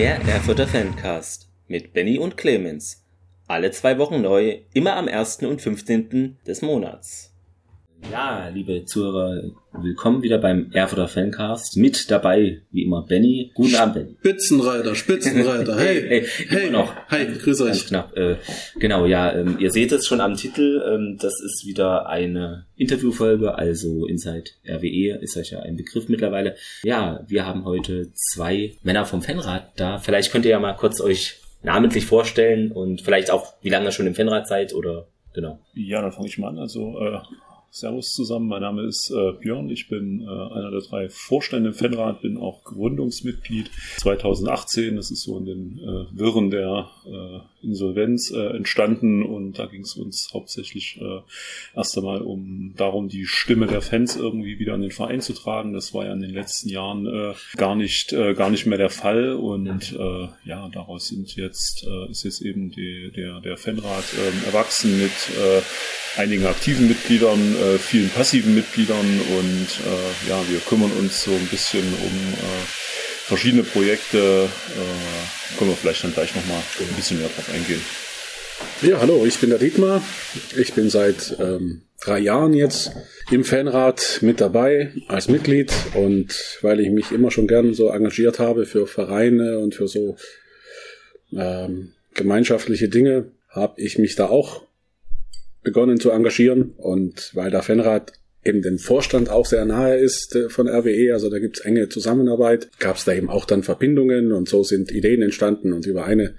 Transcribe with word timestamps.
Der 0.00 0.18
Erfurter 0.22 0.66
Fancast 0.66 1.50
mit 1.68 1.92
Benny 1.92 2.18
und 2.18 2.38
Clemens. 2.38 3.04
Alle 3.46 3.70
zwei 3.70 3.98
Wochen 3.98 4.22
neu, 4.22 4.60
immer 4.72 4.96
am 4.96 5.08
1. 5.08 5.42
und 5.42 5.60
15. 5.60 6.38
des 6.46 6.62
Monats. 6.62 7.29
Ja, 8.08 8.48
liebe 8.48 8.84
Zuhörer, 8.86 9.50
willkommen 9.72 10.22
wieder 10.22 10.38
beim 10.38 10.72
Erfurter 10.72 11.06
Fancast. 11.06 11.76
Mit 11.76 12.10
dabei, 12.10 12.62
wie 12.72 12.84
immer, 12.84 13.02
Benny. 13.02 13.52
Guten 13.54 13.76
Abend, 13.76 13.94
Benny. 13.94 14.16
Spitzenreiter, 14.18 14.94
Spitzenreiter. 14.94 15.76
Hey, 15.78 16.02
hey, 16.08 16.26
hey, 16.48 16.68
immer 16.68 16.78
noch. 16.78 16.94
Hi, 17.08 17.26
grüß 17.26 17.60
euch. 17.60 17.86
knapp. 17.86 18.16
Äh, 18.16 18.36
genau, 18.78 19.06
ja, 19.06 19.32
ähm, 19.32 19.58
ihr 19.60 19.70
seht 19.70 19.92
es 19.92 20.06
schon 20.06 20.20
am 20.20 20.36
Titel. 20.36 20.82
Ähm, 20.86 21.18
das 21.20 21.40
ist 21.40 21.66
wieder 21.66 22.08
eine 22.08 22.66
Interviewfolge, 22.76 23.54
also 23.54 24.06
Inside 24.06 24.50
RWE 24.66 25.18
ist 25.20 25.36
euch 25.36 25.50
ja 25.50 25.60
ein 25.60 25.76
Begriff 25.76 26.08
mittlerweile. 26.08 26.56
Ja, 26.82 27.24
wir 27.28 27.46
haben 27.46 27.64
heute 27.64 28.12
zwei 28.14 28.76
Männer 28.82 29.04
vom 29.04 29.22
Fanrad 29.22 29.72
da. 29.76 29.98
Vielleicht 29.98 30.32
könnt 30.32 30.44
ihr 30.46 30.52
ja 30.52 30.60
mal 30.60 30.74
kurz 30.74 31.00
euch 31.00 31.40
namentlich 31.62 32.06
vorstellen 32.06 32.72
und 32.72 33.02
vielleicht 33.02 33.30
auch, 33.30 33.54
wie 33.62 33.68
lange 33.68 33.86
ihr 33.86 33.92
schon 33.92 34.06
im 34.06 34.14
Fanrad 34.14 34.48
seid 34.48 34.74
oder 34.74 35.06
genau. 35.34 35.60
Ja, 35.74 36.00
dann 36.00 36.12
fange 36.12 36.26
ich 36.28 36.38
mal 36.38 36.48
an. 36.48 36.58
Also, 36.58 36.98
äh, 36.98 37.18
Servus 37.72 38.14
zusammen, 38.14 38.48
mein 38.48 38.62
Name 38.62 38.82
ist 38.82 39.10
äh, 39.10 39.32
Björn, 39.32 39.70
ich 39.70 39.88
bin 39.88 40.22
äh, 40.22 40.24
einer 40.24 40.72
der 40.72 40.80
drei 40.80 41.08
Vorstände 41.08 41.68
im 41.68 41.74
Fanrat, 41.74 42.20
bin 42.20 42.36
auch 42.36 42.64
Gründungsmitglied. 42.64 43.70
2018, 43.98 44.96
das 44.96 45.12
ist 45.12 45.22
so 45.22 45.38
in 45.38 45.44
den 45.44 45.78
äh, 45.78 46.18
Wirren 46.18 46.50
der 46.50 46.90
äh, 47.06 47.38
Insolvenz 47.62 48.30
äh, 48.30 48.56
entstanden 48.56 49.22
und 49.22 49.58
da 49.58 49.66
ging 49.66 49.82
es 49.82 49.96
uns 49.96 50.30
hauptsächlich 50.32 51.00
äh, 51.00 51.20
erst 51.76 51.96
einmal 51.96 52.22
um 52.22 52.74
darum, 52.76 53.08
die 53.08 53.26
Stimme 53.26 53.66
der 53.66 53.82
Fans 53.82 54.16
irgendwie 54.16 54.58
wieder 54.58 54.74
an 54.74 54.82
den 54.82 54.90
Verein 54.90 55.20
zu 55.20 55.32
tragen. 55.32 55.72
Das 55.72 55.92
war 55.94 56.06
ja 56.06 56.12
in 56.12 56.20
den 56.20 56.34
letzten 56.34 56.68
Jahren 56.68 57.06
äh, 57.06 57.34
gar 57.56 57.74
nicht 57.74 58.12
äh, 58.12 58.34
gar 58.34 58.50
nicht 58.50 58.66
mehr 58.66 58.78
der 58.78 58.90
Fall 58.90 59.34
und 59.34 59.92
äh, 59.92 60.28
ja, 60.44 60.68
daraus 60.72 61.08
sind 61.08 61.36
jetzt 61.36 61.86
äh, 61.86 62.10
ist 62.10 62.24
jetzt 62.24 62.42
eben 62.42 62.70
die, 62.70 63.10
der 63.14 63.40
der 63.40 63.56
Fanrat 63.56 64.04
äh, 64.14 64.46
erwachsen 64.46 64.98
mit 64.98 65.10
äh, 65.10 65.62
einigen 66.20 66.46
aktiven 66.46 66.88
Mitgliedern, 66.88 67.56
äh, 67.56 67.78
vielen 67.78 68.10
passiven 68.10 68.54
Mitgliedern 68.54 69.20
und 69.38 69.68
äh, 69.86 70.28
ja, 70.28 70.42
wir 70.48 70.60
kümmern 70.60 70.90
uns 70.92 71.24
so 71.24 71.30
ein 71.30 71.46
bisschen 71.46 71.84
um 71.84 72.34
äh, 72.34 73.09
verschiedene 73.24 73.62
Projekte. 73.62 74.18
Äh, 74.18 75.58
können 75.58 75.70
wir 75.70 75.76
vielleicht 75.76 76.04
dann 76.04 76.12
gleich 76.12 76.34
nochmal 76.34 76.62
ein 76.80 76.96
bisschen 76.96 77.18
mehr 77.18 77.28
drauf 77.28 77.48
eingehen. 77.52 77.80
Ja, 78.82 79.00
hallo, 79.00 79.24
ich 79.26 79.38
bin 79.38 79.50
der 79.50 79.58
Dietmar. 79.58 80.02
Ich 80.56 80.74
bin 80.74 80.90
seit 80.90 81.36
ähm, 81.38 81.82
drei 82.00 82.18
Jahren 82.18 82.54
jetzt 82.54 82.92
im 83.30 83.44
Fanrat 83.44 84.18
mit 84.22 84.40
dabei 84.40 84.92
als 85.08 85.28
Mitglied 85.28 85.72
und 85.94 86.58
weil 86.62 86.80
ich 86.80 86.90
mich 86.90 87.12
immer 87.12 87.30
schon 87.30 87.46
gern 87.46 87.74
so 87.74 87.88
engagiert 87.88 88.38
habe 88.38 88.66
für 88.66 88.86
Vereine 88.86 89.58
und 89.58 89.74
für 89.74 89.88
so 89.88 90.16
ähm, 91.32 91.92
gemeinschaftliche 92.14 92.88
Dinge, 92.88 93.30
habe 93.48 93.80
ich 93.80 93.98
mich 93.98 94.16
da 94.16 94.28
auch 94.28 94.62
begonnen 95.62 96.00
zu 96.00 96.10
engagieren 96.10 96.74
und 96.76 97.30
weil 97.34 97.50
der 97.50 97.62
Fanrat 97.62 98.12
eben 98.44 98.62
den 98.62 98.78
Vorstand 98.78 99.28
auch 99.28 99.46
sehr 99.46 99.64
nahe 99.64 99.96
ist 99.96 100.34
äh, 100.34 100.48
von 100.48 100.68
RWE, 100.68 101.12
also 101.12 101.30
da 101.30 101.38
gibt's 101.38 101.60
enge 101.60 101.88
Zusammenarbeit, 101.88 102.70
gab's 102.78 103.04
da 103.04 103.12
eben 103.12 103.28
auch 103.28 103.44
dann 103.44 103.62
Verbindungen 103.62 104.32
und 104.32 104.48
so 104.48 104.62
sind 104.62 104.90
Ideen 104.90 105.22
entstanden. 105.22 105.72
Und 105.72 105.86
über 105.86 106.04
eine 106.04 106.34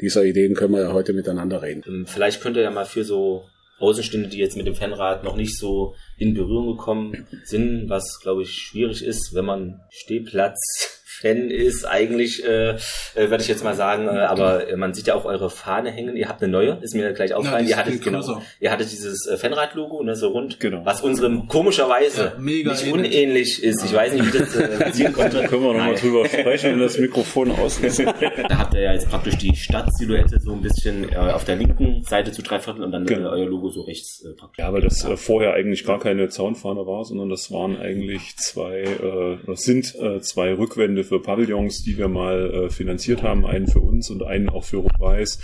dieser 0.00 0.24
Ideen 0.24 0.54
können 0.54 0.74
wir 0.74 0.82
ja 0.82 0.92
heute 0.92 1.12
miteinander 1.12 1.62
reden. 1.62 1.82
Ähm, 1.86 2.06
Vielleicht 2.06 2.40
könnt 2.40 2.56
ihr 2.56 2.62
ja 2.62 2.70
mal 2.70 2.86
für 2.86 3.04
so 3.04 3.44
Außenstände, 3.78 4.28
die 4.28 4.38
jetzt 4.38 4.56
mit 4.56 4.66
dem 4.66 4.74
Fanrad 4.74 5.24
noch 5.24 5.36
nicht 5.36 5.58
so 5.58 5.94
in 6.18 6.34
Berührung 6.34 6.76
gekommen 6.76 7.26
sind, 7.44 7.88
was 7.88 8.20
glaube 8.22 8.42
ich 8.42 8.50
schwierig 8.50 9.04
ist, 9.04 9.34
wenn 9.34 9.46
man 9.46 9.80
Stehplatz 9.90 10.99
Fan 11.20 11.50
ist, 11.50 11.84
eigentlich, 11.84 12.44
äh, 12.44 12.70
äh, 12.70 12.76
würde 13.16 13.42
ich 13.42 13.48
jetzt 13.48 13.62
mal 13.64 13.74
sagen, 13.74 14.06
äh, 14.08 14.20
aber 14.20 14.62
man 14.76 14.94
sieht 14.94 15.06
ja 15.06 15.14
auch 15.14 15.24
eure 15.24 15.50
Fahne 15.50 15.90
hängen. 15.90 16.16
Ihr 16.16 16.28
habt 16.28 16.42
eine 16.42 16.50
neue, 16.50 16.78
ist 16.80 16.94
mir 16.94 17.12
gleich 17.12 17.34
aufgefallen. 17.34 17.64
die 17.66 17.70
ihr 17.72 17.76
hattet 17.76 18.02
genau, 18.02 18.40
ihr 18.60 18.70
hattet 18.70 18.90
dieses 18.90 19.26
äh, 19.26 19.36
Fanrad-Logo, 19.36 20.02
ne, 20.02 20.16
so 20.16 20.28
rund, 20.28 20.60
Genau. 20.60 20.84
was 20.84 21.00
unserem 21.02 21.46
komischerweise 21.48 22.32
Ja, 22.36 22.40
nicht 22.40 22.64
ähnlich. 22.86 22.92
unähnlich 22.92 23.62
ist. 23.62 23.84
Ich 23.84 23.92
weiß 23.94 24.12
nicht, 24.14 24.32
wie 24.34 24.38
das 24.38 24.56
äh, 24.56 24.68
passieren 24.84 25.12
konnte. 25.12 25.42
Können 25.44 25.62
wir 25.62 25.72
nochmal 25.74 25.94
drüber 25.94 26.26
sprechen, 26.26 26.72
wenn 26.72 26.80
das 26.80 26.98
Mikrofon 26.98 27.50
aus 27.52 27.78
ist. 27.78 28.00
Da 28.48 28.58
habt 28.58 28.74
ihr 28.74 28.80
ja 28.82 28.92
jetzt 28.92 29.08
praktisch 29.08 29.36
die 29.38 29.54
Stadtsilhouette 29.54 30.40
so 30.40 30.52
ein 30.52 30.60
bisschen 30.62 31.10
äh, 31.12 31.16
auf 31.16 31.44
der 31.44 31.56
linken 31.56 32.02
Seite 32.04 32.32
zu 32.32 32.42
drei 32.42 32.58
Viertel 32.58 32.82
und 32.84 32.92
dann 32.92 33.04
Genau. 33.06 33.28
äh, 33.34 33.40
euer 33.40 33.46
Logo 33.46 33.68
so 33.70 33.82
rechts 33.82 34.24
äh, 34.24 34.32
praktisch. 34.34 34.58
Ja, 34.64 34.72
weil 34.72 34.80
das 34.82 35.04
äh, 35.04 35.16
vorher 35.16 35.54
eigentlich 35.54 35.84
gar 35.84 35.98
keine 35.98 36.28
Zaunfahne 36.28 36.86
war, 36.86 37.04
sondern 37.04 37.28
das 37.28 37.50
waren 37.52 37.76
eigentlich 37.78 38.36
zwei, 38.36 38.80
äh, 38.82 39.38
das 39.46 39.62
sind 39.62 39.94
äh, 40.00 40.20
zwei 40.20 40.54
Rückwände 40.54 41.04
für 41.10 41.20
Pavillons, 41.20 41.82
die 41.82 41.98
wir 41.98 42.06
mal 42.06 42.66
äh, 42.66 42.70
finanziert 42.70 43.24
haben, 43.24 43.44
einen 43.44 43.66
für 43.66 43.80
uns 43.80 44.10
und 44.10 44.22
einen 44.22 44.48
auch 44.48 44.62
für 44.62 44.76
Rot-Weiß, 44.76 45.40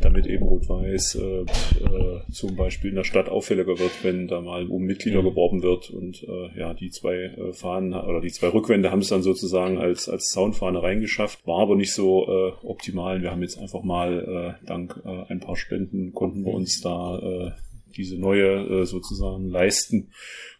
damit 0.00 0.26
eben 0.26 0.44
Rot-Weiß 0.44 1.14
äh, 1.14 1.40
äh, 1.42 2.20
zum 2.32 2.56
Beispiel 2.56 2.90
in 2.90 2.96
der 2.96 3.04
Stadt 3.04 3.28
auffälliger 3.28 3.78
wird, 3.78 3.92
wenn 4.02 4.26
da 4.26 4.40
mal 4.40 4.66
um 4.66 4.82
Mitglieder 4.82 5.22
Mhm. 5.22 5.28
geworben 5.28 5.62
wird 5.62 5.90
und 5.90 6.24
äh, 6.24 6.58
ja, 6.58 6.74
die 6.74 6.90
zwei 6.90 7.14
äh, 7.14 7.52
Fahnen 7.52 7.94
oder 7.94 8.20
die 8.20 8.32
zwei 8.32 8.48
Rückwände 8.48 8.90
haben 8.90 9.02
es 9.02 9.08
dann 9.08 9.22
sozusagen 9.22 9.78
als, 9.78 10.08
als 10.08 10.30
Zaunfahne 10.30 10.82
reingeschafft, 10.82 11.46
war 11.46 11.60
aber 11.60 11.76
nicht 11.76 11.92
so 11.92 12.26
äh, 12.26 12.66
optimal. 12.66 13.22
Wir 13.22 13.30
haben 13.30 13.42
jetzt 13.42 13.58
einfach 13.58 13.84
mal 13.84 14.56
äh, 14.60 14.66
dank 14.66 15.00
äh, 15.04 15.32
ein 15.32 15.38
paar 15.38 15.56
Spenden 15.56 16.12
konnten 16.12 16.44
wir 16.44 16.52
uns 16.52 16.80
da 16.80 17.18
äh, 17.20 17.50
diese 17.96 18.18
neue 18.18 18.80
äh, 18.82 18.84
sozusagen 18.84 19.48
leisten 19.48 20.10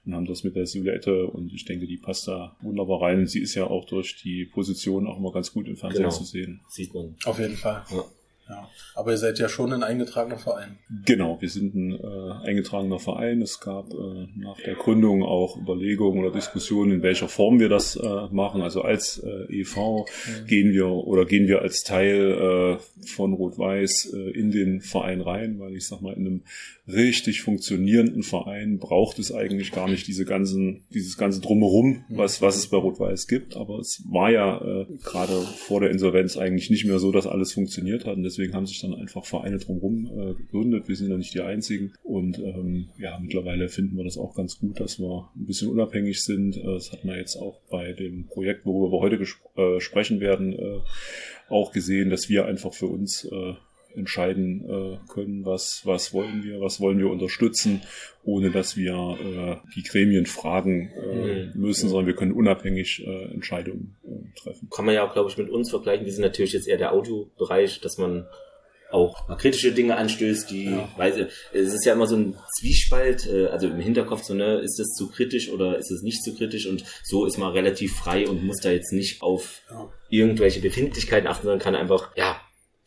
und 0.07 0.15
haben 0.15 0.27
das 0.27 0.45
mit 0.45 0.57
der 0.57 0.67
Silhouette 0.67 1.27
und 1.27 1.53
ich 1.53 1.65
denke, 1.65 1.87
die 1.87 1.97
passt 1.97 2.29
da 2.29 2.57
wunderbar 2.61 3.03
rein. 3.03 3.21
Und 3.21 3.27
sie 3.29 3.41
ist 3.41 3.55
ja 3.55 3.67
auch 3.67 3.87
durch 3.87 4.17
die 4.23 4.45
Position 4.45 5.07
auch 5.07 5.19
immer 5.19 5.33
ganz 5.33 5.53
gut 5.53 5.67
im 5.67 5.77
Fernsehen 5.77 6.03
Genau. 6.05 6.15
zu 6.15 6.25
sehen. 6.25 6.61
Sieht 6.69 6.93
man. 6.95 7.17
Auf 7.25 7.39
jeden 7.39 7.57
Fall. 7.57 7.83
Ja. 7.91 8.05
Ja. 8.47 8.69
Aber 8.95 9.13
ihr 9.13 9.17
seid 9.17 9.39
ja 9.39 9.49
schon 9.49 9.73
ein 9.73 9.83
eingetragener 9.83 10.37
Verein. 10.37 10.77
Genau, 11.07 11.41
wir 11.41 11.49
sind 11.49 11.75
ein 11.75 11.93
äh, 11.93 12.47
eingetragener 12.47 12.99
Verein. 12.99 13.41
Es 13.41 13.59
gab 13.59 13.91
äh, 13.95 14.27
nach 14.37 14.59
der 14.61 14.75
Gründung 14.75 15.23
auch 15.23 15.57
Überlegungen 15.57 16.23
oder 16.23 16.31
Diskussionen, 16.31 16.93
in 16.93 17.03
welcher 17.03 17.29
Form 17.29 17.59
wir 17.59 17.71
das 17.71 17.97
äh, 17.97 18.27
machen. 18.33 18.61
Also 18.61 18.83
als 18.83 19.17
äh, 19.25 19.61
EV 19.61 20.05
gehen 20.47 20.75
wir 20.75 20.89
oder 20.91 21.25
gehen 21.25 21.49
wir 21.49 21.63
als 21.63 21.85
Teil 21.85 22.79
äh, 22.83 23.07
von 23.07 23.33
Rot-Weiß 23.33 24.13
äh, 24.13 24.39
in 24.39 24.51
den 24.51 24.83
Verein 24.83 25.23
rein, 25.23 25.59
weil 25.59 25.75
ich 25.75 25.87
sag 25.87 26.03
mal, 26.03 26.13
in 26.13 26.27
einem 26.27 26.43
richtig 26.87 27.41
funktionierenden 27.41 28.23
Verein 28.23 28.79
braucht 28.79 29.19
es 29.19 29.33
eigentlich 29.33 29.73
gar 29.73 29.89
nicht 29.89 30.07
diese 30.07 30.25
ganzen, 30.25 30.85
dieses 30.93 31.17
ganze 31.17 31.41
Drumherum, 31.41 32.05
was, 32.11 32.43
was 32.43 32.57
es 32.57 32.69
bei 32.69 32.77
Rot-Weiß 32.77 33.27
gibt. 33.27 33.57
Aber 33.57 33.79
es 33.79 34.03
war 34.07 34.31
ja 34.31 34.61
äh, 34.61 34.87
gerade 35.03 35.33
vor 35.33 35.81
der 35.81 35.91
Insolvenz 35.91 36.37
eigentlich 36.37 36.69
nicht 36.69 36.85
mehr 36.85 36.99
so, 36.99 37.11
dass 37.11 37.27
alles 37.27 37.53
funktioniert 37.53 38.05
hat. 38.05 38.17
Und 38.17 38.23
deswegen 38.23 38.53
haben 38.55 38.67
sich 38.67 38.81
dann 38.81 38.95
einfach 38.95 39.25
Vereine 39.25 39.59
drumherum 39.59 40.07
äh, 40.07 40.35
gegründet. 40.35 40.89
Wir 40.89 40.97
sind 40.97 41.11
ja 41.11 41.17
nicht 41.17 41.35
die 41.35 41.41
einzigen. 41.41 41.95
Und 42.03 42.39
ähm, 42.39 42.89
ja, 42.99 43.19
mittlerweile 43.19 43.69
finden 43.69 43.97
wir 43.97 44.05
das 44.05 44.19
auch 44.19 44.35
ganz 44.35 44.59
gut, 44.59 44.79
dass 44.79 44.99
wir 44.99 45.31
ein 45.35 45.47
bisschen 45.47 45.71
unabhängig 45.71 46.23
sind. 46.23 46.57
Äh, 46.57 46.75
Das 46.75 46.93
hat 46.93 47.05
man 47.05 47.17
jetzt 47.17 47.37
auch 47.37 47.61
bei 47.71 47.93
dem 47.93 48.27
Projekt, 48.27 48.67
worüber 48.67 48.93
wir 48.97 49.01
heute 49.01 49.25
äh, 49.57 49.81
sprechen 49.81 50.21
werden, 50.21 50.53
äh, 50.53 50.81
auch 51.49 51.73
gesehen, 51.73 52.11
dass 52.11 52.29
wir 52.29 52.47
einfach 52.47 52.75
für 52.75 52.87
uns 52.87 53.25
äh, 53.25 53.55
entscheiden 53.97 54.65
äh, 54.69 54.99
können, 55.13 55.45
was, 55.45 55.83
was 55.85 56.13
wollen 56.13 56.43
wir, 56.45 56.61
was 56.61 56.81
wollen 56.81 56.99
wir 56.99 57.09
unterstützen, 57.11 57.83
ohne 58.25 58.51
dass 58.51 58.77
wir 58.77 58.93
äh, 59.65 59.69
die 59.75 59.83
Gremien 59.83 60.27
fragen 60.27 60.91
äh, 60.91 61.15
Mhm. 61.45 61.53
müssen, 61.61 61.89
sondern 61.89 62.07
wir 62.07 62.15
können 62.17 62.33
unabhängig 62.33 63.05
äh, 63.07 63.25
Entscheidungen 63.33 63.97
äh, 64.05 64.39
treffen. 64.41 64.69
Kann 64.71 64.85
man 64.87 64.95
ja 64.95 65.07
auch, 65.07 65.13
glaube 65.13 65.31
ich, 65.31 65.39
mit 65.39 65.49
uns 65.51 65.71
vergleichen. 65.71 66.05
Wir 66.07 66.13
sind 66.13 66.23
natürlich 66.23 66.53
jetzt 66.53 66.67
eher 66.69 66.79
der 66.79 66.93
Audiobereich, 66.93 67.81
dass 67.81 67.99
man 67.99 68.27
auch 68.91 69.27
kritische 69.39 69.73
Dinge 69.73 69.97
anstößt, 69.97 70.49
die, 70.53 70.71
weiß 70.97 71.17
ich, 71.17 71.27
es 71.53 71.75
ist 71.75 71.85
ja 71.85 71.95
immer 71.95 72.07
so 72.07 72.15
ein 72.17 72.37
Zwiespalt, 72.61 73.27
äh, 73.27 73.47
also 73.47 73.67
im 73.67 73.81
Hinterkopf 73.81 74.23
so, 74.23 74.35
ne, 74.35 74.59
ist 74.61 74.79
es 74.79 74.93
zu 74.95 75.09
kritisch 75.11 75.51
oder 75.51 75.79
ist 75.79 75.91
es 75.91 76.03
nicht 76.03 76.23
zu 76.23 76.33
kritisch 76.37 76.67
und 76.69 76.85
so 77.03 77.27
ist 77.27 77.37
man 77.37 77.51
relativ 77.53 77.97
frei 77.97 78.29
und 78.29 78.45
muss 78.45 78.61
da 78.61 78.71
jetzt 78.71 78.93
nicht 78.93 79.21
auf 79.21 79.63
Ja. 79.69 79.89
irgendwelche 80.11 80.61
Befindlichkeiten 80.61 81.27
achten, 81.27 81.43
sondern 81.45 81.59
kann 81.59 81.75
einfach, 81.75 82.15
ja, 82.17 82.41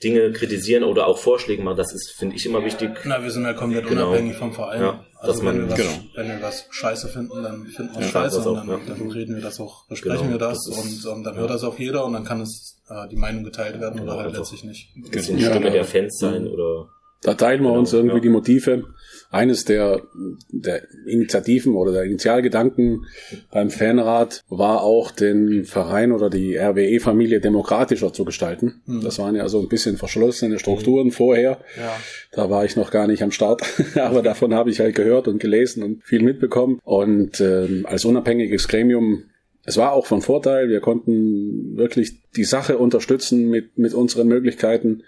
Dinge 0.04 0.32
kritisieren 0.32 0.84
oder 0.84 1.08
auch 1.08 1.18
Vorschläge 1.18 1.64
machen. 1.64 1.78
Das 1.78 1.92
ist, 1.92 2.12
finde 2.18 2.36
ich, 2.36 2.46
immer 2.46 2.64
wichtig. 2.64 2.92
Na, 3.06 3.24
wir 3.24 3.32
sind 3.32 3.44
ja 3.46 3.54
komplett 3.54 3.88
Genau. 3.88 4.10
unabhängig 4.10 4.36
vom 4.38 4.54
Verein. 4.54 4.82
Ja, 4.82 5.06
also 5.20 5.32
dass 5.34 5.40
wenn, 5.40 5.46
man- 5.46 5.58
wir 5.62 5.70
was, 5.72 5.78
genau. 5.80 5.92
wenn 6.16 6.28
wir 6.28 6.42
was 6.42 6.66
scheiße 6.70 7.08
finden, 7.08 7.42
dann 7.44 7.66
finden 7.66 7.94
wir 7.96 8.02
Ja, 8.02 8.06
es 8.06 8.12
scheiße 8.12 8.50
und 8.50 8.56
dann, 8.56 8.68
ja. 8.70 8.80
dann 8.88 9.12
reden 9.12 9.36
wir 9.36 9.42
das 9.42 9.60
auch, 9.60 9.88
besprechen 9.88 10.28
Genau, 10.28 10.32
wir 10.34 10.38
das, 10.40 10.58
das 10.68 10.78
ist- 10.86 11.06
und 11.06 11.12
ähm, 11.18 11.24
dann 11.24 11.36
hört 11.36 11.50
das 11.50 11.64
auch 11.64 11.80
jeder 11.80 12.06
und 12.06 12.14
dann 12.14 12.24
kann 12.26 12.42
es 12.42 12.78
äh, 12.90 13.08
die 13.10 13.16
Meinung 13.16 13.44
geteilt 13.44 13.80
werden 13.82 14.00
Genau, 14.00 14.12
oder 14.14 14.18
halt 14.22 14.28
einfach. 14.30 14.40
letztlich 14.42 14.64
nicht. 14.64 14.90
Ein 14.96 15.10
bisschen 15.10 15.40
Ja, 15.40 15.50
Stimme 15.50 15.66
ja. 15.68 15.74
der 15.74 15.86
Fans 15.86 16.20
sein 16.20 16.48
oder 16.48 16.90
Da 17.24 17.34
teilen 17.34 17.62
wir 17.62 17.70
Genau, 17.70 17.80
uns 17.80 17.94
irgendwie 17.94 18.18
ja. 18.18 18.22
die 18.22 18.30
Motive. 18.30 18.84
Eines 19.30 19.66
der, 19.66 20.04
der 20.50 20.84
Initiativen 21.06 21.76
oder 21.76 21.92
der 21.92 22.04
Initialgedanken 22.04 23.08
beim 23.52 23.70
Fanrat 23.70 24.44
war 24.48 24.84
auch, 24.84 25.12
den 25.12 25.66
Verein 25.66 26.14
oder 26.14 26.30
die 26.30 26.56
RWE-Familie 26.58 27.42
demokratischer 27.42 28.14
zu 28.14 28.24
gestalten. 28.24 28.82
Mhm. 28.86 29.02
Das 29.02 29.20
waren 29.20 29.36
ja 29.36 29.50
so 29.50 29.60
ein 29.60 29.68
bisschen 29.68 29.98
verschlossene 29.98 30.60
Strukturen 30.60 31.12
vorher. 31.12 31.60
Ja. 31.78 31.94
Da 32.32 32.50
war 32.50 32.64
ich 32.64 32.78
noch 32.78 32.90
gar 32.90 33.08
nicht 33.08 33.22
am 33.22 33.32
Start, 33.32 33.64
aber 33.96 34.22
davon 34.22 34.54
habe 34.54 34.70
ich 34.70 34.80
halt 34.80 34.96
gehört 34.96 35.28
und 35.28 35.40
gelesen 35.40 35.84
und 35.84 36.04
viel 36.06 36.24
mitbekommen. 36.24 36.80
Und 36.84 37.42
ähm, 37.42 37.86
als 37.86 38.06
unabhängiges 38.06 38.68
Gremium 38.68 39.24
es 39.68 39.76
war 39.76 39.92
auch 39.92 40.06
von 40.06 40.22
Vorteil. 40.22 40.70
Wir 40.70 40.80
konnten 40.80 41.76
wirklich 41.76 42.22
die 42.38 42.46
Sache 42.46 42.78
unterstützen 42.78 43.50
mit, 43.50 43.78
mit 43.78 43.94
unseren 43.94 44.30
Möglichkeiten, 44.30 45.04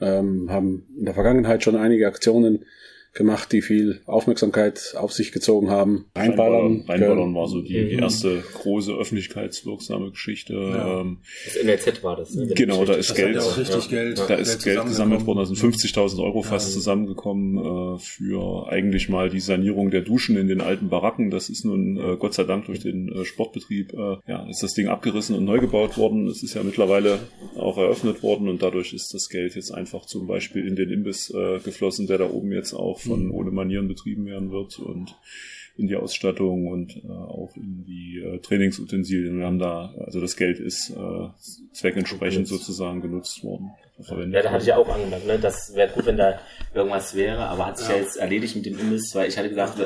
ähm, 0.00 0.50
haben 0.50 0.86
in 0.98 1.04
der 1.04 1.14
Vergangenheit 1.14 1.62
schon 1.62 1.76
einige 1.76 2.06
Aktionen 2.06 2.64
gemacht, 3.16 3.50
die 3.50 3.62
viel 3.62 4.00
Aufmerksamkeit 4.06 4.94
auf 4.96 5.12
sich 5.12 5.32
gezogen 5.32 5.70
haben. 5.70 6.04
Rheinballern. 6.14 6.84
Rheinballern 6.86 7.34
war 7.34 7.48
so 7.48 7.62
die, 7.62 7.88
die 7.88 7.96
mhm. 7.96 8.02
erste 8.02 8.42
große 8.62 8.92
öffentlichkeitswirksame 8.92 10.10
Geschichte. 10.10 10.52
Ja. 10.54 11.00
Ähm, 11.00 11.18
das 11.44 11.64
NLZ 11.64 12.04
war 12.04 12.16
das. 12.16 12.34
Ne? 12.34 12.46
Genau, 12.48 12.84
da 12.84 12.94
ist 12.94 13.10
das 13.10 13.16
Geld, 13.16 13.36
ja 13.36 13.42
richtig 13.42 13.88
Geld, 13.88 14.18
da 14.18 14.34
ist 14.34 14.62
Geld 14.62 14.84
gesammelt 14.84 15.26
worden, 15.26 15.38
da 15.38 15.46
sind 15.46 15.58
50.000 15.58 16.22
Euro 16.22 16.42
fast 16.42 16.72
zusammengekommen 16.72 17.96
äh, 17.96 17.98
für 17.98 18.68
eigentlich 18.68 19.08
mal 19.08 19.30
die 19.30 19.40
Sanierung 19.40 19.90
der 19.90 20.02
Duschen 20.02 20.36
in 20.36 20.46
den 20.46 20.60
alten 20.60 20.88
Baracken. 20.88 21.30
Das 21.30 21.48
ist 21.48 21.64
nun 21.64 21.96
äh, 21.96 22.16
Gott 22.16 22.34
sei 22.34 22.44
Dank 22.44 22.66
durch 22.66 22.80
den 22.80 23.08
äh, 23.08 23.24
Sportbetrieb, 23.24 23.94
äh, 23.94 24.16
ja, 24.26 24.46
ist 24.48 24.62
das 24.62 24.74
Ding 24.74 24.88
abgerissen 24.88 25.34
und 25.34 25.44
neu 25.44 25.58
gebaut 25.58 25.96
worden. 25.96 26.28
Es 26.28 26.42
ist 26.42 26.54
ja 26.54 26.62
mittlerweile 26.62 27.18
auch 27.56 27.78
eröffnet 27.78 28.22
worden 28.22 28.48
und 28.48 28.62
dadurch 28.62 28.92
ist 28.92 29.14
das 29.14 29.30
Geld 29.30 29.56
jetzt 29.56 29.72
einfach 29.72 30.04
zum 30.04 30.26
Beispiel 30.26 30.66
in 30.66 30.76
den 30.76 30.90
Imbiss 30.90 31.30
äh, 31.30 31.58
geflossen, 31.60 32.06
der 32.06 32.18
da 32.18 32.30
oben 32.30 32.52
jetzt 32.52 32.74
auch 32.74 33.05
von 33.06 33.26
mhm. 33.26 33.34
ohne 33.34 33.50
Manieren 33.50 33.88
betrieben 33.88 34.26
werden 34.26 34.50
wird 34.50 34.78
und 34.78 35.16
in 35.76 35.88
die 35.88 35.96
Ausstattung 35.96 36.68
und 36.68 36.96
äh, 36.96 37.08
auch 37.08 37.54
in 37.54 37.84
die 37.84 38.18
äh, 38.18 38.38
Trainingsutensilien. 38.38 39.38
Wir 39.38 39.46
haben 39.46 39.58
da, 39.58 39.94
also 39.98 40.20
das 40.20 40.36
Geld 40.36 40.58
ist 40.58 40.90
äh, 40.90 41.28
zweckentsprechend 41.72 42.48
sozusagen 42.48 43.02
genutzt 43.02 43.44
worden. 43.44 43.72
Ja, 43.98 44.42
da 44.42 44.50
hatte 44.50 44.62
ich 44.62 44.68
ja 44.68 44.76
auch 44.76 44.88
angemerkt, 44.88 45.26
ne? 45.26 45.38
das 45.38 45.74
wäre 45.74 45.90
gut, 45.92 46.06
wenn 46.06 46.18
da 46.18 46.38
irgendwas 46.74 47.14
wäre, 47.14 47.46
aber 47.46 47.66
hat 47.66 47.78
sich 47.78 47.88
ja, 47.88 47.94
ja 47.94 48.00
jetzt 48.02 48.16
erledigt 48.16 48.54
mit 48.56 48.66
dem 48.66 48.78
Imbiss, 48.78 49.14
weil 49.14 49.28
ich 49.28 49.38
hatte 49.38 49.48
gesagt, 49.48 49.78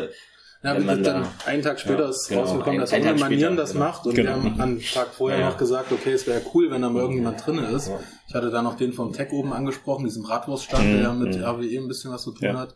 ja, 0.62 0.74
wenn 0.74 0.84
man 0.84 1.02
dann 1.02 1.26
einen 1.46 1.62
Tag 1.62 1.80
später 1.80 2.04
ja, 2.04 2.10
ist 2.10 2.28
genau, 2.28 2.42
rausgekommen, 2.42 2.80
dass 2.80 2.92
ohne 2.92 3.14
Manieren 3.14 3.56
das 3.56 3.72
genau. 3.72 3.84
macht 3.86 4.06
und 4.06 4.14
genau. 4.14 4.42
wir 4.42 4.50
haben 4.50 4.60
einen 4.60 4.80
Tag 4.82 5.08
vorher 5.14 5.40
ja. 5.40 5.48
noch 5.48 5.56
gesagt, 5.56 5.90
okay, 5.90 6.12
es 6.12 6.26
wäre 6.26 6.42
cool, 6.52 6.70
wenn 6.70 6.82
da 6.82 6.90
mal 6.90 7.00
irgendjemand 7.00 7.46
drin 7.46 7.58
ist. 7.58 7.90
Ich 8.28 8.34
hatte 8.34 8.50
da 8.50 8.60
noch 8.60 8.76
den 8.76 8.92
vom 8.92 9.12
Tech 9.12 9.32
oben 9.32 9.54
angesprochen, 9.54 10.04
diesem 10.04 10.24
Radwurststand, 10.24 10.84
mhm. 10.84 10.92
der 10.92 11.02
ja 11.02 11.12
mit 11.14 11.36
mhm. 11.36 11.44
RWE 11.44 11.78
ein 11.78 11.88
bisschen 11.88 12.12
was 12.12 12.22
zu 12.22 12.32
tun 12.32 12.58
hat. 12.58 12.74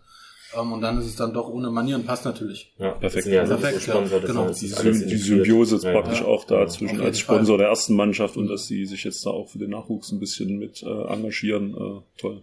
Ähm, 0.56 0.72
und 0.72 0.80
dann 0.80 0.98
ist 0.98 1.06
es 1.06 1.16
dann 1.16 1.32
doch 1.32 1.48
ohne 1.48 1.70
Manieren, 1.70 2.04
passt 2.04 2.24
natürlich. 2.24 2.74
Ja, 2.78 2.92
perfekt. 2.92 3.26
Ja 3.26 3.44
perfekt, 3.44 3.80
so 3.80 3.92
Sponsor, 3.92 4.20
ja, 4.20 4.26
genau. 4.26 4.50
Die, 4.50 5.06
die 5.06 5.16
Symbiose 5.16 5.76
ist 5.76 5.82
praktisch 5.82 6.20
ja, 6.20 6.26
auch 6.26 6.44
da 6.44 6.66
zwischen 6.66 7.00
als 7.00 7.18
Sponsor 7.18 7.46
Fall. 7.46 7.58
der 7.58 7.68
ersten 7.68 7.94
Mannschaft 7.94 8.36
und 8.36 8.48
dass 8.48 8.66
sie 8.66 8.86
sich 8.86 9.04
jetzt 9.04 9.24
da 9.26 9.30
auch 9.30 9.48
für 9.48 9.58
den 9.58 9.70
Nachwuchs 9.70 10.12
ein 10.12 10.20
bisschen 10.20 10.58
mit 10.58 10.82
äh, 10.82 10.86
engagieren. 10.86 11.74
Äh, 11.74 12.20
toll. 12.20 12.42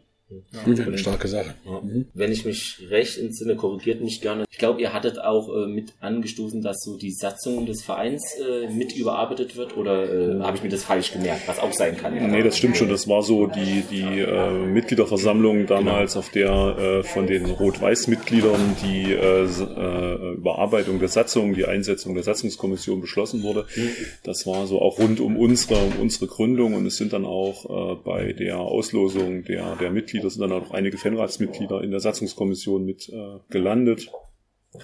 Ja, 0.53 0.59
mhm. 0.65 0.79
Eine 0.79 0.97
starke 0.97 1.27
Sache. 1.27 1.55
Ja. 1.65 1.81
Mhm. 1.81 2.05
Wenn 2.13 2.31
ich 2.31 2.45
mich 2.45 2.85
recht 2.89 3.17
entsinne, 3.17 3.55
korrigiert 3.55 4.01
mich 4.01 4.21
gerne. 4.21 4.45
Ich 4.49 4.57
glaube, 4.57 4.81
ihr 4.81 4.93
hattet 4.93 5.19
auch 5.19 5.49
äh, 5.49 5.67
mit 5.67 5.93
angestoßen, 5.99 6.61
dass 6.61 6.83
so 6.83 6.97
die 6.97 7.11
Satzung 7.11 7.65
des 7.65 7.83
Vereins 7.83 8.23
äh, 8.39 8.69
mit 8.69 8.95
überarbeitet 8.95 9.55
wird 9.55 9.75
oder 9.75 10.03
äh, 10.03 10.39
habe 10.41 10.57
ich 10.57 10.63
mir 10.63 10.69
das 10.69 10.83
falsch 10.83 11.11
gemerkt, 11.11 11.47
was 11.47 11.59
auch 11.59 11.73
sein 11.73 11.97
kann? 11.97 12.13
Nee, 12.31 12.43
das 12.43 12.57
stimmt 12.57 12.77
schon. 12.77 12.89
Das 12.89 13.07
war 13.07 13.23
so 13.23 13.47
die, 13.47 13.83
die 13.89 14.19
äh, 14.19 14.51
Mitgliederversammlung 14.51 15.65
damals, 15.65 16.13
genau. 16.13 16.19
auf 16.19 16.29
der 16.31 16.77
äh, 16.77 17.03
von 17.03 17.27
den 17.27 17.45
Rot-Weiß-Mitgliedern 17.45 18.77
die 18.83 19.11
äh, 19.11 19.43
äh, 19.43 20.33
Überarbeitung 20.33 20.99
der 20.99 21.09
Satzung, 21.09 21.53
die 21.53 21.65
Einsetzung 21.65 22.13
der 22.13 22.23
Satzungskommission 22.23 23.01
beschlossen 23.01 23.43
wurde. 23.43 23.65
Mhm. 23.75 23.89
Das 24.23 24.45
war 24.45 24.67
so 24.67 24.81
auch 24.81 24.99
rund 24.99 25.19
um 25.19 25.37
unsere, 25.37 25.75
um 25.75 25.99
unsere 26.01 26.27
Gründung 26.27 26.73
und 26.73 26.85
es 26.85 26.97
sind 26.97 27.13
dann 27.13 27.25
auch 27.25 27.65
äh, 27.65 27.95
bei 28.03 28.33
der 28.33 28.59
Auslosung 28.59 29.43
der, 29.43 29.75
der 29.75 29.91
Mitglieder 29.91 30.20
Mitglieder 30.21 30.29
sind 30.29 30.41
dann 30.41 30.51
auch 30.51 30.71
einige 30.71 30.97
Fanratsmitglieder 30.97 31.81
in 31.81 31.91
der 31.91 31.99
Satzungskommission 31.99 32.85
mit 32.85 33.09
äh, 33.09 33.39
gelandet. 33.49 34.11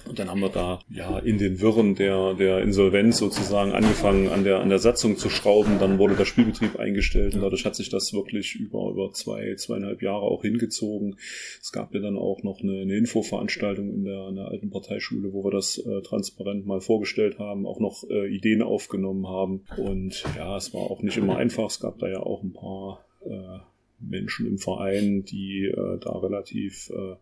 Und 0.05 0.19
dann 0.19 0.29
haben 0.29 0.41
wir 0.41 0.49
da 0.49 0.81
ja 0.89 1.17
in 1.19 1.37
den 1.37 1.61
Wirren 1.61 1.95
der, 1.95 2.33
der 2.33 2.61
Insolvenz 2.61 3.19
sozusagen 3.19 3.71
angefangen, 3.71 4.27
an 4.27 4.43
der, 4.43 4.59
an 4.59 4.67
der 4.67 4.79
Satzung 4.79 5.15
zu 5.15 5.29
schrauben. 5.29 5.79
Dann 5.79 5.97
wurde 5.97 6.15
der 6.15 6.25
Spielbetrieb 6.25 6.77
eingestellt 6.77 7.35
und 7.35 7.41
dadurch 7.41 7.63
hat 7.63 7.77
sich 7.77 7.87
das 7.87 8.11
wirklich 8.11 8.55
über, 8.55 8.89
über 8.91 9.13
zwei, 9.13 9.55
zweieinhalb 9.55 10.01
Jahre 10.01 10.23
auch 10.23 10.41
hingezogen. 10.41 11.15
Es 11.61 11.71
gab 11.71 11.93
ja 11.93 12.01
dann 12.01 12.17
auch 12.17 12.43
noch 12.43 12.59
eine, 12.61 12.81
eine 12.81 12.97
Infoveranstaltung 12.97 13.93
in 13.93 14.03
der, 14.03 14.27
in 14.27 14.35
der 14.35 14.49
alten 14.49 14.71
Parteischule, 14.71 15.31
wo 15.31 15.45
wir 15.45 15.51
das 15.51 15.77
äh, 15.77 16.01
transparent 16.01 16.65
mal 16.65 16.81
vorgestellt 16.81 17.39
haben, 17.39 17.65
auch 17.65 17.79
noch 17.79 18.03
äh, 18.09 18.27
Ideen 18.27 18.63
aufgenommen 18.63 19.25
haben. 19.29 19.63
Und 19.77 20.21
ja, 20.35 20.57
es 20.57 20.73
war 20.73 20.81
auch 20.81 21.01
nicht 21.01 21.15
immer 21.15 21.37
einfach. 21.37 21.67
Es 21.67 21.79
gab 21.79 21.97
da 21.99 22.09
ja 22.09 22.19
auch 22.19 22.43
ein 22.43 22.51
paar 22.51 23.05
äh, 23.25 23.59
Menschen 23.99 24.47
im 24.47 24.57
Verein, 24.57 25.23
die 25.23 25.65
äh, 25.65 25.99
da 25.99 26.17
relativ 26.17 26.89
äh, 26.89 27.15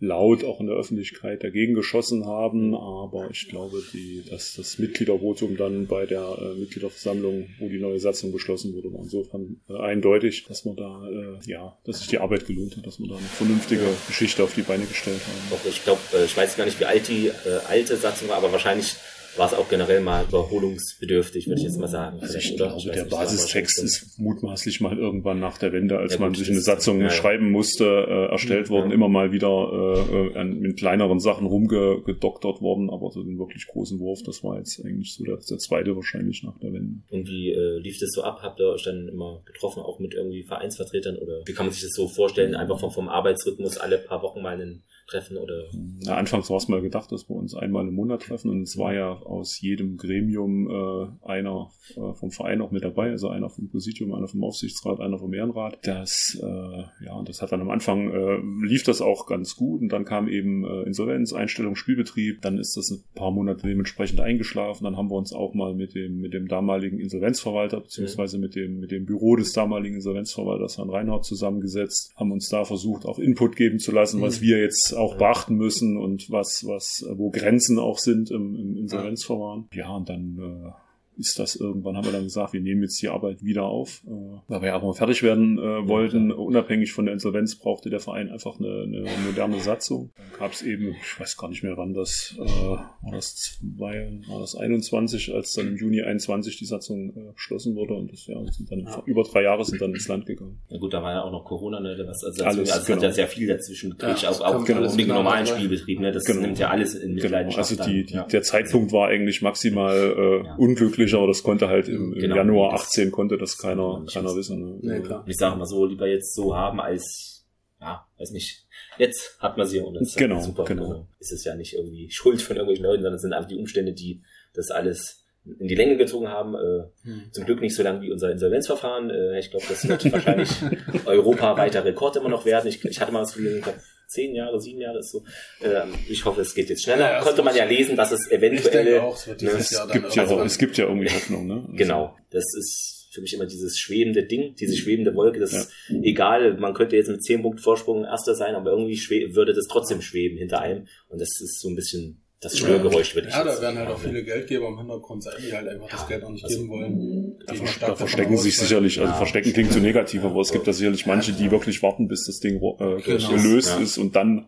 laut 0.00 0.44
auch 0.44 0.60
in 0.60 0.66
der 0.66 0.76
Öffentlichkeit 0.76 1.44
dagegen 1.44 1.74
geschossen 1.74 2.26
haben. 2.26 2.74
Aber 2.74 3.28
ich 3.30 3.48
glaube, 3.48 3.82
die, 3.92 4.22
dass 4.28 4.54
das 4.54 4.78
Mitgliedervotum 4.78 5.56
dann 5.56 5.86
bei 5.86 6.06
der 6.06 6.38
äh, 6.40 6.58
Mitgliederversammlung, 6.58 7.48
wo 7.58 7.68
die 7.68 7.78
neue 7.78 7.98
Satzung 7.98 8.32
beschlossen 8.32 8.74
wurde, 8.74 8.92
war 8.92 9.02
insofern 9.02 9.60
äh, 9.68 9.76
eindeutig, 9.76 10.44
dass 10.46 10.64
man 10.64 10.76
da, 10.76 11.08
äh, 11.08 11.50
ja, 11.50 11.76
dass 11.84 11.98
sich 11.98 12.08
die 12.08 12.18
Arbeit 12.18 12.46
gelohnt 12.46 12.76
hat, 12.76 12.86
dass 12.86 12.98
man 12.98 13.10
da 13.10 13.16
eine 13.16 13.26
vernünftige. 13.26 13.82
Geschichte 14.06 14.42
auf 14.42 14.54
die 14.54 14.62
Beine 14.62 14.84
gestellt. 14.84 15.20
Doch, 15.50 15.64
ich 15.64 15.84
glaube, 15.84 16.00
äh, 16.14 16.24
ich 16.24 16.36
weiß 16.36 16.56
gar 16.56 16.64
nicht, 16.64 16.80
wie 16.80 16.84
alt 16.84 17.08
die 17.08 17.28
äh, 17.28 17.32
alte 17.68 17.96
Satzung 17.96 18.28
war, 18.28 18.36
aber 18.36 18.52
wahrscheinlich 18.52 18.96
war 19.38 19.46
es 19.46 19.54
auch 19.54 19.68
generell 19.68 20.00
mal 20.00 20.24
überholungsbedürftig, 20.24 21.46
würde 21.46 21.60
ich 21.60 21.66
jetzt 21.66 21.78
mal 21.78 21.88
sagen. 21.88 22.18
Also 22.20 22.38
ich 22.38 22.56
glaube, 22.56 22.82
der 22.92 23.04
Basistext 23.04 23.82
ist 23.82 24.18
mutmaßlich 24.18 24.80
mal 24.80 24.98
irgendwann 24.98 25.38
nach 25.40 25.58
der 25.58 25.72
Wende, 25.72 25.98
als 25.98 26.14
ja, 26.14 26.20
man 26.20 26.34
sich 26.34 26.50
eine 26.50 26.60
Satzung 26.60 27.00
ja, 27.00 27.10
schreiben 27.10 27.50
musste, 27.50 27.84
äh, 27.84 28.32
erstellt 28.32 28.68
worden, 28.68 28.90
immer 28.90 29.08
mal 29.08 29.32
wieder 29.32 30.34
äh, 30.34 30.44
mit 30.44 30.78
kleineren 30.78 31.20
Sachen 31.20 31.46
rumgedoktert 31.46 32.60
worden, 32.60 32.90
aber 32.90 33.10
so 33.10 33.22
den 33.22 33.38
wirklich 33.38 33.66
großen 33.66 33.98
Wurf, 34.00 34.20
das 34.24 34.42
war 34.42 34.58
jetzt 34.58 34.84
eigentlich 34.84 35.14
so 35.14 35.24
der, 35.24 35.36
der 35.36 35.58
zweite 35.58 35.94
wahrscheinlich 35.94 36.42
nach 36.42 36.58
der 36.58 36.72
Wende. 36.72 37.02
Und 37.10 37.28
wie 37.28 37.52
äh, 37.52 37.78
lief 37.78 37.98
das 38.00 38.10
so 38.10 38.22
ab? 38.22 38.40
Habt 38.42 38.60
ihr 38.60 38.68
euch 38.68 38.82
dann 38.82 39.08
immer 39.08 39.42
getroffen, 39.46 39.80
auch 39.80 39.98
mit 40.00 40.14
irgendwie 40.14 40.42
Vereinsvertretern 40.42 41.16
oder 41.16 41.42
wie 41.46 41.52
kann 41.52 41.66
man 41.66 41.72
sich 41.72 41.82
das 41.82 41.94
so 41.94 42.08
vorstellen? 42.08 42.54
Einfach 42.54 42.80
vom, 42.80 42.90
vom 42.90 43.08
Arbeitsrhythmus 43.08 43.78
alle 43.78 43.98
paar 43.98 44.22
Wochen 44.22 44.42
mal 44.42 44.54
einen 44.54 44.82
treffen 45.08 45.36
oder? 45.38 45.64
Na, 46.04 46.16
anfangs 46.16 46.50
war 46.50 46.58
es 46.58 46.68
mal 46.68 46.82
gedacht, 46.82 47.10
dass 47.10 47.28
wir 47.28 47.36
uns 47.36 47.54
einmal 47.54 47.86
im 47.88 47.94
Monat 47.94 48.22
treffen 48.22 48.50
und 48.50 48.62
es 48.62 48.76
war 48.76 48.94
ja 48.94 49.12
aus 49.22 49.60
jedem 49.60 49.96
Gremium 49.96 50.68
äh, 50.70 51.26
einer 51.26 51.70
äh, 51.96 52.12
vom 52.14 52.30
Verein 52.30 52.60
auch 52.60 52.70
mit 52.70 52.84
dabei, 52.84 53.10
also 53.10 53.28
einer 53.28 53.48
vom 53.48 53.68
Präsidium, 53.68 54.12
einer 54.14 54.28
vom 54.28 54.44
Aufsichtsrat, 54.44 55.00
einer 55.00 55.18
vom 55.18 55.32
Ehrenrat. 55.32 55.78
Das, 55.82 56.38
äh, 56.40 57.04
ja, 57.04 57.14
und 57.14 57.28
das 57.28 57.40
hat 57.40 57.52
dann 57.52 57.62
am 57.62 57.70
Anfang 57.70 58.10
äh, 58.10 58.66
lief 58.66 58.82
das 58.82 59.00
auch 59.00 59.26
ganz 59.26 59.56
gut 59.56 59.80
und 59.80 59.88
dann 59.88 60.04
kam 60.04 60.28
eben 60.28 60.64
äh, 60.64 60.82
Insolvenz, 60.82 61.32
Einstellung, 61.32 61.74
Spielbetrieb, 61.74 62.42
dann 62.42 62.58
ist 62.58 62.76
das 62.76 62.90
ein 62.90 63.02
paar 63.14 63.30
Monate 63.30 63.66
dementsprechend 63.66 64.20
eingeschlafen, 64.20 64.84
dann 64.84 64.96
haben 64.96 65.10
wir 65.10 65.16
uns 65.16 65.32
auch 65.32 65.54
mal 65.54 65.74
mit 65.74 65.94
dem, 65.94 66.20
mit 66.20 66.34
dem 66.34 66.48
damaligen 66.48 66.98
Insolvenzverwalter, 66.98 67.80
beziehungsweise 67.80 68.36
mhm. 68.36 68.42
mit 68.42 68.54
dem, 68.54 68.80
mit 68.80 68.90
dem 68.90 69.06
Büro 69.06 69.36
des 69.36 69.52
damaligen 69.52 69.96
Insolvenzverwalters 69.96 70.76
Herrn 70.76 70.90
Reinhardt 70.90 71.24
zusammengesetzt, 71.24 72.12
haben 72.16 72.32
uns 72.32 72.48
da 72.48 72.64
versucht, 72.64 73.06
auch 73.06 73.18
Input 73.18 73.56
geben 73.56 73.78
zu 73.78 73.92
lassen, 73.92 74.18
mhm. 74.18 74.22
was 74.22 74.42
wir 74.42 74.58
jetzt 74.58 74.97
auch 74.98 75.16
beachten 75.16 75.54
müssen 75.54 75.96
und 75.96 76.30
was, 76.30 76.64
was, 76.66 77.04
wo 77.14 77.30
Grenzen 77.30 77.78
auch 77.78 77.98
sind 77.98 78.30
im, 78.30 78.54
im 78.56 78.76
Insolvenzverfahren. 78.76 79.68
Ja, 79.72 79.90
und 79.90 80.08
dann 80.08 80.38
äh, 80.38 80.70
ist 81.18 81.38
das 81.38 81.56
irgendwann, 81.56 81.96
haben 81.96 82.04
wir 82.04 82.12
dann 82.12 82.24
gesagt, 82.24 82.52
wir 82.52 82.60
nehmen 82.60 82.82
jetzt 82.82 83.00
die 83.02 83.08
Arbeit 83.08 83.42
wieder 83.42 83.64
auf, 83.64 84.02
äh, 84.06 84.10
weil 84.46 84.62
wir 84.62 84.68
ja 84.68 84.76
auch 84.76 84.82
mal 84.82 84.94
fertig 84.94 85.22
werden 85.22 85.58
äh, 85.58 85.88
wollten. 85.88 86.30
Ja, 86.30 86.36
Unabhängig 86.36 86.92
von 86.92 87.06
der 87.06 87.14
Insolvenz 87.14 87.56
brauchte 87.56 87.90
der 87.90 88.00
Verein 88.00 88.30
einfach 88.30 88.58
eine, 88.58 88.82
eine 88.84 89.04
moderne 89.26 89.60
Satzung. 89.60 90.12
Dann 90.16 90.38
gab 90.38 90.52
es 90.52 90.62
eben, 90.62 90.94
ich 91.00 91.20
weiß 91.20 91.36
gar 91.36 91.48
nicht 91.48 91.62
mehr 91.62 91.76
wann 91.76 91.92
das, 91.92 92.36
äh, 92.38 92.44
war 92.44 93.12
das 93.12 93.36
zwei, 93.36 94.20
war 94.28 94.40
das 94.40 94.54
21, 94.54 95.34
als 95.34 95.54
dann 95.54 95.68
im 95.68 95.76
Juni 95.76 96.02
21 96.02 96.56
die 96.56 96.64
Satzung 96.64 97.10
äh, 97.10 97.32
beschlossen 97.32 97.74
wurde 97.74 97.94
und 97.94 98.12
das 98.12 98.26
ja, 98.26 98.36
sind 98.52 98.70
dann 98.70 98.80
ja. 98.80 99.02
über 99.06 99.24
drei 99.24 99.42
Jahre 99.42 99.64
sind 99.64 99.80
dann 99.80 99.92
ins 99.92 100.06
Land 100.06 100.26
gegangen. 100.26 100.58
Ja 100.68 100.78
gut, 100.78 100.94
da 100.94 101.02
war 101.02 101.12
ja 101.12 101.22
auch 101.22 101.32
noch 101.32 101.44
Corona, 101.44 101.80
ne? 101.80 101.96
Was, 102.06 102.22
also, 102.22 102.44
alles, 102.44 102.70
also 102.70 102.86
genau. 102.86 102.96
hat 102.96 103.02
ja 103.02 103.12
sehr 103.12 103.26
viel 103.26 103.48
dazwischen 103.48 103.90
gekriegt, 103.90 104.22
ja, 104.22 104.30
auch, 104.30 104.40
auch 104.40 104.64
genau, 104.64 104.96
wegen 104.96 105.08
normalen 105.08 105.46
Spielbetrieb, 105.46 105.98
ne? 106.00 106.12
Das 106.12 106.24
genau. 106.24 106.42
nimmt 106.42 106.58
ja 106.58 106.68
alles 106.68 106.94
in 106.94 107.14
Mitleidenschaft. 107.14 107.70
Genau. 107.70 107.82
Also 107.82 107.92
die, 107.92 108.04
die, 108.04 108.20
der 108.30 108.42
Zeitpunkt 108.42 108.92
war 108.92 109.08
eigentlich 109.08 109.42
maximal 109.42 110.44
äh, 110.46 110.60
unglücklich 110.60 111.07
möglich, 111.08 111.18
aber 111.18 111.26
das 111.26 111.42
konnte 111.42 111.68
halt 111.68 111.88
im, 111.88 112.12
im 112.12 112.20
genau, 112.20 112.36
Januar 112.36 112.74
18 112.74 113.10
konnte 113.10 113.38
das 113.38 113.58
keiner, 113.58 114.04
keiner 114.12 114.34
wissen. 114.34 114.60
Ne? 114.60 114.78
Nee, 114.80 115.00
klar. 115.00 115.24
Ich 115.26 115.36
sage 115.36 115.56
mal 115.56 115.66
so, 115.66 115.84
lieber 115.84 116.06
jetzt 116.06 116.34
so 116.34 116.56
haben 116.56 116.80
als, 116.80 117.46
ja, 117.80 118.06
weiß 118.18 118.30
nicht, 118.32 118.66
jetzt 118.98 119.38
hat 119.40 119.56
man 119.56 119.66
sie 119.66 119.80
und 119.80 119.94
das 119.94 120.14
genau, 120.14 120.38
ist 120.38 120.44
super. 120.44 120.64
Genau. 120.64 121.06
Ist 121.18 121.32
es 121.32 121.44
ja 121.44 121.54
nicht 121.54 121.74
irgendwie 121.74 122.10
Schuld 122.10 122.42
von 122.42 122.56
irgendwelchen 122.56 122.84
Leuten, 122.84 123.02
sondern 123.02 123.16
es 123.16 123.22
sind 123.22 123.32
einfach 123.32 123.48
die 123.48 123.58
Umstände, 123.58 123.92
die 123.92 124.22
das 124.54 124.70
alles 124.70 125.24
in 125.58 125.68
die 125.68 125.74
Länge 125.74 125.96
gezogen 125.96 126.28
haben. 126.28 126.54
Äh, 126.54 126.84
hm. 127.04 127.32
Zum 127.32 127.44
Glück 127.46 127.60
nicht 127.60 127.74
so 127.74 127.82
lang 127.82 128.02
wie 128.02 128.12
unser 128.12 128.30
Insolvenzverfahren. 128.30 129.10
Äh, 129.10 129.38
ich 129.38 129.50
glaube, 129.50 129.64
das 129.68 129.88
wird 129.88 130.12
wahrscheinlich 130.12 130.50
europaweiter 131.06 131.84
Rekord 131.84 132.16
immer 132.16 132.28
noch 132.28 132.44
werden. 132.44 132.68
Ich, 132.68 132.84
ich 132.84 133.00
hatte 133.00 133.12
mal 133.12 133.24
ich 133.24 133.62
glaube, 133.62 133.78
zehn 134.08 134.34
Jahre, 134.34 134.60
sieben 134.60 134.80
Jahre 134.80 134.98
ist 134.98 135.12
so. 135.12 135.22
Ähm, 135.62 135.94
ich 136.08 136.24
hoffe, 136.24 136.40
es 136.40 136.54
geht 136.54 136.68
jetzt 136.68 136.82
schneller. 136.82 137.12
Ja, 137.12 137.20
Konnte 137.20 137.42
man 137.42 137.54
ja 137.54 137.64
lesen, 137.64 137.96
dass 137.96 138.10
es 138.10 138.30
eventuell. 138.30 138.98
Auch, 139.00 139.16
es, 139.16 139.26
ne, 139.26 139.50
es, 139.50 139.70
gibt 139.92 140.14
ja, 140.14 140.22
also, 140.22 140.40
es 140.40 140.58
gibt 140.58 140.76
ja 140.78 140.86
irgendwie 140.86 141.10
Hoffnung. 141.10 141.46
Ne? 141.46 141.62
Also. 141.64 141.76
Genau. 141.76 142.16
Das 142.30 142.44
ist 142.58 143.08
für 143.12 143.20
mich 143.20 143.34
immer 143.34 143.46
dieses 143.46 143.78
schwebende 143.78 144.24
Ding, 144.24 144.54
diese 144.56 144.76
schwebende 144.76 145.14
Wolke. 145.14 145.38
Das 145.40 145.52
ja. 145.52 145.60
ist 145.60 145.72
egal. 146.02 146.56
Man 146.58 146.74
könnte 146.74 146.96
jetzt 146.96 147.08
mit 147.08 147.22
zehn 147.22 147.42
Punkten 147.42 147.62
Vorsprung 147.62 148.04
Erster 148.04 148.34
sein, 148.34 148.54
aber 148.54 148.70
irgendwie 148.70 148.98
würde 149.34 149.52
das 149.52 149.66
trotzdem 149.66 150.02
schweben 150.02 150.38
hinter 150.38 150.60
einem. 150.60 150.86
Und 151.08 151.20
das 151.20 151.40
ist 151.40 151.60
so 151.60 151.68
ein 151.68 151.76
bisschen 151.76 152.22
das 152.40 152.56
Störgeräusch, 152.56 153.16
würde 153.16 153.28
ich 153.28 153.34
Ja, 153.34 153.42
da 153.42 153.60
werden 153.60 153.78
halt 153.78 153.88
auch 153.88 153.98
viele 153.98 154.22
Geldgeber 154.22 154.68
im 154.68 154.78
Hintergrund 154.78 155.24
sein, 155.24 155.34
die 155.44 155.52
halt 155.52 155.66
einfach 155.66 155.90
ja, 155.90 155.96
das 155.96 156.06
Geld 156.06 156.22
auch 156.22 156.30
nicht 156.30 156.44
also, 156.44 156.56
geben 156.56 156.70
wollen. 156.70 157.38
Da, 157.46 157.86
da 157.88 157.96
verstecken 157.96 158.36
sich 158.36 158.56
sicherlich, 158.56 159.00
also 159.00 159.12
verstecken 159.14 159.52
klingt 159.52 159.72
zu 159.72 159.80
negativ, 159.80 160.22
aber 160.22 160.40
es 160.40 160.52
gibt 160.52 160.68
da 160.68 160.72
sicherlich 160.72 161.04
manche, 161.04 161.32
die 161.32 161.50
wirklich 161.50 161.82
warten, 161.82 162.06
bis 162.06 162.26
das 162.26 162.38
Ding 162.38 162.56
äh, 162.56 163.02
genau. 163.02 163.28
gelöst 163.28 163.70
ja. 163.70 163.82
ist 163.82 163.98
und 163.98 164.14
dann 164.14 164.46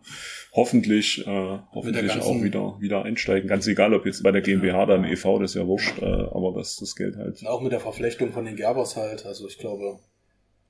hoffentlich, 0.53 1.27
äh, 1.27 1.59
hoffentlich 1.73 2.11
auch 2.21 2.41
wieder, 2.41 2.77
wieder 2.79 3.03
einsteigen. 3.03 3.49
Ganz 3.49 3.67
egal, 3.67 3.93
ob 3.93 4.05
jetzt 4.05 4.23
bei 4.23 4.31
der 4.31 4.41
GmbH 4.41 4.83
oder 4.83 4.95
im 4.95 5.03
EV, 5.03 5.39
das 5.39 5.51
ist 5.51 5.55
ja 5.55 5.67
wurscht, 5.67 6.01
äh, 6.01 6.05
aber 6.05 6.53
das, 6.55 6.77
das 6.77 6.95
Geld 6.95 7.17
halt. 7.17 7.41
Und 7.41 7.47
auch 7.47 7.61
mit 7.61 7.73
der 7.73 7.81
Verflechtung 7.81 8.31
von 8.31 8.45
den 8.45 8.55
Gerbers 8.55 8.95
halt, 8.95 9.25
also 9.25 9.47
ich 9.47 9.57
glaube, 9.57 9.99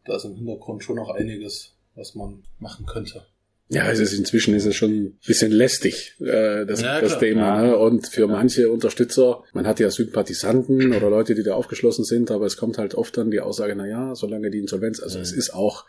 da 0.05 0.15
ist 0.15 0.25
im 0.25 0.35
Hintergrund 0.35 0.83
schon 0.83 0.95
noch 0.95 1.09
einiges, 1.09 1.75
was 1.93 2.15
man 2.15 2.43
machen 2.57 2.87
könnte. 2.87 3.27
Ja, 3.73 3.89
es 3.89 3.99
ist 3.99 4.11
inzwischen 4.11 4.53
ist 4.53 4.65
es 4.65 4.75
schon 4.75 4.91
ein 4.91 5.19
bisschen 5.25 5.49
lästig, 5.49 6.15
äh, 6.19 6.65
das, 6.65 6.81
ja, 6.81 6.99
das 6.99 7.19
Thema. 7.19 7.61
Ne? 7.61 7.77
Und 7.77 8.05
für 8.05 8.27
manche 8.27 8.69
Unterstützer, 8.69 9.45
man 9.53 9.65
hat 9.65 9.79
ja 9.79 9.89
Sympathisanten 9.89 10.93
oder 10.93 11.09
Leute, 11.09 11.35
die 11.35 11.43
da 11.43 11.53
aufgeschlossen 11.53 12.03
sind, 12.03 12.31
aber 12.31 12.45
es 12.45 12.57
kommt 12.57 12.77
halt 12.77 12.95
oft 12.95 13.15
dann 13.15 13.31
die 13.31 13.39
Aussage, 13.39 13.73
na 13.77 13.87
ja, 13.87 14.13
solange 14.13 14.51
die 14.51 14.59
Insolvenz, 14.59 15.01
also 15.01 15.19
mhm. 15.19 15.23
es 15.23 15.31
ist 15.31 15.53
auch, 15.53 15.85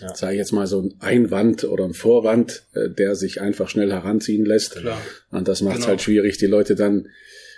ja. 0.00 0.14
sage 0.14 0.32
ich 0.32 0.38
jetzt 0.38 0.52
mal, 0.52 0.66
so 0.66 0.80
ein 0.80 0.94
Einwand 1.00 1.64
oder 1.64 1.84
ein 1.84 1.92
Vorwand, 1.92 2.62
äh, 2.72 2.88
der 2.88 3.14
sich 3.16 3.42
einfach 3.42 3.68
schnell 3.68 3.92
heranziehen 3.92 4.46
lässt. 4.46 4.76
Klar. 4.76 5.00
Und 5.30 5.46
das 5.46 5.60
macht 5.60 5.74
es 5.74 5.80
genau. 5.80 5.88
halt 5.88 6.00
schwierig, 6.00 6.38
die 6.38 6.46
Leute 6.46 6.74
dann 6.74 7.08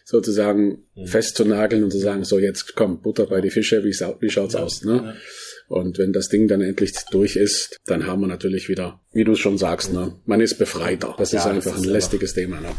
sozusagen 0.04 0.86
mhm. 0.96 1.06
festzunageln 1.06 1.84
und 1.84 1.92
zu 1.92 1.98
sagen, 1.98 2.24
so 2.24 2.40
jetzt 2.40 2.74
komm, 2.74 3.00
Butter 3.00 3.26
bei 3.26 3.40
die 3.40 3.50
Fische, 3.50 3.84
wie, 3.84 3.92
wie 3.92 4.30
schaut's 4.30 4.54
ja. 4.54 4.60
aus? 4.60 4.82
Ne? 4.82 5.14
Und 5.68 5.98
wenn 5.98 6.12
das 6.12 6.28
Ding 6.28 6.48
dann 6.48 6.62
endlich 6.62 6.94
durch 7.10 7.36
ist, 7.36 7.78
dann 7.84 8.06
haben 8.06 8.22
wir 8.22 8.26
natürlich 8.26 8.68
wieder, 8.68 9.00
wie 9.12 9.24
du 9.24 9.32
es 9.32 9.38
schon 9.38 9.58
sagst, 9.58 9.92
ne, 9.92 10.14
man 10.24 10.40
ist 10.40 10.56
befreiter. 10.58 11.14
Das 11.18 11.32
ja, 11.32 11.40
ist 11.40 11.46
einfach 11.46 11.72
das 11.72 11.80
ist 11.80 11.86
ein 11.86 11.92
lästiges 11.92 12.34
Thema. 12.34 12.60
Ne? 12.60 12.70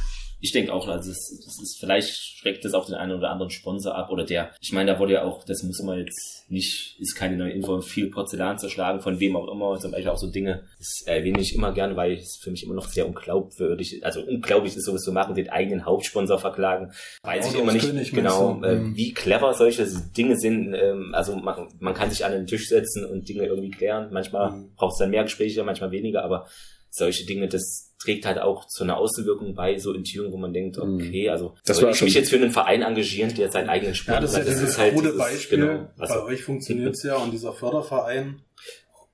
Ich 0.42 0.52
denke 0.52 0.74
auch, 0.74 0.88
also 0.88 1.10
das, 1.10 1.42
das 1.46 1.62
ist, 1.62 1.78
vielleicht 1.80 2.10
schreckt 2.10 2.64
das 2.64 2.74
auch 2.74 2.86
den 2.86 2.96
einen 2.96 3.12
oder 3.12 3.30
anderen 3.30 3.50
Sponsor 3.50 3.96
ab 3.96 4.10
oder 4.10 4.24
der, 4.24 4.52
ich 4.62 4.72
meine, 4.72 4.94
da 4.94 5.00
wurde 5.00 5.14
ja 5.14 5.24
auch, 5.24 5.44
das 5.44 5.64
muss 5.64 5.82
man 5.84 6.00
jetzt 6.00 6.46
nicht, 6.50 6.98
ist 7.00 7.16
keine 7.16 7.36
neue 7.36 7.52
Info, 7.52 7.82
viel 7.82 8.10
Porzellan 8.10 8.58
zerschlagen, 8.58 9.02
von 9.02 9.20
wem 9.20 9.36
auch 9.36 9.52
immer, 9.52 9.78
zum 9.80 9.92
Beispiel 9.92 10.10
auch 10.10 10.18
so 10.18 10.32
Dinge, 10.32 10.64
das 10.78 11.04
erwähne 11.06 11.42
ich 11.42 11.54
immer 11.54 11.74
gern, 11.74 11.98
weil 11.98 12.14
es 12.14 12.40
für 12.42 12.52
mich 12.52 12.64
immer 12.64 12.74
noch 12.74 12.88
sehr 12.88 13.06
unglaubwürdig, 13.06 14.06
also 14.06 14.22
unglaublich 14.22 14.76
ist 14.78 14.86
sowas 14.86 15.04
zu 15.04 15.12
machen, 15.12 15.36
den 15.36 15.50
eigenen 15.50 15.86
Hauptsponsor 15.86 16.40
verklagen, 16.40 16.94
weiß 17.24 17.54
ich 17.54 17.60
immer 17.60 17.74
nicht 17.74 18.14
genau, 18.14 18.62
äh, 18.64 18.76
mhm. 18.76 18.96
wie 18.96 19.14
clever 19.14 19.54
solche 19.54 19.86
Dinge 20.16 20.38
sind, 20.38 20.74
ähm, 20.74 21.14
also 21.14 21.36
man, 21.36 21.68
man 21.80 21.94
kann 21.94 22.10
sich 22.10 22.24
an 22.24 22.32
den 22.32 22.48
Tisch 22.48 22.70
setzen 22.70 23.06
und 23.06 23.28
Dinge 23.28 23.46
irgendwie 23.46 23.72
klären, 23.72 24.10
manchmal 24.12 24.52
mhm. 24.52 24.76
braucht 24.76 24.94
es 24.94 25.00
dann 25.00 25.10
mehr 25.10 25.24
Gespräche, 25.24 25.64
manchmal 25.64 25.92
weniger, 25.92 26.24
aber 26.24 26.48
solche 26.90 27.26
Dinge, 27.26 27.48
das 27.48 27.89
trägt 28.00 28.26
halt 28.26 28.40
auch 28.40 28.66
zu 28.66 28.84
einer 28.84 28.98
Außenwirkung 28.98 29.54
bei, 29.56 29.78
so 29.78 29.94
in 29.94 30.04
Türen, 30.04 30.32
wo 30.32 30.38
man 30.38 30.54
denkt, 30.54 30.78
mhm. 30.78 30.96
okay, 30.96 31.30
also 31.30 31.56
das 31.66 31.78
soll 31.78 31.92
ich 31.92 32.02
mich 32.02 32.14
jetzt 32.14 32.30
für 32.30 32.38
einen 32.38 32.52
Verein 32.52 32.82
engagieren, 32.82 33.34
der 33.36 33.52
seinen 33.52 33.70
eigenen 33.70 33.94
Sport 33.94 34.16
ja, 34.16 34.22
das 34.22 34.32
ist 34.32 34.38
ja 34.38 34.44
dieses 34.46 34.78
halt 34.78 34.96
gute 34.96 35.14
Beispiel. 35.14 35.60
Genau, 35.60 35.90
bei 35.98 36.24
euch 36.24 36.44
funktioniert's 36.44 37.04
ja 37.04 37.18
und 37.18 37.32
dieser 37.32 37.54
Förderverein 37.54 38.42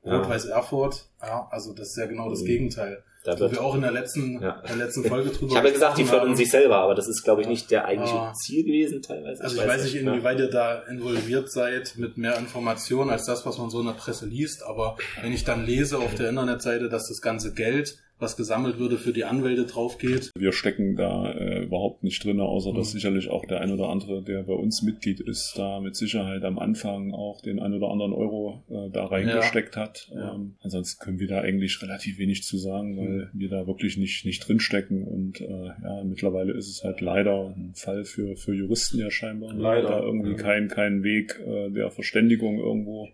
Rot-Weiß 0.05 0.45
Erfurt, 0.45 1.05
ja, 1.21 1.47
also 1.49 1.73
das 1.73 1.89
ist 1.89 1.97
ja 1.97 2.05
genau 2.05 2.29
das 2.29 2.41
mhm. 2.41 2.45
Gegenteil. 2.45 3.03
Da 3.23 3.39
wird, 3.39 3.53
wir 3.53 3.63
auch 3.63 3.73
in 3.73 3.81
der 3.81 3.91
letzten, 3.91 4.39
ja. 4.39 4.61
der 4.69 4.75
letzten 4.75 5.03
Folge 5.03 5.29
drüber 5.31 5.51
Ich 5.51 5.57
habe 5.57 5.67
ja 5.69 5.73
gesagt, 5.73 5.97
die 5.97 6.05
fördern 6.05 6.29
haben. 6.29 6.35
sich 6.35 6.51
selber, 6.51 6.77
aber 6.77 6.93
das 6.93 7.07
ist, 7.07 7.23
glaube 7.23 7.41
ich, 7.41 7.47
nicht 7.47 7.71
der 7.71 7.85
eigentliche 7.85 8.15
ah. 8.15 8.33
Ziel 8.33 8.63
gewesen 8.63 9.01
teilweise. 9.01 9.43
Also 9.43 9.55
ich, 9.55 9.63
ich 9.63 9.67
weiß 9.67 9.83
nicht, 9.83 9.95
inwieweit 9.95 10.39
ihr 10.39 10.49
da 10.49 10.83
involviert 10.83 11.51
seid 11.51 11.95
mit 11.97 12.17
mehr 12.17 12.37
Informationen 12.37 13.09
als 13.09 13.25
das, 13.25 13.43
was 13.43 13.57
man 13.57 13.71
so 13.71 13.79
in 13.79 13.87
der 13.87 13.93
Presse 13.93 14.27
liest, 14.27 14.61
aber 14.61 14.95
wenn 15.23 15.33
ich 15.33 15.43
dann 15.43 15.65
lese 15.65 15.97
auf 15.97 16.13
der 16.13 16.29
Internetseite, 16.29 16.87
dass 16.87 17.07
das 17.07 17.19
ganze 17.19 17.51
Geld 17.53 17.97
was 18.19 18.37
gesammelt 18.37 18.79
würde, 18.79 18.97
für 18.97 19.11
die 19.11 19.25
Anwälte 19.25 19.65
drauf 19.65 19.97
geht. 19.97 20.31
Wir 20.37 20.53
stecken 20.53 20.95
da 20.95 21.31
äh, 21.31 21.63
überhaupt 21.63 22.03
nicht 22.03 22.23
drin, 22.23 22.39
außer 22.39 22.73
dass 22.73 22.89
mhm. 22.89 22.97
sicherlich 22.97 23.29
auch 23.29 23.45
der 23.45 23.61
ein 23.61 23.71
oder 23.71 23.89
andere, 23.89 24.23
der 24.23 24.43
bei 24.43 24.53
uns 24.53 24.81
Mitglied 24.81 25.19
ist, 25.19 25.53
da 25.57 25.81
mit 25.81 25.95
Sicherheit 25.95 26.43
am 26.43 26.57
Anfang 26.57 27.13
auch 27.13 27.41
den 27.41 27.59
ein 27.59 27.73
oder 27.73 27.89
anderen 27.89 28.13
Euro 28.13 28.63
äh, 28.69 28.89
da 28.89 29.05
reingesteckt 29.05 29.75
ja. 29.75 29.81
hat. 29.81 30.09
Ja. 30.13 30.33
Ähm, 30.33 30.55
ansonsten 30.61 31.03
können 31.03 31.19
wir 31.19 31.27
da 31.27 31.41
eigentlich 31.41 31.81
relativ 31.81 32.17
wenig 32.17 32.43
zu 32.43 32.57
sagen, 32.57 32.97
weil 32.97 33.09
mhm. 33.09 33.29
wir 33.33 33.49
da 33.49 33.67
wirklich 33.67 33.97
nicht, 33.97 34.25
nicht 34.25 34.47
drinstecken. 34.47 35.03
Und 35.03 35.41
äh, 35.41 35.65
ja, 35.83 36.03
mittlerweile 36.05 36.53
ist 36.53 36.69
es 36.69 36.83
halt 36.83 37.01
leider 37.01 37.53
ein 37.55 37.73
Fall 37.75 38.05
für, 38.05 38.37
für 38.37 38.53
Juristen 38.53 38.97
ja 38.97 39.11
scheinbar. 39.11 39.53
Leider. 39.53 39.89
Da 39.89 39.99
irgendwie 40.01 40.31
mhm. 40.31 40.37
kein, 40.37 40.67
kein 40.69 41.03
Weg 41.03 41.39
äh, 41.45 41.69
der 41.69 41.91
Verständigung 41.91 42.59
irgendwo 42.59 43.09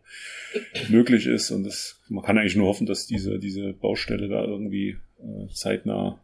möglich 0.89 1.25
ist. 1.25 1.51
Und 1.51 1.63
das, 1.63 2.00
man 2.11 2.23
kann 2.23 2.37
eigentlich 2.37 2.55
nur 2.55 2.67
hoffen, 2.67 2.85
dass 2.85 3.07
diese, 3.07 3.39
diese 3.39 3.73
Baustelle 3.73 4.27
da 4.27 4.43
irgendwie 4.43 4.97
äh, 5.19 5.47
zeitnah 5.53 6.19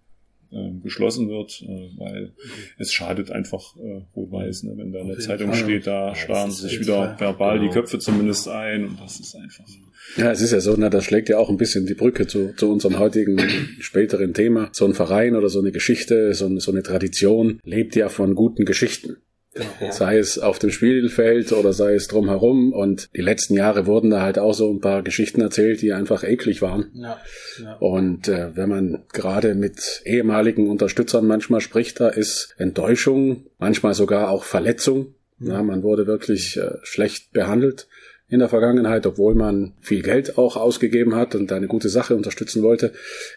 äh, 0.52 0.72
geschlossen 0.84 1.30
wird, 1.30 1.62
äh, 1.62 1.90
weil 1.98 2.24
mhm. 2.26 2.32
es 2.78 2.92
schadet 2.94 3.32
einfach 3.32 3.76
äh, 3.78 4.02
Rot-Weiß, 4.16 4.64
ne? 4.64 4.74
wenn 4.76 4.92
da 4.92 5.00
in 5.00 5.08
der 5.08 5.20
Zeitung 5.20 5.48
Fall. 5.54 5.64
steht, 5.64 5.88
da 5.88 6.10
ja, 6.10 6.16
starren 6.16 6.52
sie 6.52 6.68
sich 6.68 6.80
wieder 6.80 7.16
Fall. 7.16 7.20
verbal 7.20 7.60
genau. 7.60 7.70
die 7.70 7.74
Köpfe 7.74 8.00
zumindest 8.00 8.48
ein 8.50 8.86
und 8.86 9.00
das 9.00 9.20
ist 9.20 9.36
einfach. 9.36 9.66
Ja, 10.16 10.32
es 10.32 10.42
ist 10.42 10.52
ja 10.52 10.62
so, 10.62 10.76
na, 10.78 10.90
das 10.90 11.04
schlägt 11.04 11.28
ja 11.30 11.38
auch 11.38 11.50
ein 11.50 11.58
bisschen 11.58 11.86
die 11.86 11.94
Brücke 11.94 12.28
zu, 12.28 12.54
zu 12.56 12.72
unserem 12.72 12.98
heutigen 13.00 13.40
späteren 13.80 14.34
Thema. 14.34 14.70
So 14.72 14.86
ein 14.86 14.94
Verein 14.94 15.36
oder 15.36 15.50
so 15.50 15.60
eine 15.60 15.72
Geschichte, 15.72 16.34
so 16.34 16.46
eine, 16.46 16.62
so 16.62 16.72
eine 16.72 16.84
Tradition 16.84 17.60
lebt 17.64 17.96
ja 17.96 18.08
von 18.08 18.36
guten 18.36 18.64
Geschichten. 18.64 19.18
Ja. 19.82 19.92
Sei 19.92 20.18
es 20.18 20.40
auf 20.40 20.60
dem 20.60 20.72
Spielfeld 20.72 21.52
oder 21.52 21.74
sei 21.74 21.96
es 21.96 22.08
drumherum. 22.08 22.74
Und 22.74 23.10
die 23.16 23.22
letzten 23.22 23.56
Jahre 23.56 23.86
wurden 23.86 24.10
da 24.10 24.22
halt 24.22 24.38
auch 24.38 24.54
so 24.54 24.72
ein 24.72 24.82
paar 24.82 25.02
Geschichten 25.04 25.42
erzählt, 25.42 25.82
die 25.82 25.94
einfach 25.94 26.24
eklig 26.24 26.62
waren. 26.62 26.92
Ja. 26.94 27.20
Ja. 27.62 27.74
Und 27.78 28.28
äh, 28.28 28.56
wenn 28.56 28.70
man 28.70 29.04
gerade 29.14 29.56
mit 29.56 30.02
ehemaligen 30.06 30.70
Unterstützern 30.70 31.26
manchmal 31.26 31.62
spricht, 31.62 32.00
da 32.00 32.10
ist 32.10 32.56
Enttäuschung, 32.58 33.48
manchmal 33.58 33.94
sogar 33.94 34.30
auch 34.30 34.44
Verletzung. 34.44 35.16
Ja, 35.40 35.62
man 35.62 35.84
wurde 35.84 36.08
wirklich 36.08 36.58
äh, 36.58 36.78
schlecht 36.82 37.32
behandelt 37.32 37.88
in 38.30 38.40
der 38.40 38.50
Vergangenheit, 38.50 39.06
obwohl 39.06 39.36
man 39.36 39.74
viel 39.80 40.02
Geld 40.02 40.38
auch 40.38 40.58
ausgegeben 40.58 41.16
hat 41.16 41.34
und 41.34 41.52
eine 41.52 41.68
gute 41.68 41.88
Sache 41.88 42.16
unterstützen 42.16 42.62
wollte. 42.62 42.92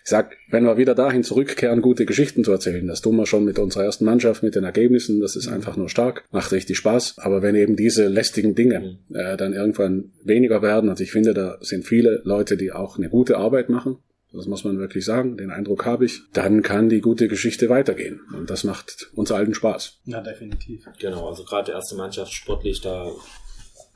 Ich 0.04 0.11
sag, 0.11 0.37
wenn 0.50 0.64
wir 0.64 0.76
wieder 0.78 0.97
dahin 0.97 1.23
zurückkehren, 1.23 1.80
gute 1.80 2.06
Geschichten 2.06 2.42
zu 2.42 2.50
erzählen, 2.50 2.87
das 2.87 3.00
tun 3.00 3.16
wir 3.16 3.26
schon 3.26 3.44
mit 3.44 3.59
unserer 3.59 3.85
ersten 3.85 4.04
Mannschaft, 4.04 4.42
mit 4.42 4.56
den 4.56 4.64
Ergebnissen, 4.64 5.20
das 5.20 5.37
ist 5.37 5.47
einfach 5.47 5.76
nur 5.76 5.88
stark, 5.88 6.25
macht 6.32 6.50
richtig 6.50 6.76
Spaß. 6.76 7.18
Aber 7.18 7.40
wenn 7.42 7.54
eben 7.54 7.76
diese 7.76 8.09
lästigen 8.09 8.54
Dinge 8.56 8.99
äh, 9.12 9.37
dann 9.37 9.52
irgendwann 9.52 10.12
weniger 10.25 10.61
werden, 10.61 10.90
und 10.90 11.00
ich 11.00 11.12
finde, 11.12 11.35
da 11.35 11.59
sind 11.61 11.85
viele 11.85 12.20
Leute, 12.25 12.56
die 12.56 12.73
auch 12.73 12.99
eine 12.99 13.09
gute 13.09 13.37
Arbeit 13.37 13.68
machen, 13.68 13.99
das 14.32 14.47
muss 14.47 14.64
man 14.64 14.78
wirklich 14.78 15.04
sagen, 15.04 15.37
den 15.37 15.50
Eindruck 15.50 15.85
habe 15.85 16.04
ich, 16.04 16.23
dann 16.32 16.62
kann 16.62 16.88
die 16.88 17.00
gute 17.00 17.26
Geschichte 17.26 17.68
weitergehen. 17.68 18.20
Und 18.37 18.49
das 18.49 18.62
macht 18.62 19.11
uns 19.14 19.32
allen 19.32 19.54
Spaß. 19.54 20.00
Ja, 20.04 20.20
definitiv. 20.20 20.87
Genau, 21.00 21.28
also 21.28 21.44
gerade 21.44 21.66
die 21.66 21.73
erste 21.73 21.97
Mannschaft 21.97 22.32
sportlich, 22.32 22.80
da 22.80 23.11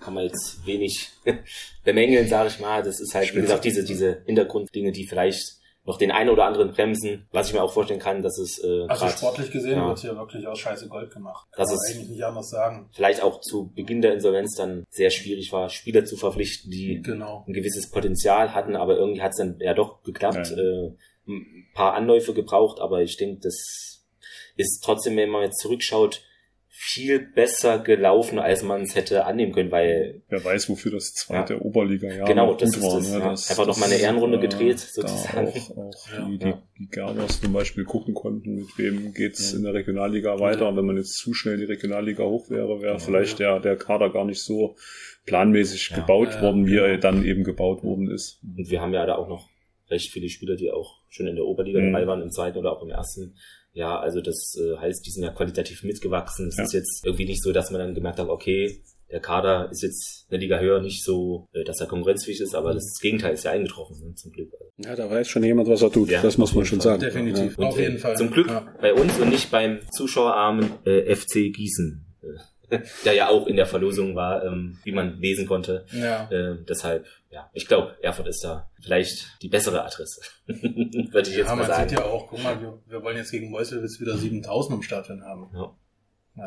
kann 0.04 0.14
man 0.14 0.24
jetzt 0.24 0.66
wenig 0.66 1.10
bemängeln, 1.84 2.28
sage 2.28 2.48
ich 2.48 2.60
mal. 2.60 2.82
Das 2.82 3.00
ist 3.00 3.14
halt, 3.14 3.34
wie 3.34 3.40
gesagt, 3.40 3.64
diese, 3.64 3.84
diese 3.84 4.22
Hintergrunddinge, 4.26 4.92
die 4.92 5.06
vielleicht 5.06 5.56
noch 5.86 5.98
den 5.98 6.10
einen 6.10 6.30
oder 6.30 6.46
anderen 6.46 6.72
bremsen, 6.72 7.26
was 7.30 7.48
ich 7.48 7.54
mir 7.54 7.62
auch 7.62 7.72
vorstellen 7.72 8.00
kann, 8.00 8.22
dass 8.22 8.38
es 8.38 8.58
äh, 8.64 8.86
also 8.88 9.04
grad, 9.04 9.18
sportlich 9.18 9.50
gesehen 9.50 9.76
ja, 9.76 9.86
wird 9.86 9.98
hier 9.98 10.16
wirklich 10.16 10.46
aus 10.46 10.58
Scheiße 10.58 10.88
Gold 10.88 11.12
gemacht. 11.12 11.46
Kann 11.52 11.62
dass 11.62 11.72
es 11.72 11.94
eigentlich 11.94 12.08
nicht 12.08 12.24
anders 12.24 12.48
sagen. 12.48 12.88
Vielleicht 12.92 13.22
auch 13.22 13.40
zu 13.40 13.70
Beginn 13.74 14.00
der 14.00 14.14
Insolvenz 14.14 14.56
dann 14.56 14.86
sehr 14.88 15.10
schwierig 15.10 15.52
war, 15.52 15.68
Spieler 15.68 16.04
zu 16.06 16.16
verpflichten, 16.16 16.70
die 16.70 17.02
genau. 17.02 17.44
ein 17.46 17.52
gewisses 17.52 17.90
Potenzial 17.90 18.54
hatten, 18.54 18.76
aber 18.76 18.96
irgendwie 18.96 19.20
hat 19.20 19.32
es 19.32 19.38
dann 19.38 19.58
ja 19.60 19.74
doch 19.74 20.02
geklappt. 20.02 20.50
Ja. 20.50 20.56
Äh, 20.56 20.92
ein 21.26 21.66
paar 21.74 21.94
Anläufe 21.94 22.34
gebraucht, 22.34 22.80
aber 22.80 23.02
ich 23.02 23.16
denke, 23.16 23.40
das 23.42 24.04
ist 24.56 24.82
trotzdem, 24.84 25.16
wenn 25.16 25.30
man 25.30 25.42
jetzt 25.42 25.60
zurückschaut, 25.60 26.22
viel 26.76 27.20
besser 27.20 27.78
gelaufen, 27.78 28.40
als 28.40 28.64
man 28.64 28.82
es 28.82 28.96
hätte 28.96 29.26
annehmen 29.26 29.52
können, 29.52 29.70
weil 29.70 30.22
wer 30.28 30.44
weiß, 30.44 30.68
wofür 30.68 30.90
das 30.90 31.14
zweite 31.14 31.54
ja. 31.54 31.60
Oberliga-Jahr 31.60 32.26
genau, 32.26 32.54
das 32.54 32.76
ist 32.76 32.82
war, 32.82 32.96
das, 32.96 33.12
ne? 33.12 33.18
ja. 33.20 33.30
das 33.30 33.50
einfach 33.50 33.66
noch 33.66 33.78
mal 33.78 33.86
eine 33.86 33.94
Ehrenrunde 33.94 34.40
gedreht, 34.40 34.80
sozusagen. 34.80 35.48
Auch, 35.48 35.76
auch 35.76 36.08
ja, 36.12 36.26
die, 36.26 36.38
die, 36.38 36.54
die 36.80 36.88
Gerbers 36.88 37.40
zum 37.40 37.52
Beispiel 37.52 37.84
gucken 37.84 38.14
konnten, 38.14 38.56
mit 38.56 38.76
wem 38.76 39.14
geht's 39.14 39.52
in 39.52 39.62
der 39.62 39.72
Regionalliga 39.72 40.40
weiter. 40.40 40.68
Und 40.68 40.76
wenn 40.76 40.84
man 40.84 40.96
jetzt 40.96 41.16
zu 41.16 41.32
schnell 41.32 41.58
die 41.58 41.64
Regionalliga 41.64 42.24
hoch 42.24 42.50
wäre, 42.50 42.82
wäre 42.82 42.98
vielleicht 42.98 43.38
der 43.38 43.60
der 43.60 43.76
Kader 43.76 44.10
gar 44.10 44.24
nicht 44.24 44.42
so 44.42 44.74
planmäßig 45.26 45.90
gebaut 45.94 46.42
worden, 46.42 46.66
wie 46.66 46.76
er 46.76 46.98
dann 46.98 47.24
eben 47.24 47.44
gebaut 47.44 47.84
worden 47.84 48.10
ist. 48.10 48.40
Und 48.42 48.68
wir 48.68 48.80
haben 48.80 48.92
ja 48.92 49.06
da 49.06 49.14
auch 49.14 49.28
noch 49.28 49.48
recht 49.90 50.10
viele 50.10 50.28
Spieler, 50.28 50.56
die 50.56 50.72
auch 50.72 51.02
schon 51.08 51.28
in 51.28 51.36
der 51.36 51.44
Oberliga 51.44 51.80
mhm. 51.80 51.92
dabei 51.92 52.06
waren, 52.06 52.20
im 52.20 52.30
zweiten 52.30 52.58
oder 52.58 52.72
auch 52.72 52.82
im 52.82 52.90
ersten 52.90 53.36
ja, 53.74 53.98
also 53.98 54.20
das 54.20 54.56
äh, 54.56 54.76
heißt, 54.78 55.04
die 55.04 55.10
sind 55.10 55.24
ja 55.24 55.30
qualitativ 55.30 55.82
mitgewachsen. 55.82 56.48
Es 56.48 56.56
ja. 56.56 56.64
ist 56.64 56.72
jetzt 56.72 57.04
irgendwie 57.04 57.26
nicht 57.26 57.42
so, 57.42 57.52
dass 57.52 57.70
man 57.72 57.80
dann 57.80 57.94
gemerkt 57.94 58.20
hat, 58.20 58.28
okay, 58.28 58.80
der 59.10 59.20
Kader 59.20 59.68
ist 59.70 59.82
jetzt 59.82 60.26
eine 60.30 60.38
Liga 60.38 60.58
höher 60.60 60.80
nicht 60.80 61.04
so, 61.04 61.48
äh, 61.52 61.64
dass 61.64 61.80
er 61.80 61.88
konkurrenzfähig 61.88 62.40
ist, 62.40 62.54
aber 62.54 62.72
das 62.72 62.98
Gegenteil 63.00 63.34
ist 63.34 63.44
ja 63.44 63.50
eingetroffen, 63.50 63.98
ne, 64.00 64.14
zum 64.14 64.32
Glück. 64.32 64.52
Ja, 64.78 64.94
da 64.94 65.10
weiß 65.10 65.28
schon 65.28 65.42
jemand, 65.42 65.68
was 65.68 65.82
er 65.82 65.90
tut. 65.90 66.08
Ja, 66.08 66.22
das 66.22 66.38
muss 66.38 66.54
man 66.54 66.64
schon 66.64 66.80
Fall. 66.80 66.92
sagen. 66.92 67.00
Definitiv. 67.00 67.58
Ja. 67.58 67.66
Auf 67.66 67.78
jeden 67.78 67.98
Fall. 67.98 68.16
Zum 68.16 68.30
Glück 68.30 68.48
ja. 68.48 68.66
bei 68.80 68.94
uns 68.94 69.18
und 69.18 69.28
nicht 69.28 69.50
beim 69.50 69.80
zuschauerarmen 69.90 70.70
äh, 70.84 71.14
FC 71.14 71.52
Gießen. 71.52 72.06
der 73.04 73.12
ja 73.12 73.28
auch 73.28 73.46
in 73.46 73.56
der 73.56 73.66
Verlosung 73.66 74.14
war, 74.14 74.44
ähm, 74.44 74.78
wie 74.84 74.92
man 74.92 75.18
lesen 75.20 75.46
konnte. 75.46 75.84
Ja. 75.92 76.30
Äh, 76.30 76.56
deshalb, 76.68 77.06
ja, 77.34 77.50
ich 77.52 77.66
glaube, 77.66 77.96
Erfurt 78.00 78.28
ist 78.28 78.44
da 78.44 78.70
vielleicht 78.80 79.42
die 79.42 79.48
bessere 79.48 79.84
Adresse. 79.84 80.20
Würde 80.46 81.28
ich 81.28 81.36
jetzt 81.36 81.48
ja, 81.48 81.54
mal 81.56 81.62
man 81.62 81.66
sagen. 81.66 81.88
sieht 81.88 81.98
ja 81.98 82.04
auch, 82.04 82.28
guck 82.28 82.42
mal, 82.42 82.60
wir, 82.60 82.78
wir 82.86 83.02
wollen 83.02 83.16
jetzt 83.16 83.32
gegen 83.32 83.50
Meuselwitz 83.50 84.00
wieder 84.00 84.16
7000 84.16 84.76
im 84.76 84.82
Stadion 84.82 85.24
haben. 85.24 85.50
Ja. 85.54 85.74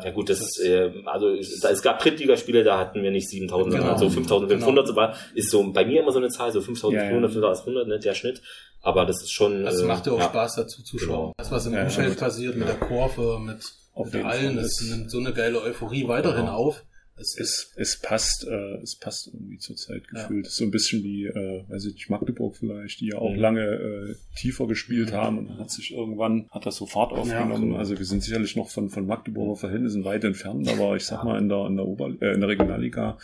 Ja 0.04 0.10
gut, 0.10 0.28
das, 0.28 0.40
ist, 0.40 0.60
äh, 0.60 0.92
also 1.06 1.30
es 1.30 1.64
es 1.64 1.80
gab 1.82 1.98
Drittligaspiele, 1.98 2.62
da 2.62 2.78
hatten 2.78 3.02
wir 3.02 3.10
nicht 3.10 3.30
7000, 3.30 3.72
sondern 3.72 3.88
Genau. 3.96 3.98
so 3.98 4.10
5500 4.10 4.84
Genau. 4.86 4.96
war, 4.96 5.16
ist 5.34 5.50
so 5.50 5.72
bei 5.72 5.86
mir 5.86 6.02
immer 6.02 6.12
so 6.12 6.18
eine 6.18 6.28
Zahl, 6.28 6.52
so 6.52 6.60
5400, 6.60 7.30
5800, 7.32 7.88
ne, 7.88 7.98
der 7.98 8.12
Schnitt. 8.14 8.42
Aber 8.82 9.06
das 9.06 9.22
ist 9.22 9.30
schon. 9.32 9.64
Das 9.64 9.80
äh, 9.80 9.86
macht 9.86 10.06
ja 10.06 10.12
auch 10.12 10.18
ja. 10.18 10.24
Spaß 10.26 10.56
dazu 10.56 10.82
zu 10.82 10.98
schauen. 10.98 11.08
Genau. 11.08 11.32
Das, 11.38 11.50
was 11.50 11.64
im 11.66 11.72
Ja, 11.72 11.84
Umfeld 11.84 12.18
passiert, 12.18 12.56
mit 12.56 12.68
der 12.68 12.74
Kurve, 12.76 13.38
mit, 13.40 13.62
Auf 13.94 14.12
mit 14.12 14.24
allen, 14.26 14.58
es 14.58 14.78
nimmt 14.82 15.10
so 15.10 15.18
eine 15.20 15.32
geile 15.32 15.62
Euphorie 15.62 16.06
weiterhin 16.06 16.44
Genau. 16.44 16.52
auf. 16.56 16.84
Es 17.20 17.36
Es, 17.38 17.72
es 17.76 18.00
passt, 18.00 18.46
äh, 18.46 18.76
es 18.82 18.96
passt 18.96 19.28
irgendwie 19.32 19.58
zur 19.58 19.76
Zeit 19.76 20.02
Ja. 20.14 20.22
gefühlt. 20.22 20.46
Ist 20.46 20.56
so 20.56 20.64
ein 20.64 20.70
bisschen 20.70 21.02
wie, 21.02 21.26
äh, 21.26 21.64
weiß 21.68 21.86
ich 21.86 21.94
nicht, 21.94 22.10
Magdeburg 22.10 22.56
vielleicht, 22.56 23.00
die 23.00 23.08
ja 23.08 23.18
auch 23.18 23.32
Mhm. 23.32 23.40
lange 23.40 23.64
äh, 23.64 24.14
tiefer 24.36 24.66
gespielt 24.66 25.12
haben 25.12 25.38
und 25.38 25.48
dann 25.48 25.58
hat 25.58 25.70
sich 25.70 25.92
irgendwann, 25.92 26.46
hat 26.50 26.66
das 26.66 26.76
so 26.76 26.86
Fahrt 26.86 27.12
aufgenommen. 27.12 27.62
genau. 27.68 27.76
Also 27.76 27.98
wir 27.98 28.04
sind 28.06 28.22
sicherlich 28.22 28.56
noch 28.56 28.68
von, 28.70 28.88
von 28.88 29.06
Magdeburger 29.06 29.56
Verhältnissen 29.56 30.04
weit 30.04 30.24
entfernt, 30.24 30.68
aber 30.68 30.96
ich 30.96 31.04
sag 31.04 31.24
mal, 31.24 31.38
in 31.38 31.48
der, 31.48 31.66
in 31.66 31.76
der 31.76 31.86
Ober, 31.86 32.08
äh, 32.20 32.32
in 32.34 32.40
der 32.40 32.48
Regionalliga 32.48 33.18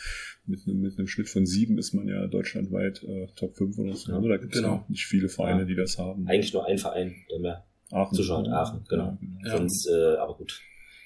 mit 0.45 0.59
einem, 0.67 0.81
mit 0.81 0.97
einem 0.97 1.07
Schnitt 1.07 1.29
von 1.29 1.45
sieben 1.45 1.77
ist 1.77 1.93
man 1.93 2.07
ja 2.07 2.27
deutschlandweit 2.27 3.01
äh, 3.03 3.27
Top 3.35 3.55
5 3.55 3.77
oder 3.79 3.95
so. 3.95 4.11
Ja, 4.11 4.19
da 4.19 4.37
gibt 4.37 4.53
es 4.55 4.61
genau. 4.61 4.75
ja 4.75 4.85
nicht 4.89 5.05
viele 5.05 5.29
Vereine, 5.29 5.61
Ja. 5.61 5.65
die 5.65 5.75
das 5.75 5.97
haben. 5.97 6.27
Eigentlich 6.27 6.53
nur 6.53 6.65
ein 6.65 6.77
Verein, 6.77 7.15
der 7.31 7.39
mehr 7.39 7.65
Aachen. 7.91 8.15
Zuschauer 8.15 8.39
hat, 8.39 8.47
Aachen, 8.49 8.85
genau. 8.89 9.17
Ja. 9.45 9.57
Sonst, 9.57 9.87
äh, 9.87 10.15
aber 10.17 10.35
gut. 10.37 10.59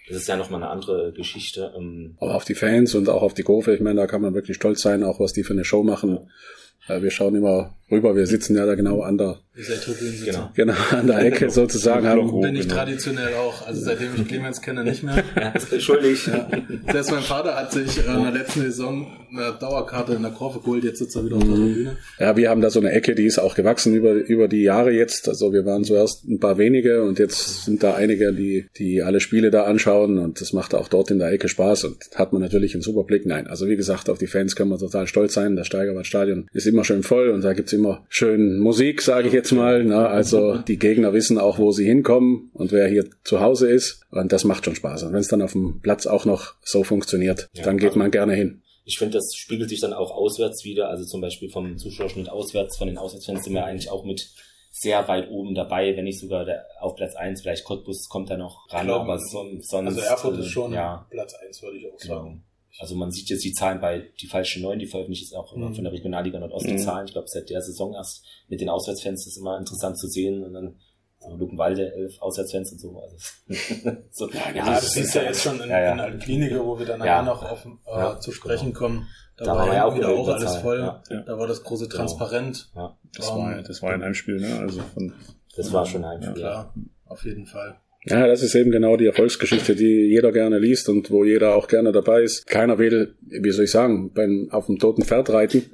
Das 0.09 0.17
ist 0.17 0.27
ja 0.27 0.35
nochmal 0.35 0.63
eine 0.63 0.71
andere 0.71 1.13
Geschichte. 1.13 1.73
Ähm, 1.77 2.15
Aber 2.19 2.35
auf 2.35 2.45
die 2.45 2.55
Fans 2.55 2.95
und 2.95 3.09
auch 3.09 3.21
auf 3.21 3.33
die 3.33 3.43
Kurve, 3.43 3.73
ich 3.73 3.81
meine, 3.81 4.01
da 4.01 4.07
kann 4.07 4.21
man 4.21 4.33
wirklich 4.33 4.57
stolz 4.57 4.81
sein, 4.81 5.03
auch 5.03 5.19
was 5.19 5.33
die 5.33 5.43
für 5.43 5.53
eine 5.53 5.63
Show 5.63 5.83
machen. 5.83 6.29
Äh, 6.87 7.01
Wir 7.01 7.11
schauen 7.11 7.35
immer 7.35 7.75
rüber, 7.91 8.15
wir 8.15 8.27
sitzen 8.27 8.55
ja 8.55 8.65
da 8.65 8.75
genau 8.75 9.01
an 9.01 9.17
der. 9.17 9.39
Genau. 9.55 10.51
genau 10.53 10.73
an 10.91 11.07
der 11.07 11.19
Ecke 11.19 11.49
sozusagen. 11.49 12.07
Haben. 12.07 12.39
Bin 12.39 12.55
ich 12.55 12.61
genau. 12.63 12.75
traditionell 12.75 13.33
auch. 13.33 13.65
Also 13.65 13.81
seitdem 13.81 14.15
ich 14.15 14.27
Clemens 14.27 14.61
kenne, 14.61 14.83
nicht 14.83 15.03
mehr. 15.03 15.23
ja, 15.35 15.79
schuldig. 15.79 16.29
Selbst 16.91 17.11
mein 17.11 17.23
Vater 17.23 17.55
hat 17.55 17.71
sich 17.71 17.97
äh, 17.97 18.13
in 18.13 18.23
der 18.23 18.31
letzten 18.31 18.61
Saison 18.61 19.07
eine 19.31 19.57
Dauerkarte 19.59 20.13
in 20.13 20.21
der 20.21 20.31
Kurve 20.31 20.59
geholt. 20.59 20.83
Jetzt 20.83 20.99
sitzt 20.99 21.15
er 21.15 21.25
wieder 21.25 21.37
auf 21.37 21.43
der 21.43 21.53
Tribüne. 21.53 21.97
ja, 22.19 22.37
wir 22.37 22.49
haben 22.49 22.61
da 22.61 22.69
so 22.69 22.79
eine 22.79 22.91
Ecke, 22.91 23.15
die 23.15 23.25
ist 23.25 23.39
auch 23.39 23.55
gewachsen 23.55 23.95
über, 23.95 24.13
über 24.13 24.47
die 24.47 24.61
Jahre 24.61 24.91
jetzt. 24.91 25.27
Also 25.27 25.51
wir 25.51 25.65
waren 25.65 25.83
zuerst 25.83 26.25
ein 26.27 26.39
paar 26.39 26.57
wenige 26.57 27.03
und 27.03 27.19
jetzt 27.19 27.65
sind 27.65 27.83
da 27.83 27.95
einige, 27.95 28.33
die, 28.33 28.67
die 28.77 29.01
alle 29.03 29.19
Spiele 29.19 29.51
da 29.51 29.63
anschauen 29.63 30.19
und 30.19 30.41
das 30.41 30.53
macht 30.53 30.73
auch 30.73 30.87
dort 30.87 31.11
in 31.11 31.19
der 31.19 31.31
Ecke 31.31 31.49
Spaß 31.49 31.85
und 31.85 31.97
hat 32.15 32.33
man 32.33 32.41
natürlich 32.41 32.75
einen 32.75 32.83
super 32.83 33.03
Blick. 33.03 33.25
Nein, 33.25 33.47
also 33.47 33.67
wie 33.67 33.75
gesagt, 33.75 34.09
auf 34.09 34.19
die 34.19 34.27
Fans 34.27 34.55
können 34.55 34.69
wir 34.69 34.77
total 34.77 35.07
stolz 35.07 35.33
sein. 35.33 35.55
Das 35.55 35.67
Steigerwaldstadion 35.67 36.47
ist 36.53 36.67
immer 36.67 36.85
schön 36.85 37.03
voll 37.03 37.29
und 37.29 37.43
da 37.43 37.53
gibt's 37.53 37.73
immer 37.73 38.05
schön 38.09 38.59
Musik, 38.59 39.01
sage 39.01 39.27
ich 39.27 39.33
jetzt 39.33 39.38
mal. 39.51 39.83
Na, 39.83 40.07
also 40.07 40.57
die 40.57 40.77
Gegner 40.77 41.13
wissen 41.13 41.37
auch, 41.37 41.57
wo 41.57 41.71
sie 41.71 41.85
hinkommen 41.85 42.49
und 42.53 42.71
wer 42.71 42.87
hier 42.87 43.05
zu 43.23 43.39
Hause 43.39 43.69
ist. 43.69 44.01
Und 44.11 44.31
das 44.31 44.43
macht 44.43 44.65
schon 44.65 44.75
Spaß. 44.75 45.03
Und 45.03 45.13
wenn 45.13 45.19
es 45.19 45.27
dann 45.27 45.41
auf 45.41 45.53
dem 45.53 45.81
Platz 45.81 46.05
auch 46.07 46.25
noch 46.25 46.53
so 46.61 46.83
funktioniert, 46.83 47.47
Ja, 47.53 47.63
dann 47.63 47.77
geht 47.77 47.89
also- 47.89 47.99
man 47.99 48.11
gerne 48.11 48.33
hin. 48.33 48.61
Ich 48.85 48.97
finde, 48.97 49.13
das 49.19 49.35
spiegelt 49.35 49.69
sich 49.69 49.81
dann 49.81 49.93
auch 49.93 50.09
auswärts 50.11 50.63
wieder. 50.65 50.89
Also 50.89 51.05
zum 51.05 51.21
Beispiel 51.21 51.49
vom 51.51 51.77
Zuschauerschnitt 51.77 52.27
auswärts, 52.29 52.77
von 52.77 52.87
den 52.87 52.97
Auswärtsfans 52.97 53.43
sind 53.43 53.53
wir 53.53 53.63
eigentlich 53.65 53.91
auch 53.91 54.03
mit 54.03 54.29
sehr 54.71 55.07
weit 55.07 55.29
oben 55.29 55.53
dabei, 55.55 55.95
wenn 55.95 56.05
nicht 56.05 56.19
sogar 56.19 56.45
der, 56.45 56.65
auf 56.79 56.95
Platz 56.95 57.15
eins 57.15 57.41
vielleicht 57.41 57.65
Cottbus 57.65 58.07
kommt 58.09 58.29
da 58.31 58.37
noch 58.37 58.65
ran, 58.71 58.85
Klar. 58.87 59.01
aber 59.01 59.19
so, 59.19 59.43
sonst. 59.61 59.73
Also 59.73 59.99
Erfurt 60.01 60.37
äh, 60.37 60.39
ist 60.39 60.47
schon 60.47 60.73
Ja, 60.73 61.05
Platz 61.11 61.33
1, 61.35 61.61
würde 61.61 61.77
ich 61.77 61.85
auch 61.91 61.99
sagen. 61.99 62.23
genau. 62.29 62.41
Also 62.79 62.95
man 62.95 63.11
sieht 63.11 63.29
jetzt 63.29 63.43
die 63.43 63.53
Zahlen 63.53 63.81
bei 63.81 64.09
die 64.21 64.27
falschen 64.27 64.61
neun, 64.61 64.79
die 64.79 64.85
veröffentlicht 64.87 65.23
ist 65.23 65.33
auch 65.35 65.53
immer 65.53 65.69
Mhm. 65.69 65.75
von 65.75 65.83
der 65.85 65.93
Regionalliga 65.93 66.39
Nordost 66.39 66.67
die 66.67 66.73
Mhm. 66.73 66.77
Zahlen. 66.79 67.05
Ich 67.07 67.13
glaube 67.13 67.27
seit 67.27 67.49
der 67.49 67.61
Saison 67.61 67.93
erst 67.93 68.23
mit 68.47 68.61
den 68.61 68.69
Auswärtsfans 68.69 69.25
das 69.25 69.33
ist 69.33 69.37
immer 69.39 69.57
interessant 69.57 69.97
zu 69.97 70.07
sehen 70.07 70.43
und 70.43 70.53
dann 70.53 70.75
so 71.21 71.35
Luckenwalde, 71.35 71.91
elf 71.93 72.21
Auswärtsfans 72.21 72.71
und 72.71 72.79
so. 72.79 72.97
Also, 73.01 73.17
so 74.11 74.29
Ja, 74.29 74.63
also 74.63 74.71
das 74.71 74.83
es 74.85 74.91
siehst 74.93 75.07
ist 75.07 75.13
ja 75.15 75.23
jetzt 75.23 75.41
schon 75.41 75.59
in, 75.59 75.69
ja, 75.69 75.79
ja. 75.81 75.91
in 75.93 75.99
Altklinike, 75.99 76.65
wo 76.65 76.79
wir 76.79 76.85
dann 76.85 76.99
Ja. 77.01 77.21
nachher 77.21 77.23
noch 77.23 77.51
auf, 77.51 77.65
äh, 77.65 77.69
Ja, 77.87 78.19
zu 78.19 78.31
sprechen 78.31 78.73
kommen. 78.73 79.07
Da, 79.35 79.45
Da 79.45 79.55
war 79.55 79.65
wir 79.65 79.73
ja 79.73 79.79
ja 79.79 79.85
auch 79.85 79.95
wieder 79.95 80.09
auch 80.09 80.27
alles 80.27 80.55
voll. 80.57 80.79
ja. 80.79 81.01
Ja. 81.09 81.21
Da 81.23 81.37
war 81.37 81.47
das 81.47 81.63
große 81.63 81.85
Genau. 81.87 81.95
Transparent. 81.97 82.69
Ja, 82.75 82.97
Das 83.17 83.27
war, 83.29 83.51
ja- 83.55 83.61
das 83.61 83.81
war 83.81 83.91
ein 83.93 84.03
Heimspiel, 84.03 84.39
ne? 84.39 84.59
Also 84.59 84.81
von, 84.93 85.13
das 85.55 85.71
war 85.73 85.85
schon 85.85 86.03
ein 86.05 86.21
Ja, 86.21 86.31
Klar, 86.33 86.73
auf 87.05 87.23
jeden 87.25 87.45
Fall. 87.47 87.77
Ja, 88.05 88.27
das 88.27 88.43
ist 88.43 88.55
eben 88.55 88.71
genau 88.71 88.95
die 88.95 89.07
Erfolgsgeschichte, 89.07 89.75
die 89.75 90.07
jeder 90.07 90.31
gerne 90.31 90.57
liest 90.57 90.87
und 90.87 91.11
wo 91.11 91.25
jeder 91.25 91.55
auch 91.55 91.67
gerne 91.67 91.91
dabei 91.91 92.23
ist. 92.23 92.47
Keiner 92.47 92.77
will, 92.77 93.13
wie 93.21 93.51
soll 93.51 93.65
ich 93.65 93.71
sagen, 93.71 94.11
beim, 94.13 94.47
auf 94.51 94.67
dem 94.67 94.79
toten 94.79 95.03
Pferd 95.03 95.29
reiten. 95.29 95.69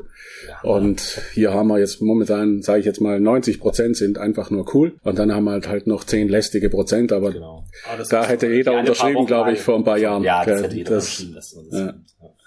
Und 0.64 1.22
hier 1.34 1.54
haben 1.54 1.68
wir 1.68 1.78
jetzt 1.78 2.02
momentan, 2.02 2.64
sage 2.64 2.80
ich 2.80 2.86
jetzt 2.86 3.00
mal, 3.00 3.20
90 3.20 3.60
Prozent 3.60 3.96
sind 3.96 4.18
einfach 4.18 4.50
nur 4.50 4.74
cool. 4.74 4.94
Und 5.04 5.20
dann 5.20 5.34
haben 5.34 5.44
wir 5.44 5.52
halt, 5.52 5.68
halt 5.68 5.88
noch 5.88 6.04
10 6.04 6.28
lästige 6.30 6.70
Prozent, 6.70 7.12
aber 7.12 7.32
Genau. 7.32 7.66
Aber 7.88 7.98
das 8.00 8.10
da 8.10 8.26
hätte 8.26 8.48
jeder 8.48 8.80
unterschrieben, 8.80 9.28
glaube 9.28 9.52
ich, 9.52 9.60
vor 9.60 9.76
ein 9.76 9.84
paar 9.84 9.98
Jahren. 9.98 10.24
Ja, 10.24 10.44
das 10.44 10.64
hätte 10.64 10.76
jeder 10.76 10.96
das, 10.96 11.20
unterschrieben. 11.20 11.36
Das, 11.36 11.56
das, 11.70 11.80
ja. 11.80 11.94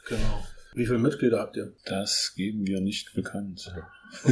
Genau. 0.09 0.45
Wie 0.75 0.87
viele 0.87 0.99
Mitglieder 0.99 1.39
habt 1.39 1.57
ihr? 1.57 1.73
das 1.85 2.33
geben 2.37 2.67
wir 2.67 2.81
nicht 2.81 3.15
bekannt. 3.15 3.73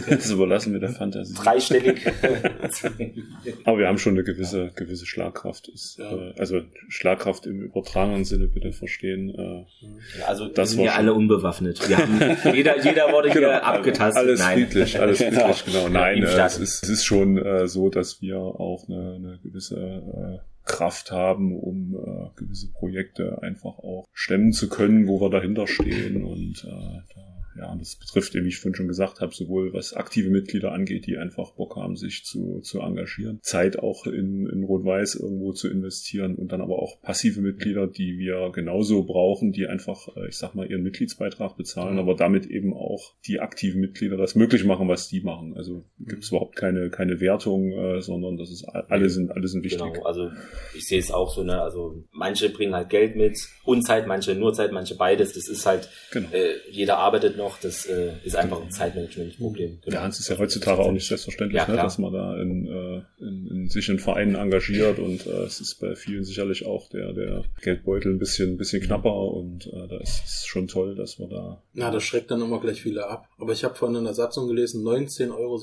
Das 0.08 0.30
überlassen 0.30 0.72
wir 0.72 0.80
der 0.80 0.90
Fantasie. 0.90 1.34
Dreistellig. 1.34 2.06
Aber 3.64 3.78
wir 3.78 3.86
haben 3.88 3.98
schon 3.98 4.14
eine 4.14 4.24
gewisse, 4.24 4.70
gewisse 4.74 5.06
Schlagkraft. 5.06 5.68
Ist, 5.68 5.98
Ja. 5.98 6.10
äh, 6.12 6.34
also 6.38 6.60
Schlagkraft 6.88 7.46
im 7.46 7.60
übertragenen 7.62 8.24
Sinne 8.24 8.48
bitte 8.48 8.72
verstehen. 8.72 9.30
Äh, 9.30 10.22
Also 10.26 10.48
Das 10.48 10.70
sind 10.70 10.82
ja 10.82 10.94
alle 10.94 11.14
unbewaffnet. 11.14 11.88
Wir 11.88 11.98
haben, 11.98 12.20
jeder, 12.54 12.82
jeder 12.84 13.12
wurde 13.12 13.30
hier 13.32 13.64
abgetastet. 13.64 14.16
Alles 14.22 14.40
Nein. 14.40 14.58
friedlich, 14.66 15.00
alles 15.00 15.18
friedlich, 15.18 15.64
genau. 15.66 15.88
Nein, 15.88 16.18
Im 16.18 16.24
äh, 16.24 16.40
es, 16.40 16.58
ist, 16.58 16.82
es 16.82 16.88
ist 16.88 17.04
schon 17.04 17.38
äh, 17.38 17.68
so, 17.68 17.88
dass 17.90 18.20
wir 18.22 18.38
auch 18.38 18.86
eine, 18.88 19.14
eine 19.14 19.38
gewisse 19.42 19.76
äh, 19.76 20.38
Kraft 20.64 21.12
haben, 21.12 21.54
um 21.56 21.94
äh, 21.94 22.40
gewisse 22.40 22.72
Projekte 22.72 23.40
einfach 23.42 23.78
auch 23.78 24.06
stemmen 24.12 24.52
zu 24.52 24.68
können, 24.68 25.06
wo 25.06 25.20
wir 25.20 25.30
dahinter 25.30 25.66
stehen. 25.66 26.24
Und 26.24 26.64
äh, 26.64 27.14
da, 27.14 27.35
ja, 27.58 27.74
das 27.78 27.96
betrifft 27.96 28.34
eben, 28.34 28.44
wie 28.44 28.48
ich 28.50 28.58
vorhin 28.58 28.74
schon 28.74 28.88
gesagt 28.88 29.20
habe, 29.20 29.34
sowohl 29.34 29.72
was 29.72 29.92
aktive 29.94 30.30
Mitglieder 30.30 30.72
angeht, 30.72 31.06
die 31.06 31.16
einfach 31.16 31.52
Bock 31.52 31.76
haben, 31.76 31.96
sich 31.96 32.24
zu, 32.24 32.60
zu 32.60 32.80
engagieren, 32.80 33.38
Zeit 33.42 33.78
auch 33.78 34.06
in, 34.06 34.46
in 34.46 34.64
Rot-Weiß 34.64 35.14
irgendwo 35.16 35.52
zu 35.52 35.68
investieren 35.68 36.34
und 36.36 36.52
dann 36.52 36.60
aber 36.60 36.78
auch 36.78 37.00
passive 37.02 37.40
Mitglieder, 37.40 37.86
die 37.86 38.18
wir 38.18 38.50
genauso 38.52 39.04
brauchen, 39.04 39.52
die 39.52 39.66
einfach, 39.66 40.08
äh, 40.16 40.28
ich 40.28 40.36
sag 40.36 40.54
mal, 40.54 40.70
ihren 40.70 40.82
Mitgliedsbeitrag 40.82 41.56
bezahlen, 41.56 41.94
Mhm. 41.94 42.00
aber 42.00 42.14
damit 42.14 42.46
eben 42.46 42.74
auch 42.74 43.14
die 43.26 43.40
aktiven 43.40 43.80
Mitglieder 43.80 44.16
das 44.16 44.34
möglich 44.34 44.64
machen, 44.64 44.88
was 44.88 45.08
die 45.08 45.20
machen. 45.20 45.54
Also 45.56 45.84
gibt 45.98 46.22
es 46.24 46.30
überhaupt 46.30 46.56
keine, 46.56 46.90
keine 46.90 47.20
Wertung, 47.20 47.72
äh, 47.72 48.00
sondern 48.02 48.36
das 48.36 48.50
ist 48.50 48.64
alle 48.64 49.08
sind, 49.08 49.30
alle 49.30 49.48
sind 49.48 49.62
wichtig. 49.64 49.80
Genau, 49.80 50.04
also 50.04 50.30
ich 50.74 50.86
sehe 50.86 50.98
es 50.98 51.10
auch 51.10 51.32
so, 51.34 51.42
ne, 51.42 51.60
also 51.60 52.04
manche 52.12 52.50
bringen 52.50 52.74
halt 52.74 52.90
Geld 52.90 53.16
mit 53.16 53.38
und 53.64 53.82
Zeit, 53.82 54.06
manche 54.06 54.34
nur 54.34 54.52
Zeit, 54.52 54.72
manche 54.72 54.96
beides. 54.96 55.32
Das 55.34 55.48
ist 55.48 55.64
halt, 55.66 55.88
Genau. 56.12 56.28
äh, 56.32 56.54
jeder 56.70 56.98
arbeitet 56.98 57.36
noch, 57.36 57.45
das 57.60 57.86
äh, 57.86 58.12
ist 58.24 58.36
einfach 58.36 58.62
ein 58.62 58.70
Zeitmanagement-Problem. 58.70 59.78
Genau. 59.84 59.96
Ja, 59.96 60.02
Hans 60.02 60.18
ist 60.18 60.28
ja 60.28 60.38
heutzutage 60.38 60.80
auch 60.80 60.92
nicht 60.92 61.06
selbstverständlich, 61.06 61.60
Ja, 61.60 61.68
ne, 61.68 61.76
dass 61.76 61.98
man 61.98 62.12
da 62.12 62.40
in, 62.40 62.66
äh, 62.66 63.02
in, 63.24 63.46
in 63.50 63.68
sich 63.68 63.88
in 63.88 63.98
Vereinen 63.98 64.34
engagiert 64.34 64.98
und 64.98 65.26
äh, 65.26 65.44
es 65.44 65.60
ist 65.60 65.80
bei 65.80 65.94
vielen 65.94 66.24
sicherlich 66.24 66.66
auch 66.66 66.88
der, 66.88 67.12
der 67.12 67.44
Geldbeutel 67.62 68.12
ein 68.12 68.18
bisschen, 68.18 68.54
ein 68.54 68.56
bisschen 68.56 68.82
knapper 68.82 69.14
und 69.14 69.66
äh, 69.66 69.88
da 69.88 69.98
ist 69.98 70.22
es 70.24 70.46
schon 70.46 70.66
toll, 70.66 70.94
dass 70.94 71.18
wir 71.18 71.28
da 71.28 71.62
Na, 71.74 71.90
das 71.90 72.04
schreckt 72.04 72.30
dann 72.30 72.40
immer 72.40 72.60
gleich 72.60 72.82
viele 72.82 73.06
ab. 73.06 73.28
Aber 73.38 73.52
ich 73.52 73.64
habe 73.64 73.74
vorhin 73.74 73.98
in 73.98 74.04
der 74.04 74.14
Satzung 74.14 74.48
gelesen, 74.48 74.84
19,66 74.84 75.32
Euro. 75.32 75.58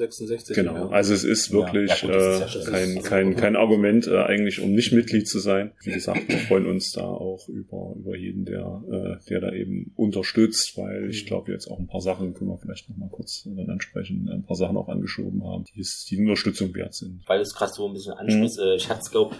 Genau, 0.53 0.87
also 0.89 1.13
es 1.13 1.23
ist 1.23 1.51
wirklich 1.51 1.89
ja 1.89 2.07
gut, 2.07 2.15
ist 2.15 2.55
ja 2.55 2.61
äh, 2.61 2.65
kein, 2.65 3.03
kein, 3.03 3.35
kein 3.35 3.55
Argument 3.55 4.07
äh, 4.07 4.17
eigentlich, 4.17 4.61
um 4.61 4.73
nicht 4.73 4.91
Mitglied 4.91 5.27
zu 5.27 5.39
sein. 5.39 5.71
Wie 5.83 5.91
gesagt, 5.91 6.27
wir 6.27 6.37
freuen 6.37 6.67
uns 6.67 6.91
da 6.91 7.03
auch 7.03 7.47
über, 7.49 7.93
über 7.97 8.15
jeden, 8.15 8.45
der, 8.45 8.83
äh, 8.91 9.29
der 9.29 9.41
da 9.41 9.51
eben 9.51 9.91
unterstützt, 9.95 10.77
weil 10.77 11.09
ich 11.09 11.25
glaube 11.25 11.51
jetzt 11.51 11.67
auch 11.67 11.72
ein 11.79 11.87
paar 11.87 12.01
Sachen, 12.01 12.33
können 12.33 12.49
wir 12.49 12.57
vielleicht 12.57 12.89
noch 12.89 12.97
mal 12.97 13.09
kurz 13.09 13.43
dann 13.45 13.69
ansprechen, 13.69 14.29
ein 14.29 14.43
paar 14.43 14.55
Sachen 14.55 14.77
auch 14.77 14.89
angeschoben 14.89 15.43
haben, 15.43 15.65
die 15.65 15.81
es 15.81 16.05
die 16.05 16.17
Unterstützung 16.17 16.73
wert 16.73 16.93
sind. 16.93 17.21
Weil 17.27 17.41
es 17.41 17.53
gerade 17.53 17.73
so 17.73 17.87
ein 17.87 17.93
bisschen 17.93 18.13
ansprichst, 18.13 18.59
äh, 18.59 18.75
ich 18.75 18.89
hatte 18.89 19.01
es, 19.01 19.11
glaube 19.11 19.35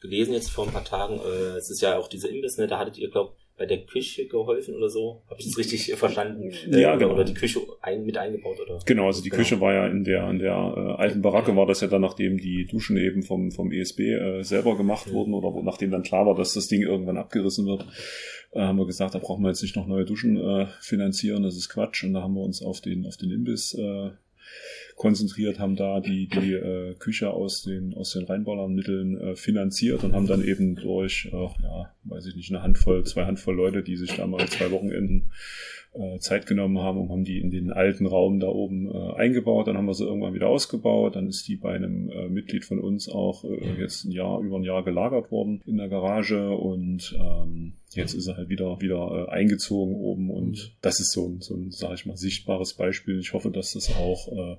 gelesen 0.00 0.32
jetzt 0.32 0.50
vor 0.50 0.66
ein 0.66 0.72
paar 0.72 0.84
Tagen, 0.84 1.18
äh, 1.18 1.56
es 1.56 1.70
ist 1.70 1.80
ja 1.80 1.98
auch 1.98 2.08
diese 2.08 2.28
Imbiss, 2.28 2.56
ne, 2.56 2.66
da 2.66 2.78
hattet 2.78 2.98
ihr, 2.98 3.10
glaube 3.10 3.34
bei 3.58 3.66
der 3.66 3.78
Küche 3.84 4.26
geholfen 4.26 4.74
oder 4.76 4.88
so. 4.88 5.22
Habe 5.28 5.40
ich 5.40 5.46
das 5.46 5.58
richtig 5.58 5.92
verstanden? 5.96 6.52
Äh, 6.72 6.80
Ja, 6.80 6.90
oder, 6.90 6.98
genau. 6.98 7.12
oder 7.14 7.24
die 7.24 7.34
Küche 7.34 7.60
ein, 7.82 8.04
mit 8.04 8.16
eingebaut, 8.16 8.58
oder? 8.60 8.78
Genau, 8.86 9.06
also 9.06 9.22
die 9.22 9.30
Genau. 9.30 9.42
Küche 9.42 9.60
war 9.60 9.74
ja 9.74 9.86
in 9.88 10.04
der 10.04 10.30
in 10.30 10.38
der 10.38 10.52
äh, 10.54 11.02
alten 11.02 11.20
Baracke 11.22 11.54
war 11.56 11.66
das 11.66 11.80
ja 11.80 11.88
dann, 11.88 12.02
nachdem 12.02 12.38
die 12.38 12.66
Duschen 12.66 12.96
eben 12.96 13.22
vom 13.22 13.50
vom 13.50 13.72
ESB 13.72 14.00
äh, 14.00 14.42
selber 14.42 14.76
gemacht 14.76 15.12
wurden 15.12 15.34
oder 15.34 15.52
wo, 15.52 15.62
nachdem 15.62 15.90
dann 15.90 16.02
klar 16.02 16.24
war, 16.26 16.34
dass 16.34 16.54
das 16.54 16.68
Ding 16.68 16.82
irgendwann 16.82 17.16
abgerissen 17.18 17.66
wird, 17.66 17.84
äh, 18.52 18.60
haben 18.60 18.78
wir 18.78 18.86
gesagt, 18.86 19.14
da 19.14 19.18
brauchen 19.18 19.42
wir 19.42 19.48
jetzt 19.48 19.62
nicht 19.62 19.76
noch 19.76 19.86
neue 19.86 20.04
Duschen 20.04 20.36
äh, 20.36 20.66
finanzieren, 20.80 21.42
das 21.42 21.56
ist 21.56 21.68
Quatsch. 21.68 22.04
Und 22.04 22.14
da 22.14 22.22
haben 22.22 22.34
wir 22.34 22.42
uns 22.42 22.62
auf 22.62 22.80
den 22.80 23.04
auf 23.06 23.16
den 23.16 23.30
Imbiss 23.30 23.74
äh, 23.74 24.10
konzentriert, 24.98 25.58
haben 25.58 25.76
da 25.76 26.00
die, 26.00 26.26
die 26.26 26.52
äh, 26.52 26.94
Küche 26.94 27.30
aus 27.30 27.62
den, 27.62 27.94
aus 27.94 28.12
den 28.12 28.24
Rheinbauernmitteln 28.24 29.18
äh, 29.18 29.36
finanziert 29.36 30.04
und 30.04 30.12
haben 30.12 30.26
dann 30.26 30.44
eben 30.44 30.74
durch, 30.74 31.30
äh, 31.32 31.36
ja, 31.36 31.94
weiß 32.04 32.26
ich 32.26 32.36
nicht, 32.36 32.50
eine 32.50 32.62
Handvoll, 32.62 33.04
zwei 33.04 33.24
Handvoll 33.24 33.54
Leute, 33.54 33.82
die 33.82 33.96
sich 33.96 34.16
da 34.16 34.26
mal 34.26 34.46
zwei 34.48 34.70
Wochenenden 34.72 35.30
äh, 35.94 36.18
Zeit 36.18 36.46
genommen 36.46 36.80
haben 36.80 36.98
und 36.98 37.10
haben 37.10 37.24
die 37.24 37.38
in 37.38 37.50
den 37.50 37.72
alten 37.72 38.06
Raum 38.06 38.40
da 38.40 38.48
oben 38.48 38.90
äh, 38.90 39.14
eingebaut. 39.14 39.68
Dann 39.68 39.76
haben 39.76 39.86
wir 39.86 39.94
sie 39.94 40.04
irgendwann 40.04 40.34
wieder 40.34 40.48
ausgebaut. 40.48 41.16
Dann 41.16 41.28
ist 41.28 41.46
die 41.46 41.56
bei 41.56 41.74
einem 41.74 42.10
äh, 42.10 42.28
Mitglied 42.28 42.64
von 42.64 42.80
uns 42.80 43.08
auch 43.08 43.44
äh, 43.44 43.80
jetzt 43.80 44.04
ein 44.04 44.10
Jahr, 44.10 44.40
über 44.40 44.56
ein 44.56 44.64
Jahr 44.64 44.84
gelagert 44.84 45.30
worden 45.30 45.62
in 45.64 45.76
der 45.76 45.88
Garage 45.88 46.50
und 46.50 47.16
ähm, 47.18 47.74
Jetzt 47.94 48.14
ist 48.14 48.26
er 48.26 48.36
halt 48.36 48.50
wieder, 48.50 48.80
wieder 48.80 49.28
äh, 49.28 49.30
eingezogen 49.30 49.94
oben 49.94 50.30
und 50.30 50.50
mhm. 50.50 50.72
das 50.82 51.00
ist 51.00 51.12
so 51.12 51.26
ein, 51.26 51.40
so 51.40 51.54
ein, 51.54 51.70
sag 51.70 51.94
ich 51.94 52.04
mal, 52.04 52.16
sichtbares 52.16 52.74
Beispiel. 52.74 53.18
Ich 53.18 53.32
hoffe, 53.32 53.50
dass 53.50 53.72
das 53.72 53.96
auch 53.96 54.28
äh, 54.30 54.56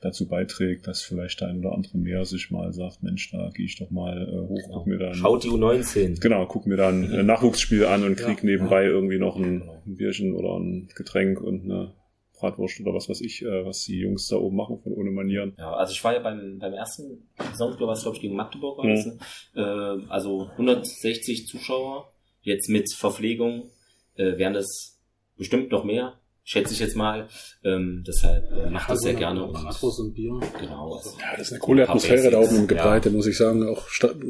dazu 0.00 0.26
beiträgt, 0.26 0.88
dass 0.88 1.00
vielleicht 1.00 1.40
der 1.40 1.48
ein 1.48 1.60
oder 1.60 1.72
andere 1.72 1.96
mehr 1.96 2.24
sich 2.24 2.50
mal 2.50 2.72
sagt, 2.72 3.02
Mensch, 3.02 3.30
da 3.30 3.50
gehe 3.54 3.66
ich 3.66 3.78
doch 3.78 3.90
mal 3.90 4.28
äh, 4.28 4.48
hoch, 4.48 4.62
genau. 4.62 4.78
guck 4.78 4.86
mir 4.88 4.98
dann. 4.98 5.14
Schaut 5.14 5.44
die 5.44 5.48
U19. 5.48 6.20
Genau, 6.20 6.46
guck 6.46 6.66
mir 6.66 6.76
dann 6.76 7.12
ein 7.12 7.26
Nachwuchsspiel 7.26 7.84
an 7.86 8.02
und 8.02 8.16
krieg 8.16 8.38
ja, 8.38 8.46
nebenbei 8.46 8.82
ja. 8.82 8.90
irgendwie 8.90 9.18
noch 9.18 9.36
ein, 9.36 9.60
genau. 9.60 9.82
ein 9.86 9.96
Bierchen 9.96 10.34
oder 10.34 10.58
ein 10.58 10.88
Getränk 10.94 11.40
und 11.40 11.64
eine 11.64 11.94
Bratwurst 12.42 12.80
oder 12.80 12.92
was 12.92 13.08
weiß 13.08 13.20
ich, 13.20 13.42
äh, 13.42 13.64
was 13.64 13.84
die 13.84 14.00
Jungs 14.00 14.26
da 14.26 14.36
oben 14.36 14.56
machen 14.56 14.80
von 14.82 14.92
ohne 14.92 15.12
Manieren. 15.12 15.54
Ja, 15.56 15.72
also 15.74 15.92
ich 15.92 16.02
war 16.02 16.14
ja 16.14 16.18
beim, 16.18 16.58
beim 16.58 16.72
ersten 16.72 17.28
Saisonspiel, 17.38 17.86
was 17.86 18.02
glaube 18.02 18.16
ich 18.16 18.22
gegen 18.22 18.34
Magdeburg 18.34 18.78
war, 18.78 18.86
mhm. 18.86 19.20
äh, 19.54 20.10
also 20.10 20.48
160 20.50 21.46
Zuschauer 21.46 22.11
Jetzt 22.42 22.68
mit 22.68 22.92
Verpflegung 22.92 23.70
äh, 24.16 24.36
wären 24.36 24.54
das 24.54 25.00
bestimmt 25.36 25.70
noch 25.70 25.84
mehr, 25.84 26.20
schätze 26.44 26.74
ich 26.74 26.80
jetzt 26.80 26.96
mal. 26.96 27.28
Ähm, 27.64 28.04
deshalb 28.06 28.50
äh, 28.52 28.70
macht 28.70 28.90
das 28.90 29.00
sehr 29.00 29.14
gerne. 29.14 29.44
Und, 29.44 29.56
und 29.56 30.14
Bier. 30.14 30.40
Genau. 30.60 30.94
Also 30.94 31.10
ja, 31.18 31.36
das 31.36 31.48
ist 31.48 31.52
eine 31.52 31.60
coole 31.60 31.88
Atmosphäre 31.88 32.30
da 32.30 32.38
oben 32.38 32.56
im 32.56 32.66
Gebreite, 32.66 33.08
ja. 33.08 33.14
muss 33.14 33.26
ich 33.26 33.36
sagen. 33.36 33.68
Auch 33.68 33.86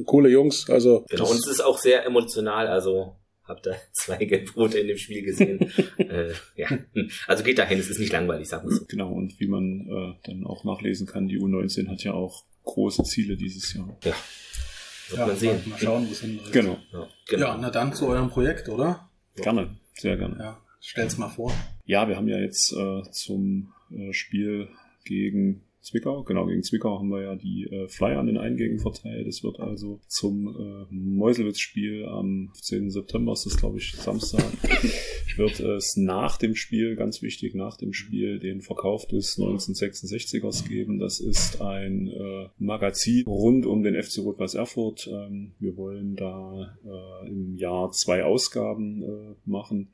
coole 0.06 0.28
Jungs. 0.28 0.68
Also 0.68 1.04
genau, 1.08 1.30
und 1.30 1.38
es 1.38 1.46
ist 1.46 1.64
auch 1.64 1.78
sehr 1.78 2.04
emotional. 2.04 2.66
Also 2.66 3.16
habt 3.44 3.66
ihr 3.66 3.76
zwei 3.92 4.24
Gelbrote 4.24 4.78
in 4.78 4.88
dem 4.88 4.98
Spiel 4.98 5.22
gesehen. 5.22 5.72
äh, 5.98 6.32
ja, 6.56 6.68
also 7.26 7.44
geht 7.44 7.58
dahin, 7.58 7.78
es 7.78 7.90
ist 7.90 7.98
nicht 7.98 8.12
langweilig, 8.12 8.48
sagen 8.48 8.68
wir 8.68 8.76
so. 8.76 8.84
Genau, 8.86 9.12
und 9.12 9.38
wie 9.40 9.48
man 9.48 9.86
äh, 9.88 10.28
dann 10.28 10.46
auch 10.46 10.64
nachlesen 10.64 11.06
kann, 11.06 11.28
die 11.28 11.38
U19 11.38 11.88
hat 11.88 12.02
ja 12.04 12.12
auch 12.12 12.44
große 12.64 13.02
Ziele 13.04 13.36
dieses 13.36 13.74
Jahr. 13.74 13.96
Ja, 14.04 14.14
wird 15.12 15.20
ja, 15.20 15.26
man 15.26 15.36
sehen. 15.36 15.62
Mal 15.66 15.78
schauen, 15.78 16.08
wo 16.08 16.12
es 16.12 16.20
hinläuft. 16.20 16.52
Genau. 16.52 16.78
Ja, 16.92 17.08
genau. 17.28 17.46
ja, 17.46 17.58
na 17.60 17.70
dann 17.70 17.92
zu 17.92 18.08
eurem 18.08 18.30
Projekt, 18.30 18.68
oder? 18.68 19.08
Gerne, 19.36 19.76
sehr 19.94 20.16
gerne. 20.16 20.36
Ja, 20.38 20.60
stell's 20.80 21.18
mal 21.18 21.28
vor. 21.28 21.52
Ja, 21.84 22.08
wir 22.08 22.16
haben 22.16 22.28
ja 22.28 22.38
jetzt 22.38 22.72
äh, 22.72 23.02
zum 23.10 23.72
äh, 23.90 24.12
Spiel 24.12 24.68
gegen 25.04 25.62
Zwickau. 25.82 26.22
Genau, 26.22 26.46
gegen 26.46 26.62
Zwickau 26.62 26.98
haben 26.98 27.08
wir 27.08 27.22
ja 27.22 27.34
die 27.34 27.64
äh, 27.64 27.88
Flyer 27.88 28.20
an 28.20 28.26
den 28.26 28.38
Eingängen 28.38 28.78
verteilt. 28.78 29.26
Es 29.26 29.42
wird 29.42 29.58
also 29.58 30.00
zum 30.06 30.46
äh, 30.48 30.86
Meuselwitz-Spiel 30.94 32.06
am 32.06 32.50
15. 32.54 32.90
September, 32.90 33.32
ist 33.32 33.46
das 33.46 33.56
glaube 33.56 33.78
ich 33.78 33.92
Samstag, 33.92 34.44
wird 35.36 35.58
es 35.58 35.96
nach 35.96 36.36
dem 36.36 36.54
Spiel, 36.54 36.94
ganz 36.94 37.20
wichtig, 37.20 37.56
nach 37.56 37.76
dem 37.76 37.92
Spiel 37.92 38.38
den 38.38 38.60
Verkauf 38.60 39.06
des 39.06 39.36
1966ers 39.36 40.68
geben. 40.68 41.00
Das 41.00 41.18
ist 41.18 41.60
ein 41.60 42.06
äh, 42.06 42.48
Magazin 42.58 43.24
rund 43.26 43.66
um 43.66 43.82
den 43.82 44.00
FC 44.00 44.18
Rot-Weiß 44.18 44.54
Erfurt. 44.54 45.08
Ähm, 45.12 45.52
wir 45.58 45.76
wollen 45.76 46.14
da 46.14 46.76
äh, 46.84 47.28
im 47.28 47.56
Jahr 47.56 47.90
zwei 47.90 48.22
Ausgaben 48.22 49.02
äh, 49.02 49.34
machen. 49.46 49.88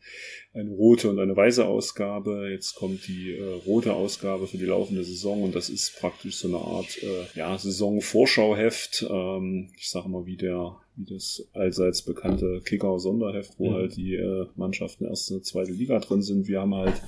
Eine 0.52 0.70
rote 0.70 1.08
und 1.08 1.18
eine 1.18 1.34
weiße 1.34 1.66
Ausgabe. 1.66 2.50
Jetzt 2.50 2.74
kommt 2.74 3.08
die 3.08 3.32
äh, 3.32 3.42
rote 3.64 3.94
Ausgabe 3.94 4.46
für 4.46 4.58
die 4.58 4.66
laufende 4.66 5.02
Saison 5.02 5.42
und 5.44 5.54
das 5.54 5.70
ist 5.70 5.77
praktisch 5.98 6.36
so 6.36 6.48
eine 6.48 6.58
Art 6.58 7.02
äh, 7.02 7.26
ja, 7.34 7.56
Saison-Vorschauheft. 7.56 9.06
Ähm, 9.08 9.70
ich 9.76 9.90
sage 9.90 10.08
mal, 10.08 10.26
wie 10.26 10.36
der 10.36 10.76
wie 10.98 11.04
das 11.04 11.48
allseits 11.52 12.02
bekannte 12.02 12.60
Kicker-Sonderheft, 12.64 13.54
wo 13.58 13.70
mhm. 13.70 13.74
halt 13.74 13.96
die 13.96 14.14
äh, 14.14 14.46
Mannschaften 14.56 15.04
erste, 15.04 15.40
zweite 15.42 15.72
Liga 15.72 15.98
drin 16.00 16.22
sind. 16.22 16.48
Wir 16.48 16.60
haben 16.60 16.74
halt 16.74 17.00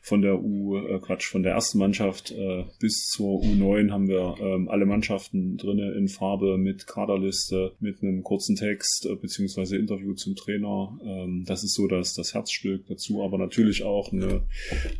von 0.00 0.22
der 0.22 0.40
U, 0.40 0.76
äh, 0.76 0.98
Quatsch, 1.00 1.26
von 1.26 1.42
der 1.42 1.52
ersten 1.52 1.78
Mannschaft 1.78 2.30
äh, 2.30 2.64
bis 2.78 3.08
zur 3.08 3.40
U9 3.42 3.90
haben 3.90 4.08
wir 4.08 4.36
ähm, 4.40 4.68
alle 4.68 4.86
Mannschaften 4.86 5.56
drinne 5.56 5.92
in 5.92 6.08
Farbe 6.08 6.56
mit 6.56 6.86
Kaderliste, 6.86 7.72
mit 7.80 8.02
einem 8.02 8.22
kurzen 8.22 8.54
Text 8.54 9.06
äh, 9.06 9.16
beziehungsweise 9.16 9.76
Interview 9.76 10.14
zum 10.14 10.36
Trainer. 10.36 10.98
Ähm, 11.04 11.44
das 11.46 11.64
ist 11.64 11.74
so 11.74 11.88
das, 11.88 12.14
das 12.14 12.34
Herzstück 12.34 12.86
dazu, 12.86 13.22
aber 13.24 13.38
natürlich 13.38 13.82
auch 13.82 14.12
eine 14.12 14.42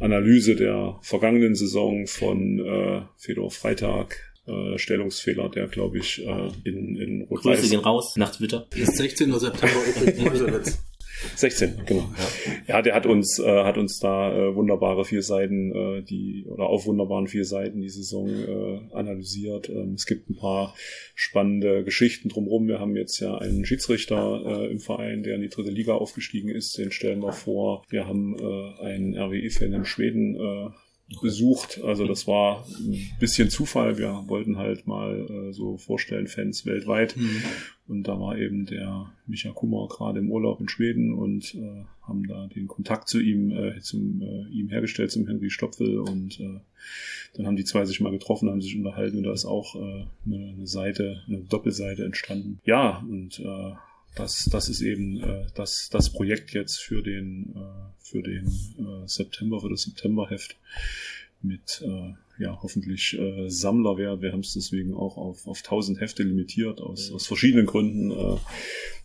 Analyse 0.00 0.57
der 0.57 0.98
vergangenen 1.02 1.55
Saison 1.55 2.07
von 2.07 2.59
äh, 2.59 3.02
Fedor 3.16 3.50
Freitag, 3.50 4.32
äh, 4.46 4.78
Stellungsfehler, 4.78 5.48
der 5.48 5.68
glaube 5.68 5.98
ich 5.98 6.24
äh, 6.24 6.50
in, 6.64 6.96
in 6.96 7.22
rot 7.22 7.42
Grüße 7.42 7.68
gehen 7.68 7.81
raus 7.81 8.16
nach 8.16 8.35
Twitter. 8.35 8.66
Ist 8.74 8.96
16. 8.96 9.38
September 9.38 9.76
übrigens 10.18 10.78
16, 11.37 11.83
genau. 11.87 12.11
Ja, 12.66 12.83
der 12.83 12.94
hat 12.94 13.07
uns, 13.07 13.38
äh, 13.38 13.64
hat 13.64 13.78
uns 13.78 13.98
da 14.00 14.33
äh, 14.35 14.55
wunderbare 14.55 15.05
vier 15.05 15.22
Seiten, 15.22 15.72
äh, 15.72 16.02
die, 16.02 16.46
oder 16.48 16.66
auf 16.66 16.87
wunderbaren 16.87 17.28
vier 17.28 17.44
Seiten 17.44 17.81
die 17.81 17.88
Saison 17.88 18.28
äh, 18.28 18.81
analysiert. 18.92 19.68
Ähm, 19.68 19.94
es 19.94 20.07
gibt 20.07 20.31
ein 20.31 20.37
paar 20.37 20.74
spannende 21.14 21.85
Geschichten 21.85 22.28
drumherum. 22.28 22.66
Wir 22.66 22.81
haben 22.81 22.96
jetzt 22.96 23.20
ja 23.20 23.37
einen 23.38 23.64
Schiedsrichter 23.64 24.42
äh, 24.44 24.70
im 24.70 24.81
Verein, 24.81 25.22
der 25.22 25.37
in 25.37 25.42
die 25.42 25.48
dritte 25.48 25.70
Liga 25.70 25.94
aufgestiegen 25.94 26.48
ist, 26.48 26.76
den 26.78 26.90
stellen 26.90 27.20
wir 27.20 27.33
vor. 27.33 27.85
Wir 27.88 28.07
haben 28.07 28.37
äh, 28.38 28.85
einen 28.85 29.16
RWE-Fan 29.16 29.72
in 29.72 29.85
Schweden 29.85 30.37
äh, 30.37 30.70
besucht. 31.20 31.81
Also 31.83 32.07
das 32.07 32.27
war 32.27 32.64
ein 32.79 33.11
bisschen 33.20 33.51
Zufall. 33.51 33.98
Wir 33.98 34.25
wollten 34.27 34.59
halt 34.59 34.87
mal 34.87 35.27
äh, 35.29 35.53
so 35.53 35.77
vorstellen, 35.77 36.27
Fans 36.27 36.64
weltweit. 36.66 37.16
Mhm. 37.16 37.42
Und 37.88 38.09
da 38.09 38.18
war 38.18 38.38
eben 38.38 38.66
der 38.66 39.12
Micha 39.27 39.51
Kummer 39.51 39.88
gerade 39.88 40.20
im 40.20 40.31
Urlaub 40.31 40.61
in 40.61 40.68
Schweden 40.68 41.12
und 41.12 41.55
äh, 41.55 41.85
haben 42.03 42.27
da 42.27 42.46
den 42.46 42.66
Kontakt 42.66 43.09
zu 43.09 43.20
ihm, 43.20 43.51
äh, 43.51 43.81
zum, 43.81 44.22
äh, 44.22 44.48
ihm 44.51 44.68
hergestellt, 44.68 45.11
zum 45.11 45.27
Henry 45.27 45.51
Stopfel. 45.51 45.98
Und 45.98 46.40
äh, 46.40 46.61
dann 47.35 47.46
haben 47.46 47.57
die 47.57 47.64
zwei 47.64 47.85
sich 47.85 48.01
mal 48.01 48.12
getroffen, 48.12 48.51
haben 48.51 48.62
sich 48.62 48.77
unterhalten 48.77 49.18
und 49.18 49.25
da 49.25 49.33
ist 49.33 49.44
auch 49.44 49.75
äh, 49.77 50.05
eine, 50.27 50.55
eine 50.57 50.66
Seite, 50.66 51.22
eine 51.27 51.40
Doppelseite 51.40 52.05
entstanden. 52.05 52.61
Ja, 52.64 53.05
und 53.09 53.40
äh, 53.40 53.72
das, 54.14 54.48
das 54.51 54.68
ist 54.68 54.81
eben 54.83 55.22
äh, 55.22 55.46
das, 55.55 55.88
das 55.90 56.11
Projekt 56.11 56.53
jetzt 56.53 56.81
für 56.81 57.03
den, 57.03 57.55
äh, 57.57 57.92
für 57.98 58.22
den 58.22 58.46
äh, 58.46 59.07
September, 59.09 59.61
für 59.61 59.70
das 59.70 59.83
Septemberheft 59.83 60.57
mit 61.40 61.83
äh, 61.85 62.12
ja 62.42 62.59
hoffentlich 62.62 63.18
äh, 63.18 63.48
Sammlerwert. 63.48 64.22
Wir 64.22 64.33
haben 64.33 64.40
es 64.40 64.55
deswegen 64.55 64.94
auch 64.94 65.16
auf, 65.16 65.46
auf 65.46 65.59
1000 65.59 66.01
Hefte 66.01 66.22
limitiert, 66.22 66.81
aus, 66.81 67.11
aus 67.12 67.27
verschiedenen 67.27 67.66
Gründen. 67.66 68.11
Äh, 68.11 68.37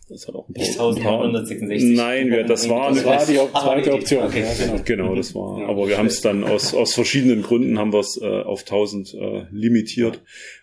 das 0.08 0.26
hat 0.26 0.34
auch 0.34 0.48
ein 0.48 0.54
paar, 0.54 0.64
1966. 0.64 1.96
Nein, 1.96 2.30
wir, 2.30 2.44
das 2.44 2.68
war, 2.68 2.90
das 2.90 3.04
war 3.04 3.26
die 3.26 3.34
zweite 3.34 3.92
Option. 3.92 4.24
Okay. 4.24 4.40
Ja, 4.40 4.54
genau. 4.54 4.82
genau, 4.84 5.14
das 5.14 5.34
war. 5.34 5.60
Ja, 5.60 5.68
aber 5.68 5.88
wir 5.88 5.98
haben 5.98 6.06
es 6.06 6.20
dann 6.20 6.44
aus, 6.44 6.74
aus 6.74 6.94
verschiedenen 6.94 7.42
Gründen 7.42 7.78
haben 7.78 7.92
wir 7.92 8.00
es 8.00 8.20
äh, 8.20 8.42
auf 8.42 8.60
1000 8.60 9.14
äh, 9.14 9.46
limitiert, 9.50 10.22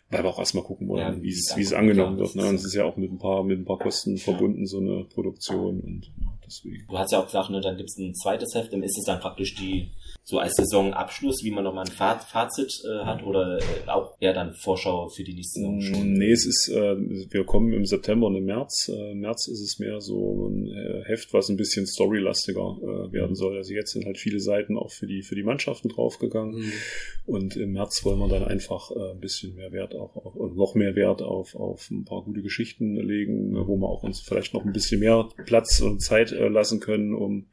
weil 0.09 0.23
wir 0.23 0.29
auch 0.29 0.39
erstmal 0.39 0.63
gucken 0.63 0.87
wollen, 0.87 1.17
ja, 1.17 1.21
wie 1.21 1.29
es, 1.29 1.53
wie 1.55 1.61
es 1.61 1.73
angenommen 1.73 2.17
wird. 2.17 2.35
Ne? 2.35 2.47
Und 2.47 2.55
es 2.55 2.65
ist 2.65 2.73
ja 2.73 2.85
auch 2.85 2.97
mit 2.97 3.11
ein 3.11 3.19
paar, 3.19 3.43
mit 3.43 3.59
ein 3.59 3.65
paar 3.65 3.79
Kosten 3.79 4.17
verbunden, 4.17 4.65
so 4.65 4.79
eine 4.79 5.05
Produktion 5.05 5.79
und 5.79 6.11
deswegen. 6.45 6.85
Du 6.87 6.97
hast 6.97 7.11
ja 7.11 7.19
auch 7.19 7.25
gesagt, 7.25 7.49
ne, 7.51 7.61
dann 7.61 7.77
gibt 7.77 7.89
es 7.89 7.97
ein 7.97 8.15
zweites 8.15 8.55
Heft, 8.55 8.73
dann 8.73 8.83
ist 8.83 8.97
es 8.97 9.05
dann 9.05 9.19
praktisch 9.19 9.55
die 9.55 9.89
so 10.27 10.39
als 10.39 10.55
Saisonabschluss, 10.55 11.43
wie 11.43 11.51
man 11.51 11.63
nochmal 11.63 11.85
ein 11.85 12.19
Fazit 12.19 12.81
äh, 12.83 13.05
hat 13.05 13.23
oder 13.23 13.59
äh, 13.59 13.89
auch 13.89 14.17
eher 14.19 14.33
dann 14.33 14.55
Vorschau 14.55 15.07
für 15.07 15.23
die 15.23 15.35
nächste 15.35 15.59
Saison 15.59 15.81
schon? 15.81 16.13
Nee, 16.13 16.31
es 16.31 16.47
ist, 16.47 16.67
äh, 16.69 16.95
wir 16.97 17.45
kommen 17.45 17.71
im 17.73 17.85
September 17.85 18.25
und 18.25 18.35
im 18.35 18.45
März. 18.45 18.89
Äh, 18.89 19.13
März 19.13 19.47
ist 19.47 19.61
es 19.61 19.77
mehr 19.77 20.01
so 20.01 20.47
ein 20.47 20.67
äh, 20.67 21.03
Heft, 21.05 21.31
was 21.31 21.49
ein 21.49 21.57
bisschen 21.57 21.85
storylastiger 21.85 22.75
äh, 22.81 23.13
werden 23.13 23.31
mhm. 23.31 23.35
soll. 23.35 23.57
Also 23.57 23.73
jetzt 23.73 23.91
sind 23.91 24.05
halt 24.05 24.17
viele 24.17 24.39
Seiten 24.39 24.79
auch 24.79 24.91
für 24.91 25.05
die, 25.05 25.21
für 25.21 25.35
die 25.35 25.43
Mannschaften 25.43 25.89
draufgegangen. 25.89 26.55
Mhm. 26.55 26.71
Und 27.27 27.55
im 27.55 27.73
März 27.73 28.03
wollen 28.03 28.17
wir 28.17 28.27
dann 28.27 28.45
einfach 28.45 28.89
äh, 28.89 29.11
ein 29.11 29.19
bisschen 29.19 29.53
mehr 29.53 29.71
Wert 29.71 29.93
auch, 29.93 30.15
auch 30.15 30.33
und 30.33 30.55
noch 30.55 30.73
mehr 30.73 30.95
Wert 30.95 31.21
auf, 31.21 31.55
auf 31.55 31.91
ein 31.91 32.03
paar 32.03 32.23
gute 32.23 32.41
Geschichten 32.41 32.95
legen, 32.95 33.53
wo 33.53 33.77
wir 33.77 33.87
auch 33.87 34.01
uns 34.01 34.21
vielleicht 34.21 34.55
noch 34.55 34.65
ein 34.65 34.73
bisschen 34.73 35.01
mehr 35.01 35.29
Platz 35.45 35.81
und 35.81 36.01
Zeit 36.01 36.31
äh, 36.31 36.47
lassen 36.47 36.79
können, 36.79 37.13
um, 37.13 37.45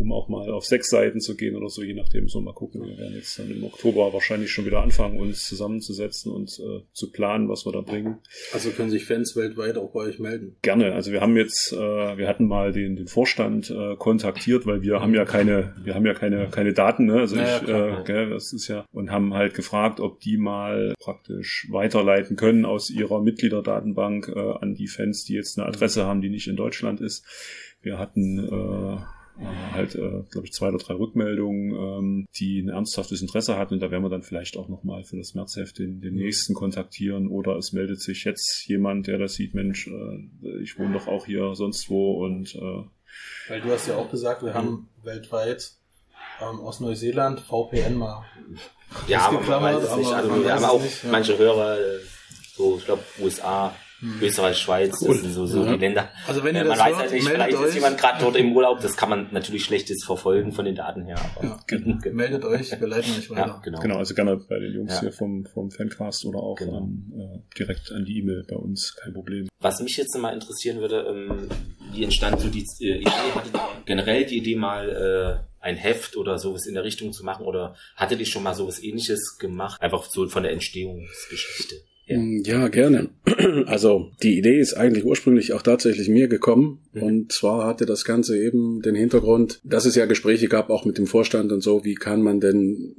um 0.00 0.12
auch 0.12 0.28
mal 0.28 0.50
auf 0.50 0.64
sechs 0.64 0.90
Seiten 0.90 1.20
zu 1.20 1.36
gehen 1.36 1.56
oder 1.56 1.68
so, 1.68 1.82
je 1.82 1.94
nachdem, 1.94 2.28
so 2.28 2.40
mal 2.40 2.54
gucken. 2.54 2.82
Wir 2.82 2.96
werden 2.98 3.14
jetzt 3.14 3.38
dann 3.38 3.50
im 3.50 3.62
Oktober 3.64 4.12
wahrscheinlich 4.12 4.50
schon 4.50 4.64
wieder 4.64 4.82
anfangen, 4.82 5.18
uns 5.18 5.46
zusammenzusetzen 5.46 6.32
und 6.32 6.58
äh, 6.58 6.82
zu 6.92 7.12
planen, 7.12 7.48
was 7.48 7.66
wir 7.66 7.72
da 7.72 7.82
bringen. 7.82 8.18
Also 8.52 8.70
können 8.70 8.90
sich 8.90 9.04
Fans 9.04 9.36
weltweit 9.36 9.76
auch 9.76 9.92
bei 9.92 10.00
euch 10.00 10.18
melden? 10.18 10.56
Gerne. 10.62 10.94
Also 10.94 11.12
wir 11.12 11.20
haben 11.20 11.36
jetzt, 11.36 11.72
äh, 11.72 11.76
wir 11.76 12.26
hatten 12.26 12.46
mal 12.46 12.72
den, 12.72 12.96
den 12.96 13.06
Vorstand 13.06 13.70
äh, 13.70 13.96
kontaktiert, 13.96 14.66
weil 14.66 14.82
wir 14.82 15.00
haben 15.00 15.14
ja 15.14 15.24
keine, 15.24 15.74
wir 15.82 15.94
haben 15.94 16.06
ja 16.06 16.14
keine, 16.14 16.48
keine 16.48 16.72
Daten, 16.72 17.06
ne? 17.06 17.20
Also 17.20 17.36
naja, 17.36 17.60
ich, 17.62 17.68
äh, 17.68 18.04
gell, 18.04 18.30
das 18.30 18.52
ist 18.52 18.68
ja, 18.68 18.86
und 18.92 19.10
haben 19.10 19.34
halt 19.34 19.54
gefragt, 19.54 20.00
ob 20.00 20.20
die 20.20 20.38
mal 20.38 20.94
praktisch 20.98 21.68
weiterleiten 21.70 22.36
können 22.36 22.64
aus 22.64 22.90
ihrer 22.90 23.20
Mitgliederdatenbank 23.20 24.28
äh, 24.34 24.52
an 24.60 24.74
die 24.74 24.88
Fans, 24.88 25.24
die 25.24 25.34
jetzt 25.34 25.58
eine 25.58 25.68
Adresse 25.68 26.06
haben, 26.06 26.20
die 26.20 26.30
nicht 26.30 26.48
in 26.48 26.56
Deutschland 26.56 27.00
ist. 27.00 27.24
Wir 27.82 27.98
hatten 27.98 28.38
äh, 28.38 29.19
äh, 29.38 29.72
halt, 29.72 29.94
äh, 29.94 30.22
glaube 30.30 30.46
ich, 30.46 30.52
zwei 30.52 30.68
oder 30.68 30.78
drei 30.78 30.94
Rückmeldungen, 30.94 31.72
ähm, 31.72 32.26
die 32.36 32.60
ein 32.60 32.68
ernsthaftes 32.68 33.22
Interesse 33.22 33.56
hatten. 33.56 33.74
Und 33.74 33.80
da 33.80 33.90
werden 33.90 34.02
wir 34.02 34.10
dann 34.10 34.22
vielleicht 34.22 34.56
auch 34.56 34.68
nochmal 34.68 35.04
für 35.04 35.16
das 35.16 35.34
Märzheft 35.34 35.78
den, 35.78 36.00
den 36.00 36.14
nächsten 36.14 36.54
kontaktieren. 36.54 37.28
Oder 37.28 37.56
es 37.56 37.72
meldet 37.72 38.00
sich 38.00 38.24
jetzt 38.24 38.66
jemand, 38.66 39.06
der 39.06 39.18
das 39.18 39.34
sieht, 39.34 39.54
Mensch, 39.54 39.88
äh, 39.88 40.62
ich 40.62 40.78
wohne 40.78 40.94
doch 40.94 41.06
auch 41.06 41.26
hier 41.26 41.54
sonst 41.54 41.88
wo 41.90 42.24
und 42.24 42.54
äh, 42.54 42.84
weil 43.48 43.60
du 43.60 43.70
hast 43.70 43.88
ja 43.88 43.96
auch 43.96 44.10
gesagt, 44.10 44.44
wir 44.44 44.54
haben 44.54 44.88
weltweit 45.02 45.72
ähm, 46.40 46.60
aus 46.60 46.80
Neuseeland 46.80 47.40
VPN 47.40 47.96
mal. 47.96 48.24
Ja, 49.06 49.28
aber 49.28 49.40
man 49.40 49.62
weiß 49.62 49.84
es 49.84 49.96
nicht. 49.96 50.12
Also 50.12 50.44
wir 50.44 50.54
haben 50.54 50.64
auch 50.64 50.82
nicht, 50.82 51.04
ja. 51.04 51.10
manche 51.10 51.36
Hörer, 51.36 51.76
so 52.54 52.76
ich 52.78 52.84
glaube 52.84 53.02
USA. 53.20 53.74
Österreich, 54.20 54.56
Schweiz, 54.56 54.96
cool. 55.02 55.08
das 55.08 55.20
sind 55.20 55.32
so, 55.32 55.46
so 55.46 55.64
ja. 55.64 55.72
die 55.72 55.78
Länder. 55.78 56.08
Also 56.26 56.42
wenn 56.42 56.54
ihr 56.54 56.62
äh, 56.62 56.64
man 56.64 56.78
das 56.78 56.86
weiß 56.86 56.96
halt 56.96 57.12
nicht, 57.12 57.28
vielleicht 57.28 57.56
euch. 57.56 57.68
ist 57.68 57.74
jemand 57.74 57.98
gerade 57.98 58.22
dort 58.22 58.36
im 58.36 58.56
Urlaub, 58.56 58.80
das 58.80 58.96
kann 58.96 59.10
man 59.10 59.28
natürlich 59.30 59.64
schlechtes 59.64 60.04
verfolgen 60.04 60.52
von 60.52 60.64
den 60.64 60.74
Daten 60.74 61.04
her. 61.04 61.18
Ja, 61.42 61.58
genau. 61.66 61.98
meldet 62.12 62.44
euch, 62.44 62.70
wir 62.80 62.88
leiten 62.88 63.10
euch 63.18 63.30
weiter. 63.30 63.46
Ja, 63.46 63.60
genau. 63.62 63.80
genau, 63.80 63.96
also 63.98 64.14
gerne 64.14 64.36
bei 64.36 64.58
den 64.58 64.72
Jungs 64.72 64.94
ja. 64.94 65.00
hier 65.00 65.12
vom, 65.12 65.44
vom 65.44 65.70
Fancast 65.70 66.24
oder 66.24 66.38
auch 66.38 66.56
genau. 66.56 66.78
an, 66.78 67.12
äh, 67.14 67.58
direkt 67.58 67.92
an 67.92 68.04
die 68.04 68.18
E-Mail 68.18 68.44
bei 68.48 68.56
uns, 68.56 68.94
kein 68.96 69.12
Problem. 69.12 69.48
Was 69.60 69.80
mich 69.80 69.96
jetzt 69.96 70.16
mal 70.16 70.32
interessieren 70.32 70.80
würde, 70.80 71.04
ähm, 71.08 71.48
wie 71.92 72.04
entstand 72.04 72.40
so 72.40 72.48
die 72.48 72.64
äh, 72.80 72.98
Idee, 72.98 73.10
hattet 73.34 73.52
generell 73.84 74.24
die 74.24 74.38
Idee 74.38 74.56
mal 74.56 74.88
äh, 74.88 75.50
ein 75.60 75.76
Heft 75.76 76.16
oder 76.16 76.38
sowas 76.38 76.66
in 76.66 76.74
der 76.74 76.84
Richtung 76.84 77.12
zu 77.12 77.24
machen 77.24 77.44
oder 77.44 77.74
hattet 77.96 78.20
ihr 78.20 78.26
schon 78.26 78.42
mal 78.42 78.54
sowas 78.54 78.82
ähnliches 78.82 79.36
gemacht? 79.38 79.80
Einfach 79.80 80.04
so 80.04 80.26
von 80.28 80.42
der 80.42 80.52
Entstehungsgeschichte. 80.52 81.76
Ja. 82.10 82.18
Mm, 82.18 82.42
ja, 82.44 82.68
gerne. 82.68 83.08
Also 83.66 84.10
die 84.22 84.38
Idee 84.38 84.58
ist 84.58 84.74
eigentlich 84.74 85.04
ursprünglich 85.04 85.52
auch 85.52 85.62
tatsächlich 85.62 86.08
mir 86.08 86.28
gekommen. 86.28 86.80
Mhm. 86.92 87.02
Und 87.02 87.32
zwar 87.32 87.66
hatte 87.66 87.86
das 87.86 88.04
Ganze 88.04 88.38
eben 88.38 88.82
den 88.82 88.94
Hintergrund, 88.94 89.60
dass 89.64 89.86
es 89.86 89.94
ja 89.94 90.06
Gespräche 90.06 90.48
gab, 90.48 90.70
auch 90.70 90.84
mit 90.84 90.98
dem 90.98 91.06
Vorstand 91.06 91.52
und 91.52 91.62
so, 91.62 91.84
wie 91.84 91.94
kann 91.94 92.22
man 92.22 92.40
denn 92.40 92.96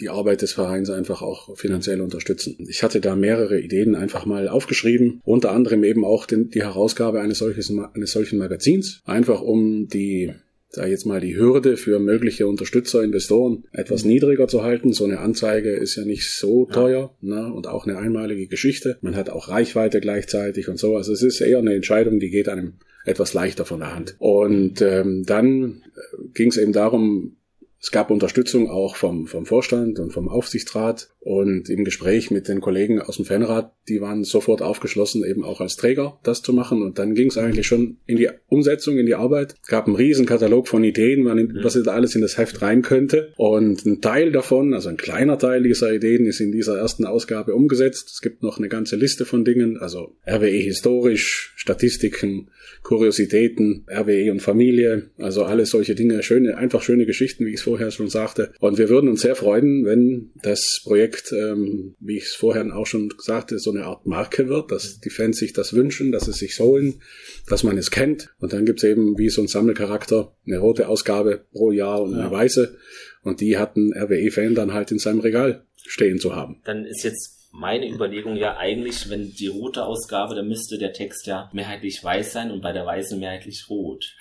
die 0.00 0.08
Arbeit 0.08 0.42
des 0.42 0.52
Vereins 0.52 0.90
einfach 0.90 1.22
auch 1.22 1.56
finanziell 1.56 2.00
unterstützen. 2.00 2.56
Ich 2.68 2.82
hatte 2.82 3.00
da 3.00 3.16
mehrere 3.16 3.60
Ideen 3.60 3.94
einfach 3.96 4.26
mal 4.26 4.48
aufgeschrieben, 4.48 5.20
unter 5.24 5.50
anderem 5.50 5.82
eben 5.82 6.04
auch 6.04 6.26
den, 6.26 6.50
die 6.50 6.62
Herausgabe 6.62 7.20
eines, 7.20 7.38
solches, 7.38 7.72
eines 7.94 8.12
solchen 8.12 8.38
Magazins, 8.38 9.00
einfach 9.04 9.40
um 9.40 9.88
die 9.88 10.32
sage 10.70 10.90
jetzt 10.90 11.06
mal, 11.06 11.20
die 11.20 11.36
Hürde 11.36 11.76
für 11.76 11.98
mögliche 11.98 12.46
Unterstützer, 12.46 13.02
Investoren 13.02 13.64
etwas 13.72 14.04
mhm. 14.04 14.10
niedriger 14.10 14.48
zu 14.48 14.62
halten. 14.62 14.92
So 14.92 15.04
eine 15.04 15.20
Anzeige 15.20 15.70
ist 15.70 15.96
ja 15.96 16.04
nicht 16.04 16.30
so 16.30 16.66
teuer 16.66 17.14
ja. 17.22 17.42
ne, 17.42 17.52
und 17.52 17.66
auch 17.66 17.86
eine 17.86 17.98
einmalige 17.98 18.46
Geschichte. 18.48 18.98
Man 19.00 19.16
hat 19.16 19.30
auch 19.30 19.48
Reichweite 19.48 20.00
gleichzeitig 20.00 20.68
und 20.68 20.78
so. 20.78 20.96
Also 20.96 21.12
es 21.12 21.22
ist 21.22 21.40
eher 21.40 21.58
eine 21.58 21.74
Entscheidung, 21.74 22.20
die 22.20 22.30
geht 22.30 22.48
einem 22.48 22.74
etwas 23.04 23.32
leichter 23.32 23.64
von 23.64 23.80
der 23.80 23.94
Hand. 23.94 24.16
Und 24.18 24.82
ähm, 24.82 25.24
dann 25.24 25.82
äh, 25.94 26.28
ging 26.34 26.48
es 26.48 26.58
eben 26.58 26.72
darum, 26.72 27.37
es 27.80 27.92
gab 27.92 28.10
Unterstützung 28.10 28.68
auch 28.68 28.96
vom, 28.96 29.26
vom 29.26 29.46
Vorstand 29.46 30.00
und 30.00 30.12
vom 30.12 30.28
Aufsichtsrat 30.28 31.10
und 31.20 31.68
im 31.68 31.84
Gespräch 31.84 32.30
mit 32.30 32.48
den 32.48 32.60
Kollegen 32.60 33.00
aus 33.00 33.16
dem 33.16 33.24
Fanrat, 33.24 33.72
die 33.88 34.00
waren 34.00 34.24
sofort 34.24 34.62
aufgeschlossen, 34.62 35.24
eben 35.24 35.44
auch 35.44 35.60
als 35.60 35.76
Träger 35.76 36.18
das 36.22 36.42
zu 36.42 36.52
machen. 36.52 36.82
Und 36.82 36.98
dann 36.98 37.14
ging 37.14 37.28
es 37.28 37.38
eigentlich 37.38 37.66
schon 37.66 37.98
in 38.06 38.16
die 38.16 38.30
Umsetzung, 38.48 38.98
in 38.98 39.06
die 39.06 39.14
Arbeit. 39.14 39.54
Es 39.62 39.68
gab 39.68 39.86
einen 39.86 39.96
riesen 39.96 40.26
Katalog 40.26 40.66
von 40.68 40.82
Ideen, 40.82 41.24
was 41.62 41.80
da 41.82 41.92
alles 41.92 42.14
in 42.14 42.22
das 42.22 42.36
Heft 42.36 42.62
rein 42.62 42.82
könnte. 42.82 43.32
Und 43.36 43.84
ein 43.86 44.00
Teil 44.00 44.32
davon, 44.32 44.74
also 44.74 44.88
ein 44.88 44.96
kleiner 44.96 45.38
Teil 45.38 45.62
dieser 45.62 45.92
Ideen, 45.92 46.26
ist 46.26 46.40
in 46.40 46.50
dieser 46.50 46.78
ersten 46.78 47.04
Ausgabe 47.04 47.54
umgesetzt. 47.54 48.10
Es 48.12 48.22
gibt 48.22 48.42
noch 48.42 48.58
eine 48.58 48.68
ganze 48.68 48.96
Liste 48.96 49.24
von 49.24 49.44
Dingen, 49.44 49.76
also 49.76 50.16
RWE 50.26 50.48
historisch, 50.48 51.52
Statistiken, 51.56 52.50
Kuriositäten, 52.82 53.84
RWE 53.88 54.32
und 54.32 54.40
Familie, 54.40 55.10
also 55.18 55.44
alles 55.44 55.70
solche 55.70 55.94
Dinge, 55.94 56.22
schöne, 56.22 56.56
einfach 56.56 56.82
schöne 56.82 57.06
Geschichten, 57.06 57.44
wie 57.44 57.50
ich 57.50 57.56
es 57.56 57.67
vorher 57.68 57.90
schon 57.90 58.08
sagte. 58.08 58.52
Und 58.60 58.78
wir 58.78 58.88
würden 58.88 59.08
uns 59.08 59.20
sehr 59.20 59.36
freuen, 59.36 59.84
wenn 59.84 60.32
das 60.42 60.80
Projekt, 60.82 61.32
ähm, 61.32 61.94
wie 62.00 62.16
ich 62.16 62.24
es 62.24 62.34
vorher 62.34 62.64
auch 62.74 62.86
schon 62.86 63.12
sagte, 63.18 63.58
so 63.58 63.70
eine 63.70 63.84
Art 63.84 64.06
Marke 64.06 64.48
wird, 64.48 64.72
dass 64.72 65.00
die 65.00 65.10
Fans 65.10 65.38
sich 65.38 65.52
das 65.52 65.74
wünschen, 65.74 66.10
dass 66.10 66.24
sie 66.24 66.30
es 66.30 66.38
sich 66.38 66.58
holen, 66.58 67.02
dass 67.46 67.64
man 67.64 67.76
es 67.76 67.90
kennt. 67.90 68.30
Und 68.38 68.54
dann 68.54 68.64
gibt 68.64 68.82
es 68.82 68.88
eben 68.88 69.18
wie 69.18 69.28
so 69.28 69.42
ein 69.42 69.48
Sammelcharakter 69.48 70.34
eine 70.46 70.58
rote 70.58 70.88
Ausgabe 70.88 71.44
pro 71.52 71.70
Jahr 71.72 72.02
und 72.02 72.12
ja. 72.12 72.20
eine 72.20 72.30
weiße. 72.30 72.76
Und 73.22 73.42
die 73.42 73.58
hatten 73.58 73.92
RWE-Fan 73.92 74.54
dann 74.54 74.72
halt 74.72 74.90
in 74.90 74.98
seinem 74.98 75.20
Regal 75.20 75.66
stehen 75.86 76.18
zu 76.18 76.34
haben. 76.34 76.62
Dann 76.64 76.86
ist 76.86 77.04
jetzt 77.04 77.50
meine 77.52 77.88
Überlegung 77.90 78.36
ja 78.36 78.56
eigentlich, 78.56 79.10
wenn 79.10 79.30
die 79.32 79.48
rote 79.48 79.84
Ausgabe, 79.84 80.34
dann 80.34 80.48
müsste 80.48 80.78
der 80.78 80.92
Text 80.92 81.26
ja 81.26 81.50
mehrheitlich 81.52 82.02
weiß 82.02 82.32
sein 82.32 82.50
und 82.50 82.62
bei 82.62 82.72
der 82.72 82.86
weißen 82.86 83.18
mehrheitlich 83.18 83.66
rot. 83.68 84.14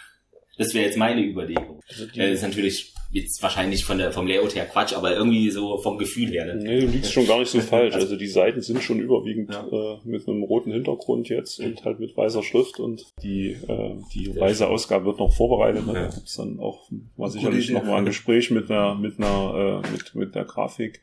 Das 0.58 0.74
wäre 0.74 0.86
jetzt 0.86 0.98
meine 0.98 1.24
Überlegung. 1.24 1.82
Also 1.88 2.08
das 2.08 2.18
ist 2.18 2.42
natürlich 2.42 2.94
jetzt 3.10 3.42
wahrscheinlich 3.42 3.86
von 3.86 3.98
der, 3.98 4.12
vom 4.12 4.28
Layout 4.28 4.56
her 4.56 4.66
Quatsch, 4.66 4.94
aber 4.94 5.16
irgendwie 5.16 5.50
so 5.50 5.78
vom 5.78 5.98
Gefühl 5.98 6.30
her. 6.30 6.46
Ne? 6.46 6.56
Nee, 6.56 6.82
du 6.82 6.88
liegst 6.88 7.14
schon 7.14 7.26
gar 7.26 7.40
nicht 7.40 7.52
so 7.52 7.60
falsch. 7.62 7.96
Also 7.96 8.16
die 8.16 8.28
Seiten 8.28 8.62
sind 8.62 8.84
schon 8.84 9.00
überwiegend 9.00 9.54
ja. 9.54 9.66
äh, 9.66 9.98
mit 10.04 10.28
einem 10.28 10.44
roten 10.44 10.72
Hintergrund 10.72 11.30
jetzt 11.30 11.60
und 11.60 11.84
halt 11.86 12.00
mit 12.00 12.16
weißer 12.18 12.44
Schrift 12.44 12.80
und 12.80 13.06
die, 13.24 13.52
äh, 13.68 13.96
die 14.14 14.36
weiße 14.36 14.68
Ausgabe 14.68 15.06
wird 15.06 15.20
noch 15.20 15.34
vorbereitet. 15.34 15.88
Ne? 15.88 15.94
Da 15.94 16.08
gibt's 16.08 16.36
dann 16.36 16.60
auch 16.60 16.90
war 17.16 17.30
sicherlich 17.30 17.70
nochmal 17.70 18.00
ein 18.00 18.06
Gespräch 18.06 18.52
mit 18.52 18.70
einer, 18.70 18.96
mit 18.96 19.20
einer, 19.20 19.84
äh, 19.86 19.92
mit, 19.92 20.16
mit 20.16 20.36
der 20.36 20.46
Grafik. 20.46 21.02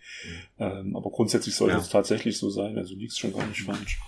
Ähm, 0.59 0.97
aber 0.97 1.11
grundsätzlich 1.11 1.55
sollte 1.55 1.75
ja. 1.75 1.81
es 1.81 1.89
tatsächlich 1.89 2.39
so 2.39 2.51
sein. 2.51 2.77
Also 2.77 2.95
du 2.95 3.01
liegst 3.01 3.19
schon 3.19 3.33
gar 3.33 3.47
nicht 3.47 3.63
falsch. 3.63 3.99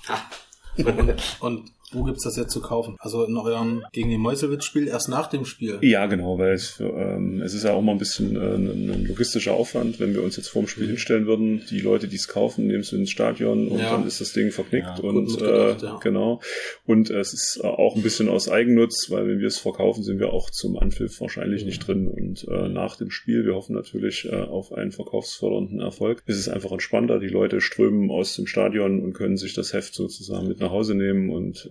und, 0.78 1.14
und 1.40 1.72
wo 1.92 2.02
gibt's 2.02 2.24
das 2.24 2.36
jetzt 2.36 2.52
zu 2.52 2.60
kaufen? 2.60 2.96
Also 2.98 3.24
in 3.24 3.36
eurem 3.36 3.84
gegen 3.92 4.10
den 4.10 4.20
Meuselwitz-Spiel 4.20 4.88
erst 4.88 5.08
nach 5.08 5.28
dem 5.28 5.44
Spiel? 5.44 5.78
Ja, 5.82 6.06
genau, 6.06 6.38
weil 6.38 6.54
es, 6.54 6.80
ähm, 6.80 7.40
es 7.42 7.54
ist 7.54 7.62
ja 7.62 7.72
auch 7.72 7.82
mal 7.82 7.92
ein 7.92 7.98
bisschen 7.98 8.34
äh, 8.34 8.54
ein 8.56 9.06
logistischer 9.06 9.54
Aufwand, 9.54 10.00
wenn 10.00 10.12
wir 10.12 10.22
uns 10.22 10.36
jetzt 10.36 10.48
vorm 10.48 10.66
Spiel 10.66 10.84
mhm. 10.84 10.90
hinstellen 10.90 11.26
würden. 11.26 11.62
Die 11.70 11.80
Leute, 11.80 12.08
die 12.08 12.16
es 12.16 12.26
kaufen, 12.26 12.66
nehmen 12.66 12.80
es 12.80 12.92
ins 12.92 13.10
Stadion 13.10 13.68
und 13.68 13.78
ja. 13.78 13.92
dann 13.92 14.06
ist 14.06 14.20
das 14.20 14.32
Ding 14.32 14.50
verknickt. 14.50 14.98
Ja, 14.98 15.04
und 15.04 15.40
äh, 15.40 15.76
ja. 15.76 15.98
genau. 16.02 16.40
Und 16.86 17.10
äh, 17.10 17.20
es 17.20 17.32
ist 17.32 17.64
auch 17.64 17.94
ein 17.94 18.02
bisschen 18.02 18.28
aus 18.28 18.48
Eigennutz, 18.48 19.10
weil 19.10 19.28
wenn 19.28 19.38
wir 19.38 19.46
es 19.46 19.58
verkaufen, 19.58 20.02
sind 20.02 20.18
wir 20.18 20.32
auch 20.32 20.50
zum 20.50 20.76
Anpfiff 20.76 21.20
wahrscheinlich 21.20 21.62
mhm. 21.62 21.68
nicht 21.68 21.86
drin. 21.86 22.08
Und 22.08 22.48
äh, 22.48 22.68
nach 22.68 22.96
dem 22.96 23.10
Spiel, 23.10 23.44
wir 23.44 23.54
hoffen 23.54 23.76
natürlich 23.76 24.24
äh, 24.24 24.34
auf 24.34 24.72
einen 24.72 24.90
verkaufsfördernden 24.90 25.80
Erfolg, 25.80 26.22
ist 26.26 26.38
es 26.38 26.48
einfach 26.48 26.72
entspannter. 26.72 27.20
Die 27.20 27.28
Leute 27.28 27.60
strömen 27.60 28.10
aus 28.10 28.34
dem 28.34 28.48
Stadion 28.48 29.00
und 29.04 29.12
können 29.12 29.36
sich 29.36 29.54
das 29.54 29.72
Heft 29.72 29.94
sozusagen 29.94 30.48
mit 30.48 30.58
nach 30.58 30.70
Hause 30.70 30.94
nehmen 30.96 31.30
und 31.30 31.70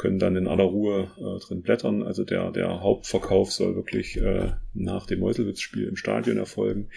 können 0.00 0.18
dann 0.18 0.34
in 0.34 0.48
aller 0.48 0.64
Ruhe 0.64 1.10
äh, 1.18 1.46
drin 1.46 1.60
blättern. 1.60 2.02
Also 2.02 2.24
der, 2.24 2.50
der 2.52 2.80
Hauptverkauf 2.80 3.52
soll 3.52 3.76
wirklich 3.76 4.16
äh, 4.16 4.52
nach 4.72 5.04
dem 5.04 5.20
Meuselwitz-Spiel 5.20 5.84
im 5.84 5.96
Stadion 5.96 6.38
erfolgen. 6.38 6.88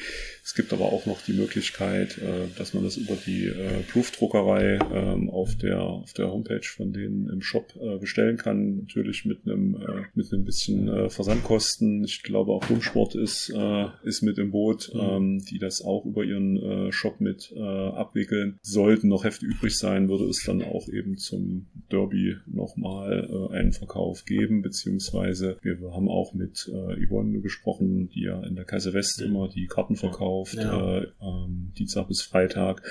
Es 0.41 0.55
gibt 0.55 0.71
aber 0.71 0.85
auch 0.85 1.05
noch 1.05 1.21
die 1.21 1.33
Möglichkeit, 1.33 2.17
äh, 2.19 2.47
dass 2.57 2.73
man 2.73 2.83
das 2.85 2.95
über 2.95 3.15
die 3.25 3.47
äh, 3.47 3.81
Proofdruckerei 3.91 4.75
äh, 4.75 5.29
auf, 5.29 5.55
der, 5.57 5.81
auf 5.81 6.13
der 6.13 6.31
Homepage 6.31 6.65
von 6.65 6.93
denen 6.93 7.29
im 7.29 7.41
Shop 7.41 7.73
äh, 7.75 7.97
bestellen 7.97 8.37
kann. 8.37 8.77
Natürlich 8.77 9.25
mit 9.25 9.45
einem, 9.45 9.75
äh, 9.75 10.03
mit 10.15 10.31
einem 10.31 10.45
bisschen 10.45 10.87
äh, 10.87 11.09
Versandkosten. 11.09 12.05
Ich 12.05 12.23
glaube 12.23 12.53
auch 12.53 12.65
Dummsport 12.65 13.15
ist, 13.15 13.49
äh, 13.53 13.85
ist 14.03 14.21
mit 14.21 14.37
im 14.37 14.51
Boot, 14.51 14.91
mhm. 14.93 14.99
ähm, 15.01 15.45
die 15.49 15.59
das 15.59 15.81
auch 15.81 16.05
über 16.05 16.23
ihren 16.23 16.55
äh, 16.55 16.91
Shop 16.93 17.19
mit 17.19 17.51
äh, 17.53 17.59
abwickeln. 17.59 18.59
Sollten 18.61 19.09
noch 19.09 19.25
Hefte 19.25 19.45
übrig 19.45 19.77
sein, 19.77 20.07
würde 20.07 20.25
es 20.25 20.43
dann 20.45 20.61
auch 20.61 20.87
eben 20.87 21.17
zum 21.17 21.65
Derby 21.91 22.37
nochmal 22.93 23.49
äh, 23.51 23.57
einen 23.57 23.73
Verkauf 23.73 24.25
geben, 24.25 24.61
beziehungsweise 24.61 25.57
wir 25.61 25.77
haben 25.93 26.09
auch 26.09 26.33
mit 26.33 26.69
äh, 26.71 27.05
Yvonne 27.05 27.39
gesprochen, 27.41 28.09
die 28.09 28.23
ja 28.23 28.41
in 28.43 28.55
der 28.55 28.65
Kasse 28.65 28.93
West 28.93 29.19
ja. 29.19 29.27
immer 29.27 29.49
die 29.49 29.67
Karten 29.67 29.95
verkauft, 29.95 30.55
ja. 30.55 30.99
äh, 30.99 31.07
ähm, 31.21 31.71
Dienstag 31.77 32.07
bis 32.07 32.21
Freitag. 32.21 32.83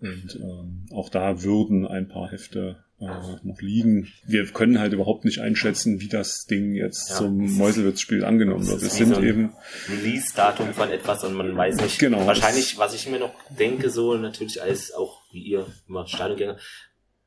Und 0.00 0.38
ähm, 0.42 0.86
auch 0.92 1.08
da 1.08 1.42
würden 1.42 1.86
ein 1.86 2.08
paar 2.08 2.30
Hefte 2.30 2.84
äh, 3.00 3.06
noch 3.42 3.60
liegen. 3.60 4.12
Wir 4.26 4.44
können 4.46 4.78
halt 4.78 4.92
überhaupt 4.92 5.24
nicht 5.24 5.38
einschätzen, 5.38 6.00
wie 6.00 6.08
das 6.08 6.46
Ding 6.46 6.74
jetzt 6.74 7.10
ja, 7.10 7.16
zum 7.16 7.56
Meuselwitz-Spiel 7.56 8.24
angenommen 8.24 8.66
wird. 8.66 8.82
Es 8.82 8.96
sind 8.96 9.14
so 9.14 9.22
eben 9.22 9.52
Release-Datum 9.88 10.74
von 10.74 10.90
etwas 10.90 11.24
und 11.24 11.34
man 11.34 11.56
weiß 11.56 11.76
nicht. 11.76 11.98
Genau. 11.98 12.26
Wahrscheinlich, 12.26 12.76
was 12.76 12.94
ich 12.94 13.08
mir 13.08 13.18
noch 13.18 13.34
denke, 13.58 13.88
so 13.88 14.14
natürlich 14.14 14.60
als 14.60 14.92
auch 14.92 15.22
wie 15.32 15.42
ihr 15.42 15.66
immer 15.88 16.06
Stadiongänger, 16.06 16.58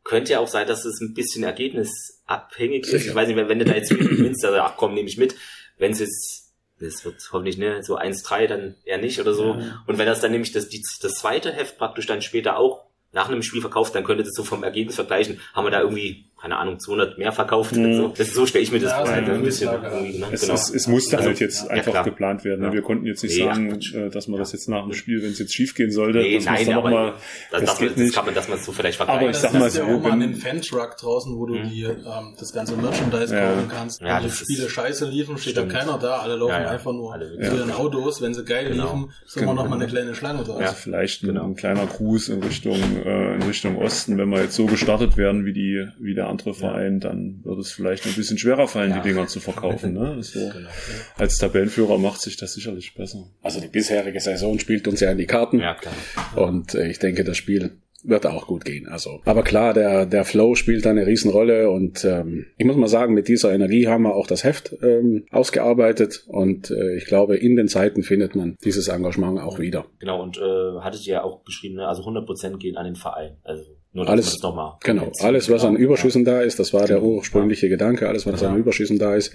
könnte 0.08 0.32
ja 0.32 0.40
auch 0.40 0.48
sein, 0.48 0.68
dass 0.68 0.86
es 0.86 1.02
ein 1.02 1.14
bisschen 1.14 1.44
ergebnisabhängig 1.44 2.88
ist. 2.88 3.06
Ich 3.06 3.14
weiß 3.14 3.28
nicht, 3.28 3.36
wenn 3.36 3.60
du 3.60 3.66
da 3.66 3.76
jetzt 3.76 3.90
gewinnst, 3.90 4.44
also 4.46 4.58
ach 4.60 4.78
komm, 4.78 4.94
nehme 4.94 5.10
ich 5.10 5.18
mit. 5.18 5.36
Wenn 5.78 5.92
es 5.92 6.00
jetzt, 6.00 6.54
das 6.80 7.04
wird 7.04 7.22
hoffentlich 7.34 7.58
ne, 7.58 7.84
so 7.84 7.98
1-3, 7.98 8.48
dann 8.48 8.76
eher 8.86 9.00
nicht 9.00 9.20
oder 9.20 9.34
so. 9.34 9.56
Ja. 9.56 9.84
Und 9.86 9.98
wenn 9.98 10.06
das 10.06 10.22
dann 10.22 10.32
nämlich 10.32 10.54
das, 10.54 10.70
die, 10.70 10.82
das 11.02 11.16
zweite 11.16 11.52
Heft 11.52 11.78
praktisch 11.78 12.06
dann 12.06 12.22
später 12.22 12.58
auch 12.58 12.86
nach 13.12 13.28
einem 13.28 13.44
Spiel 13.44 13.60
verkauft, 13.60 13.96
dann 13.96 14.06
könnte 14.06 14.24
das 14.24 14.34
so 14.34 14.46
vom 14.46 14.64
Ergebnis 14.64 14.96
vergleichen, 14.96 15.42
haben 15.54 15.66
wir 15.66 15.72
da 15.72 15.82
irgendwie 15.82 16.27
keine 16.40 16.58
Ahnung, 16.58 16.80
200 16.80 17.18
mehr 17.18 17.32
verkauft. 17.32 17.76
Mhm. 17.76 17.96
So, 17.96 18.08
das, 18.10 18.34
so 18.34 18.46
stelle 18.46 18.64
ich 18.64 18.72
mir 18.72 18.80
das 18.80 18.92
ja, 18.92 19.00
vor. 19.00 19.10
Halt 19.10 19.28
ein 19.28 19.42
bisschen 19.42 19.72
ne? 19.72 20.28
es, 20.32 20.42
genau. 20.42 20.54
es, 20.54 20.70
es, 20.70 20.88
musste 20.88 21.18
also, 21.18 21.30
halt 21.30 21.40
jetzt 21.40 21.70
einfach 21.70 21.96
ja, 21.96 22.04
geplant 22.04 22.44
werden. 22.44 22.62
Ne? 22.62 22.68
Ja. 22.68 22.74
Wir 22.74 22.84
konnten 22.84 23.08
jetzt 23.08 23.24
nicht 23.24 23.38
nee, 23.38 23.44
sagen, 23.44 23.80
ach, 23.80 23.96
äh, 23.96 24.10
dass 24.10 24.28
man 24.28 24.40
das 24.40 24.52
jetzt 24.52 24.70
nach 24.70 24.84
dem 24.84 24.94
Spiel, 24.94 25.24
wenn 25.24 25.32
es 25.32 25.40
jetzt 25.40 25.54
schief 25.56 25.74
gehen 25.74 25.92
sollte, 25.92 26.20
nee, 26.20 26.40
nein, 26.44 26.66
muss 26.66 26.76
aber 26.76 26.90
mal, 26.92 27.14
das, 27.50 27.64
das, 27.64 27.80
geht 27.80 27.92
das 27.92 27.98
nicht. 27.98 28.16
kann 28.16 28.26
man, 28.26 28.36
dass 28.36 28.48
man 28.48 28.60
so 28.60 28.72
vielleicht 28.72 28.98
vergleicht. 28.98 29.22
Aber 29.22 29.30
ich 29.32 29.38
sag 29.38 29.54
mal 29.54 29.70
so, 29.72 29.80
ja 29.80 29.96
auch 29.96 30.20
den 30.20 30.36
Fan-Truck 30.36 30.98
draußen, 30.98 31.36
wo 31.36 31.48
du 31.48 31.56
mhm. 31.56 31.70
die, 31.70 31.84
ähm, 31.84 32.36
das 32.40 32.54
ganze 32.54 32.78
Merchandise 32.78 33.36
kaufen 33.36 33.68
kannst. 33.68 34.02
Ja, 34.02 34.18
wenn 34.22 34.30
die 34.30 34.32
Spiele 34.32 34.70
scheiße 34.70 35.10
liefen, 35.10 35.40
steht 35.40 35.58
da 35.58 35.66
keiner 35.66 35.98
da. 35.98 36.20
Alle 36.20 36.36
laufen 36.36 36.54
einfach 36.54 36.94
nur 36.94 37.20
zu 37.20 37.56
ihren 37.56 37.72
Autos. 37.72 38.22
Wenn 38.22 38.36
sie 38.36 38.46
geil 38.46 38.70
genau. 38.70 38.84
liefen, 38.84 39.12
ist 39.26 39.38
immer 39.38 39.56
noch 39.56 39.68
mal 39.68 39.76
eine 39.76 39.88
kleine 39.88 40.14
Schlange 40.14 40.44
da. 40.44 40.54
Also 40.54 40.76
vielleicht 40.76 41.22
genau. 41.22 41.46
ein 41.46 41.56
kleiner 41.56 41.88
Gruß 41.88 42.30
in 42.30 42.44
Richtung, 42.44 42.80
äh, 43.04 43.36
in 43.36 43.42
Richtung 43.42 43.78
Osten. 43.78 44.18
Wenn 44.20 44.30
wir 44.30 44.42
jetzt 44.42 44.56
so 44.56 44.68
gestartet 44.68 45.18
werden 45.18 45.46
wie 45.46 45.54
die, 45.54 45.88
wie 45.98 46.14
der 46.14 46.27
andere 46.28 46.54
Verein, 46.54 47.00
dann 47.00 47.42
wird 47.44 47.60
es 47.60 47.72
vielleicht 47.72 48.06
ein 48.06 48.14
bisschen 48.14 48.38
schwerer 48.38 48.68
fallen, 48.68 48.92
ja. 48.92 49.00
die 49.00 49.10
Dinger 49.10 49.28
zu 49.28 49.40
verkaufen. 49.40 49.88
Ne? 49.98 50.22
So. 50.22 50.40
Genau. 50.40 50.70
Als 51.16 51.38
Tabellenführer 51.38 51.98
macht 51.98 52.22
sich 52.22 52.38
das 52.38 52.54
sicherlich 52.54 52.94
besser. 52.94 53.30
Also 53.42 53.62
die 53.62 53.68
bisherige 53.68 54.20
Saison 54.20 54.60
spielt 54.60 54.88
uns 54.88 55.00
ja 55.00 55.12
in 55.12 55.18
die 55.18 55.26
Karten. 55.26 55.60
Ja, 55.60 55.76
klar. 55.76 55.94
Und 56.36 56.76
äh, 56.76 56.90
ich 56.90 57.00
denke, 57.00 57.24
das 57.24 57.38
Spiel 57.38 57.78
wird 58.04 58.26
auch 58.26 58.48
gut 58.48 58.66
gehen. 58.66 58.88
Also, 58.88 59.22
aber 59.26 59.44
klar, 59.44 59.74
der 59.74 60.06
der 60.06 60.24
Flow 60.24 60.56
spielt 60.56 60.86
da 60.86 60.92
eine 60.92 61.06
Riesenrolle 61.06 61.70
und 61.70 62.06
ähm, 62.06 62.48
ich 62.58 62.66
muss 62.66 62.76
mal 62.76 62.88
sagen, 62.88 63.14
mit 63.14 63.28
dieser 63.28 63.54
Energie 63.54 63.88
haben 63.88 64.04
wir 64.04 64.16
auch 64.16 64.28
das 64.28 64.44
Heft 64.44 64.76
ähm, 64.82 65.26
ausgearbeitet 65.32 66.24
und 66.28 66.72
äh, 66.72 66.96
ich 66.96 67.06
glaube, 67.06 67.38
in 67.38 67.56
den 67.56 67.68
Zeiten 67.68 68.04
findet 68.04 68.36
man 68.36 68.56
dieses 68.64 68.88
Engagement 68.88 69.40
auch 69.40 69.60
wieder. 69.60 69.86
Genau 70.00 70.22
und 70.22 70.38
äh, 70.38 70.80
hattet 70.82 71.06
ihr 71.08 71.16
ja 71.16 71.24
auch 71.24 71.44
geschrieben, 71.44 71.76
ne? 71.76 71.88
also 71.88 72.04
100% 72.04 72.58
gehen 72.58 72.78
an 72.78 72.86
den 72.86 72.96
Verein. 72.96 73.38
Also 73.44 73.77
nur, 73.98 74.08
alles, 74.08 74.40
genau, 74.84 75.12
alles, 75.22 75.50
was 75.50 75.66
an 75.66 75.76
Überschüssen 75.76 76.24
da 76.24 76.42
ist, 76.42 76.60
das 76.60 76.72
war 76.72 76.86
der 76.86 76.98
genau. 76.98 77.16
ursprüngliche 77.16 77.68
Gedanke, 77.68 78.08
alles, 78.08 78.28
was 78.28 78.44
an 78.44 78.56
Überschüssen 78.56 79.00
da 79.00 79.16
ist, 79.16 79.34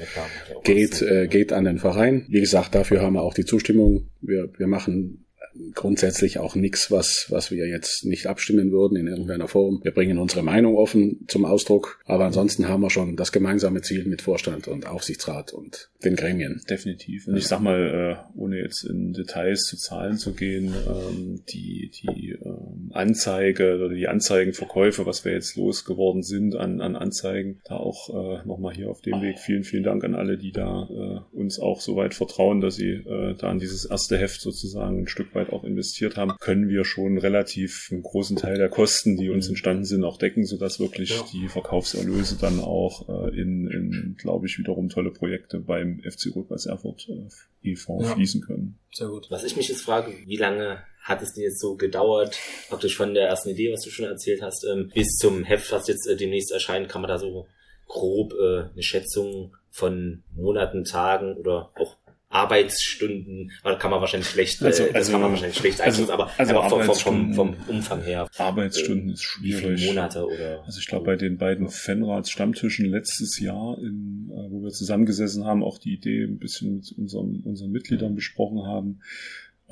geht, 0.63 1.03
äh, 1.03 1.27
geht 1.27 1.53
an 1.53 1.65
den 1.65 1.79
Verein. 1.79 2.27
Wie 2.29 2.41
gesagt, 2.41 2.77
dafür 2.77 3.03
haben 3.03 3.15
wir 3.15 3.23
auch 3.23 3.35
die 3.35 3.45
Zustimmung. 3.45 4.09
Wir, 4.21 4.49
wir 4.57 4.69
machen 4.69 5.27
grundsätzlich 5.75 6.39
auch 6.39 6.55
nichts, 6.55 6.91
was, 6.91 7.27
was 7.29 7.51
wir 7.51 7.67
jetzt 7.67 8.05
nicht 8.05 8.27
abstimmen 8.27 8.71
würden 8.73 8.97
in 8.97 9.07
irgendeiner 9.07 9.49
Form. 9.49 9.81
Wir 9.83 9.93
bringen 9.93 10.19
unsere 10.19 10.43
Meinung 10.43 10.77
offen 10.77 11.25
zum 11.29 11.45
Ausdruck, 11.45 12.01
aber 12.05 12.25
ansonsten 12.25 12.69
haben 12.69 12.83
wir 12.83 12.91
schon 12.91 13.17
das 13.17 13.33
gemeinsame 13.33 13.83
Ziel 13.83 14.05
mit 14.05 14.23
Vorstand 14.23 14.69
und 14.69 14.87
Aufsichtsrat 14.87 15.53
und 15.53 15.91
den 16.05 16.17
Gremien. 16.17 16.63
Definitiv. 16.69 17.29
Und 17.29 17.37
ich 17.37 17.47
sag 17.47 17.61
mal, 17.61 18.27
äh, 18.37 18.39
ohne 18.39 18.59
jetzt 18.59 18.85
in 18.85 19.13
Details 19.13 19.63
zu 19.63 19.77
Zahlen 19.77 20.17
zu 20.17 20.35
gehen, 20.35 20.75
ähm, 20.89 21.43
die, 21.49 21.91
die 21.91 22.37
ähm, 22.45 22.91
Anzeige 22.93 23.77
oder 23.77 23.89
die 23.89 24.09
Anzeigenverkäufe, 24.09 25.07
was 25.07 25.25
wir 25.25 25.33
jetzt 25.33 25.57
losgeworden 25.57 26.23
sind 26.23 26.57
an, 26.57 26.81
an 26.81 26.97
Anzeigen, 26.97 27.61
da 27.65 27.77
auch 27.77 28.09
äh, 28.11 28.47
nochmal 28.47 28.75
hier 28.75 28.91
auf 28.91 29.01
dem 29.01 29.21
Weg 29.23 29.39
vielen, 29.39 29.65
vielen 29.65 29.85
Dank 29.85 30.05
an 30.05 30.15
alle, 30.15 30.39
die 30.39 30.53
da 30.53 30.89
äh, 30.91 31.37
uns 31.37 31.59
auch 31.59 31.81
so 31.81 31.97
weit 31.97 32.15
vertrauen, 32.15 32.61
dass 32.61 32.77
sie 32.77 33.03
da 33.03 33.49
an 33.49 33.59
dieses 33.59 33.85
erste 33.85 34.19
Heft 34.19 34.41
sozusagen 34.41 35.03
ein 35.03 35.09
Stück 35.09 35.35
weit 35.35 35.42
auch 35.51 35.65
investiert 35.65 36.17
haben, 36.17 36.33
können 36.41 36.69
wir 36.69 36.85
schon 36.85 37.19
relativ 37.19 37.89
einen 37.91 38.03
großen 38.03 38.37
Teil 38.37 38.59
der 38.59 38.69
Kosten, 38.69 39.17
die 39.17 39.31
uns 39.31 39.47
mhm. 39.47 39.53
entstanden 39.53 39.85
sind, 39.85 40.05
auch 40.05 40.19
decken, 40.19 40.45
sodass 40.45 40.81
wirklich 40.81 41.11
ja. 41.11 41.25
die 41.33 41.49
Verkaufserlöse 41.49 42.37
dann 42.41 42.61
auch 42.61 43.09
äh, 43.09 43.41
in, 43.41 43.67
in 43.69 44.17
glaube 44.19 44.47
ich, 44.47 44.59
wiederum 44.59 44.89
tolle 44.89 45.11
Projekte 45.11 45.59
beim 45.59 46.01
FC 46.01 46.35
Rot-Weiß 46.35 46.67
Erfurt 46.67 47.09
äh, 47.09 47.71
e.V. 47.71 48.03
Ja. 48.03 48.15
fließen 48.15 48.43
können. 48.43 48.79
Sehr 48.93 49.09
gut. 49.09 49.27
Was 49.31 49.45
ich 49.45 49.57
mich 49.57 49.69
jetzt 49.69 49.83
frage, 49.83 50.13
wie 50.27 50.37
lange 50.37 50.83
hat 51.03 51.23
es 51.23 51.33
denn 51.33 51.45
jetzt 51.45 51.61
so 51.61 51.77
gedauert, 51.77 52.37
praktisch 52.69 52.97
von 52.97 53.15
der 53.15 53.29
ersten 53.29 53.51
Idee, 53.51 53.73
was 53.73 53.83
du 53.83 53.91
schon 53.91 54.05
erzählt 54.05 54.43
hast, 54.43 54.65
ähm, 54.65 54.91
bis 54.95 55.17
zum 55.17 55.45
Heft, 55.45 55.73
was 55.73 55.89
jetzt 55.89 56.07
äh, 56.07 56.17
demnächst 56.17 56.53
erscheint, 56.53 56.89
kann 56.89 57.03
man 57.03 57.09
da 57.09 57.19
so 57.19 57.47
grob 57.87 58.33
äh, 58.35 58.71
eine 58.73 58.83
Schätzung 58.83 59.57
von 59.71 60.23
Monaten, 60.35 60.85
Tagen 60.85 61.37
oder 61.37 61.73
auch 61.77 61.97
Arbeitsstunden, 62.33 63.53
kann 63.79 63.91
man 63.91 64.01
wahrscheinlich 64.01 64.29
schlecht, 64.29 64.63
also, 64.63 64.85
äh, 64.85 64.93
also, 64.95 65.13
kann 65.13 65.21
man 65.21 65.31
wahrscheinlich 65.33 65.59
schlecht 65.59 65.81
also, 65.81 66.11
aber, 66.11 66.31
also 66.39 66.61
aber 66.61 66.85
vom, 66.95 66.95
vom, 66.95 67.35
vom, 67.35 67.57
Umfang 67.69 68.03
her. 68.03 68.29
Arbeitsstunden 68.39 69.11
äh, 69.11 69.13
ist 69.13 69.23
schwierig. 69.23 69.83
Wie 69.83 69.87
Monate 69.87 70.27
oder? 70.27 70.63
Also 70.65 70.81
ich 70.81 70.87
glaube 70.87 71.05
bei 71.05 71.17
den 71.17 71.37
beiden 71.37 71.69
Fanrats 71.69 72.31
Stammtischen 72.31 72.87
letztes 72.87 73.39
Jahr, 73.39 73.77
in, 73.79 74.31
äh, 74.31 74.51
wo 74.51 74.63
wir 74.63 74.71
zusammengesessen 74.71 75.45
haben, 75.45 75.63
auch 75.63 75.79
die 75.79 75.93
Idee 75.93 76.25
ein 76.25 76.39
bisschen 76.39 76.77
mit 76.77 76.93
unseren, 76.97 77.43
unseren 77.45 77.71
Mitgliedern 77.71 78.15
besprochen 78.15 78.67
haben, 78.67 79.01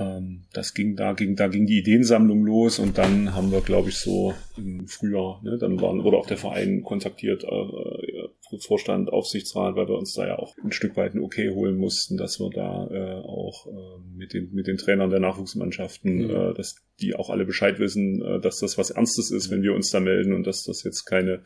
ähm, 0.00 0.42
das 0.52 0.74
ging, 0.74 0.96
da 0.96 1.12
ging, 1.12 1.36
da 1.36 1.48
ging 1.48 1.66
die 1.66 1.78
Ideensammlung 1.78 2.44
los 2.44 2.78
und 2.78 2.98
dann 2.98 3.34
haben 3.34 3.52
wir, 3.52 3.60
glaube 3.60 3.90
ich, 3.90 3.96
so 3.96 4.34
im 4.56 4.86
Frühjahr, 4.86 5.40
ne, 5.42 5.58
dann 5.58 5.80
waren, 5.80 6.04
wurde 6.04 6.16
auch 6.16 6.26
der 6.26 6.38
Verein 6.38 6.82
kontaktiert, 6.82 7.44
äh, 7.44 8.28
Vorstand, 8.58 9.12
Aufsichtsrat, 9.12 9.76
weil 9.76 9.88
wir 9.88 9.96
uns 9.96 10.14
da 10.14 10.26
ja 10.26 10.38
auch 10.38 10.56
ein 10.64 10.72
Stück 10.72 10.96
weit 10.96 11.14
ein 11.14 11.22
Okay 11.22 11.50
holen 11.50 11.76
mussten, 11.76 12.16
dass 12.16 12.40
wir 12.40 12.50
da 12.50 12.88
äh, 12.90 13.22
auch 13.22 13.66
äh, 13.66 14.16
mit 14.16 14.32
den 14.32 14.52
mit 14.52 14.66
den 14.66 14.76
Trainern 14.76 15.10
der 15.10 15.20
Nachwuchsmannschaften, 15.20 16.24
mhm. 16.24 16.30
äh, 16.30 16.54
dass 16.54 16.76
die 17.00 17.14
auch 17.14 17.30
alle 17.30 17.44
Bescheid 17.44 17.78
wissen, 17.78 18.22
äh, 18.22 18.40
dass 18.40 18.58
das 18.58 18.76
was 18.78 18.90
Ernstes 18.90 19.30
ist, 19.30 19.50
wenn 19.50 19.62
wir 19.62 19.74
uns 19.74 19.90
da 19.90 20.00
melden 20.00 20.34
und 20.34 20.46
dass 20.46 20.64
das 20.64 20.82
jetzt 20.82 21.04
keine 21.04 21.42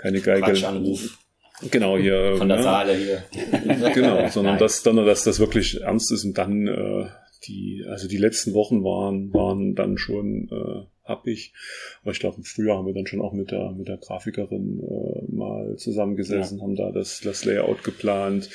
keine 0.00 0.20
Geige. 0.20 0.52
Genau, 1.70 1.96
hier. 1.96 2.34
Von 2.38 2.48
der 2.48 2.58
ne? 2.58 2.62
Saale 2.62 2.94
hier. 2.94 3.24
genau, 3.94 4.28
sondern 4.28 4.58
dass, 4.58 4.82
sondern 4.82 5.06
dass 5.06 5.24
das 5.24 5.38
wirklich 5.38 5.80
ernst 5.82 6.12
ist 6.12 6.24
und 6.24 6.36
dann 6.36 6.66
äh, 6.66 7.06
die, 7.46 7.84
also 7.88 8.08
die 8.08 8.16
letzten 8.16 8.54
Wochen 8.54 8.82
waren, 8.82 9.32
waren 9.32 9.74
dann 9.74 9.98
schon 9.98 10.48
äh, 10.50 10.86
happig. 11.04 11.52
Aber 12.02 12.12
ich 12.12 12.20
glaube, 12.20 12.38
im 12.38 12.44
Frühjahr 12.44 12.78
haben 12.78 12.86
wir 12.86 12.94
dann 12.94 13.06
schon 13.06 13.20
auch 13.20 13.32
mit 13.32 13.50
der, 13.50 13.72
mit 13.72 13.88
der 13.88 13.98
Grafikerin 13.98 14.80
äh, 14.80 15.32
mal 15.32 15.76
zusammengesessen, 15.76 16.58
ja. 16.58 16.64
haben 16.64 16.76
da 16.76 16.90
das, 16.90 17.20
das 17.20 17.44
Layout 17.44 17.84
geplant. 17.84 18.48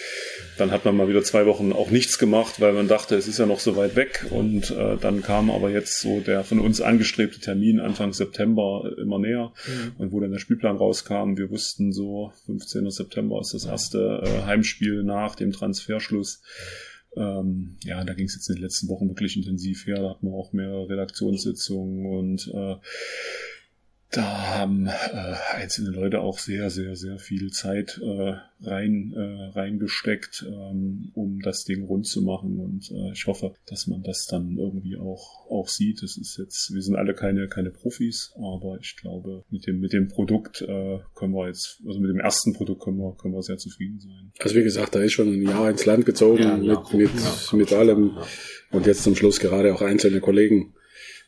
Dann 0.58 0.72
hat 0.72 0.86
man 0.86 0.98
mal 0.98 1.08
wieder 1.08 1.24
zwei 1.24 1.46
Wochen 1.46 1.72
auch 1.72 1.92
nichts 1.92 2.18
gemacht, 2.18 2.60
weil 2.60 2.74
man 2.74 2.88
dachte, 2.88 3.16
es 3.16 3.28
ist 3.28 3.40
ja 3.40 3.46
noch 3.46 3.60
so 3.60 3.76
weit 3.76 3.96
weg. 3.96 4.26
Und 4.32 4.72
äh, 4.72 4.98
dann 4.98 5.22
kam 5.22 5.52
aber 5.52 5.70
jetzt 5.70 6.00
so 6.02 6.20
der 6.20 6.44
von 6.44 6.60
uns 6.60 6.82
angestrebte 6.82 7.40
Termin 7.40 7.80
Anfang 7.80 8.14
September 8.14 8.92
immer 9.00 9.20
näher. 9.20 9.54
Mhm. 9.68 9.92
Und 9.98 10.12
wo 10.12 10.20
dann 10.20 10.32
der 10.32 10.40
Spielplan 10.40 10.78
rauskam, 10.78 11.38
wir 11.38 11.50
wussten 11.52 11.92
so, 11.92 12.32
15. 12.46 12.90
September 12.90 13.40
ist 13.40 13.54
das 13.54 13.66
erste 13.66 14.24
äh, 14.24 14.46
Heimspiel 14.46 15.04
nach 15.04 15.36
dem 15.36 15.52
Transferschluss. 15.52 16.42
Ähm, 17.20 17.76
ja, 17.84 18.04
da 18.04 18.14
ging 18.14 18.28
es 18.28 18.36
jetzt 18.36 18.50
in 18.50 18.56
den 18.56 18.64
letzten 18.64 18.88
Wochen 18.88 19.10
wirklich 19.10 19.36
intensiv 19.36 19.86
her. 19.86 20.02
Da 20.02 20.10
hatten 20.12 20.28
wir 20.28 20.34
auch 20.34 20.54
mehrere 20.54 20.90
Redaktionssitzungen 20.90 22.06
und 22.06 22.48
äh, 22.54 22.76
da 24.12 24.56
haben 24.56 24.88
äh, 24.88 25.36
einzelne 25.54 25.92
Leute 25.92 26.22
auch 26.22 26.40
sehr, 26.40 26.72
sehr, 26.72 26.96
sehr 26.96 27.20
viel 27.20 27.52
Zeit 27.52 28.00
äh, 28.02 28.34
rein 28.62 29.14
äh, 29.16 29.58
reingesteckt, 29.58 30.46
ähm, 30.48 31.12
um 31.14 31.40
das 31.42 31.64
Ding 31.64 31.84
rund 31.84 32.08
zu 32.08 32.24
machen. 32.24 32.60
Und 32.60 32.90
äh, 32.92 33.12
ich 33.14 33.28
hoffe, 33.28 33.54
dass 33.68 33.86
man 33.86 34.02
das 34.02 34.26
dann 34.26 34.58
irgendwie 34.58 34.98
auch 34.98 35.48
auch 35.52 35.68
sieht. 35.68 36.02
Es 36.02 36.18
ist 36.18 36.38
jetzt, 36.40 36.74
wir 36.74 36.82
sind 36.82 36.96
alle 36.96 37.14
keine 37.14 37.48
keine 37.48 37.70
Profis, 37.70 38.34
aber 38.36 38.80
ich 38.82 38.96
glaube, 38.96 39.44
mit 39.52 39.68
dem 39.68 39.80
mit 39.80 39.94
dem 39.94 40.08
Produkt 40.08 40.62
äh, 40.62 41.00
können 41.14 41.34
wir 41.34 41.48
jetzt, 41.48 41.80
also 41.88 42.00
mit 42.00 42.10
dem 42.10 42.20
ersten 42.20 42.54
Produkt 42.54 42.82
können 42.84 42.98
wir 42.98 43.16
können 43.16 43.36
wir 43.36 43.44
sehr 43.44 43.58
zufrieden 43.58 44.00
sein. 44.00 44.32
Also 44.40 44.56
wie 44.56 44.64
gesagt, 44.64 44.96
da 44.96 45.02
ist 45.02 45.14
schon 45.14 45.32
ein 45.32 45.44
Jahr 45.44 45.70
ins 45.70 45.86
Land 45.86 46.08
gezogen 46.08 46.42
ja, 46.42 46.58
mit 46.58 46.94
mit 46.94 47.12
ja, 47.14 47.58
mit 47.58 47.72
allem 47.74 48.18
und 48.72 48.88
jetzt 48.88 49.04
zum 49.04 49.16
Schluss 49.16 49.40
gerade 49.40 49.72
auch 49.74 49.84
einzelne 49.84 50.20
Kollegen 50.20 50.74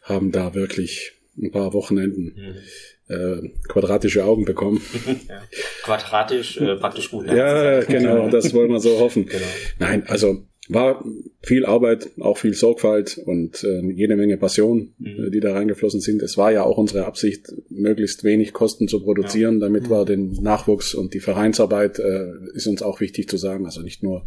haben 0.02 0.32
da 0.32 0.56
wirklich 0.56 1.21
ein 1.38 1.52
paar 1.52 1.74
Wochenenden 1.74 2.36
mhm. 2.36 3.14
äh, 3.14 3.50
quadratische 3.68 4.26
Augen 4.26 4.46
bekommen. 4.46 4.82
Ja. 5.28 5.42
Quadratisch 5.84 6.58
äh, 6.58 6.76
praktisch 6.76 7.12
gut. 7.12 7.26
Ne? 7.26 7.38
Ja, 7.38 7.82
genau, 7.82 8.30
das 8.30 8.54
wollen 8.54 8.72
wir 8.72 8.80
so 8.80 9.00
hoffen. 9.00 9.26
Genau. 9.26 9.46
Nein, 9.80 10.04
also 10.08 10.46
war 10.70 11.04
viel 11.42 11.66
Arbeit, 11.66 12.10
auch 12.20 12.38
viel 12.38 12.54
Sorgfalt 12.54 13.18
und 13.18 13.64
äh, 13.64 13.82
jede 13.92 14.16
Menge 14.16 14.38
Passion, 14.38 14.94
mhm. 14.98 15.28
äh, 15.28 15.30
die 15.30 15.40
da 15.40 15.54
reingeflossen 15.54 16.02
sind. 16.02 16.22
Es 16.22 16.38
war 16.38 16.52
ja 16.52 16.64
auch 16.64 16.78
unsere 16.78 17.06
Absicht, 17.06 17.52
möglichst 17.70 18.24
wenig 18.24 18.54
Kosten 18.54 18.88
zu 18.88 19.02
produzieren, 19.02 19.56
ja. 19.56 19.68
damit 19.68 19.84
mhm. 19.84 19.90
wir 19.90 20.06
den 20.06 20.32
Nachwuchs 20.42 20.94
und 20.94 21.14
die 21.14 21.20
Vereinsarbeit 21.20 22.00
äh, 22.00 22.34
ist 22.54 22.68
uns 22.68 22.82
auch 22.82 23.02
wichtig 23.02 23.30
zu 23.30 23.38
sagen, 23.38 23.66
also 23.66 23.82
nicht 23.82 24.04
nur 24.04 24.26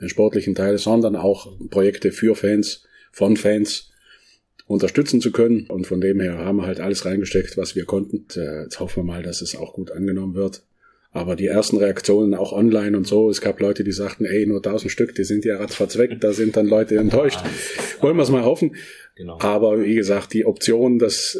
den 0.00 0.08
sportlichen 0.08 0.54
Teil, 0.54 0.78
sondern 0.78 1.16
auch 1.16 1.58
Projekte 1.70 2.12
für 2.12 2.34
Fans, 2.34 2.84
von 3.12 3.36
Fans 3.36 3.90
unterstützen 4.66 5.20
zu 5.20 5.32
können. 5.32 5.66
Und 5.68 5.86
von 5.86 6.00
dem 6.00 6.20
her 6.20 6.38
haben 6.38 6.56
wir 6.56 6.66
halt 6.66 6.80
alles 6.80 7.04
reingesteckt, 7.04 7.56
was 7.56 7.74
wir 7.74 7.84
konnten. 7.84 8.18
Und, 8.18 8.36
äh, 8.36 8.62
jetzt 8.62 8.80
hoffen 8.80 9.02
wir 9.02 9.04
mal, 9.04 9.22
dass 9.22 9.42
es 9.42 9.56
auch 9.56 9.72
gut 9.72 9.90
angenommen 9.90 10.34
wird. 10.34 10.62
Aber 11.14 11.36
die 11.36 11.46
ersten 11.46 11.76
Reaktionen 11.76 12.34
auch 12.34 12.52
online 12.52 12.96
und 12.96 13.06
so, 13.06 13.30
es 13.30 13.40
gab 13.40 13.60
Leute, 13.60 13.84
die 13.84 13.92
sagten, 13.92 14.24
ey, 14.24 14.46
nur 14.46 14.60
tausend 14.60 14.90
Stück, 14.90 15.14
die 15.14 15.22
sind 15.22 15.44
ja 15.44 15.58
ratzfatz 15.58 15.96
weg, 15.96 16.20
da 16.20 16.32
sind 16.32 16.56
dann 16.56 16.66
Leute 16.66 16.96
enttäuscht. 16.96 17.38
Wollen 18.00 18.16
wir 18.16 18.24
es 18.24 18.30
mal 18.30 18.42
hoffen. 18.42 18.74
Genau. 19.14 19.38
Aber 19.38 19.80
wie 19.80 19.94
gesagt, 19.94 20.32
die 20.32 20.44
Option, 20.44 20.98
dass 20.98 21.38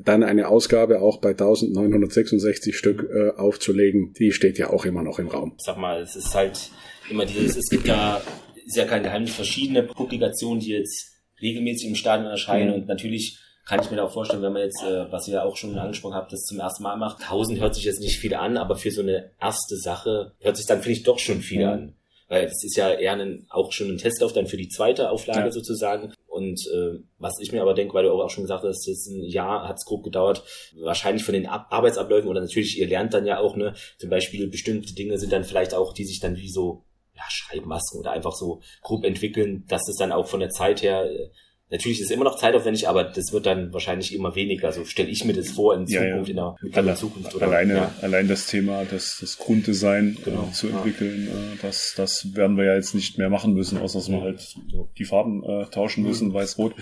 dann 0.00 0.22
eine 0.22 0.46
Ausgabe 0.46 1.00
auch 1.00 1.16
bei 1.16 1.30
1966 1.30 2.78
Stück 2.78 3.08
äh, 3.12 3.30
aufzulegen, 3.30 4.12
die 4.12 4.30
steht 4.30 4.58
ja 4.58 4.70
auch 4.70 4.84
immer 4.84 5.02
noch 5.02 5.18
im 5.18 5.26
Raum. 5.26 5.54
Sag 5.58 5.76
mal, 5.76 6.02
es 6.02 6.14
ist 6.14 6.32
halt 6.32 6.70
immer 7.10 7.26
dieses, 7.26 7.56
es 7.56 7.68
gibt 7.68 7.88
ja, 7.88 8.22
ist 8.64 8.76
ja 8.76 8.84
kein 8.84 9.02
Geheimnis, 9.02 9.34
verschiedene 9.34 9.82
Publikationen, 9.82 10.60
die 10.60 10.70
jetzt 10.70 11.15
regelmäßig 11.40 11.88
im 11.88 11.94
Stadion 11.94 12.30
erscheinen 12.30 12.68
mhm. 12.68 12.74
und 12.74 12.88
natürlich 12.88 13.38
kann 13.66 13.80
ich 13.82 13.90
mir 13.90 14.02
auch 14.02 14.12
vorstellen, 14.12 14.42
wenn 14.42 14.52
man 14.52 14.62
jetzt, 14.62 14.82
äh, 14.84 15.10
was 15.10 15.26
ihr 15.26 15.44
auch 15.44 15.56
schon 15.56 15.76
angesprochen 15.76 16.14
habt, 16.14 16.32
das 16.32 16.44
zum 16.44 16.60
ersten 16.60 16.84
Mal 16.84 16.96
macht. 16.96 17.20
1000 17.22 17.60
hört 17.60 17.74
sich 17.74 17.84
jetzt 17.84 18.00
nicht 18.00 18.18
viel 18.18 18.34
an, 18.34 18.56
aber 18.56 18.76
für 18.76 18.92
so 18.92 19.02
eine 19.02 19.32
erste 19.40 19.76
Sache 19.76 20.32
hört 20.38 20.56
sich 20.56 20.66
dann, 20.66 20.82
finde 20.82 20.98
ich, 20.98 21.02
doch 21.02 21.18
schon 21.18 21.40
viel 21.40 21.66
mhm. 21.66 21.72
an. 21.72 21.96
Weil 22.28 22.44
es 22.46 22.64
ist 22.64 22.76
ja 22.76 22.92
eher 22.92 23.12
ein, 23.12 23.46
auch 23.50 23.72
schon 23.72 23.88
ein 23.88 23.98
Testlauf 23.98 24.32
dann 24.32 24.46
für 24.46 24.56
die 24.56 24.68
zweite 24.68 25.10
Auflage 25.10 25.46
ja. 25.46 25.52
sozusagen. 25.52 26.12
Und 26.26 26.60
äh, 26.72 26.98
was 27.18 27.38
ich 27.40 27.52
mir 27.52 27.62
aber 27.62 27.74
denke, 27.74 27.94
weil 27.94 28.04
du 28.04 28.10
auch 28.10 28.30
schon 28.30 28.44
gesagt 28.44 28.64
hast, 28.64 28.86
jetzt 28.86 29.08
ein 29.08 29.22
Jahr 29.24 29.68
hat 29.68 29.76
es 29.76 29.84
grob 29.84 30.02
gedauert, 30.02 30.42
wahrscheinlich 30.80 31.24
von 31.24 31.34
den 31.34 31.46
Ab 31.46 31.68
Arbeitsabläufen 31.70 32.28
oder 32.28 32.40
natürlich, 32.40 32.78
ihr 32.78 32.88
lernt 32.88 33.14
dann 33.14 33.26
ja 33.26 33.38
auch, 33.38 33.56
ne, 33.56 33.74
zum 33.98 34.10
Beispiel 34.10 34.48
bestimmte 34.48 34.94
Dinge 34.94 35.18
sind 35.18 35.32
dann 35.32 35.44
vielleicht 35.44 35.74
auch, 35.74 35.92
die 35.92 36.04
sich 36.04 36.20
dann 36.20 36.36
wie 36.36 36.50
so 36.50 36.84
ja, 37.16 37.24
Schreibmasken 37.28 38.00
oder 38.00 38.12
einfach 38.12 38.32
so 38.32 38.60
grob 38.82 39.04
entwickeln, 39.04 39.64
dass 39.68 39.88
es 39.88 39.96
dann 39.96 40.12
auch 40.12 40.26
von 40.26 40.40
der 40.40 40.50
Zeit 40.50 40.82
her 40.82 41.04
äh, 41.10 41.30
Natürlich 41.68 42.00
ist 42.00 42.06
es 42.06 42.10
immer 42.12 42.22
noch 42.22 42.36
zeitaufwendig, 42.36 42.88
aber 42.88 43.02
das 43.02 43.32
wird 43.32 43.44
dann 43.44 43.72
wahrscheinlich 43.72 44.14
immer 44.14 44.36
weniger. 44.36 44.70
So 44.70 44.84
stelle 44.84 45.08
ich 45.08 45.24
mir 45.24 45.32
das 45.32 45.50
vor 45.50 45.74
in 45.74 45.88
Zukunft, 45.88 46.28
ja, 46.28 46.34
ja. 46.36 46.56
in 46.62 46.70
der 46.70 46.84
Alle, 46.84 46.94
Zukunft. 46.94 47.34
Oder, 47.34 47.46
alleine, 47.46 47.74
ja. 47.74 47.94
allein 48.02 48.28
das 48.28 48.46
Thema, 48.46 48.84
das, 48.84 49.18
das 49.20 49.36
Grunddesign 49.36 50.16
äh, 50.20 50.24
genau. 50.24 50.44
äh, 50.44 50.52
zu 50.52 50.68
entwickeln, 50.68 51.26
äh, 51.26 51.56
das, 51.60 51.94
das 51.96 52.36
werden 52.36 52.56
wir 52.56 52.66
ja 52.66 52.76
jetzt 52.76 52.94
nicht 52.94 53.18
mehr 53.18 53.30
machen 53.30 53.52
müssen, 53.54 53.78
außer 53.78 53.98
dass 53.98 54.08
wir 54.08 54.20
halt 54.20 54.54
die 54.96 55.04
Farben 55.04 55.42
äh, 55.42 55.64
tauschen 55.66 56.04
müssen, 56.04 56.32
weiß-rot. 56.32 56.74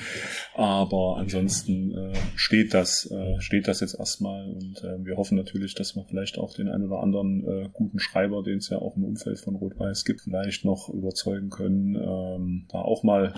Aber 0.55 1.17
ansonsten 1.17 1.97
äh, 1.97 2.13
steht 2.37 2.75
das, 2.75 3.11
äh, 3.11 3.41
steht 3.41 3.69
das 3.69 3.81
jetzt 3.81 3.99
erstmal 3.99 4.45
und 4.45 4.83
wir 5.05 5.17
hoffen 5.17 5.37
natürlich, 5.37 5.75
dass 5.75 5.97
wir 5.97 6.05
vielleicht 6.05 6.37
auch 6.37 6.53
den 6.53 6.69
einen 6.69 6.87
oder 6.87 7.01
anderen 7.01 7.71
guten 7.73 7.99
Schreiber, 7.99 8.43
den 8.43 8.59
es 8.59 8.69
ja 8.69 8.79
auch 8.79 8.97
im 8.97 9.05
Umfeld 9.05 9.39
von 9.39 9.55
Rot-Weiß 9.55 10.05
gibt, 10.05 10.23
vielleicht 10.23 10.65
noch 10.65 10.89
überzeugen 10.89 11.49
können, 11.49 11.95
ähm, 11.95 12.67
da 12.71 12.79
auch 12.79 13.03
mal 13.03 13.35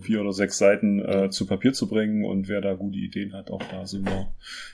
vier 0.00 0.20
oder 0.20 0.32
sechs 0.32 0.58
Seiten 0.58 0.79
Seiten 0.80 1.00
äh, 1.00 1.30
zu 1.30 1.46
Papier 1.46 1.72
zu 1.72 1.86
bringen 1.88 2.24
und 2.24 2.48
wer 2.48 2.60
da 2.60 2.74
gute 2.74 2.98
Ideen 2.98 3.32
hat, 3.32 3.50
auch 3.50 3.62
da 3.70 3.86
sind 3.86 4.06
wir, 4.06 4.28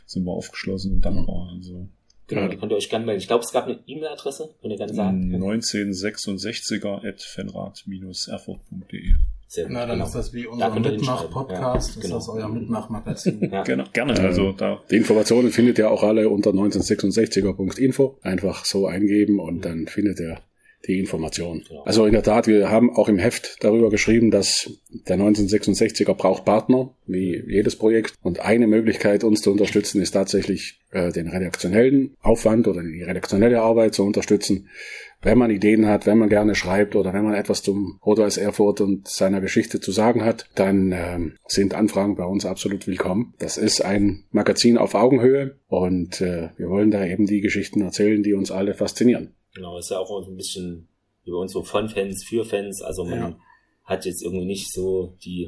sind 0.06 0.24
wir 0.24 0.32
aufgeschlossen 0.32 0.94
und 0.94 1.04
dankbar. 1.04 1.52
Also, 1.54 1.88
Genau, 2.28 2.40
ja. 2.42 2.48
die 2.48 2.56
könnt 2.56 2.72
ihr 2.72 2.76
euch 2.76 2.90
gerne 2.90 3.06
melden. 3.06 3.20
Ich 3.20 3.28
glaube, 3.28 3.44
es 3.44 3.52
gab 3.52 3.66
eine 3.66 3.78
E-Mail-Adresse, 3.86 4.52
könnt 4.60 4.72
ihr 4.72 4.78
gerne 4.78 4.94
sagen. 4.94 5.32
1966er 5.32 7.06
at 7.06 7.22
fenrad-erfurt.de. 7.22 9.14
Sehr 9.46 9.68
Na, 9.68 9.86
dann 9.86 9.90
genau. 9.90 10.06
ist 10.06 10.14
das 10.16 10.32
wie 10.32 10.44
unser 10.44 10.70
da 10.70 10.74
Mitmach-Podcast. 10.76 11.94
Ja, 11.94 12.02
genau. 12.02 12.18
Ist 12.18 12.26
das 12.26 12.34
euer 12.34 12.48
Mitmach-Magazin? 12.48 13.48
ja. 13.52 13.62
Genau, 13.62 13.84
gerne. 13.92 14.18
Also 14.18 14.50
da. 14.50 14.82
Die 14.90 14.96
Informationen 14.96 15.52
findet 15.52 15.78
ihr 15.78 15.88
auch 15.88 16.02
alle 16.02 16.28
unter 16.28 16.50
1966er.info. 16.50 18.18
Einfach 18.22 18.64
so 18.64 18.88
eingeben 18.88 19.38
und 19.38 19.64
dann 19.64 19.86
findet 19.86 20.18
ihr 20.18 20.40
die 20.86 20.98
Information. 20.98 21.64
Genau. 21.68 21.82
Also 21.82 22.06
in 22.06 22.12
der 22.12 22.22
Tat, 22.22 22.46
wir 22.46 22.70
haben 22.70 22.94
auch 22.94 23.08
im 23.08 23.18
Heft 23.18 23.56
darüber 23.60 23.90
geschrieben, 23.90 24.30
dass 24.30 24.70
der 24.90 25.16
1966er 25.18 26.14
braucht 26.14 26.44
Partner, 26.44 26.94
wie 27.06 27.42
jedes 27.46 27.76
Projekt. 27.76 28.14
Und 28.22 28.40
eine 28.40 28.66
Möglichkeit, 28.66 29.24
uns 29.24 29.42
zu 29.42 29.50
unterstützen, 29.50 30.00
ist 30.00 30.12
tatsächlich 30.12 30.80
äh, 30.92 31.12
den 31.12 31.28
redaktionellen 31.28 32.16
Aufwand 32.20 32.68
oder 32.68 32.82
die 32.82 33.02
redaktionelle 33.02 33.60
Arbeit 33.60 33.94
zu 33.94 34.04
unterstützen. 34.04 34.68
Wenn 35.22 35.38
man 35.38 35.50
Ideen 35.50 35.86
hat, 35.86 36.06
wenn 36.06 36.18
man 36.18 36.28
gerne 36.28 36.54
schreibt 36.54 36.94
oder 36.94 37.12
wenn 37.12 37.24
man 37.24 37.34
etwas 37.34 37.62
zum 37.62 37.98
Rot-Weiß 38.04 38.36
Erfurt 38.36 38.80
und 38.80 39.08
seiner 39.08 39.40
Geschichte 39.40 39.80
zu 39.80 39.90
sagen 39.90 40.24
hat, 40.24 40.48
dann 40.54 40.92
ähm, 40.92 41.36
sind 41.48 41.74
Anfragen 41.74 42.16
bei 42.16 42.24
uns 42.24 42.44
absolut 42.44 42.86
willkommen. 42.86 43.34
Das 43.38 43.56
ist 43.56 43.80
ein 43.80 44.24
Magazin 44.30 44.78
auf 44.78 44.94
Augenhöhe 44.94 45.56
und 45.68 46.20
äh, 46.20 46.50
wir 46.56 46.68
wollen 46.68 46.90
da 46.90 47.04
eben 47.04 47.26
die 47.26 47.40
Geschichten 47.40 47.80
erzählen, 47.80 48.22
die 48.22 48.34
uns 48.34 48.50
alle 48.50 48.74
faszinieren. 48.74 49.34
Genau, 49.56 49.78
ist 49.78 49.90
ja 49.90 49.98
auch 49.98 50.08
so 50.08 50.30
ein 50.30 50.36
bisschen 50.36 50.86
über 51.24 51.38
uns 51.38 51.52
so 51.52 51.62
von 51.62 51.88
Fans, 51.88 52.24
für 52.24 52.44
Fans. 52.44 52.82
Also 52.82 53.04
man 53.04 53.18
ja. 53.18 53.38
hat 53.84 54.04
jetzt 54.04 54.22
irgendwie 54.22 54.44
nicht 54.44 54.70
so 54.70 55.16
die, 55.24 55.44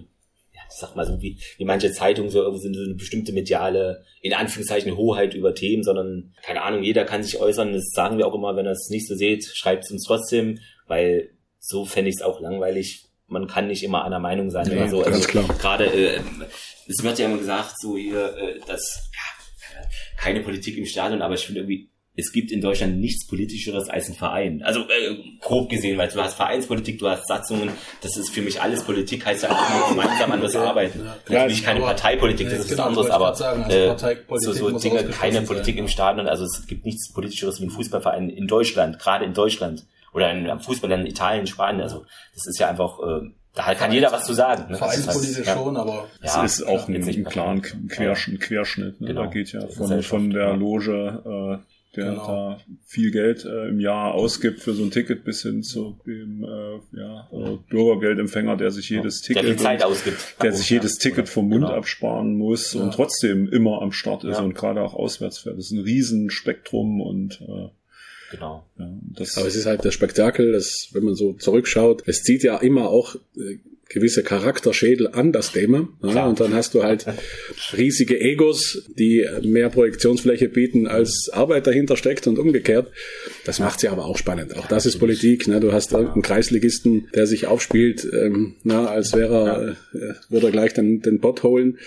ja, 0.55 0.61
ich 0.67 0.77
sag 0.81 0.97
mal 0.97 1.05
so 1.05 1.21
wie, 1.21 1.39
wie 1.59 1.67
manche 1.67 1.93
Zeitungen 1.93 2.31
so 2.31 2.43
irgendwie 2.43 2.75
so 2.75 2.85
eine 2.85 2.95
bestimmte 2.95 3.35
mediale, 3.35 4.03
in 4.23 4.33
Anführungszeichen 4.33 4.97
Hoheit 4.97 5.35
über 5.35 5.55
Themen, 5.55 5.83
sondern 5.83 6.35
keine 6.43 6.63
Ahnung, 6.63 6.83
jeder 6.83 7.05
kann 7.05 7.23
sich 7.23 7.39
äußern. 7.39 7.75
Das 7.75 7.91
sagen 7.93 8.17
wir 8.17 8.27
auch 8.27 8.35
immer, 8.35 8.57
wenn 8.57 8.65
ihr 8.65 8.73
es 8.73 8.89
nicht 8.89 9.07
so 9.07 9.15
seht, 9.15 9.45
schreibt 9.45 9.85
es 9.85 9.91
uns 9.91 10.05
trotzdem, 10.05 10.59
weil 10.87 11.31
so 11.61 11.85
fände 11.85 12.09
ich 12.09 12.17
es 12.17 12.23
auch 12.23 12.41
langweilig. 12.41 13.05
Man 13.27 13.47
kann 13.47 13.67
nicht 13.67 13.83
immer 13.83 14.07
einer 14.07 14.21
Meinung 14.21 14.51
sein 14.51 14.71
ja, 14.71 14.73
oder 14.73 14.89
so. 14.89 15.03
Also 15.03 15.29
klar. 15.29 15.47
gerade, 15.59 15.85
äh, 15.85 16.21
es 16.89 17.03
wird 17.03 17.19
ja 17.19 17.27
immer 17.27 17.37
gesagt, 17.37 17.79
so 17.79 17.99
hier, 17.99 18.35
äh, 18.39 18.59
dass 18.67 19.11
ja, 19.13 19.87
keine 20.17 20.41
Politik 20.41 20.79
im 20.79 20.87
Stadion, 20.87 21.21
aber 21.21 21.35
ich 21.35 21.45
finde 21.45 21.61
irgendwie 21.61 21.91
es 22.19 22.33
gibt 22.33 22.51
in 22.51 22.61
Deutschland 22.61 22.99
nichts 22.99 23.27
politischeres 23.29 23.89
als 23.89 24.09
ein 24.09 24.15
Verein. 24.15 24.63
Also 24.65 24.81
äh, 24.81 25.17
grob 25.41 25.71
gesehen, 25.71 25.97
weil 25.99 26.09
du 26.09 26.21
hast 26.21 26.35
Vereinspolitik, 26.35 26.99
du 26.99 27.09
hast 27.09 27.29
Satzungen, 27.29 27.71
das 28.03 28.17
ist 28.17 28.31
für 28.31 28.43
mich 28.43 28.61
alles 28.61 28.83
Politik, 28.83 29.25
heißt 29.25 29.45
ja 29.45 29.51
auch 29.51 29.89
gemeinsam 29.91 30.33
an 30.33 30.41
das 30.41 30.57
Arbeiten. 30.57 31.01
Ja, 31.29 31.43
Natürlich 31.43 31.63
keine 31.63 31.81
Parteipolitik, 31.81 32.51
das 32.51 32.61
ist 32.61 32.71
genau, 32.71 32.83
was 32.83 32.89
anderes, 32.89 33.11
aber 33.11 33.35
sagen, 33.37 33.63
also 33.63 34.51
äh, 34.51 34.53
so, 34.53 34.53
so 34.53 34.79
Dinge, 34.79 35.05
keine 35.05 35.43
Politik 35.43 35.77
sein. 35.77 35.85
im 35.85 35.89
Stadion, 35.89 36.27
also 36.27 36.45
es 36.45 36.67
gibt 36.67 36.85
nichts 36.85 37.13
politischeres 37.13 37.61
wie 37.61 37.67
ein 37.67 37.71
Fußballverein 37.71 38.31
in 38.31 38.49
Deutschland, 38.49 38.99
gerade 38.99 39.25
in 39.25 39.33
Deutschland. 39.33 39.87
Oder 40.15 40.33
in 40.33 40.59
Fußball 40.59 40.91
in 40.91 41.07
Italien, 41.07 41.47
Spanien, 41.47 41.83
also 41.83 42.07
das 42.35 42.47
ist 42.47 42.59
ja 42.59 42.69
einfach 42.69 42.99
äh, 42.99 43.29
da 43.55 43.75
kann 43.75 43.93
jeder 43.93 44.11
was 44.11 44.25
zu 44.25 44.35
sagen. 44.35 44.71
Ne? 44.71 44.79
Vereinspolitisch 44.79 45.47
halt, 45.47 45.59
schon, 45.59 45.77
aber 45.77 46.09
ja, 46.23 46.45
es 46.45 46.61
ist 46.61 46.67
auch 46.67 46.89
ein, 46.89 46.97
ein 46.97 47.25
klaren 47.25 47.61
Querschnitt. 47.63 48.41
Querschnitt 48.41 49.01
ne? 49.01 49.09
genau. 49.09 49.25
Da 49.25 49.27
geht 49.29 49.53
ja 49.53 49.67
von, 49.67 50.03
von 50.03 50.31
der 50.31 50.57
Loge 50.57 51.61
äh, 51.61 51.78
der 51.99 52.13
genau. 52.13 52.27
da 52.27 52.61
viel 52.87 53.11
Geld 53.11 53.45
äh, 53.45 53.69
im 53.69 53.81
Jahr 53.81 54.15
ausgibt 54.15 54.61
für 54.61 54.73
so 54.73 54.83
ein 54.83 54.91
Ticket 54.91 55.25
bis 55.25 55.43
hin 55.43 55.63
zu 55.63 55.99
dem 56.07 56.45
äh, 56.45 56.99
ja, 56.99 57.29
äh, 57.33 57.59
Bürgergeldempfänger, 57.69 58.57
der 58.57 58.71
sich 58.71 58.89
jedes 58.89 59.21
Ticket, 59.21 59.45
der, 59.45 59.57
Zeit 59.57 59.85
ausgibt. 59.85 60.37
der 60.43 60.53
sich 60.53 60.71
jedes 60.71 60.99
Ticket 60.99 61.29
vom 61.29 61.49
Mund 61.49 61.65
genau. 61.65 61.75
absparen 61.75 62.37
muss 62.37 62.75
ja. 62.75 62.81
und 62.81 62.95
trotzdem 62.95 63.49
immer 63.49 63.83
am 63.83 63.93
Start 63.93 64.25
ist 64.25 64.39
ja. 64.39 64.43
und 64.43 64.55
gerade 64.55 64.83
auch 64.83 64.95
auswärts 64.95 65.39
fährt. 65.39 65.59
Das 65.59 65.67
ist 65.67 65.73
ein 65.73 65.81
Riesenspektrum 65.81 67.01
und 67.01 67.41
äh, 67.43 67.69
Genau. 68.31 68.67
Ja, 68.79 68.91
das 69.15 69.39
Aber 69.39 69.47
es 69.47 69.57
ist 69.57 69.65
halt 69.65 69.85
der 69.85 69.91
Spektakel, 69.91 70.53
dass, 70.53 70.91
wenn 70.93 71.05
man 71.05 71.15
so 71.15 71.33
zurückschaut, 71.33 72.03
es 72.07 72.23
zieht 72.23 72.43
ja 72.43 72.59
immer 72.59 72.91
auch 72.91 73.15
äh, 73.37 73.59
gewisse 73.89 74.23
Charakterschädel 74.23 75.09
an 75.09 75.33
das 75.33 75.53
Thema. 75.53 75.89
Ja, 76.03 76.27
und 76.27 76.41
dann 76.41 76.55
hast 76.55 76.75
du 76.75 76.83
halt 76.83 77.07
riesige 77.77 78.21
Egos, 78.21 78.85
die 78.99 79.27
mehr 79.43 79.71
Projektionsfläche 79.71 80.49
bieten, 80.49 80.87
als 80.87 81.31
Arbeit 81.33 81.67
dahinter 81.67 81.97
steckt 81.97 82.27
und 82.27 82.39
umgekehrt. 82.39 82.89
Das 83.45 83.61
macht 83.61 83.81
sie 83.81 83.89
aber 83.89 84.05
auch 84.05 84.19
spannend. 84.19 84.57
Auch 84.57 84.67
das 84.67 84.85
ist 84.85 84.99
Politik. 84.99 85.49
Ne? 85.49 85.61
Du 85.61 85.73
hast 85.73 85.93
irgendeinen 85.93 86.23
Kreisligisten, 86.23 87.09
der 87.15 87.27
sich 87.27 87.47
aufspielt, 87.47 88.07
ähm, 88.13 88.57
na, 88.63 88.87
als 88.87 89.15
wäre 89.15 89.77
er, 89.95 90.01
äh, 90.01 90.15
würde 90.29 90.47
er 90.49 90.53
gleich 90.53 90.75
den, 90.75 91.01
den 91.01 91.19
Bot 91.21 91.43
holen. 91.43 91.79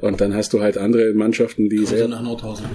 Und 0.00 0.20
dann 0.20 0.34
hast 0.34 0.52
du 0.52 0.60
halt 0.60 0.78
andere 0.78 1.12
Mannschaften, 1.14 1.68
die 1.68 1.84
sehr... 1.84 2.06
nach 2.06 2.22
Nordhausen. 2.22 2.66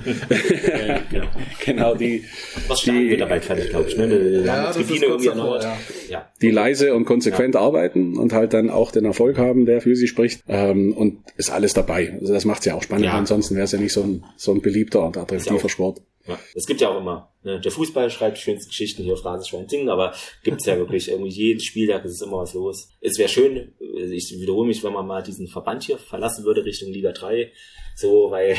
genau, 1.66 1.96
die... 1.96 2.24
Was 2.68 2.82
die, 2.82 3.16
dabei 3.16 3.40
fertig, 3.40 3.70
glaube 3.70 3.88
ich. 3.88 3.98
Ne? 3.98 4.44
Ja, 4.46 4.64
das 4.68 4.78
ist 4.78 5.02
kurz 5.02 5.24
davor, 5.24 5.62
ja. 6.10 6.30
Die 6.42 6.52
leise 6.52 6.94
und 6.94 7.06
konsequent 7.06 7.56
arbeiten 7.56 8.18
und 8.18 8.34
halt 8.34 8.54
dann 8.54 8.70
auch 8.74 8.92
den 8.92 9.06
Erfolg 9.06 9.38
haben, 9.38 9.66
der 9.66 9.82
für 9.82 9.96
sie 9.96 10.08
spricht. 10.08 10.44
Ähm, 10.48 10.94
und 10.94 11.20
ist 11.38 11.50
alles 11.50 11.74
dabei. 11.74 12.18
Also 12.20 12.34
das 12.34 12.46
macht 12.46 12.60
es 12.60 12.66
ja 12.66 12.76
auch 12.76 12.84
spannend. 12.84 13.06
Ja. 13.06 13.14
Ansonsten 13.14 13.56
wäre 13.56 13.66
es 13.66 13.72
ja 13.72 13.80
nicht 13.80 13.94
so 13.94 14.04
ein, 14.04 14.24
so 14.38 14.52
ein 14.52 14.62
beliebter 14.62 15.06
und 15.06 15.18
attraktiver 15.18 15.70
Sport. 15.70 16.02
Ja. 16.28 16.40
Es 16.56 16.66
gibt 16.66 16.80
ja 16.80 16.90
auch 16.90 17.02
immer, 17.02 17.34
ne, 17.44 17.60
der 17.60 17.72
Fußball 17.72 18.10
schreibt 18.10 18.38
die 18.38 18.42
schönsten 18.42 18.70
Geschichten 18.70 19.04
hier 19.04 19.14
auf 19.14 19.26
Rasenschwein 19.26 19.68
singen, 19.68 19.90
aber 19.90 20.14
gibt's 20.44 20.66
ja 20.66 20.78
wirklich 20.78 21.10
irgendwie 21.10 21.32
jeden 21.32 21.60
Spieltag 21.60 22.06
ist 22.06 22.22
immer 22.22 22.38
was 22.38 22.54
los. 22.54 22.88
Es 23.02 23.18
wäre 23.18 23.28
schön, 23.28 23.74
ich 23.80 24.34
wiederhole 24.40 24.68
mich, 24.68 24.84
wenn 24.86 24.94
man 24.94 25.06
mal 25.06 25.22
diesen 25.22 25.48
Verband 25.48 25.84
hier 25.84 25.98
verlassen 25.98 26.46
würde 26.46 26.64
Richtung 26.64 26.94
Liga 26.94 27.12
3, 27.12 27.52
so, 27.98 28.32
weil 28.32 28.58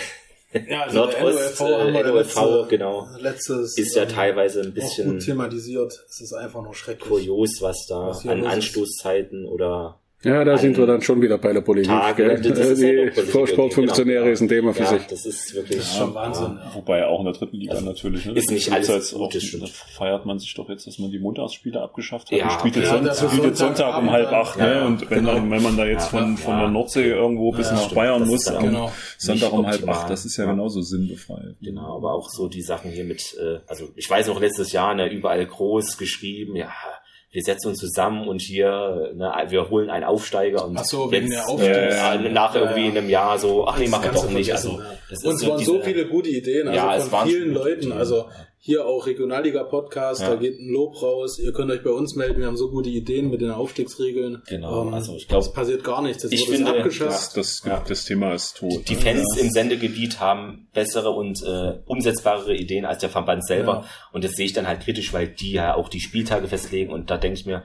ja, 0.68 0.82
also 0.82 0.98
Nordost, 1.00 1.60
äh, 1.60 2.02
NOFV, 2.02 2.68
genau, 2.68 3.08
letztes, 3.18 3.76
ist 3.76 3.96
ja 3.96 4.06
teilweise 4.06 4.60
ein 4.60 4.72
bisschen 4.72 5.12
gut 5.12 5.24
thematisiert. 5.24 5.92
Es 6.08 6.20
ist 6.20 6.32
einfach 6.32 6.62
nur 6.62 6.74
schrecklich. 6.74 7.08
Kurios, 7.08 7.60
was 7.60 7.86
da 7.88 8.08
was 8.08 8.26
an 8.26 8.46
Anstoßzeiten 8.46 9.46
oder 9.46 10.00
ja, 10.24 10.44
da 10.44 10.58
sind 10.58 10.76
wir 10.76 10.86
dann 10.86 11.02
schon 11.02 11.20
wieder 11.22 11.38
bei 11.38 11.52
der 11.52 11.60
Politik. 11.60 11.90
Tage, 11.90 12.40
die 12.40 13.46
Sportfunktionäre 13.46 14.20
genau. 14.20 14.32
ist 14.32 14.40
ein 14.40 14.48
Thema 14.48 14.72
für 14.72 14.82
ja, 14.82 14.88
sich. 14.88 15.06
Das 15.06 15.26
ist 15.26 15.54
wirklich 15.54 15.78
ja, 15.78 15.98
schon 15.98 16.14
Wahnsinn. 16.14 16.58
Ja. 16.62 16.74
Wobei 16.74 17.06
auch 17.06 17.20
in 17.20 17.26
der 17.26 17.34
dritten 17.34 17.56
Liga 17.56 17.74
also 17.74 17.84
natürlich. 17.84 18.26
Ne? 18.26 18.32
Ist 18.32 18.50
nicht 18.50 18.72
alles 18.72 18.90
als 18.90 19.12
gut, 19.12 19.36
auch, 19.36 19.68
feiert 19.68 20.26
man 20.26 20.38
sich 20.38 20.54
doch 20.54 20.68
jetzt, 20.68 20.86
dass 20.86 20.98
man 20.98 21.10
die 21.10 21.18
Montagsspiele 21.18 21.80
abgeschafft 21.80 22.30
hat. 22.30 22.38
Ja, 22.38 22.50
spielt 22.50 22.76
jetzt, 22.76 22.88
Sonntag, 22.88 23.16
spielt 23.16 23.56
Sonntag 23.56 23.98
um 23.98 24.10
halb 24.10 24.32
acht. 24.32 24.58
Ne? 24.58 24.84
Und 24.86 25.10
wenn, 25.10 25.18
genau. 25.20 25.34
dann, 25.34 25.50
wenn 25.50 25.62
man 25.62 25.76
da 25.76 25.84
jetzt 25.86 26.08
von, 26.08 26.36
von 26.36 26.58
der 26.58 26.68
Nordsee 26.68 27.10
irgendwo 27.10 27.52
bis 27.52 27.70
nach 27.70 27.92
Bayern 27.92 28.26
muss, 28.26 28.48
am 28.48 28.64
genau. 28.64 28.92
Sonntag 29.18 29.52
um 29.52 29.66
halb 29.66 29.86
acht, 29.88 30.10
das 30.10 30.24
ist 30.24 30.36
ja 30.36 30.46
genauso 30.46 30.80
sinnbefreit. 30.82 31.54
Genau, 31.60 31.96
aber 31.96 32.12
auch 32.12 32.30
so 32.30 32.48
die 32.48 32.62
Sachen 32.62 32.90
hier 32.90 33.04
mit, 33.04 33.36
äh, 33.40 33.58
also 33.66 33.88
ich 33.96 34.08
weiß 34.08 34.28
noch 34.28 34.40
letztes 34.40 34.72
Jahr, 34.72 34.94
ne, 34.94 35.10
überall 35.10 35.44
groß 35.44 35.98
geschrieben, 35.98 36.56
ja, 36.56 36.70
wir 37.34 37.42
setzen 37.42 37.70
uns 37.70 37.80
zusammen 37.80 38.28
und 38.28 38.40
hier, 38.40 39.12
ne, 39.16 39.32
wir 39.48 39.68
holen 39.68 39.90
einen 39.90 40.04
Aufsteiger 40.04 40.64
und 40.64 40.76
ach 40.78 40.84
so, 40.84 41.10
wegen 41.10 41.30
der 41.30 41.48
Aufsteiger. 41.48 42.14
Äh, 42.14 42.28
nach 42.30 42.54
irgendwie 42.54 42.86
einem 42.86 43.08
Jahr 43.08 43.40
so, 43.40 43.66
ach 43.66 43.76
nee, 43.76 43.88
mach 43.88 44.06
doch 44.06 44.30
nicht. 44.30 44.52
Also, 44.52 44.80
das 45.10 45.24
und 45.24 45.34
es 45.34 45.48
waren 45.48 45.58
so 45.58 45.82
viele 45.82 46.06
gute 46.06 46.28
Ideen, 46.30 46.68
also 46.68 46.78
ja, 46.78 47.00
von 47.00 47.28
vielen 47.28 47.52
Leuten. 47.52 47.90
Also 47.90 48.26
hier 48.66 48.86
auch 48.86 49.06
Regionalliga-Podcast, 49.06 50.22
ja. 50.22 50.30
da 50.30 50.36
geht 50.36 50.58
ein 50.58 50.70
Lob 50.70 51.02
raus. 51.02 51.38
Ihr 51.38 51.52
könnt 51.52 51.70
euch 51.70 51.84
bei 51.84 51.90
uns 51.90 52.14
melden, 52.14 52.40
wir 52.40 52.46
haben 52.46 52.56
so 52.56 52.70
gute 52.70 52.88
Ideen 52.88 53.28
mit 53.28 53.42
den 53.42 53.50
Aufstiegsregeln. 53.50 54.42
Genau, 54.48 54.86
ähm, 54.86 54.94
also 54.94 55.14
ich 55.16 55.28
glaube, 55.28 55.44
es 55.44 55.52
passiert 55.52 55.84
gar 55.84 56.00
nichts. 56.00 56.22
Das 56.22 56.32
ich 56.32 56.48
finde, 56.48 56.70
abgeschafft. 56.70 57.36
Ja, 57.36 57.42
das, 57.42 57.62
ja. 57.62 57.84
das 57.86 58.06
Thema 58.06 58.32
ist 58.32 58.56
tot. 58.56 58.88
Die, 58.88 58.94
Fans 58.94 59.36
im 59.38 59.50
Sendegebiet 59.50 60.18
haben 60.18 60.68
bessere 60.72 61.10
und 61.10 61.42
äh, 61.42 61.74
umsetzbarere 61.84 62.56
Ideen 62.56 62.86
als 62.86 63.00
der 63.00 63.10
Verband 63.10 63.46
selber. 63.46 63.84
Und 64.12 64.24
das 64.24 64.32
sehe 64.32 64.46
ich 64.46 64.54
dann 64.54 64.66
halt 64.66 64.80
kritisch, 64.80 65.12
weil 65.12 65.28
die 65.28 65.52
ja 65.52 65.74
auch 65.74 65.90
die 65.90 66.00
Spieltage 66.00 66.48
festlegen 66.48 66.90
und 66.90 67.10
da 67.10 67.18
denke 67.18 67.38
ich 67.38 67.44
mir, 67.44 67.64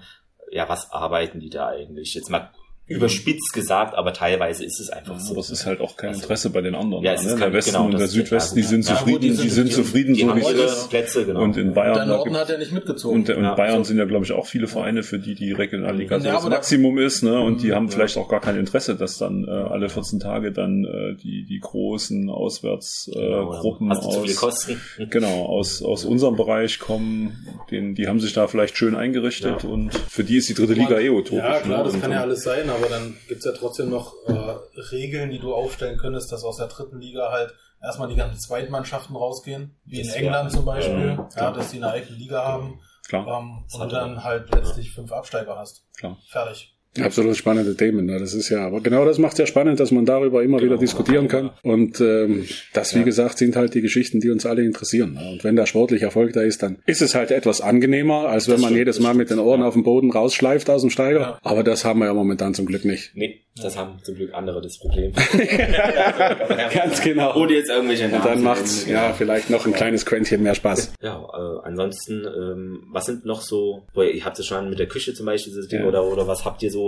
ja, 0.52 0.68
was 0.68 0.92
arbeiten 0.92 1.40
die 1.40 1.50
da 1.50 1.68
eigentlich? 1.68 2.14
Jetzt 2.14 2.30
mal 2.30 2.52
überspitzt 2.90 3.54
gesagt, 3.54 3.96
aber 3.96 4.14
teilweise 4.14 4.66
ist 4.66 4.80
es 4.80 4.90
einfach 4.90 5.20
so. 5.20 5.32
Aber 5.32 5.42
es 5.42 5.50
ist 5.50 5.66
halt 5.66 5.80
auch 5.80 5.96
kein 5.96 6.10
also, 6.10 6.22
Interesse 6.22 6.50
bei 6.50 6.62
den 6.62 6.76
anderen. 6.76 7.04
Ja, 7.04 7.14
es 7.14 7.24
ne? 7.24 7.34
ist 7.34 7.40
Der 7.40 7.54
Westen 7.54 7.72
genau, 7.72 7.86
und 7.86 8.00
der 8.00 8.08
Südwesten, 8.08 8.56
die 8.56 8.64
sind 8.64 8.84
zufrieden, 8.84 9.22
die, 9.22 9.38
die, 9.38 9.50
sind 9.50 9.72
zufrieden, 9.72 10.16
so 10.16 10.36
wie 10.36 10.40
es 10.40 10.52
ist. 10.52 10.90
Plätze, 10.90 11.26
genau. 11.26 11.44
Und 11.44 11.56
in 11.58 11.74
Bayern. 11.74 11.92
Und 11.92 11.98
der 11.98 12.06
Norden 12.06 12.38
hat 12.38 12.50
er 12.50 12.58
nicht 12.58 12.72
mitgezogen. 12.72 13.20
Und, 13.20 13.30
und 13.30 13.44
ja, 13.44 13.54
Bayern 13.54 13.84
so. 13.84 13.90
sind 13.90 14.00
ja, 14.00 14.06
glaube 14.06 14.26
ich, 14.26 14.32
auch 14.32 14.48
viele 14.48 14.68
Vereine, 14.68 15.04
für 15.04 15.20
die 15.20 15.36
die 15.36 15.52
Regionalliga 15.52 16.18
ja, 16.18 16.40
so 16.40 16.50
das 16.50 16.50
Maximum 16.50 16.98
ist, 16.98 17.24
ne? 17.24 17.40
Und 17.40 17.62
die 17.62 17.74
haben 17.74 17.86
ja. 17.86 17.92
vielleicht 17.92 18.18
auch 18.18 18.28
gar 18.28 18.42
kein 18.42 18.58
Interesse, 18.58 18.96
dass 18.96 19.18
dann 19.18 19.48
äh, 19.48 19.52
alle 19.52 19.90
14 19.90 20.20
Tage 20.20 20.52
dann 20.52 20.84
äh, 20.86 21.16
die 21.16 21.46
die 21.46 21.60
großen 21.60 22.30
Auswärtsgruppen 22.30 23.92
äh, 23.92 23.96
genau, 23.96 24.48
aus 24.48 24.68
genau 25.10 25.46
aus 25.46 25.84
aus 25.84 26.06
unserem 26.06 26.36
Bereich 26.36 26.80
kommen. 26.80 27.46
Den, 27.70 27.94
die 27.94 28.08
haben 28.08 28.20
sich 28.20 28.34
da 28.34 28.48
vielleicht 28.48 28.78
schön 28.78 28.96
eingerichtet 28.96 29.64
und 29.64 29.94
für 29.94 30.24
die 30.24 30.38
ist 30.38 30.50
die 30.50 30.54
dritte 30.54 30.74
Liga 30.74 31.00
eh 31.00 31.10
utopisch. 31.10 31.38
Ja, 31.38 31.60
klar, 31.60 31.84
ne? 31.84 31.92
das 31.92 32.02
kann 32.02 32.12
ja 32.12 32.22
alles 32.22 32.44
sein, 32.44 32.70
aber 32.80 32.90
dann 32.90 33.18
gibt's 33.28 33.46
ja 33.46 33.52
trotzdem 33.52 33.90
noch 33.90 34.16
äh, 34.28 34.80
Regeln, 34.92 35.30
die 35.30 35.40
du 35.40 35.54
aufstellen 35.54 35.98
könntest, 35.98 36.32
dass 36.32 36.44
aus 36.44 36.58
der 36.58 36.68
dritten 36.68 37.00
Liga 37.00 37.32
halt 37.32 37.54
erstmal 37.82 38.08
die 38.08 38.16
ganzen 38.16 38.40
Zweitmannschaften 38.40 39.16
rausgehen, 39.16 39.78
wie 39.86 40.02
in 40.02 40.10
England 40.10 40.52
zum 40.52 40.66
Beispiel, 40.66 41.18
ja, 41.18 41.30
ja, 41.36 41.52
dass 41.52 41.72
die 41.72 41.78
eine 41.78 41.92
eigene 41.92 42.18
Liga 42.18 42.44
haben. 42.44 42.80
Klar. 43.08 43.28
Ähm, 43.28 43.66
und 43.74 43.92
dann 43.92 44.24
halt 44.24 44.54
letztlich 44.54 44.92
fünf 44.92 45.12
Absteiger 45.12 45.58
hast. 45.58 45.86
Klar. 45.98 46.18
Fertig. 46.28 46.76
Absolut 47.00 47.38
spannende 47.38 47.76
Themen. 47.76 48.06
Ne? 48.08 48.20
Das 48.20 48.34
ist 48.34 48.50
ja, 48.50 48.66
aber 48.66 48.82
genau 48.82 49.06
das 49.06 49.20
macht 49.20 49.34
es 49.34 49.40
ja 49.40 49.46
spannend, 49.46 49.80
dass 49.80 49.92
man 49.92 50.06
darüber 50.06 50.44
immer 50.44 50.58
genau. 50.58 50.72
wieder 50.72 50.80
diskutieren 50.80 51.28
kann. 51.28 51.52
Und 51.62 52.02
ähm, 52.02 52.46
das, 52.74 52.96
wie 52.96 53.00
ja. 53.00 53.06
gesagt, 53.06 53.38
sind 53.38 53.56
halt 53.56 53.76
die 53.76 53.82
Geschichten, 53.82 54.20
die 54.20 54.32
uns 54.32 54.46
alle 54.46 54.64
interessieren. 54.64 55.14
Ne? 55.14 55.30
Und 55.32 55.44
wenn 55.44 55.56
der 55.56 55.68
sportliche 55.68 56.06
Erfolg 56.06 56.34
da 56.34 56.42
ist, 56.42 56.64
dann 56.64 56.80
ist 56.88 57.02
es 57.02 57.14
halt 57.14 57.30
etwas 57.30 57.62
angenehmer, 57.62 58.28
als 58.28 58.48
wenn 58.48 58.56
das 58.56 58.62
man 58.62 58.70
stimmt, 58.70 58.80
jedes 58.80 59.00
Mal 59.00 59.14
mit 59.14 59.30
den 59.30 59.38
Ohren 59.38 59.62
ja. 59.62 59.68
auf 59.68 59.76
dem 59.76 59.84
Boden 59.84 60.12
rausschleift 60.12 60.70
aus 60.70 60.82
dem 60.82 60.90
Steiger. 60.90 61.20
Ja. 61.20 61.40
Aber 61.44 61.64
das 61.64 61.86
haben 61.86 62.00
wir 62.00 62.08
ja 62.08 62.14
momentan 62.14 62.56
zum 62.56 62.66
Glück 62.66 62.86
nicht. 62.86 63.12
Nee, 63.14 63.42
das 63.62 63.78
haben 63.78 64.00
zum 64.04 64.16
Glück 64.16 64.34
andere 64.34 64.62
das 64.62 64.80
Problem. 64.80 65.14
Ganz 66.74 67.02
genau. 67.02 67.36
Ohne 67.36 67.54
jetzt 67.54 67.70
irgendwelche 67.70 68.08
Namen 68.08 68.16
Und 68.16 68.26
dann 68.26 68.42
macht's 68.42 68.88
ja 68.88 69.14
vielleicht 69.14 69.50
noch 69.50 69.66
ein 69.66 69.74
kleines 69.74 70.06
Quäntchen 70.06 70.42
mehr 70.42 70.56
Spaß. 70.56 70.94
Ja, 71.02 71.22
äh, 71.22 71.68
ansonsten, 71.68 72.26
ähm, 72.26 72.84
was 72.92 73.06
sind 73.06 73.26
noch 73.26 73.42
so, 73.42 73.86
ihr 73.96 74.26
habt 74.26 74.40
es 74.40 74.46
schon 74.48 74.70
mit 74.70 74.80
der 74.80 74.88
Küche 74.88 75.14
zum 75.14 75.26
Beispiel 75.28 75.54
dieses 75.54 75.68
Ding 75.68 75.84
oder, 75.84 76.06
oder 76.06 76.28
was 76.28 76.46
habt 76.46 76.64
ihr 76.64 76.72
so 76.72 76.79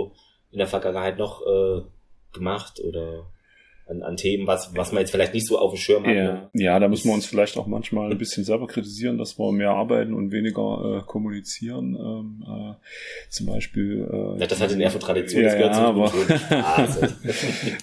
in 0.50 0.58
der 0.58 0.66
Vergangenheit 0.66 1.18
noch 1.18 1.42
äh, 1.46 1.82
gemacht 2.32 2.80
oder 2.80 3.26
an, 3.88 4.02
an 4.02 4.16
Themen, 4.16 4.46
was, 4.46 4.74
was 4.76 4.92
man 4.92 5.00
jetzt 5.00 5.10
vielleicht 5.10 5.34
nicht 5.34 5.46
so 5.46 5.58
auf 5.58 5.72
dem 5.72 5.78
Schirm 5.78 6.06
hat. 6.06 6.14
Ja, 6.14 6.32
ne? 6.32 6.50
ja 6.54 6.78
da 6.78 6.88
müssen 6.88 7.08
wir 7.08 7.14
uns 7.14 7.26
vielleicht 7.26 7.56
auch 7.56 7.66
manchmal 7.66 8.10
ein 8.10 8.18
bisschen 8.18 8.44
selber 8.44 8.66
kritisieren, 8.66 9.18
dass 9.18 9.38
wir 9.38 9.52
mehr 9.52 9.70
arbeiten 9.70 10.14
und 10.14 10.30
weniger 10.30 11.00
äh, 11.00 11.06
kommunizieren. 11.06 11.96
Ähm, 11.96 12.44
äh, 12.46 12.74
zum 13.28 13.46
Beispiel. 13.46 14.08
Äh, 14.10 14.40
ja, 14.40 14.46
das 14.46 14.60
hat 14.60 14.72
in 14.72 14.78
der 14.78 14.98
Tradition. 14.98 15.44
Ja, 15.44 15.56
ja, 15.56 15.70
aber 15.72 16.12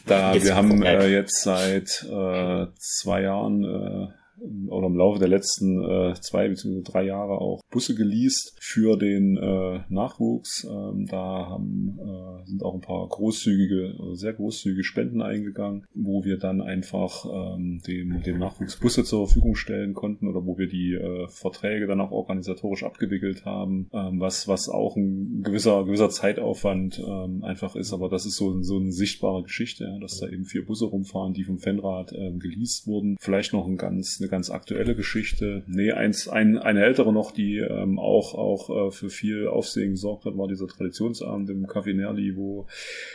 da 0.05 0.33
wir 0.41 0.55
haben 0.55 0.83
äh, 0.83 1.07
jetzt 1.07 1.41
seit 1.41 2.05
äh, 2.09 2.67
zwei 2.77 3.21
Jahren 3.23 3.63
äh, 3.63 4.18
oder 4.67 4.87
im 4.87 4.95
Laufe 4.95 5.19
der 5.19 5.27
letzten 5.27 5.83
äh, 5.83 6.13
zwei 6.21 6.47
bzw. 6.47 6.81
drei 6.83 7.03
Jahre 7.03 7.39
auch 7.39 7.61
Busse 7.69 7.95
geleast 7.95 8.57
für 8.59 8.97
den 8.97 9.37
äh, 9.37 9.81
Nachwuchs. 9.89 10.67
Ähm, 10.69 11.05
da 11.07 11.47
haben, 11.49 11.99
äh, 11.99 12.45
sind 12.45 12.63
auch 12.63 12.73
ein 12.73 12.81
paar 12.81 13.07
großzügige, 13.07 13.95
also 13.99 14.15
sehr 14.15 14.33
großzügige 14.33 14.83
Spenden 14.83 15.21
eingegangen, 15.21 15.85
wo 15.93 16.23
wir 16.23 16.37
dann 16.37 16.61
einfach 16.61 17.25
ähm, 17.25 17.81
dem, 17.87 18.21
dem 18.23 18.39
Nachwuchs 18.39 18.77
Busse 18.77 19.03
zur 19.03 19.27
Verfügung 19.27 19.55
stellen 19.55 19.93
konnten 19.93 20.27
oder 20.27 20.45
wo 20.45 20.57
wir 20.57 20.67
die 20.67 20.93
äh, 20.93 21.27
Verträge 21.27 21.87
dann 21.87 22.01
auch 22.01 22.11
organisatorisch 22.11 22.83
abgewickelt 22.83 23.45
haben, 23.45 23.89
ähm, 23.93 24.19
was, 24.19 24.47
was 24.47 24.69
auch 24.69 24.95
ein 24.95 25.41
gewisser, 25.43 25.85
gewisser 25.85 26.09
Zeitaufwand 26.09 26.99
ähm, 27.05 27.43
einfach 27.43 27.75
ist. 27.75 27.93
Aber 27.93 28.09
das 28.09 28.25
ist 28.25 28.35
so, 28.35 28.61
so 28.61 28.77
eine 28.77 28.91
sichtbare 28.91 29.43
Geschichte, 29.43 29.85
ja, 29.85 29.99
dass 29.99 30.19
da 30.19 30.27
eben 30.27 30.45
vier 30.45 30.65
Busse 30.65 30.85
rumfahren, 30.85 31.33
die 31.33 31.43
vom 31.43 31.59
Fanrad 31.59 32.13
ähm, 32.13 32.39
geleast 32.39 32.87
wurden. 32.87 33.17
Vielleicht 33.19 33.53
noch 33.53 33.67
ein 33.67 33.77
ganz, 33.77 34.19
eine 34.19 34.28
ganz 34.29 34.49
aktuelle 34.49 34.95
Geschichte. 34.95 35.63
Nee, 35.67 35.91
eins, 35.91 36.27
ein, 36.27 36.57
eine 36.57 36.83
ältere 36.83 37.11
noch, 37.11 37.31
die 37.31 37.57
ähm, 37.57 37.99
auch, 37.99 38.33
auch 38.33 38.87
äh, 38.87 38.91
für 38.91 39.09
viel 39.09 39.47
Aufsehen 39.47 39.91
gesorgt 39.91 40.25
hat, 40.25 40.37
war 40.37 40.47
dieser 40.47 40.67
Traditionsabend 40.67 41.49
im 41.49 41.65
Café 41.65 41.93
Nerli, 41.93 42.35
wo 42.35 42.67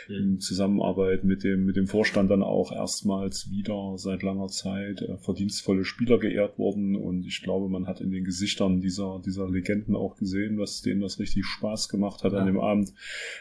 mhm. 0.07 0.15
in 0.15 0.39
Zusammenarbeit 0.39 1.23
mit 1.23 1.43
dem, 1.43 1.65
mit 1.65 1.75
dem 1.75 1.87
Vorstand 1.87 2.29
dann 2.29 2.43
auch 2.43 2.71
erstmals 2.71 3.49
wieder 3.49 3.93
seit 3.97 4.23
langer 4.23 4.47
Zeit 4.47 5.01
äh, 5.01 5.17
verdienstvolle 5.17 5.85
Spieler 5.85 6.19
geehrt 6.19 6.57
wurden. 6.57 6.95
Und 6.95 7.25
ich 7.25 7.41
glaube, 7.41 7.69
man 7.69 7.87
hat 7.87 8.01
in 8.01 8.11
den 8.11 8.23
Gesichtern 8.23 8.81
dieser, 8.81 9.21
dieser 9.25 9.49
Legenden 9.49 9.95
auch 9.95 10.17
gesehen, 10.17 10.59
was 10.59 10.81
denen 10.81 11.01
das 11.01 11.19
richtig 11.19 11.45
Spaß 11.45 11.89
gemacht 11.89 12.23
hat 12.23 12.33
ja. 12.33 12.39
an 12.39 12.47
dem 12.47 12.59
Abend. 12.59 12.93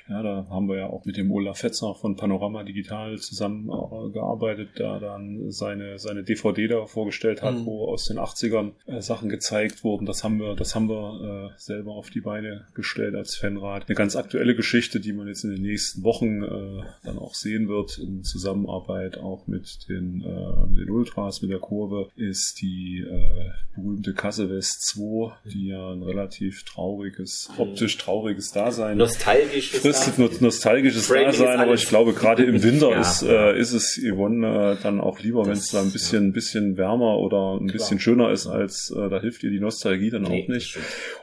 Ja, 0.09 0.23
da 0.23 0.47
haben 0.49 0.69
wir 0.69 0.77
ja 0.77 0.87
auch 0.87 1.05
mit 1.05 1.17
dem 1.17 1.31
Olaf 1.31 1.59
Fetzer 1.59 1.95
von 1.95 2.17
Panorama 2.17 2.63
Digital 2.63 3.19
zusammengearbeitet, 3.19 4.79
der 4.79 5.01
dann 5.01 5.51
seine, 5.51 5.99
seine 5.99 6.23
DVD 6.23 6.69
da 6.69 6.87
vorgestellt 6.87 7.43
hat, 7.43 7.55
mhm. 7.55 7.64
Wo 7.65 7.89
aus 7.89 8.07
den 8.07 8.19
80ern 8.19 8.73
äh, 8.87 9.01
Sachen 9.01 9.29
gezeigt 9.29 9.85
wurden. 9.85 10.07
Das 10.07 10.25
haben 10.25 10.39
wir, 10.39 10.55
das 10.55 10.75
haben 10.75 10.89
wir 10.89 11.51
äh, 11.53 11.61
selber 11.61 11.93
auf 11.93 12.11
die 12.11 12.21
Beine 12.21 12.67
gestellt 12.75 13.15
als 13.15 13.37
Fanrat. 13.37 13.89
Eine 13.89 13.97
ganz 13.97 14.17
aktuelle 14.17 14.55
Geschichte, 14.55 15.01
die 15.01 15.13
man 15.13 15.29
jetzt 15.29 15.45
in 15.45 15.51
den 15.51 15.63
nächsten 15.63 16.03
Wochen 16.03 16.43
äh, 16.43 16.83
dann 17.05 17.19
auch 17.19 17.35
sehen 17.35 17.69
wird, 17.69 17.99
in 17.99 18.25
Zusammenarbeit 18.25 19.19
auch 19.19 19.47
mit 19.47 19.89
den, 19.89 20.23
äh, 20.23 20.67
mit 20.69 20.81
den 20.81 20.91
Ultras, 20.91 21.43
mit 21.43 21.51
der 21.51 21.59
Kurve, 21.59 22.09
ist 22.17 22.61
die 22.61 23.01
äh, 23.01 23.51
berühmte 23.75 24.15
Kasse 24.15 24.51
West 24.51 24.87
2, 24.89 25.33
die 25.45 25.69
ja 25.69 25.93
ein 25.93 26.03
relativ 26.03 26.65
trauriges, 26.65 27.51
optisch 27.59 27.97
trauriges 27.99 28.53
Dasein 28.53 28.97
nostalgisches 28.97 29.81
fristet, 29.81 30.19
no 30.19 30.29
nostalgisches 30.41 31.07
Framing 31.07 31.27
Dasein, 31.27 31.61
aber 31.61 31.75
ich 31.75 31.89
glaube 31.89 32.13
gerade 32.13 32.45
im 32.45 32.63
Winter 32.63 32.91
ja. 32.91 33.01
ist, 33.01 33.23
äh, 33.23 33.59
ist 33.59 33.73
es 33.73 34.01
Yvonne 34.01 34.77
äh, 34.79 34.83
dann 34.83 35.01
auch 35.01 35.21
lieber, 35.21 35.47
wenn 35.47 35.53
es 35.53 35.71
da 35.71 35.81
ein 35.81 35.91
bisschen, 35.91 36.33
bisschen 36.33 36.77
wärmer 36.77 37.19
oder 37.19 37.54
ein 37.59 37.67
bisschen 37.67 37.99
schöner 37.99 38.31
ist, 38.31 38.47
als 38.47 38.91
äh, 38.91 39.09
da 39.09 39.21
hilft 39.21 39.43
ihr 39.43 39.51
die 39.51 39.61
Nostalgie 39.61 40.11
dann 40.11 40.23
nee, 40.23 40.45
auch 40.45 40.49
nicht. 40.49 40.79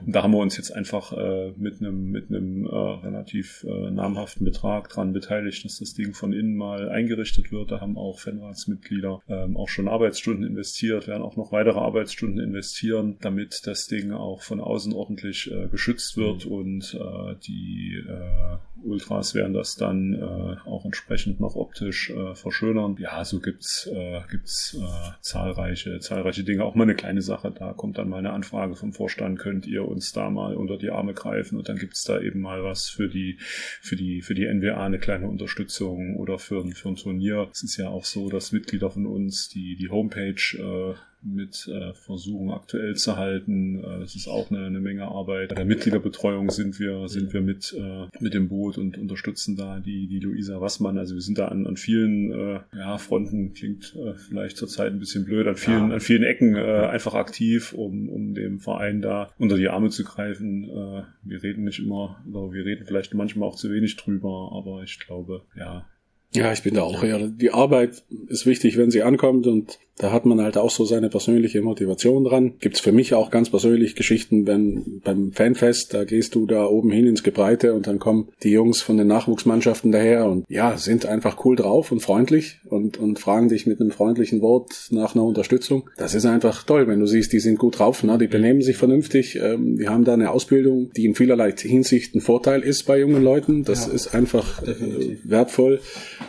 Und 0.05 0.15
da 0.15 0.23
haben 0.23 0.31
wir 0.31 0.39
uns 0.39 0.57
jetzt 0.57 0.71
einfach 0.71 1.13
äh, 1.13 1.51
mit 1.57 1.79
einem 1.79 2.11
mit 2.11 2.29
einem 2.29 2.65
äh, 2.65 2.69
relativ 2.69 3.65
äh, 3.67 3.91
namhaften 3.91 4.45
Betrag 4.45 4.89
dran 4.89 5.13
beteiligt, 5.13 5.65
dass 5.65 5.79
das 5.79 5.93
Ding 5.93 6.13
von 6.13 6.33
innen 6.33 6.55
mal 6.55 6.89
eingerichtet 6.89 7.51
wird. 7.51 7.71
Da 7.71 7.81
haben 7.81 7.97
auch 7.97 8.19
Fanratsmitglieder 8.19 9.21
ähm, 9.27 9.57
auch 9.57 9.69
schon 9.69 9.87
Arbeitsstunden 9.87 10.45
investiert, 10.45 11.07
werden 11.07 11.23
auch 11.23 11.35
noch 11.35 11.51
weitere 11.51 11.79
Arbeitsstunden 11.79 12.39
investieren, 12.39 13.17
damit 13.21 13.61
das 13.65 13.87
Ding 13.87 14.11
auch 14.11 14.41
von 14.41 14.59
außen 14.59 14.93
ordentlich 14.93 15.51
äh, 15.51 15.67
geschützt 15.67 16.17
wird 16.17 16.45
mhm. 16.45 16.51
und 16.51 16.99
äh, 16.99 17.35
die 17.45 18.03
äh, 18.07 18.57
Ultras 18.83 19.35
werden 19.35 19.53
das 19.53 19.75
dann 19.75 20.13
äh, 20.13 20.67
auch 20.67 20.85
entsprechend 20.85 21.39
noch 21.39 21.55
optisch 21.55 22.09
äh, 22.09 22.35
verschönern. 22.35 22.97
Ja, 22.99 23.23
so 23.23 23.39
gibt's 23.39 23.87
äh, 23.87 24.21
gibt's 24.29 24.75
äh, 24.79 25.11
zahlreiche 25.21 25.99
zahlreiche 25.99 26.20
Dinge. 26.43 26.63
Auch 26.63 26.75
mal 26.75 26.83
eine 26.83 26.95
kleine 26.95 27.21
Sache. 27.21 27.51
Da 27.51 27.73
kommt 27.73 27.97
dann 27.97 28.09
mal 28.09 28.17
eine 28.17 28.31
Anfrage 28.31 28.75
vom 28.75 28.93
Vorstand. 28.93 29.39
Könnt 29.39 29.67
ihr 29.67 29.87
uns 29.87 30.13
da 30.13 30.29
mal 30.29 30.55
unter 30.55 30.77
die 30.77 30.89
Arme 30.89 31.13
greifen? 31.13 31.57
Und 31.57 31.69
dann 31.69 31.77
gibt's 31.77 32.03
da 32.03 32.19
eben 32.19 32.41
mal 32.41 32.63
was 32.63 32.89
für 32.89 33.09
die 33.09 33.37
für 33.39 33.95
die 33.95 34.21
für 34.21 34.35
die 34.35 34.45
NWA 34.45 34.85
eine 34.85 34.99
kleine 34.99 35.27
Unterstützung 35.27 36.15
oder 36.15 36.39
für, 36.39 36.65
für 36.67 36.89
ein 36.89 36.95
Turnier. 36.95 37.49
Es 37.51 37.63
ist 37.63 37.77
ja 37.77 37.89
auch 37.89 38.05
so, 38.05 38.29
dass 38.29 38.51
Mitglieder 38.51 38.89
von 38.89 39.05
uns 39.05 39.49
die 39.49 39.75
die 39.75 39.89
Homepage 39.89 40.35
äh, 40.57 40.95
mit 41.23 41.67
äh, 41.67 41.93
versuchen 41.93 42.51
aktuell 42.51 42.95
zu 42.95 43.17
halten. 43.17 43.83
Äh, 43.83 43.99
das 43.99 44.15
ist 44.15 44.27
auch 44.27 44.49
eine, 44.51 44.65
eine 44.65 44.79
Menge 44.79 45.05
Arbeit. 45.05 45.49
Bei 45.49 45.55
der 45.55 45.65
Mitgliederbetreuung 45.65 46.49
sind 46.49 46.79
wir, 46.79 47.07
sind 47.07 47.33
wir 47.33 47.41
mit, 47.41 47.73
äh, 47.77 48.07
mit 48.19 48.33
dem 48.33 48.49
Boot 48.49 48.77
und 48.77 48.97
unterstützen 48.97 49.55
da 49.55 49.79
die, 49.79 50.07
die 50.07 50.19
Luisa 50.19 50.59
Wassmann. 50.59 50.97
Also 50.97 51.15
wir 51.15 51.21
sind 51.21 51.37
da 51.37 51.47
an, 51.47 51.67
an 51.67 51.77
vielen 51.77 52.31
äh, 52.31 52.59
ja, 52.75 52.97
Fronten, 52.97 53.53
klingt 53.53 53.95
äh, 53.95 54.13
vielleicht 54.15 54.57
zurzeit 54.57 54.91
ein 54.91 54.99
bisschen 54.99 55.25
blöd, 55.25 55.47
an 55.47 55.55
vielen, 55.55 55.89
ja. 55.89 55.95
an 55.95 55.99
vielen 55.99 56.23
Ecken 56.23 56.55
äh, 56.55 56.59
einfach 56.61 57.13
aktiv, 57.13 57.73
um, 57.73 58.09
um 58.09 58.33
dem 58.33 58.59
Verein 58.59 59.01
da 59.01 59.31
unter 59.37 59.57
die 59.57 59.69
Arme 59.69 59.89
zu 59.89 60.03
greifen. 60.03 60.63
Äh, 60.65 61.03
wir 61.23 61.43
reden 61.43 61.65
nicht 61.65 61.79
immer, 61.79 62.23
oder 62.29 62.53
wir 62.53 62.65
reden 62.65 62.85
vielleicht 62.85 63.13
manchmal 63.13 63.47
auch 63.47 63.55
zu 63.55 63.71
wenig 63.71 63.95
drüber, 63.95 64.51
aber 64.53 64.83
ich 64.83 64.99
glaube, 64.99 65.43
ja, 65.55 65.85
ja, 66.33 66.53
ich 66.53 66.63
bin 66.63 66.75
da 66.75 66.83
auch 66.83 67.03
eher. 67.03 67.27
Die 67.27 67.51
Arbeit 67.51 68.03
ist 68.27 68.45
wichtig, 68.45 68.77
wenn 68.77 68.89
sie 68.89 69.03
ankommt 69.03 69.47
und 69.47 69.79
Da 70.01 70.11
hat 70.11 70.25
man 70.25 70.41
halt 70.41 70.57
auch 70.57 70.71
so 70.71 70.83
seine 70.83 71.09
persönliche 71.09 71.61
Motivation 71.61 72.23
dran. 72.23 72.53
Gibt's 72.59 72.79
für 72.79 72.91
mich 72.91 73.13
auch 73.13 73.29
ganz 73.29 73.51
persönlich 73.51 73.95
Geschichten, 73.95 74.47
wenn 74.47 74.99
beim 75.03 75.31
Fanfest, 75.31 75.93
da 75.93 76.05
gehst 76.05 76.33
du 76.33 76.47
da 76.47 76.65
oben 76.65 76.89
hin 76.89 77.05
ins 77.05 77.21
Gebreite 77.21 77.75
und 77.75 77.85
dann 77.85 77.99
kommen 77.99 78.29
die 78.41 78.49
Jungs 78.49 78.81
von 78.81 78.97
den 78.97 79.05
Nachwuchsmannschaften 79.05 79.91
daher 79.91 80.25
und 80.25 80.45
ja, 80.49 80.75
sind 80.75 81.05
einfach 81.05 81.45
cool 81.45 81.55
drauf 81.55 81.91
und 81.91 81.99
freundlich 81.99 82.61
und, 82.65 82.97
und 82.97 83.19
fragen 83.19 83.49
dich 83.49 83.67
mit 83.67 83.79
einem 83.79 83.91
freundlichen 83.91 84.41
Wort 84.41 84.87
nach 84.89 85.13
einer 85.13 85.23
Unterstützung. 85.23 85.87
Das 85.97 86.15
ist 86.15 86.25
einfach 86.25 86.63
toll, 86.63 86.87
wenn 86.87 86.99
du 86.99 87.05
siehst, 87.05 87.31
die 87.31 87.39
sind 87.39 87.59
gut 87.59 87.77
drauf, 87.77 88.03
ne? 88.03 88.17
die 88.17 88.25
benehmen 88.25 88.63
sich 88.63 88.77
vernünftig, 88.77 89.35
ähm, 89.35 89.77
die 89.77 89.87
haben 89.87 90.03
da 90.03 90.13
eine 90.13 90.31
Ausbildung, 90.31 90.89
die 90.97 91.05
in 91.05 91.13
vielerlei 91.13 91.51
Hinsicht 91.51 92.15
ein 92.15 92.21
Vorteil 92.21 92.61
ist 92.61 92.87
bei 92.87 92.99
jungen 92.99 93.21
Leuten. 93.21 93.65
Das 93.65 93.85
ja, 93.85 93.93
ist 93.93 94.15
einfach 94.15 94.63
äh, 94.63 95.17
wertvoll 95.23 95.79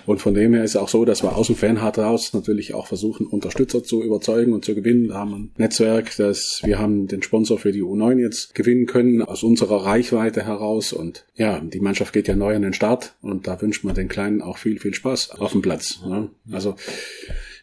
und 0.04 0.20
von 0.20 0.34
dem 0.34 0.52
her 0.52 0.62
ist 0.62 0.72
es 0.72 0.76
auch 0.76 0.90
so, 0.90 1.06
dass 1.06 1.22
wir 1.22 1.36
aus 1.36 1.46
dem 1.46 1.56
Fanhard 1.56 1.98
raus 1.98 2.34
natürlich 2.34 2.74
auch 2.74 2.86
versuchen, 2.86 3.26
Unterstützer 3.62 3.84
zu 3.84 4.02
überzeugen 4.02 4.52
und 4.52 4.64
zu 4.64 4.74
gewinnen. 4.74 5.08
Da 5.08 5.14
haben 5.14 5.30
wir 5.30 5.36
ein 5.36 5.50
Netzwerk, 5.56 6.16
das 6.16 6.60
wir 6.64 6.78
haben 6.78 7.06
den 7.06 7.22
Sponsor 7.22 7.58
für 7.58 7.72
die 7.72 7.82
U9 7.82 8.18
jetzt 8.18 8.54
gewinnen 8.54 8.86
können 8.86 9.22
aus 9.22 9.42
unserer 9.42 9.84
Reichweite 9.84 10.44
heraus 10.44 10.92
und 10.92 11.24
ja, 11.34 11.60
die 11.60 11.80
Mannschaft 11.80 12.12
geht 12.12 12.28
ja 12.28 12.34
neu 12.34 12.54
an 12.54 12.62
den 12.62 12.72
Start 12.72 13.14
und 13.22 13.46
da 13.46 13.60
wünscht 13.60 13.84
man 13.84 13.94
den 13.94 14.08
Kleinen 14.08 14.42
auch 14.42 14.58
viel, 14.58 14.78
viel 14.78 14.94
Spaß 14.94 15.30
auf 15.32 15.52
dem 15.52 15.62
Platz. 15.62 16.00
Ne? 16.06 16.30
Also 16.50 16.74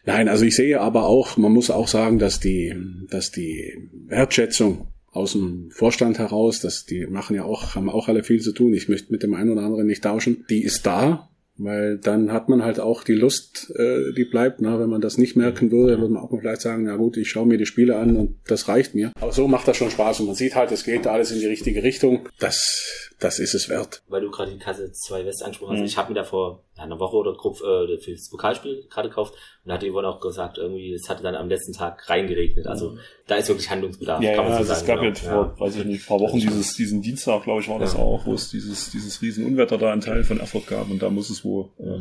Nein, 0.06 0.28
also 0.28 0.46
ich 0.46 0.56
sehe 0.56 0.80
aber 0.80 1.04
auch, 1.04 1.36
man 1.36 1.52
muss 1.52 1.70
auch 1.70 1.86
sagen, 1.86 2.18
dass 2.18 2.40
die, 2.40 2.74
dass 3.10 3.30
die 3.32 3.90
Wertschätzung 4.06 4.88
aus 5.12 5.32
dem 5.32 5.70
Vorstand 5.72 6.18
heraus, 6.18 6.60
dass 6.60 6.86
die 6.86 7.06
machen 7.06 7.36
ja 7.36 7.44
auch, 7.44 7.74
haben 7.74 7.90
auch 7.90 8.08
alle 8.08 8.24
viel 8.24 8.40
zu 8.40 8.52
tun. 8.52 8.72
Ich 8.72 8.88
möchte 8.88 9.12
mit 9.12 9.22
dem 9.22 9.34
einen 9.34 9.50
oder 9.50 9.62
anderen 9.62 9.86
nicht 9.86 10.02
tauschen. 10.02 10.46
Die 10.48 10.62
ist 10.62 10.86
da, 10.86 11.29
weil 11.62 11.98
dann 11.98 12.32
hat 12.32 12.48
man 12.48 12.64
halt 12.64 12.80
auch 12.80 13.04
die 13.04 13.14
Lust, 13.14 13.72
äh, 13.76 14.12
die 14.16 14.24
bleibt. 14.24 14.60
Ne? 14.60 14.78
Wenn 14.80 14.88
man 14.88 15.00
das 15.00 15.18
nicht 15.18 15.36
merken 15.36 15.70
würde, 15.70 15.98
würde 15.98 16.14
man 16.14 16.22
auch 16.22 16.30
mal 16.30 16.40
vielleicht 16.40 16.62
sagen, 16.62 16.84
na 16.84 16.96
gut, 16.96 17.16
ich 17.16 17.30
schaue 17.30 17.46
mir 17.46 17.58
die 17.58 17.66
Spiele 17.66 17.96
an 17.96 18.16
und 18.16 18.36
das 18.46 18.68
reicht 18.68 18.94
mir. 18.94 19.12
Aber 19.20 19.32
so 19.32 19.46
macht 19.46 19.68
das 19.68 19.76
schon 19.76 19.90
Spaß 19.90 20.20
und 20.20 20.26
man 20.26 20.34
sieht 20.34 20.54
halt, 20.54 20.72
es 20.72 20.84
geht 20.84 21.06
alles 21.06 21.32
in 21.32 21.40
die 21.40 21.46
richtige 21.46 21.82
Richtung. 21.82 22.28
Das, 22.38 23.09
das 23.20 23.38
ist 23.38 23.54
es 23.54 23.68
wert. 23.68 24.02
Weil 24.08 24.22
du 24.22 24.30
gerade 24.30 24.50
die 24.50 24.58
Kasse 24.58 24.90
2 24.90 25.26
West 25.26 25.42
angesprochen 25.42 25.74
hast. 25.74 25.80
Mhm. 25.80 25.86
Ich 25.86 25.96
habe 25.96 26.08
mir 26.08 26.14
da 26.14 26.24
vor 26.24 26.64
einer 26.76 26.98
Woche 26.98 27.16
oder 27.16 27.34
grob 27.34 27.60
äh, 27.60 27.98
für 27.98 28.12
das 28.12 28.30
Pokalspiel 28.30 28.86
gerade 28.88 29.08
gekauft 29.08 29.34
und 29.62 29.68
da 29.68 29.74
hat 29.74 29.84
Yvonne 29.84 30.08
auch 30.08 30.20
gesagt, 30.20 30.56
irgendwie, 30.56 30.94
es 30.94 31.10
hatte 31.10 31.22
dann 31.22 31.34
am 31.34 31.48
letzten 31.50 31.74
Tag 31.74 32.08
reingeregnet. 32.08 32.66
Also 32.66 32.92
mhm. 32.92 32.98
da 33.26 33.34
ist 33.34 33.48
wirklich 33.48 33.68
Handlungsbedarf. 33.68 34.22
Ja, 34.22 34.34
kann 34.34 34.44
man 34.44 34.52
ja, 34.54 34.64
so 34.64 34.72
also 34.72 34.72
sagen, 34.72 34.80
es 34.80 34.86
gab 34.86 34.96
genau. 34.96 35.08
jetzt 35.08 35.20
vor, 35.20 35.54
ja. 35.54 35.60
weiß 35.60 35.76
ich 35.76 35.84
nicht, 35.84 36.02
ein 36.02 36.06
paar 36.06 36.20
Wochen 36.20 36.40
dieses, 36.40 36.74
diesen 36.74 37.02
Dienstag, 37.02 37.42
glaube 37.44 37.60
ich, 37.60 37.68
war 37.68 37.78
das 37.78 37.92
ja. 37.92 37.98
auch, 37.98 38.24
wo 38.24 38.32
es 38.32 38.48
dieses, 38.48 38.90
dieses 38.90 39.20
Riesenunwetter 39.20 39.76
da 39.76 39.92
einen 39.92 40.00
Teil 40.00 40.24
von 40.24 40.40
Erfurt 40.40 40.66
gab 40.66 40.90
und 40.90 41.02
da 41.02 41.10
muss 41.10 41.28
es 41.28 41.44
wohl 41.44 41.68
äh, 41.78 41.98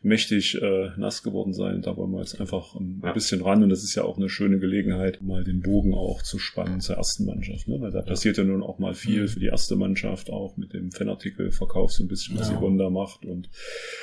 mächtig 0.00 0.54
äh, 0.62 0.92
nass 0.96 1.22
geworden 1.22 1.52
sein. 1.52 1.82
Da 1.82 1.94
wollen 1.94 2.10
wir 2.12 2.20
jetzt 2.20 2.40
einfach 2.40 2.74
ein 2.74 3.02
ja. 3.04 3.12
bisschen 3.12 3.42
ran 3.42 3.62
und 3.62 3.68
das 3.68 3.84
ist 3.84 3.94
ja 3.94 4.04
auch 4.04 4.16
eine 4.16 4.30
schöne 4.30 4.58
Gelegenheit, 4.58 5.20
mal 5.20 5.44
den 5.44 5.60
Bogen 5.60 5.92
auch 5.92 6.22
zu 6.22 6.38
spannen 6.38 6.80
zur 6.80 6.96
ersten 6.96 7.26
Mannschaft. 7.26 7.68
Ne? 7.68 7.82
Weil 7.82 7.90
da 7.90 8.00
passiert 8.00 8.38
ja 8.38 8.44
nun 8.44 8.62
auch 8.62 8.78
mal 8.78 8.94
viel 8.94 9.22
mhm. 9.22 9.28
für 9.28 9.40
die 9.40 9.48
erste 9.48 9.76
Mannschaft, 9.76 10.30
auch 10.30 10.53
mit 10.56 10.72
dem 10.72 10.90
Fanartikelverkauf 10.90 11.92
so 11.92 12.04
ein 12.04 12.08
bisschen, 12.08 12.38
was 12.38 12.50
ja. 12.50 12.58
Yvonne 12.58 12.82
da 12.82 12.90
macht. 12.90 13.24
Und, 13.24 13.48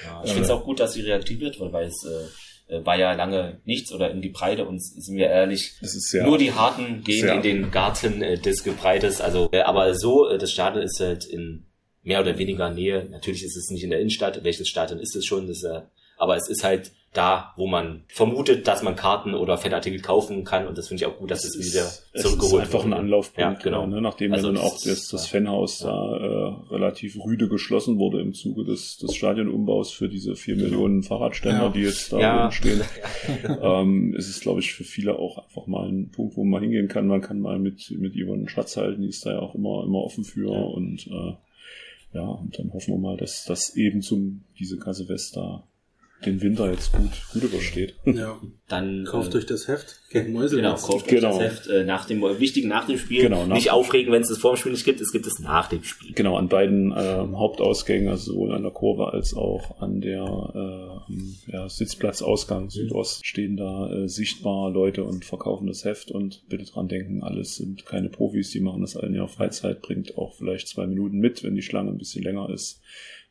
ja, 0.05 0.21
ich 0.23 0.31
äh, 0.31 0.33
finde 0.33 0.45
es 0.45 0.51
auch 0.51 0.63
gut, 0.63 0.79
dass 0.79 0.93
sie 0.93 1.01
reaktiviert 1.01 1.59
wird, 1.59 1.71
weil 1.73 1.87
es 1.87 2.03
äh, 2.03 2.27
äh, 2.71 2.85
war 2.85 2.97
ja 2.97 3.13
lange 3.13 3.59
nichts 3.65 3.91
oder 3.91 4.11
in 4.11 4.21
die 4.21 4.29
Breite 4.29 4.65
und 4.65 4.81
sind 4.81 5.17
wir 5.17 5.27
ehrlich, 5.27 5.73
nur 6.23 6.37
die 6.37 6.53
Harten 6.53 7.03
gehen 7.03 7.27
in 7.27 7.41
den 7.41 7.71
Garten 7.71 8.21
äh, 8.21 8.37
des 8.37 8.63
Gebreites. 8.63 9.19
Also, 9.19 9.49
äh, 9.51 9.61
aber 9.61 9.93
so, 9.93 10.29
äh, 10.29 10.37
das 10.37 10.51
Stadion 10.51 10.83
ist 10.83 10.99
halt 10.99 11.25
in 11.25 11.65
mehr 12.03 12.21
oder 12.21 12.37
weniger 12.37 12.69
Nähe. 12.69 13.07
Natürlich 13.09 13.43
ist 13.43 13.57
es 13.57 13.69
nicht 13.69 13.83
in 13.83 13.89
der 13.89 13.99
Innenstadt. 13.99 14.43
Welches 14.43 14.69
Stadion 14.69 14.99
ist 14.99 15.15
es 15.15 15.25
schon? 15.25 15.47
Das 15.47 15.57
ist, 15.57 15.63
äh, 15.65 15.81
aber 16.17 16.37
es 16.37 16.49
ist 16.49 16.63
halt 16.63 16.91
da, 17.13 17.51
wo 17.57 17.67
man 17.67 18.03
vermutet, 18.07 18.67
dass 18.67 18.83
man 18.83 18.95
Karten 18.95 19.33
oder 19.33 19.57
Fanartikel 19.57 19.99
kaufen 19.99 20.45
kann. 20.45 20.65
Und 20.65 20.77
das 20.77 20.87
finde 20.87 21.03
ich 21.03 21.09
auch 21.09 21.17
gut, 21.17 21.29
dass 21.29 21.43
es, 21.43 21.57
es 21.57 21.73
wieder 21.73 21.85
zurückgeholt 22.21 22.53
wird. 22.53 22.63
Es 22.63 22.69
ist 22.69 22.75
einfach 22.75 22.85
ein 22.85 22.93
Anlaufpunkt, 22.93 23.59
ja, 23.59 23.63
genau. 23.63 23.85
Ne? 23.85 24.01
nachdem 24.01 24.31
also 24.31 24.47
dann 24.47 24.57
auch 24.57 24.77
das, 24.81 25.09
das 25.09 25.27
Fanhaus 25.27 25.81
ja. 25.81 25.87
da 25.87 26.17
äh, 26.17 26.73
relativ 26.73 27.17
rüde 27.17 27.49
geschlossen 27.49 27.99
wurde 27.99 28.21
im 28.21 28.33
Zuge 28.33 28.63
des, 28.63 28.97
des 28.97 29.13
Stadionumbaus 29.13 29.91
für 29.91 30.07
diese 30.07 30.37
vier 30.37 30.55
genau. 30.55 30.69
Millionen 30.69 31.03
Fahrradständer, 31.03 31.63
ja. 31.63 31.69
die 31.69 31.81
jetzt 31.81 32.13
da 32.13 32.19
ja. 32.19 32.51
stehen. 32.51 32.81
ähm, 33.61 34.15
ist 34.15 34.29
es, 34.29 34.39
glaube 34.39 34.61
ich, 34.61 34.73
für 34.73 34.85
viele 34.85 35.19
auch 35.19 35.37
einfach 35.37 35.67
mal 35.67 35.89
ein 35.89 36.11
Punkt, 36.11 36.37
wo 36.37 36.45
man 36.45 36.61
hingehen 36.61 36.87
kann. 36.87 37.07
Man 37.07 37.21
kann 37.21 37.41
mal 37.41 37.59
mit, 37.59 37.91
mit 37.91 38.13
Yvonne 38.15 38.47
Schatz 38.47 38.77
halten, 38.77 39.01
die 39.01 39.09
ist 39.09 39.25
da 39.25 39.33
ja 39.33 39.39
auch 39.39 39.53
immer, 39.53 39.83
immer 39.83 39.99
offen 39.99 40.23
für 40.23 40.49
und 40.49 41.07
äh, 41.07 41.33
ja, 42.13 42.23
und 42.25 42.57
dann 42.59 42.73
hoffen 42.73 42.93
wir 42.93 42.99
mal, 42.99 43.17
dass 43.17 43.45
das 43.45 43.75
eben 43.75 44.01
zum 44.01 44.43
diese 44.59 44.77
Kasse 44.77 45.07
West 45.07 45.37
da 45.37 45.63
den 46.25 46.41
Winter 46.41 46.71
jetzt 46.71 46.93
gut, 46.93 47.11
gut 47.33 47.43
übersteht. 47.43 47.95
Ja. 48.05 48.39
Dann 48.67 49.03
kauft 49.03 49.33
äh, 49.33 49.39
euch 49.39 49.45
das 49.45 49.67
Heft 49.67 49.99
gegen 50.09 50.31
Mäusel. 50.31 50.61
Genau, 50.61 50.75
kauft 50.75 51.07
genau. 51.07 51.33
euch 51.33 51.39
das 51.39 51.51
Heft 51.51 51.67
äh, 51.67 51.83
nach 51.83 52.05
dem 52.05 52.21
wichtigen 52.21 52.69
nach 52.69 52.87
dem 52.87 52.97
Spiel. 52.97 53.23
Genau, 53.23 53.45
nach 53.45 53.55
nicht 53.55 53.71
aufregen, 53.71 54.13
wenn 54.13 54.21
es 54.21 54.29
das 54.29 54.37
vor 54.37 54.53
dem 54.53 54.57
Spiel 54.57 54.71
nicht 54.71 54.85
gibt, 54.85 55.01
es 55.01 55.11
gibt 55.11 55.27
es 55.27 55.39
nach 55.39 55.67
dem 55.67 55.83
Spiel. 55.83 56.13
Genau, 56.13 56.37
an 56.37 56.47
beiden 56.47 56.91
äh, 56.91 56.95
Hauptausgängen, 56.95 58.07
also 58.07 58.31
sowohl 58.31 58.53
an 58.53 58.63
der 58.63 58.71
Kurve 58.71 59.11
als 59.11 59.33
auch 59.33 59.81
an 59.81 59.99
der 59.99 61.03
äh, 61.09 61.51
ja, 61.51 61.67
Sitzplatzausgang 61.67 62.69
Südost 62.69 63.25
stehen 63.25 63.57
da 63.57 63.91
äh, 63.91 64.07
sichtbar 64.07 64.71
Leute 64.71 65.03
und 65.03 65.25
verkaufen 65.25 65.67
das 65.67 65.83
Heft 65.83 66.11
und 66.11 66.47
bitte 66.47 66.63
dran 66.63 66.87
denken, 66.87 67.23
alles 67.23 67.55
sind 67.55 67.85
keine 67.85 68.09
Profis, 68.09 68.51
die 68.51 68.61
machen 68.61 68.81
das 68.81 68.95
allen 68.95 69.15
Jahr 69.15 69.27
Freizeit, 69.27 69.81
bringt 69.81 70.17
auch 70.17 70.33
vielleicht 70.33 70.69
zwei 70.69 70.87
Minuten 70.87 71.17
mit, 71.17 71.43
wenn 71.43 71.55
die 71.55 71.61
Schlange 71.61 71.91
ein 71.91 71.97
bisschen 71.97 72.23
länger 72.23 72.49
ist 72.49 72.81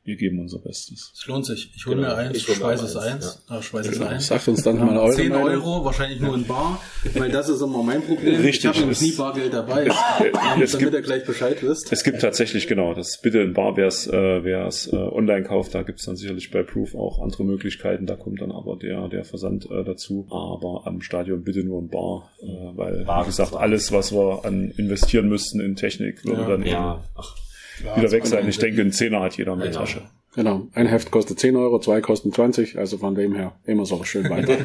wir 0.03 0.17
geben 0.17 0.41
unser 0.41 0.59
Bestes. 0.59 1.13
Es 1.15 1.27
lohnt 1.27 1.45
sich. 1.45 1.73
Ich 1.77 1.85
hole 1.85 1.97
genau. 1.97 2.09
mir 2.09 2.17
eins, 2.17 2.37
ich 2.37 2.45
schweiß 2.45 2.83
es 2.83 2.97
eins. 2.97 3.45
Ja. 3.51 3.61
schweiß 3.61 3.87
es 3.87 4.01
ein. 4.01 4.19
Sagt 4.19 4.49
uns 4.49 4.63
dann 4.63 4.79
mal 4.79 4.97
eure 4.97 5.15
10 5.15 5.33
Euro, 5.33 5.85
wahrscheinlich 5.85 6.21
nur 6.21 6.35
in 6.35 6.47
Bar, 6.47 6.81
weil 7.15 7.31
das 7.31 7.51
ist 7.51 7.61
immer 7.61 7.83
mein 7.83 8.03
Problem. 8.03 8.41
Richtig. 8.41 8.65
Ich 8.65 8.67
habe 8.67 8.79
nämlich 8.81 9.01
nie 9.03 9.13
Bargeld 9.13 9.53
dabei, 9.53 9.89
es, 10.61 10.73
damit 10.73 10.95
ihr 10.95 11.03
gleich 11.03 11.27
Bescheid 11.27 11.63
wisst. 11.63 11.93
Es 11.93 12.03
gibt 12.03 12.23
tatsächlich, 12.23 12.67
genau, 12.67 12.95
das 12.95 13.21
bitte 13.21 13.41
in 13.41 13.53
Bar, 13.53 13.77
wer 13.77 13.89
es 13.89 14.07
äh, 14.07 14.43
wer's, 14.43 14.91
äh, 14.91 14.97
online 14.97 15.45
kauft, 15.45 15.75
da 15.75 15.83
gibt 15.83 16.01
es 16.01 16.07
dann 16.07 16.17
sicherlich 16.17 16.51
bei 16.51 16.63
Proof 16.63 16.95
auch 16.95 17.21
andere 17.23 17.45
Möglichkeiten, 17.45 18.07
da 18.07 18.17
kommt 18.17 18.41
dann 18.41 18.53
aber 18.53 18.77
der, 18.77 19.09
der 19.09 19.25
Versand 19.25 19.71
äh, 19.71 19.85
dazu. 19.85 20.27
Aber 20.31 20.87
am 20.87 21.03
Stadion 21.03 21.45
bitte 21.45 21.63
nur 21.63 21.79
in 21.81 21.89
Bar, 21.89 22.31
äh, 22.41 22.47
weil, 22.47 23.05
Bar 23.05 23.25
wie 23.25 23.27
gesagt, 23.27 23.55
alles, 23.55 23.93
was 23.93 24.13
wir 24.13 24.47
an 24.47 24.71
investieren 24.77 25.29
müssten 25.29 25.61
in 25.61 25.77
Technik, 25.77 26.25
würde 26.25 26.41
ja. 26.41 26.49
dann 26.49 26.63
ja. 26.65 26.95
eben... 26.95 27.05
Ach 27.17 27.37
wieder 27.83 28.11
weg 28.11 28.27
sein. 28.27 28.49
Ich 28.49 28.59
denke, 28.59 28.81
ein 28.81 28.93
Zehner 28.93 29.21
hat 29.21 29.37
jeder 29.37 29.55
in 29.55 29.61
der 29.61 29.73
Tasche. 29.73 30.03
Genau. 30.35 30.69
Ein 30.75 30.87
Heft 30.87 31.11
kostet 31.11 31.41
10 31.41 31.57
Euro, 31.57 31.81
zwei 31.81 32.01
kosten 32.01 32.33
20, 32.33 32.79
also 32.79 32.99
von 32.99 33.17
dem 33.17 33.35
her 33.35 33.59
immer 33.65 33.85
so 33.85 34.03
schön 34.05 34.31
weiter. 34.31 34.65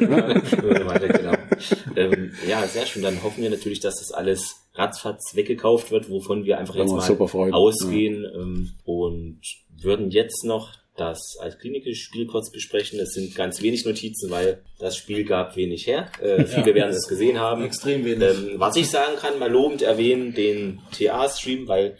weiter 0.86 1.08
genau. 1.08 1.32
ähm, 1.96 2.32
ja, 2.48 2.64
sehr 2.66 2.86
schön. 2.86 3.02
Dann 3.02 3.22
hoffen 3.22 3.42
wir 3.42 3.50
natürlich, 3.50 3.80
dass 3.80 3.96
das 3.96 4.12
alles 4.12 4.68
ratzfatz 4.74 5.34
weggekauft 5.34 5.90
wird, 5.90 6.08
wovon 6.08 6.44
wir 6.44 6.58
einfach 6.58 6.76
jetzt 6.76 6.92
mal 6.92 7.52
ausgehen 7.52 8.22
ja. 8.22 8.40
ähm, 8.40 8.70
und 8.84 9.40
würden 9.82 10.10
jetzt 10.10 10.44
noch 10.44 10.72
das 10.96 11.36
als 11.40 11.58
klinisches 11.58 11.98
Spiel 11.98 12.26
kurz 12.26 12.50
besprechen. 12.50 12.98
Es 13.00 13.12
sind 13.12 13.34
ganz 13.34 13.60
wenig 13.60 13.84
Notizen, 13.84 14.30
weil 14.30 14.62
das 14.78 14.96
Spiel 14.96 15.24
gab 15.24 15.56
wenig 15.56 15.86
her. 15.86 16.10
Äh, 16.20 16.44
viele 16.44 16.68
ja, 16.68 16.74
werden 16.74 16.94
es 16.94 17.08
gesehen 17.08 17.38
haben. 17.38 17.64
Extrem 17.64 18.04
wenig. 18.04 18.22
Ähm, 18.22 18.54
was 18.54 18.76
ich 18.76 18.88
sagen 18.88 19.16
kann, 19.16 19.38
mal 19.38 19.50
lobend 19.50 19.82
erwähnen, 19.82 20.32
den 20.34 20.80
TA-Stream, 20.96 21.68
weil 21.68 21.98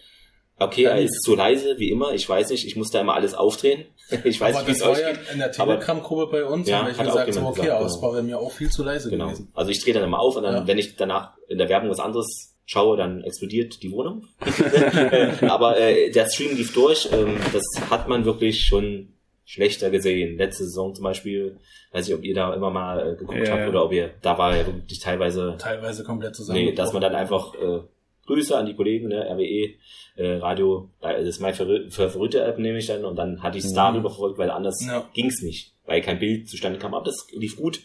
Okay, 0.59 0.85
er 0.85 1.03
ist 1.03 1.23
zu 1.23 1.35
leise, 1.35 1.79
wie 1.79 1.91
immer. 1.91 2.15
Ich 2.15 2.27
weiß 2.27 2.51
nicht, 2.51 2.67
ich 2.67 2.77
muss 2.77 2.91
da 2.91 3.01
immer 3.01 3.15
alles 3.15 3.35
aufdrehen. 3.35 3.85
Ich 4.25 4.41
weiß 4.41 4.55
aber 4.55 4.69
nicht, 4.69 4.79
wie 4.79 4.83
es 4.83 4.87
euch 4.87 5.01
ja 5.01 5.11
in 5.33 5.41
der 5.41 5.51
Telegram-Gruppe 5.51 6.29
bei 6.31 6.45
uns, 6.45 6.69
ja, 6.69 6.79
habe 6.79 6.93
ich 6.93 6.97
gesagt, 6.97 7.35
so, 7.35 7.41
okay, 7.41 7.63
gesagt, 7.63 7.83
Ausbau 7.83 8.13
wäre 8.13 8.23
mir 8.23 8.39
auch 8.39 8.53
viel 8.53 8.71
zu 8.71 8.85
leise 8.85 9.11
genau. 9.11 9.27
gewesen. 9.27 9.51
Also 9.53 9.73
ich 9.73 9.83
drehe 9.83 9.95
dann 9.95 10.05
immer 10.05 10.21
auf 10.21 10.37
und 10.37 10.45
dann, 10.45 10.55
ja. 10.55 10.67
wenn 10.69 10.79
ich 10.79 10.95
danach 10.95 11.33
in 11.49 11.59
der 11.59 11.69
Werbung 11.69 11.91
was 11.91 11.99
anderes 11.99 12.55
schaue, 12.67 12.97
dann 12.97 13.25
explodiert 13.25 13.83
die 13.83 13.91
Wohnung. 13.91 14.25
aber 15.49 15.79
äh, 15.81 16.11
der 16.13 16.29
Stream 16.29 16.57
lief 16.57 16.73
durch. 16.73 17.09
Ähm, 17.13 17.37
das 17.53 17.65
hat 17.91 18.09
man 18.09 18.25
wirklich 18.25 18.65
schon 18.65 19.15
schlechter 19.45 19.91
gesehen. 19.91 20.37
Letzte 20.37 20.65
Saison 20.65 20.95
zum 20.95 21.03
Beispiel, 21.03 21.59
weiß 21.93 22.09
ich, 22.09 22.15
ob 22.15 22.23
ihr 22.23 22.35
da 22.35 22.55
immer 22.55 22.71
mal 22.71 23.15
äh, 23.15 23.17
geguckt 23.17 23.47
ja, 23.47 23.57
habt 23.57 23.69
oder 23.69 23.85
ob 23.85 23.93
ihr, 23.93 24.11
da 24.23 24.39
war 24.39 24.57
ja 24.57 24.67
wirklich 24.67 25.01
teilweise... 25.01 25.57
Teilweise 25.59 26.05
komplett 26.05 26.37
zusammen. 26.37 26.59
Nee, 26.59 26.73
dass 26.73 26.93
man 26.93 27.03
dann 27.03 27.15
einfach... 27.15 27.55
Äh, 27.55 27.81
Grüße 28.27 28.57
an 28.57 28.67
die 28.67 28.75
Kollegen, 28.75 29.09
ne, 29.09 29.25
RWE, 29.31 29.75
äh, 30.17 30.37
Radio, 30.39 30.89
das 31.01 31.23
ist 31.23 31.41
mein 31.41 31.55
Verrückte 31.55 32.43
App 32.43 32.59
nehme 32.59 32.79
ich 32.79 32.87
dann 32.87 33.05
und 33.05 33.17
dann 33.17 33.43
hatte 33.43 33.59
ich 33.59 33.65
es 33.65 33.71
mhm. 33.71 33.77
darüber 33.77 34.11
verfolgt, 34.11 34.39
weil 34.39 34.51
anders 34.51 34.85
ja. 34.87 35.09
ging's 35.15 35.43
nicht, 35.43 35.73
weil 35.85 36.01
kein 36.01 36.19
Bild 36.19 36.49
zustande 36.49 36.79
kam. 36.79 36.95
Aber 36.95 37.05
das 37.05 37.27
lief 37.33 37.57
gut. 37.57 37.81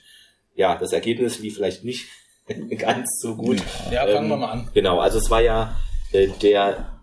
Ja, 0.55 0.75
das 0.77 0.93
Ergebnis 0.93 1.39
lief 1.39 1.55
vielleicht 1.55 1.83
nicht 1.83 2.07
ganz 2.77 3.07
so 3.21 3.35
gut. 3.35 3.61
Ja, 3.91 4.05
fangen 4.05 4.25
ähm, 4.25 4.29
wir 4.29 4.37
mal 4.37 4.51
an. 4.51 4.69
Genau, 4.73 4.99
also 4.99 5.17
es 5.17 5.29
war 5.29 5.41
ja 5.41 5.77
äh, 6.11 6.27
der 6.41 7.01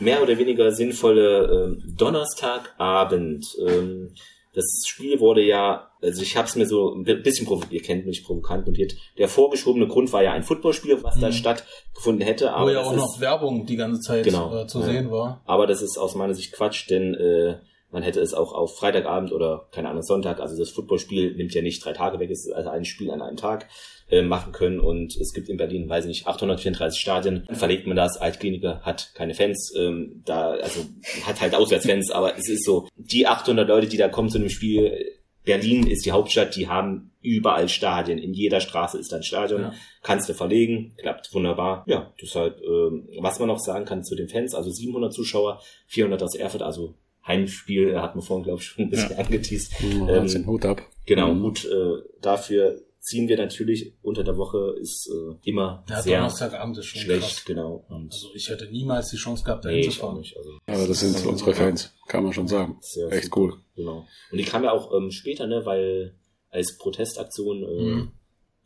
mehr 0.00 0.22
oder 0.22 0.38
weniger 0.38 0.72
sinnvolle 0.72 1.76
äh, 1.76 1.92
Donnerstagabend. 1.96 3.44
Ähm, 3.66 4.14
das 4.58 4.82
Spiel 4.86 5.20
wurde 5.20 5.40
ja, 5.40 5.88
also 6.02 6.20
ich 6.20 6.36
habe 6.36 6.48
es 6.48 6.56
mir 6.56 6.66
so 6.66 6.92
ein 6.92 7.04
bisschen 7.04 7.46
provoziert, 7.46 7.72
ihr 7.72 7.82
kennt 7.82 8.06
mich 8.06 8.24
provokant 8.24 8.66
notiert. 8.66 8.96
Der 9.16 9.28
vorgeschobene 9.28 9.86
Grund 9.86 10.12
war 10.12 10.24
ja 10.24 10.32
ein 10.32 10.42
Footballspiel, 10.42 11.02
was 11.04 11.16
mhm. 11.16 11.20
da 11.20 11.32
stattgefunden 11.32 12.26
hätte. 12.26 12.52
Aber 12.52 12.66
Wo 12.66 12.70
ja 12.70 12.82
auch 12.82 12.96
noch 12.96 13.20
Werbung 13.20 13.66
die 13.66 13.76
ganze 13.76 14.00
Zeit 14.00 14.24
genau, 14.24 14.62
äh, 14.62 14.66
zu 14.66 14.80
ja. 14.80 14.86
sehen 14.86 15.10
war. 15.12 15.42
Aber 15.44 15.68
das 15.68 15.80
ist 15.80 15.96
aus 15.96 16.16
meiner 16.16 16.34
Sicht 16.34 16.52
Quatsch, 16.52 16.90
denn 16.90 17.14
äh, 17.14 17.58
man 17.90 18.02
hätte 18.02 18.20
es 18.20 18.34
auch 18.34 18.52
auf 18.52 18.76
Freitagabend 18.76 19.32
oder 19.32 19.68
keine 19.72 19.88
Ahnung 19.88 20.02
Sonntag, 20.02 20.40
also 20.40 20.56
das 20.56 20.70
Footballspiel 20.70 21.34
nimmt 21.34 21.54
ja 21.54 21.62
nicht 21.62 21.84
drei 21.84 21.92
Tage 21.92 22.18
weg, 22.18 22.30
es 22.30 22.46
ist 22.46 22.52
also 22.52 22.70
ein 22.70 22.84
Spiel 22.84 23.10
an 23.10 23.22
einem 23.22 23.36
Tag 23.36 23.68
äh, 24.10 24.22
machen 24.22 24.52
können 24.52 24.80
und 24.80 25.16
es 25.16 25.32
gibt 25.32 25.48
in 25.48 25.56
Berlin, 25.56 25.88
weiß 25.88 26.04
ich 26.04 26.08
nicht, 26.08 26.26
834 26.26 27.00
Stadien. 27.00 27.44
Dann 27.46 27.56
verlegt 27.56 27.86
man 27.86 27.96
das, 27.96 28.16
Altkliniker 28.16 28.80
hat 28.80 29.12
keine 29.14 29.34
Fans, 29.34 29.72
ähm, 29.76 30.22
da 30.24 30.52
also 30.52 30.80
hat 31.24 31.40
halt 31.40 31.54
Auswärtsfans, 31.54 32.10
aber 32.10 32.36
es 32.36 32.48
ist 32.48 32.64
so, 32.64 32.88
die 32.96 33.26
800 33.26 33.66
Leute, 33.68 33.86
die 33.86 33.96
da 33.96 34.08
kommen 34.08 34.30
zu 34.30 34.38
einem 34.38 34.50
Spiel, 34.50 35.14
Berlin 35.44 35.86
ist 35.86 36.04
die 36.04 36.12
Hauptstadt, 36.12 36.56
die 36.56 36.68
haben 36.68 37.12
überall 37.22 37.70
Stadien. 37.70 38.18
In 38.18 38.34
jeder 38.34 38.60
Straße 38.60 38.98
ist 38.98 39.14
ein 39.14 39.22
Stadion. 39.22 39.62
Ja. 39.62 39.74
Kannst 40.02 40.28
du 40.28 40.34
verlegen, 40.34 40.94
klappt 40.98 41.32
wunderbar. 41.32 41.84
Ja, 41.86 42.12
deshalb, 42.20 42.60
ähm, 42.60 43.08
was 43.20 43.38
man 43.38 43.48
noch 43.48 43.58
sagen 43.58 43.86
kann 43.86 44.04
zu 44.04 44.14
den 44.14 44.28
Fans, 44.28 44.54
also 44.54 44.70
700 44.70 45.10
Zuschauer, 45.10 45.62
400 45.86 46.22
aus 46.22 46.34
Erfurt, 46.34 46.60
also 46.62 46.96
Heimspiel, 47.28 48.00
hat 48.00 48.16
man 48.16 48.24
vorhin, 48.24 48.44
glaube 48.44 48.60
ich, 48.60 48.66
schon 48.66 48.86
ein 48.86 48.90
bisschen 48.90 49.12
ja. 49.12 49.18
angeteased. 49.18 49.72
ähm, 49.82 50.46
Hut 50.46 50.64
ab. 50.64 50.82
Genau, 51.06 51.34
mhm. 51.34 51.42
Hut 51.42 51.64
äh, 51.64 52.02
dafür 52.20 52.80
ziehen 53.00 53.28
wir 53.28 53.36
natürlich 53.36 53.94
unter 54.02 54.24
der 54.24 54.36
Woche 54.36 54.74
ist 54.80 55.08
äh, 55.08 55.48
immer 55.48 55.84
ja, 55.88 56.02
sehr 56.02 56.18
Donnerstagabend 56.18 56.78
ist 56.78 56.86
schon 56.86 57.00
schlecht, 57.02 57.22
krass. 57.22 57.44
genau. 57.44 57.84
Und 57.88 58.12
also 58.12 58.28
ich 58.34 58.48
hätte 58.48 58.66
niemals 58.70 59.10
die 59.10 59.16
Chance 59.16 59.44
gehabt, 59.44 59.64
da 59.64 59.70
nee, 59.70 59.82
hinzufahren. 59.82 60.18
Nicht. 60.18 60.36
Also, 60.36 60.50
Aber 60.66 60.86
das 60.86 61.00
sind 61.00 61.14
also 61.14 61.28
unsere 61.28 61.54
Fans, 61.54 61.94
kann 62.06 62.24
man 62.24 62.32
schon 62.32 62.48
sagen. 62.48 62.76
Sehr 62.80 63.10
Echt 63.12 63.26
super. 63.26 63.40
cool. 63.40 63.54
Genau. 63.76 64.06
Und 64.30 64.38
die 64.38 64.44
kam 64.44 64.64
ja 64.64 64.72
auch 64.72 64.92
ähm, 64.94 65.10
später, 65.10 65.46
ne, 65.46 65.64
weil 65.64 66.14
als 66.50 66.76
Protestaktion 66.76 67.62
äh, 67.62 67.82
mhm. 67.82 68.12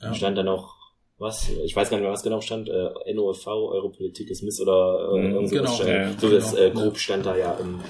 ja. 0.00 0.14
stand 0.14 0.38
dann 0.38 0.48
auch 0.48 0.74
was, 1.18 1.48
ich 1.64 1.76
weiß 1.76 1.88
gar 1.88 1.98
nicht 1.98 2.04
mehr, 2.04 2.12
was 2.12 2.24
genau 2.24 2.40
stand, 2.40 2.68
äh, 2.68 3.14
NOFV, 3.14 3.46
Europolitik 3.46 4.28
ist 4.30 4.42
Miss 4.42 4.60
oder 4.60 5.12
äh, 5.12 5.18
mhm, 5.18 5.34
irgendwas. 5.34 5.50
Genau, 5.50 5.72
stand, 5.72 5.88
ja, 5.88 6.18
so 6.18 6.30
das 6.30 6.54
genau. 6.54 6.62
äh, 6.62 6.70
grob 6.70 6.98
stand 6.98 7.26
da 7.26 7.36
ja, 7.36 7.56
ähm, 7.60 7.80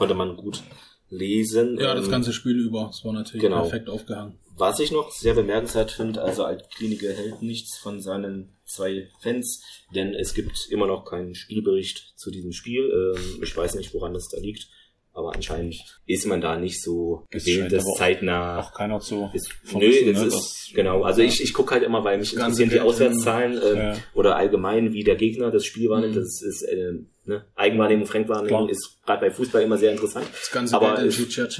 konnte 0.00 0.14
man 0.14 0.34
gut 0.34 0.62
lesen. 1.10 1.78
Ja, 1.78 1.94
das 1.94 2.06
ähm, 2.06 2.10
ganze 2.10 2.32
Spiel 2.32 2.58
über. 2.58 2.88
Es 2.90 3.04
war 3.04 3.12
natürlich 3.12 3.42
genau. 3.42 3.60
perfekt 3.60 3.90
aufgehangen. 3.90 4.38
Was 4.56 4.80
ich 4.80 4.92
noch 4.92 5.10
sehr 5.10 5.34
bemerkenswert 5.34 5.90
finde, 5.90 6.22
also 6.22 6.44
Altkliniker 6.44 7.12
hält 7.12 7.42
nichts 7.42 7.76
von 7.76 8.00
seinen 8.00 8.56
zwei 8.64 9.10
Fans, 9.20 9.62
denn 9.94 10.14
es 10.14 10.32
gibt 10.32 10.68
immer 10.70 10.86
noch 10.86 11.04
keinen 11.04 11.34
Spielbericht 11.34 12.14
zu 12.16 12.30
diesem 12.30 12.52
Spiel. 12.52 12.90
Ähm, 12.90 13.42
ich 13.42 13.54
weiß 13.54 13.74
nicht, 13.74 13.92
woran 13.92 14.14
das 14.14 14.30
da 14.30 14.38
liegt. 14.38 14.68
Aber 15.12 15.34
anscheinend 15.34 15.76
ist 16.06 16.26
man 16.26 16.40
da 16.40 16.56
nicht 16.56 16.82
so 16.82 17.26
gewählt, 17.30 17.72
das 17.72 17.84
zeitnah. 17.96 18.60
Auch 18.60 18.72
keiner 18.72 19.00
zu. 19.00 19.28
Ist, 19.32 19.50
nö, 19.74 19.88
es 19.88 20.18
ne, 20.18 20.26
ist, 20.26 20.72
genau. 20.74 21.02
Also 21.02 21.20
ja. 21.20 21.28
ich, 21.28 21.42
ich 21.42 21.52
gucke 21.52 21.74
halt 21.74 21.82
immer, 21.82 22.04
weil 22.04 22.18
mich 22.18 22.32
interessieren 22.32 22.70
die 22.70 22.80
Auswärtszahlen 22.80 23.58
äh, 23.58 23.76
ja. 23.76 23.96
oder 24.14 24.36
allgemein, 24.36 24.92
wie 24.92 25.02
der 25.02 25.16
Gegner 25.16 25.50
das 25.50 25.64
Spiel 25.64 25.88
wahrnimmt. 25.90 26.14
Mhm. 26.14 26.20
Das 26.20 26.42
ist 26.42 26.62
äh, 26.62 26.92
ne? 27.24 27.44
Eigenwahrnehmung, 27.56 28.06
Fremdwahrnehmung 28.06 28.66
Klar. 28.66 28.70
ist 28.70 29.00
gerade 29.04 29.20
bei 29.26 29.30
Fußball 29.32 29.62
immer 29.62 29.78
sehr 29.78 29.92
interessant. 29.92 30.26
Das 30.32 30.50
ganze 30.52 30.76
Aber 30.76 31.02
äh, 31.02 31.10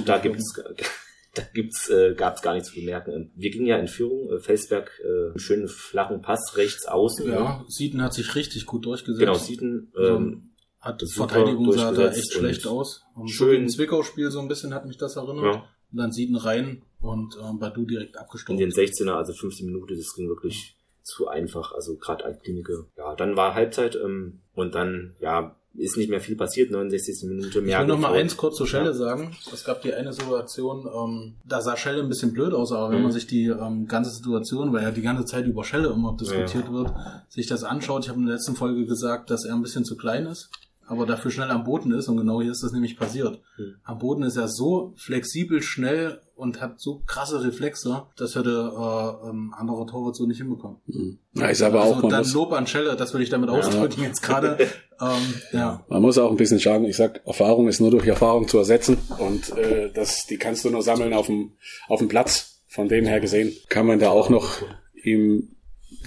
da 0.04 0.18
gibt's 0.18 0.54
da 1.34 1.42
gibt's, 1.54 1.88
äh, 1.90 2.14
gab's 2.14 2.42
gar 2.42 2.54
nichts 2.54 2.70
zu 2.70 2.74
bemerken. 2.76 3.32
Wir 3.34 3.50
gingen 3.50 3.66
ja 3.66 3.78
in 3.78 3.88
Führung, 3.88 4.30
äh, 4.30 4.40
Felsberg, 4.40 4.90
äh, 5.00 5.38
schönen 5.38 5.68
flachen 5.68 6.22
Pass 6.22 6.56
rechts 6.56 6.86
außen. 6.86 7.30
Ja, 7.30 7.58
ne? 7.58 7.64
Sieden 7.68 8.02
hat 8.02 8.14
sich 8.14 8.34
richtig 8.34 8.66
gut 8.66 8.84
durchgesetzt. 8.84 9.20
Genau, 9.20 9.34
Sieden 9.34 9.92
ähm, 9.98 10.49
hat 10.80 11.02
das 11.02 11.12
Verteidigung 11.12 11.70
sah 11.72 11.92
da 11.92 12.10
echt 12.10 12.32
schlecht 12.32 12.66
aus. 12.66 13.04
Schön. 13.26 13.62
Im 13.62 13.68
Zwickau-Spiel 13.68 14.30
so 14.30 14.40
ein 14.40 14.48
bisschen 14.48 14.72
hat 14.72 14.86
mich 14.86 14.96
das 14.96 15.16
erinnert. 15.16 15.44
Ja. 15.44 15.64
Und 15.92 15.98
dann 15.98 16.12
Sieden 16.12 16.36
rein 16.36 16.82
und 17.00 17.36
ähm, 17.42 17.58
Badu 17.58 17.84
direkt 17.84 18.16
abgestorben. 18.16 18.60
In 18.60 18.70
den 18.70 18.74
16er, 18.74 19.12
also 19.12 19.32
15 19.32 19.66
Minuten, 19.66 19.96
das 19.96 20.14
ging 20.14 20.28
wirklich 20.28 20.76
zu 21.02 21.28
einfach. 21.28 21.72
Also 21.72 21.96
gerade 21.96 22.24
Altklinike. 22.24 22.86
Ja, 22.96 23.14
dann 23.14 23.36
war 23.36 23.54
Halbzeit 23.54 23.96
ähm, 23.96 24.40
und 24.54 24.74
dann, 24.74 25.16
ja, 25.20 25.56
ist 25.74 25.96
nicht 25.96 26.10
mehr 26.10 26.20
viel 26.20 26.36
passiert, 26.36 26.70
69. 26.70 27.28
Minute 27.28 27.60
mehr. 27.60 27.76
Ich 27.76 27.80
will 27.80 27.94
noch 27.94 28.00
mal 28.00 28.12
eins 28.14 28.36
kurz 28.36 28.56
zur 28.56 28.66
Schelle 28.66 28.90
ja. 28.90 28.92
sagen. 28.92 29.36
Es 29.52 29.64
gab 29.64 29.82
die 29.82 29.92
eine 29.94 30.12
Situation, 30.12 30.88
ähm, 30.92 31.34
da 31.44 31.60
sah 31.60 31.76
Schelle 31.76 32.02
ein 32.02 32.08
bisschen 32.08 32.32
blöd 32.32 32.54
aus, 32.54 32.72
aber 32.72 32.88
mhm. 32.88 32.94
wenn 32.94 33.02
man 33.02 33.12
sich 33.12 33.26
die 33.26 33.46
ähm, 33.46 33.86
ganze 33.86 34.10
Situation, 34.10 34.72
weil 34.72 34.82
ja 34.82 34.90
die 34.90 35.02
ganze 35.02 35.24
Zeit 35.24 35.46
über 35.46 35.62
Schelle 35.64 35.88
immer 35.88 36.16
diskutiert 36.16 36.64
ja. 36.66 36.72
wird, 36.72 36.92
sich 37.28 37.46
das 37.46 37.64
anschaut, 37.64 38.04
ich 38.04 38.08
habe 38.08 38.18
in 38.18 38.26
der 38.26 38.36
letzten 38.36 38.56
Folge 38.56 38.84
gesagt, 38.86 39.30
dass 39.30 39.44
er 39.44 39.54
ein 39.54 39.62
bisschen 39.62 39.84
zu 39.84 39.96
klein 39.96 40.26
ist 40.26 40.50
aber 40.90 41.06
dafür 41.06 41.30
schnell 41.30 41.50
am 41.50 41.62
Boden 41.62 41.92
ist. 41.92 42.08
Und 42.08 42.16
genau 42.16 42.42
hier 42.42 42.50
ist 42.50 42.64
das 42.64 42.72
nämlich 42.72 42.98
passiert. 42.98 43.40
Mhm. 43.56 43.76
Am 43.84 43.98
Boden 43.98 44.24
ist 44.24 44.36
er 44.36 44.48
so 44.48 44.92
flexibel, 44.96 45.62
schnell 45.62 46.20
und 46.34 46.60
hat 46.60 46.80
so 46.80 47.00
krasse 47.06 47.44
Reflexe, 47.44 48.06
das 48.16 48.34
hätte 48.34 48.50
äh, 48.50 49.28
ähm, 49.28 49.54
anderer 49.56 49.86
Torwart 49.86 50.16
so 50.16 50.26
nicht 50.26 50.38
hinbekommen. 50.38 50.78
Mhm. 50.86 51.18
Ja, 51.34 51.46
ist 51.46 51.62
aber 51.62 51.82
also 51.82 51.94
auch 51.94 52.08
dann 52.08 52.28
Lob 52.32 52.52
an 52.52 52.66
Schelle, 52.66 52.96
das 52.96 53.14
will 53.14 53.22
ich 53.22 53.30
damit 53.30 53.50
ja. 53.50 53.56
ausdrücken 53.56 54.02
jetzt 54.02 54.20
gerade. 54.20 54.58
ähm, 55.00 55.34
ja. 55.52 55.84
Man 55.88 56.02
muss 56.02 56.18
auch 56.18 56.30
ein 56.30 56.36
bisschen 56.36 56.58
sagen, 56.58 56.86
ich 56.86 56.96
sag, 56.96 57.24
Erfahrung 57.24 57.68
ist 57.68 57.80
nur 57.80 57.92
durch 57.92 58.06
Erfahrung 58.08 58.48
zu 58.48 58.58
ersetzen 58.58 58.98
und 59.18 59.56
äh, 59.56 59.92
das, 59.92 60.26
die 60.26 60.38
kannst 60.38 60.64
du 60.64 60.70
nur 60.70 60.82
sammeln 60.82 61.12
auf 61.12 61.26
dem 61.26 61.52
auf 61.88 62.00
dem 62.00 62.08
Platz. 62.08 62.62
Von 62.66 62.88
dem 62.88 63.04
her 63.04 63.20
gesehen 63.20 63.52
kann 63.68 63.86
man 63.86 63.98
da 63.98 64.10
auch 64.10 64.28
noch 64.28 64.62
ihm 65.02 65.56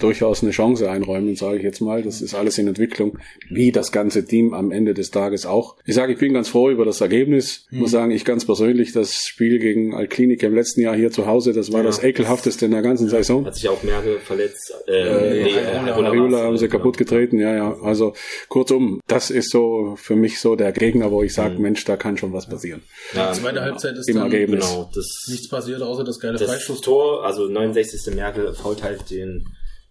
durchaus 0.00 0.42
eine 0.42 0.52
Chance 0.52 0.90
einräumen, 0.90 1.36
sage 1.36 1.58
ich 1.58 1.62
jetzt 1.62 1.80
mal. 1.80 2.02
Das 2.02 2.20
ist 2.20 2.34
alles 2.34 2.58
in 2.58 2.66
Entwicklung, 2.66 3.18
wie 3.48 3.72
das 3.72 3.92
ganze 3.92 4.24
Team 4.24 4.54
am 4.54 4.70
Ende 4.70 4.94
des 4.94 5.10
Tages 5.10 5.46
auch. 5.46 5.76
Ich 5.84 5.94
sage, 5.94 6.12
ich 6.12 6.18
bin 6.18 6.34
ganz 6.34 6.48
froh 6.48 6.70
über 6.70 6.84
das 6.84 7.00
Ergebnis. 7.00 7.66
Ich 7.70 7.78
muss 7.78 7.90
hm. 7.90 7.98
sagen, 7.98 8.10
ich 8.10 8.24
ganz 8.24 8.44
persönlich, 8.44 8.92
das 8.92 9.26
Spiel 9.26 9.58
gegen 9.58 9.94
Alklinik 9.94 10.42
im 10.42 10.54
letzten 10.54 10.80
Jahr 10.80 10.96
hier 10.96 11.10
zu 11.10 11.26
Hause, 11.26 11.52
das 11.52 11.72
war 11.72 11.80
ja. 11.80 11.86
das 11.86 12.02
ekelhafteste 12.02 12.64
in 12.64 12.72
der 12.72 12.82
ganzen 12.82 13.08
Saison. 13.08 13.44
Hat 13.46 13.54
sich 13.54 13.68
auch 13.68 13.82
Merkel 13.82 14.18
verletzt. 14.18 14.74
Äh, 14.86 14.92
äh, 14.92 15.44
nee, 15.44 15.50
äh, 15.50 15.90
Ariola 15.90 16.42
haben 16.42 16.56
sie 16.56 16.68
kaputt 16.68 16.98
getreten, 16.98 17.38
ja, 17.38 17.54
ja. 17.54 17.76
Also 17.82 18.14
kurzum, 18.48 19.00
das 19.06 19.30
ist 19.30 19.50
so 19.50 19.94
für 19.96 20.16
mich 20.16 20.40
so 20.40 20.56
der 20.56 20.72
Gegner, 20.72 21.10
wo 21.10 21.22
ich 21.22 21.34
sage, 21.34 21.54
mhm. 21.54 21.62
Mensch, 21.62 21.84
da 21.84 21.96
kann 21.96 22.16
schon 22.16 22.32
was 22.32 22.48
passieren. 22.48 22.82
Ja, 23.14 23.32
die 23.32 23.40
zweite 23.40 23.60
Halbzeit 23.60 23.96
ist 23.96 24.08
Im 24.08 24.16
dann 24.16 24.32
Ergebnis. 24.32 24.68
Genau, 24.68 24.90
das 24.94 25.26
nichts 25.28 25.48
passiert, 25.48 25.82
außer 25.82 26.04
das 26.04 26.18
geile 26.18 26.38
das 26.38 26.50
Freistoß. 26.50 26.80
Tor, 26.80 27.24
also 27.24 27.46
69. 27.46 28.14
Merkel 28.14 28.52
fault 28.54 28.82
halt 28.82 29.10
den 29.10 29.44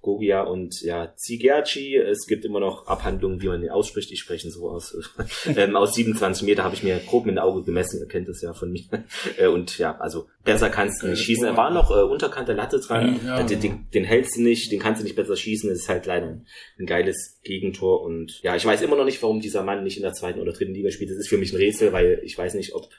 Gogia 0.04 0.42
und 0.42 0.82
ja, 0.82 1.14
Zigerci. 1.16 1.96
Es 1.96 2.28
gibt 2.28 2.44
immer 2.44 2.60
noch 2.60 2.88
Abhandlungen, 2.88 3.42
wie 3.42 3.48
man 3.48 3.62
den 3.62 3.70
ausspricht. 3.72 4.12
Ich 4.12 4.20
spreche 4.20 4.52
so 4.52 4.70
aus. 4.70 4.96
ähm, 5.56 5.78
aus 5.78 5.96
27 5.96 6.46
Meter 6.46 6.66
habe 6.66 6.76
ich 6.76 6.84
mir 6.84 7.00
grob 7.08 7.26
mit 7.26 7.36
dem 7.36 7.40
Auge 7.40 7.64
gemessen. 7.64 8.02
Ihr 8.02 8.08
kennt 8.10 8.28
das 8.28 8.42
ja 8.42 8.54
von 8.54 8.72
mir. 8.72 8.84
Äh, 9.38 9.48
und 9.48 9.78
ja, 9.78 9.98
also 10.00 10.28
besser 10.44 10.70
kannst 10.70 11.02
du 11.02 11.08
nicht 11.08 11.24
schießen. 11.24 11.46
Er 11.46 11.56
war 11.56 11.72
noch 11.72 11.90
äh, 11.90 12.02
unterkant 12.02 12.50
der 12.50 12.56
Latte 12.56 12.80
dran. 12.80 13.20
Ja, 13.26 13.42
den, 13.42 13.60
den, 13.62 13.88
den, 13.94 14.04
hältst 14.04 14.36
du 14.36 14.42
nicht, 14.42 14.72
den 14.72 14.80
kannst 14.80 15.00
du 15.00 15.04
nicht 15.06 15.16
besser 15.16 15.36
schießen. 15.36 15.70
Das 15.70 15.80
ist 15.80 15.90
halt 15.90 16.06
leider 16.06 16.28
ein, 16.28 16.46
ein, 16.78 16.86
geiles 16.86 17.40
Gegentor. 17.44 18.02
Und 18.02 18.42
ja, 18.44 18.56
ich 18.56 18.66
weiß 18.66 18.82
immer 18.82 18.98
noch 18.98 19.06
nicht, 19.06 19.24
warum 19.24 19.40
dieser 19.40 19.64
Mann 19.64 19.84
nicht 19.84 19.96
in 19.96 20.04
der 20.04 20.14
zweiten 20.14 20.42
oder 20.42 20.52
dritten 20.52 20.74
Liga 20.74 20.92
spielt. 20.92 21.10
Das 21.10 21.18
ist 21.18 21.30
für 21.30 21.38
mich 21.38 21.54
ein 21.54 21.58
Rätsel, 21.58 21.94
weil 21.94 22.20
ich 22.24 22.38
weiß 22.38 22.56
nicht, 22.56 22.76
ob 22.76 22.90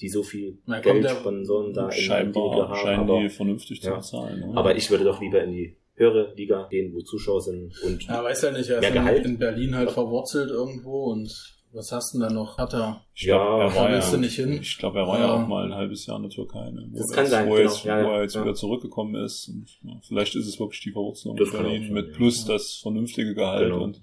die 0.00 0.08
so 0.08 0.22
viel 0.22 0.58
Na, 0.66 0.80
Geld 0.80 1.08
so 1.44 1.72
da 1.72 1.88
in 1.88 2.06
der 2.06 2.24
Liga 2.24 2.68
haben. 2.68 2.76
Scheinen 2.76 3.00
aber, 3.00 3.20
die 3.20 3.28
vernünftig 3.28 3.82
zu 3.82 3.90
ja, 3.90 4.00
zahlen. 4.00 4.44
Oder? 4.44 4.58
Aber 4.58 4.76
ich 4.76 4.90
würde 4.90 5.04
doch 5.04 5.20
lieber 5.20 5.42
in 5.42 5.52
die 5.52 5.76
höhere 5.94 6.32
Liga 6.34 6.66
gehen, 6.70 6.92
wo 6.94 7.00
Zuschauer 7.00 7.40
sind 7.40 7.72
und 7.84 8.04
ja, 8.04 8.24
weiß 8.24 8.42
ja 8.42 8.50
nicht, 8.52 8.70
er 8.70 8.82
ist 8.82 8.92
Gehalt. 8.92 9.24
in 9.24 9.38
Berlin 9.38 9.76
halt 9.76 9.90
verwurzelt 9.90 10.50
irgendwo 10.50 11.04
und 11.12 11.30
was 11.74 11.90
hast 11.90 12.12
du 12.12 12.18
denn 12.18 12.28
da 12.28 12.34
noch? 12.34 12.58
Hat 12.58 12.74
er? 12.74 13.02
Ich 13.14 13.22
ja, 13.22 13.36
glaub, 13.36 13.60
er 13.60 13.74
war 13.74 13.90
ja, 13.90 14.16
nicht 14.18 14.36
hin. 14.36 14.58
Ich 14.60 14.76
glaube, 14.76 14.98
er 14.98 15.06
war 15.06 15.18
ja. 15.18 15.26
ja. 15.26 15.42
auch 15.42 15.48
mal 15.48 15.64
ein 15.64 15.74
halbes 15.74 16.04
Jahr 16.06 16.18
in 16.18 16.24
der 16.24 16.30
Türkei. 16.30 16.70
Ne? 16.70 16.90
das 16.92 17.10
kann 17.10 17.26
sein, 17.26 17.48
wo, 17.48 17.54
genau. 17.54 17.62
jetzt, 17.62 17.84
ja, 17.84 18.04
wo 18.04 18.10
er 18.10 18.22
jetzt 18.22 18.38
wieder 18.38 18.54
zurückgekommen 18.54 19.14
ist. 19.14 19.48
Und, 19.48 20.02
vielleicht 20.06 20.34
ist 20.34 20.46
es 20.46 20.60
wirklich 20.60 20.80
die 20.82 20.92
Verwurzelung 20.92 21.38
in 21.38 21.50
Berlin 21.50 21.92
mit 21.92 22.12
plus 22.12 22.44
das 22.44 22.74
vernünftige 22.82 23.34
Gehalt. 23.34 23.72
Genau. 23.72 23.84
Und, 23.84 24.02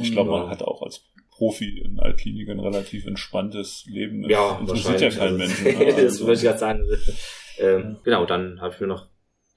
ich 0.00 0.12
glaube, 0.12 0.30
man 0.30 0.48
hat 0.48 0.62
auch 0.62 0.80
als 0.82 1.04
Profi 1.30 1.82
in 1.84 1.98
Altklinik 2.00 2.48
ein 2.48 2.60
relativ 2.60 3.06
entspanntes 3.06 3.84
Leben. 3.86 4.28
Ja, 4.28 4.58
interessiert 4.58 5.00
ja 5.00 5.10
kein 5.10 5.36
Mensch. 5.36 5.62
Ne? 5.64 5.86
das 5.86 5.96
also, 5.96 6.26
würde 6.26 6.34
ich 6.34 6.42
gerade 6.42 6.58
sagen. 6.58 6.84
Ähm, 7.58 7.98
genau, 8.04 8.24
dann 8.24 8.60
habe 8.60 8.72
ich 8.74 8.80
mir 8.80 8.86
noch 8.86 9.11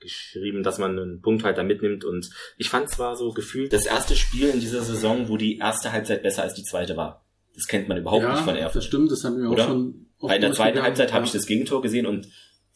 geschrieben, 0.06 0.64
dass 0.64 0.78
man 0.78 0.98
einen 0.98 1.22
Punkt 1.22 1.44
halt 1.44 1.58
da 1.58 1.64
mitnimmt 1.64 2.04
und 2.04 2.30
ich 2.58 2.70
fand 2.70 2.90
zwar 2.90 3.16
so 3.16 3.32
gefühlt 3.32 3.74
das 3.74 3.86
erste 3.86 4.16
Spiel 4.16 4.50
in 4.50 4.60
dieser 4.60 4.82
Saison, 4.82 5.30
wo 5.30 5.38
die 5.38 5.58
erste 5.58 5.92
Halbzeit 5.92 6.24
besser 6.24 6.44
als 6.44 6.54
die 6.54 6.64
zweite 6.64 6.96
war. 6.98 7.26
Das 7.56 7.68
kennt 7.68 7.88
man 7.88 7.98
überhaupt 7.98 8.24
ja, 8.24 8.34
nicht 8.34 8.44
von 8.44 8.56
Erfurt. 8.56 8.76
das 8.76 8.86
stimmt, 8.86 9.12
das 9.12 9.24
haben 9.24 9.42
wir 9.42 9.50
auch 9.50 9.68
schon 9.68 10.08
Bei 10.20 10.38
der 10.38 10.52
zweiten 10.52 10.82
Halbzeit 10.82 11.10
ja. 11.10 11.16
habe 11.16 11.26
ich 11.26 11.32
das 11.32 11.46
Gegentor 11.46 11.82
gesehen 11.82 12.06
und 12.06 12.28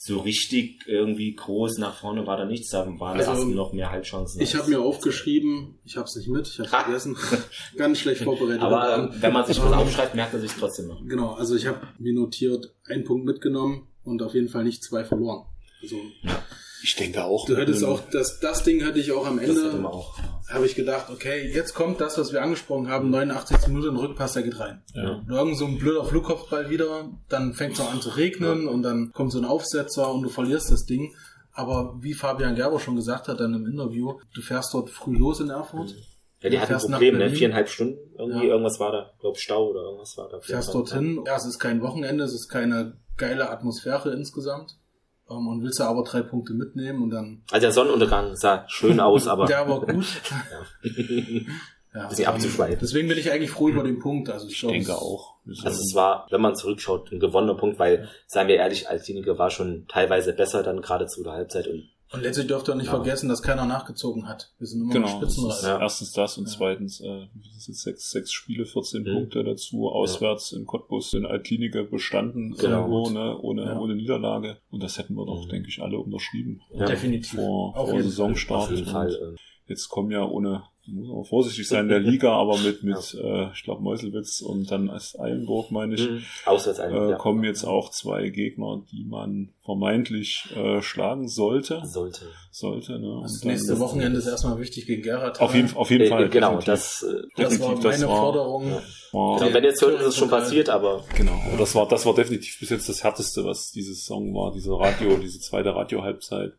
so 0.01 0.19
richtig 0.19 0.87
irgendwie 0.87 1.35
groß 1.35 1.77
nach 1.77 1.99
vorne 1.99 2.25
war 2.25 2.37
da 2.37 2.45
nichts, 2.45 2.69
da 2.69 2.87
waren 2.99 3.17
also, 3.17 3.31
erst 3.31 3.47
noch 3.47 3.73
mehr 3.73 3.91
Halbchancen. 3.91 4.41
Ich 4.41 4.55
habe 4.55 4.69
mir 4.69 4.79
aufgeschrieben, 4.79 5.77
ich 5.83 5.97
habe 5.97 6.05
es 6.05 6.15
nicht 6.15 6.29
mit, 6.29 6.47
ich 6.47 6.57
habe 6.59 6.69
vergessen, 6.69 7.17
ganz 7.77 7.99
schlecht 7.99 8.23
vorbereitet. 8.23 8.61
Aber 8.61 9.13
wenn 9.19 9.33
man 9.33 9.45
sich 9.45 9.61
was 9.61 9.73
aufschreibt, 9.73 10.15
merkt 10.15 10.31
man 10.31 10.41
sich 10.41 10.53
trotzdem 10.53 10.87
noch. 10.87 11.05
Genau, 11.05 11.33
also 11.33 11.53
ich 11.53 11.67
habe 11.67 11.81
mir 11.97 12.13
notiert, 12.13 12.73
einen 12.85 13.03
Punkt 13.03 13.25
mitgenommen 13.25 13.87
und 14.05 14.23
auf 14.23 14.33
jeden 14.35 14.47
Fall 14.47 14.63
nicht 14.63 14.85
zwei 14.85 15.03
verloren. 15.03 15.45
Also 15.81 15.97
ja. 16.21 16.43
Ich 16.81 16.95
denke 16.95 17.23
auch. 17.23 17.45
Du 17.45 17.57
hättest 17.57 17.83
auch, 17.83 18.01
das, 18.11 18.39
das 18.39 18.63
Ding 18.63 18.85
hatte 18.85 18.99
ich 18.99 19.11
auch 19.11 19.25
am 19.25 19.39
Ende, 19.39 19.83
habe 20.47 20.65
ich 20.65 20.75
gedacht, 20.75 21.09
okay, 21.09 21.49
jetzt 21.53 21.73
kommt 21.73 21.99
das, 22.01 22.17
was 22.17 22.31
wir 22.31 22.41
angesprochen 22.41 22.87
haben, 22.87 23.09
89 23.09 23.67
Minuten 23.67 23.97
Rückpass, 23.97 24.33
der 24.33 24.43
geht 24.43 24.59
rein. 24.59 24.81
Ja. 24.93 25.21
Irgend 25.29 25.57
so 25.57 25.65
ein 25.65 25.77
blöder 25.77 26.05
Flugkopfball 26.05 26.69
wieder, 26.69 27.09
dann 27.27 27.53
fängt 27.53 27.73
es 27.73 27.79
noch 27.79 27.91
an 27.91 28.01
zu 28.01 28.09
regnen 28.09 28.63
ja. 28.63 28.69
und 28.69 28.83
dann 28.83 29.11
kommt 29.11 29.31
so 29.31 29.39
ein 29.39 29.45
Aufsetzer 29.45 30.11
und 30.11 30.23
du 30.23 30.29
verlierst 30.29 30.71
das 30.71 30.85
Ding. 30.85 31.13
Aber 31.51 31.97
wie 31.99 32.13
Fabian 32.13 32.55
Gerber 32.55 32.79
schon 32.79 32.95
gesagt 32.95 33.27
hat 33.27 33.39
dann 33.39 33.53
im 33.53 33.65
Interview, 33.65 34.19
du 34.33 34.41
fährst 34.41 34.73
dort 34.73 34.89
früh 34.89 35.17
los 35.17 35.41
in 35.41 35.49
Erfurt. 35.49 35.93
Ja, 36.41 36.49
die 36.49 36.59
hatten 36.59 36.73
ein 36.73 36.91
Problem, 36.91 37.17
ne? 37.17 37.29
Viereinhalb 37.29 37.67
Stunden 37.67 37.97
irgendwie, 38.17 38.47
ja. 38.47 38.53
irgendwas 38.53 38.79
war 38.79 38.93
da. 38.93 39.11
Ich 39.13 39.19
glaube 39.19 39.37
Stau 39.37 39.67
oder 39.71 39.81
irgendwas 39.81 40.17
war 40.17 40.29
da. 40.29 40.39
Fährst 40.39 40.73
dorthin, 40.73 41.21
ja, 41.25 41.35
es 41.35 41.45
ist 41.45 41.59
kein 41.59 41.81
Wochenende, 41.81 42.23
es 42.23 42.33
ist 42.33 42.47
keine 42.47 42.97
geile 43.17 43.49
Atmosphäre 43.49 44.13
insgesamt. 44.13 44.78
Um, 45.29 45.37
ähm, 45.37 45.47
und 45.47 45.63
willst 45.63 45.79
du 45.79 45.83
aber 45.83 46.03
drei 46.03 46.21
Punkte 46.21 46.53
mitnehmen 46.53 47.03
und 47.03 47.11
dann. 47.11 47.43
Also 47.51 47.61
der 47.61 47.71
Sonnenuntergang 47.71 48.35
sah 48.35 48.65
schön 48.67 48.99
aus, 48.99 49.27
aber. 49.27 49.45
der 49.45 49.69
war 49.69 49.81
gut. 49.81 50.05
ja. 51.93 52.07
bisschen 52.07 52.27
abzuschweifen. 52.27 52.79
Deswegen 52.81 53.07
bin 53.07 53.17
ich 53.17 53.31
eigentlich 53.31 53.51
froh 53.51 53.69
über 53.69 53.83
den 53.83 53.99
Punkt. 53.99 54.29
Also 54.29 54.47
ich, 54.47 54.61
denke 54.61 54.95
auch. 54.95 55.35
Also 55.63 55.81
es 55.81 55.93
war, 55.95 56.27
wenn 56.29 56.41
man 56.41 56.55
zurückschaut, 56.55 57.11
ein 57.11 57.19
gewonnener 57.19 57.55
Punkt, 57.55 57.79
weil, 57.79 58.07
seien 58.27 58.47
wir 58.47 58.55
ehrlich, 58.55 58.89
Altinique 58.89 59.37
war 59.37 59.49
schon 59.49 59.85
teilweise 59.87 60.33
besser 60.33 60.63
dann 60.63 60.81
gerade 60.81 61.07
zu 61.07 61.23
der 61.23 61.33
Halbzeit 61.33 61.67
und 61.67 61.89
und 62.11 62.23
letztlich 62.23 62.47
dürft 62.47 62.67
ihr 62.67 62.73
auch 62.73 62.77
nicht 62.77 62.87
ja. 62.87 62.95
vergessen, 62.95 63.29
dass 63.29 63.43
keiner 63.43 63.65
nachgezogen 63.65 64.27
hat. 64.27 64.51
Wir 64.57 64.65
sind 64.65 64.81
immer 64.81 64.93
genau, 64.93 65.07
Spitzenreiter. 65.07 65.67
Ja. 65.67 65.79
Erstens 65.79 66.11
das 66.11 66.37
und 66.37 66.47
ja. 66.47 66.53
zweitens, 66.57 67.01
äh, 67.01 67.27
das 67.53 67.65
sind 67.65 67.77
sechs, 67.77 68.09
sechs 68.09 68.31
Spiele, 68.31 68.65
14 68.65 69.03
mhm. 69.03 69.13
Punkte 69.13 69.43
dazu, 69.43 69.89
auswärts 69.89 70.51
in 70.51 70.65
Cottbus 70.65 71.13
in 71.13 71.25
Altklinike 71.25 71.83
bestanden, 71.83 72.55
genau. 72.57 72.87
irgendwo, 72.87 73.09
ne, 73.11 73.37
ohne, 73.37 73.79
ohne 73.79 73.95
Niederlage. 73.95 74.57
Und 74.71 74.81
das 74.81 74.97
hätten 74.97 75.13
wir 75.13 75.25
doch, 75.25 75.45
mhm. 75.45 75.49
denke 75.49 75.69
ich, 75.69 75.81
alle 75.81 75.99
unterschrieben. 75.99 76.61
Definitiv. 76.73 77.35
Vor, 77.39 77.75
vor 77.75 78.01
Saisonstart. 78.01 78.79
Fall. 78.79 79.13
Äh. 79.13 79.35
Jetzt 79.67 79.89
kommen 79.89 80.09
ja 80.09 80.25
ohne 80.25 80.63
muss 80.93 81.09
auch 81.09 81.27
vorsichtig 81.27 81.67
sein 81.67 81.83
in 81.83 81.89
der 81.89 81.99
Liga, 81.99 82.31
aber 82.39 82.57
mit, 82.57 82.83
mit 82.83 83.13
ja. 83.13 83.47
äh, 83.47 83.51
ich 83.53 83.63
glaube, 83.63 83.81
Meuselwitz 83.81 84.41
und 84.41 84.71
dann 84.71 84.89
als 84.89 85.17
Eilenburg, 85.19 85.71
meine 85.71 85.95
ich, 85.95 86.09
mhm. 86.09 86.23
Auswärts 86.45 86.79
äh, 86.79 87.15
kommen 87.17 87.43
jetzt 87.43 87.63
auch 87.63 87.91
zwei 87.91 88.29
Gegner, 88.29 88.81
die 88.91 89.03
man 89.03 89.49
vermeintlich 89.63 90.47
äh, 90.55 90.81
schlagen 90.81 91.27
sollte. 91.27 91.81
Sollte. 91.85 92.25
Sollte, 92.51 92.99
ne? 92.99 93.19
Das 93.21 93.43
nächste 93.43 93.73
das 93.73 93.79
Wochenende 93.79 94.19
ist 94.19 94.27
erstmal 94.27 94.59
wichtig 94.59 94.87
gegen 94.87 95.03
Gerhard. 95.03 95.39
Auf 95.39 95.53
jeden, 95.53 95.75
auf 95.75 95.91
jeden 95.91 96.05
äh, 96.05 96.09
Fall. 96.09 96.29
Genau, 96.29 96.59
das, 96.59 97.03
äh, 97.03 97.21
das 97.35 97.59
war 97.59 97.75
meine 97.75 97.81
das 97.81 98.01
war, 98.07 98.17
Forderung. 98.17 98.67
Ja. 98.69 98.81
Wow. 99.11 99.41
Ja, 99.41 99.53
wenn 99.53 99.63
jetzt 99.63 99.81
hört, 99.81 99.99
ist 99.99 100.07
es 100.07 100.17
schon 100.17 100.29
passiert, 100.29 100.69
aber. 100.69 101.03
Genau. 101.15 101.39
Und 101.51 101.59
das 101.59 101.73
war, 101.75 101.87
das 101.87 102.05
war 102.05 102.13
definitiv 102.13 102.59
bis 102.59 102.69
jetzt 102.69 102.89
das 102.89 103.03
härteste, 103.03 103.43
was 103.45 103.71
diese 103.71 103.93
Saison 103.93 104.33
war, 104.33 104.51
diese 104.51 104.71
Radio, 104.71 105.17
diese 105.17 105.39
zweite 105.39 105.75
Radio-Halbzeit 105.75 106.53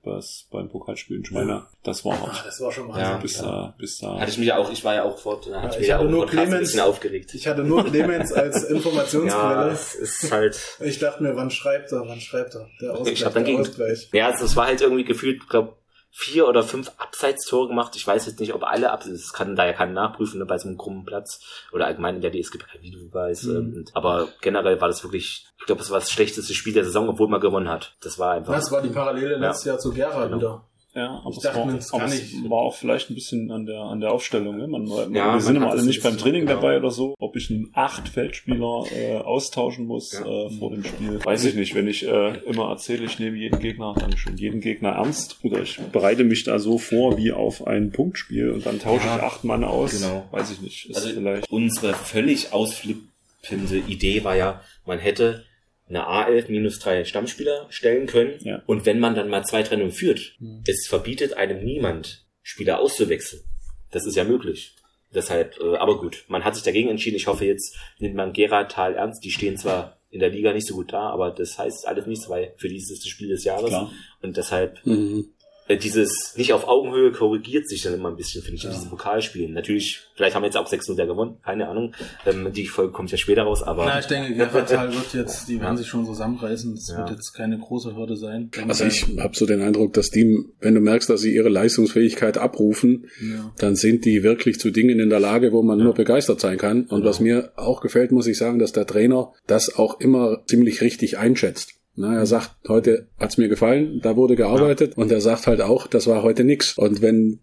beim 0.50 0.68
Pokalspiel 0.68 1.18
in 1.18 1.24
Schweiner. 1.24 1.68
Das 1.82 2.04
war 2.04 2.20
hart. 2.20 2.30
Ah, 2.32 2.42
das 2.44 2.60
war 2.60 2.72
schon 2.72 2.88
mal 2.88 3.00
ja, 3.00 3.16
bis 3.16 3.38
da, 3.38 3.74
bis 3.78 3.98
da. 3.98 4.18
Hatte 4.18 4.30
ich 4.30 4.38
mich 4.38 4.48
ja 4.48 4.58
auch, 4.58 4.70
ich 4.70 4.84
war 4.84 4.94
ja 4.94 5.04
auch 5.04 5.18
fort, 5.18 5.48
da 5.50 5.62
hatte 5.62 5.76
ja, 5.76 5.80
ich, 5.80 5.86
ich 5.86 5.92
hatte 5.92 6.04
ja 6.04 6.10
nur 6.10 6.26
Clemens, 6.26 6.54
ein 6.54 6.60
bisschen 6.60 6.80
aufgeregt. 6.80 7.34
Ich 7.34 7.46
hatte 7.46 7.64
nur 7.64 7.84
Clemens 7.84 8.32
als 8.32 8.64
Informationsquelle. 8.70 9.32
ja, 9.32 9.68
es 9.68 9.94
ist 9.94 10.30
halt. 10.30 10.60
Ich 10.80 10.98
dachte 10.98 11.22
mir, 11.22 11.36
wann 11.36 11.50
schreibt 11.50 11.92
er, 11.92 12.06
wann 12.06 12.20
schreibt 12.20 12.54
er? 12.54 12.68
Der 12.82 12.92
Ausgleich, 12.92 13.14
ich 13.14 13.24
hab 13.24 13.32
dann 13.32 13.44
gegen, 13.44 13.60
Ausgleich. 13.60 14.08
Ja, 14.12 14.28
also 14.28 14.44
es 14.44 14.56
war 14.56 14.66
halt 14.66 14.80
irgendwie 14.82 15.04
gefühlt, 15.04 15.48
glaube 15.48 15.74
vier 16.10 16.48
oder 16.48 16.62
fünf 16.62 16.90
Abseitstore 16.98 17.68
gemacht. 17.68 17.94
Ich 17.96 18.06
weiß 18.06 18.26
jetzt 18.26 18.40
nicht, 18.40 18.54
ob 18.54 18.64
alle 18.64 18.90
Abseits, 18.90 19.22
das 19.22 19.32
kann 19.32 19.56
da 19.56 19.66
ja 19.66 19.72
keiner 19.72 19.92
nachprüfen 19.92 20.38
ne, 20.38 20.46
bei 20.46 20.58
so 20.58 20.68
einem 20.68 20.76
krummen 20.76 21.04
Platz 21.04 21.40
oder 21.72 21.86
allgemein 21.86 22.16
in 22.16 22.20
der 22.20 22.30
DS 22.30 22.50
gibt 22.50 22.68
kein 22.68 22.82
Videobeweis. 22.82 23.44
Mhm. 23.44 23.56
Ähm, 23.56 23.84
aber 23.94 24.28
generell 24.40 24.80
war 24.80 24.88
das 24.88 25.02
wirklich, 25.04 25.46
ich 25.58 25.66
glaube, 25.66 25.82
es 25.82 25.90
war 25.90 26.00
das 26.00 26.10
schlechteste 26.10 26.52
Spiel 26.52 26.74
der 26.74 26.84
Saison, 26.84 27.08
obwohl 27.08 27.28
man 27.28 27.40
gewonnen 27.40 27.68
hat. 27.68 27.96
Das 28.02 28.18
war 28.18 28.32
einfach. 28.32 28.54
Das 28.54 28.70
war 28.72 28.82
die 28.82 28.90
Parallele 28.90 29.36
letztes 29.36 29.64
ja. 29.64 29.72
Jahr 29.72 29.78
zu 29.78 29.92
Gera 29.92 30.24
genau. 30.24 30.36
wieder. 30.36 30.69
Ja, 30.92 31.22
aber, 31.24 31.36
es 31.36 31.44
war, 31.44 31.56
aber 31.56 31.74
es 31.74 31.92
war, 31.92 32.58
auch 32.58 32.74
vielleicht 32.74 33.10
ein 33.10 33.14
bisschen 33.14 33.52
an 33.52 33.64
der, 33.64 33.80
an 33.80 34.00
der 34.00 34.10
Aufstellung. 34.10 34.56
Ne? 34.56 34.66
Man, 34.66 34.86
man, 34.86 35.14
ja, 35.14 35.34
wir 35.34 35.40
sind 35.40 35.54
immer 35.54 35.70
alle 35.70 35.84
nicht 35.84 36.02
beim 36.02 36.18
Training 36.18 36.46
genau. 36.46 36.60
dabei 36.60 36.78
oder 36.78 36.90
so. 36.90 37.14
Ob 37.20 37.36
ich 37.36 37.48
einen 37.48 37.70
acht 37.74 38.08
Feldspieler 38.08 38.84
äh, 38.92 39.18
austauschen 39.18 39.86
muss 39.86 40.12
ja. 40.12 40.26
äh, 40.26 40.50
vor 40.50 40.70
dem 40.70 40.82
Spiel, 40.82 41.24
weiß 41.24 41.44
ich 41.44 41.54
nicht. 41.54 41.76
Wenn 41.76 41.86
ich 41.86 42.04
äh, 42.04 42.38
immer 42.38 42.70
erzähle, 42.70 43.04
ich 43.04 43.20
nehme 43.20 43.36
jeden 43.36 43.60
Gegner, 43.60 43.94
dann 43.96 44.16
schon 44.16 44.36
jeden 44.36 44.60
Gegner 44.60 44.90
ernst 44.90 45.38
oder 45.44 45.62
ich 45.62 45.78
bereite 45.92 46.24
mich 46.24 46.42
da 46.42 46.58
so 46.58 46.78
vor 46.78 47.16
wie 47.16 47.30
auf 47.30 47.68
ein 47.68 47.92
Punktspiel 47.92 48.50
und 48.50 48.66
dann 48.66 48.80
tausche 48.80 49.06
ja, 49.06 49.18
ich 49.18 49.22
acht 49.22 49.44
Mann 49.44 49.62
aus. 49.62 49.92
Genau. 49.92 50.26
Weiß 50.32 50.50
ich 50.50 50.60
nicht. 50.60 50.90
Ist 50.90 50.96
also 50.96 51.10
vielleicht 51.10 51.48
unsere 51.50 51.94
völlig 51.94 52.52
ausflippende 52.52 53.78
Idee 53.86 54.24
war 54.24 54.34
ja, 54.34 54.60
man 54.86 54.98
hätte 54.98 55.44
eine 55.90 56.06
A11 56.06 56.50
minus 56.50 56.78
drei 56.78 57.04
Stammspieler 57.04 57.66
stellen 57.68 58.06
können. 58.06 58.38
Ja. 58.40 58.62
Und 58.66 58.86
wenn 58.86 59.00
man 59.00 59.14
dann 59.14 59.28
mal 59.28 59.44
zwei 59.44 59.62
Trennungen 59.62 59.92
führt, 59.92 60.36
mhm. 60.38 60.62
es 60.66 60.86
verbietet 60.86 61.34
einem 61.34 61.64
niemand, 61.64 62.24
Spieler 62.42 62.80
auszuwechseln. 62.80 63.42
Das 63.90 64.06
ist 64.06 64.16
ja 64.16 64.24
möglich. 64.24 64.76
Deshalb, 65.12 65.58
äh, 65.60 65.76
aber 65.76 65.98
gut, 65.98 66.24
man 66.28 66.44
hat 66.44 66.54
sich 66.54 66.64
dagegen 66.64 66.88
entschieden. 66.88 67.16
Ich 67.16 67.26
hoffe, 67.26 67.44
jetzt 67.44 67.76
nimmt 67.98 68.14
man 68.14 68.32
Geratal 68.32 68.94
ernst. 68.94 69.24
Die 69.24 69.30
stehen 69.30 69.56
zwar 69.56 69.98
in 70.10 70.20
der 70.20 70.30
Liga 70.30 70.52
nicht 70.52 70.66
so 70.66 70.74
gut 70.74 70.92
da, 70.92 71.10
aber 71.10 71.30
das 71.30 71.58
heißt 71.58 71.86
alles 71.86 72.06
nichts, 72.06 72.28
weil 72.28 72.54
für 72.56 72.68
dieses 72.68 72.90
ist 72.90 73.04
das 73.04 73.10
Spiel 73.10 73.28
des 73.28 73.44
Jahres. 73.44 73.68
Klar. 73.68 73.92
Und 74.22 74.36
deshalb 74.36 74.84
mhm. 74.86 75.32
Äh, 75.70 75.76
dieses 75.76 76.34
nicht 76.36 76.52
auf 76.52 76.66
Augenhöhe 76.66 77.12
korrigiert 77.12 77.68
sich 77.68 77.82
dann 77.82 77.94
immer 77.94 78.08
ein 78.08 78.16
bisschen, 78.16 78.42
finde 78.42 78.56
ich, 78.56 78.64
ja. 78.64 78.70
in 78.70 78.74
diesen 78.74 78.90
Pokalspielen. 78.90 79.52
Natürlich, 79.52 80.00
vielleicht 80.16 80.34
haben 80.34 80.42
wir 80.42 80.46
jetzt 80.46 80.56
auch 80.56 80.68
6-0 80.68 80.96
gewonnen, 81.06 81.36
keine 81.44 81.68
Ahnung. 81.68 81.94
Ähm, 82.26 82.52
die 82.52 82.66
Folge 82.66 82.92
kommt 82.92 83.12
ja 83.12 83.18
später 83.18 83.42
raus, 83.42 83.62
aber. 83.62 83.84
Na, 83.84 84.00
ich 84.00 84.06
denke, 84.06 84.34
Gerbertal 84.34 84.92
wird 84.92 85.14
jetzt, 85.14 85.48
die 85.48 85.60
werden 85.60 85.76
sich 85.76 85.86
schon 85.86 86.04
zusammenreißen. 86.04 86.74
Das 86.74 86.88
ja. 86.88 86.98
wird 86.98 87.10
jetzt 87.10 87.34
keine 87.34 87.56
große 87.56 87.96
Hürde 87.96 88.16
sein. 88.16 88.50
Also 88.66 88.84
ich 88.84 89.06
habe 89.18 89.36
so 89.36 89.46
den 89.46 89.62
Eindruck, 89.62 89.92
dass 89.92 90.10
die, 90.10 90.44
wenn 90.60 90.74
du 90.74 90.80
merkst, 90.80 91.08
dass 91.08 91.20
sie 91.20 91.32
ihre 91.32 91.48
Leistungsfähigkeit 91.48 92.36
abrufen, 92.36 93.06
ja. 93.20 93.52
dann 93.58 93.76
sind 93.76 94.04
die 94.04 94.24
wirklich 94.24 94.58
zu 94.58 94.72
Dingen 94.72 94.98
in 94.98 95.08
der 95.08 95.20
Lage, 95.20 95.52
wo 95.52 95.62
man 95.62 95.78
nur 95.78 95.94
begeistert 95.94 96.40
sein 96.40 96.58
kann. 96.58 96.86
Und 96.86 97.04
was 97.04 97.20
mir 97.20 97.52
auch 97.54 97.80
gefällt, 97.80 98.10
muss 98.10 98.26
ich 98.26 98.38
sagen, 98.38 98.58
dass 98.58 98.72
der 98.72 98.86
Trainer 98.86 99.32
das 99.46 99.76
auch 99.76 100.00
immer 100.00 100.42
ziemlich 100.46 100.80
richtig 100.80 101.18
einschätzt. 101.18 101.79
Na, 101.96 102.14
er 102.14 102.26
sagt, 102.26 102.68
heute 102.68 103.08
hat's 103.18 103.36
mir 103.36 103.48
gefallen, 103.48 104.00
da 104.02 104.16
wurde 104.16 104.36
gearbeitet 104.36 104.94
ja. 104.96 105.02
und 105.02 105.10
er 105.10 105.20
sagt 105.20 105.46
halt 105.46 105.60
auch, 105.60 105.86
das 105.86 106.06
war 106.06 106.22
heute 106.22 106.44
nix. 106.44 106.78
Und 106.78 107.02
wenn 107.02 107.40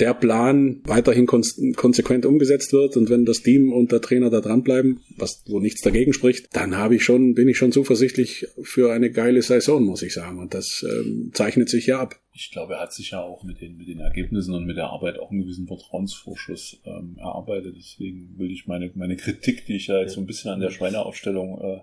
der 0.00 0.14
Plan 0.14 0.80
weiterhin 0.84 1.26
konsequent 1.26 2.24
umgesetzt 2.24 2.72
wird 2.72 2.96
und 2.96 3.10
wenn 3.10 3.26
das 3.26 3.42
Team 3.42 3.72
und 3.72 3.92
der 3.92 4.00
Trainer 4.00 4.30
da 4.30 4.40
dranbleiben, 4.40 5.00
was 5.16 5.44
wo 5.46 5.60
nichts 5.60 5.82
dagegen 5.82 6.14
spricht, 6.14 6.48
dann 6.56 6.76
habe 6.76 6.96
ich 6.96 7.04
schon, 7.04 7.34
bin 7.34 7.48
ich 7.48 7.58
schon 7.58 7.70
zuversichtlich 7.70 8.46
für 8.62 8.92
eine 8.92 9.10
geile 9.10 9.42
Saison, 9.42 9.84
muss 9.84 10.02
ich 10.02 10.14
sagen. 10.14 10.38
Und 10.38 10.54
das 10.54 10.84
ähm, 10.88 11.30
zeichnet 11.34 11.68
sich 11.68 11.86
ja 11.86 12.00
ab. 12.00 12.16
Ich 12.32 12.50
glaube, 12.50 12.74
er 12.74 12.80
hat 12.80 12.94
sich 12.94 13.10
ja 13.10 13.20
auch 13.20 13.44
mit 13.44 13.60
den, 13.60 13.76
mit 13.76 13.88
den 13.88 14.00
Ergebnissen 14.00 14.54
und 14.54 14.64
mit 14.64 14.78
der 14.78 14.86
Arbeit 14.86 15.18
auch 15.18 15.30
einen 15.30 15.42
gewissen 15.42 15.66
Vertrauensvorschuss 15.66 16.80
ähm, 16.86 17.16
erarbeitet. 17.18 17.74
Deswegen 17.76 18.38
will 18.38 18.50
ich 18.50 18.66
meine, 18.66 18.90
meine 18.94 19.16
Kritik, 19.16 19.66
die 19.66 19.76
ich 19.76 19.88
ja 19.88 20.00
jetzt 20.00 20.14
so 20.14 20.20
ein 20.20 20.26
bisschen 20.26 20.50
an 20.50 20.60
der 20.60 20.70
Schweineaufstellung 20.70 21.60
äh, 21.60 21.80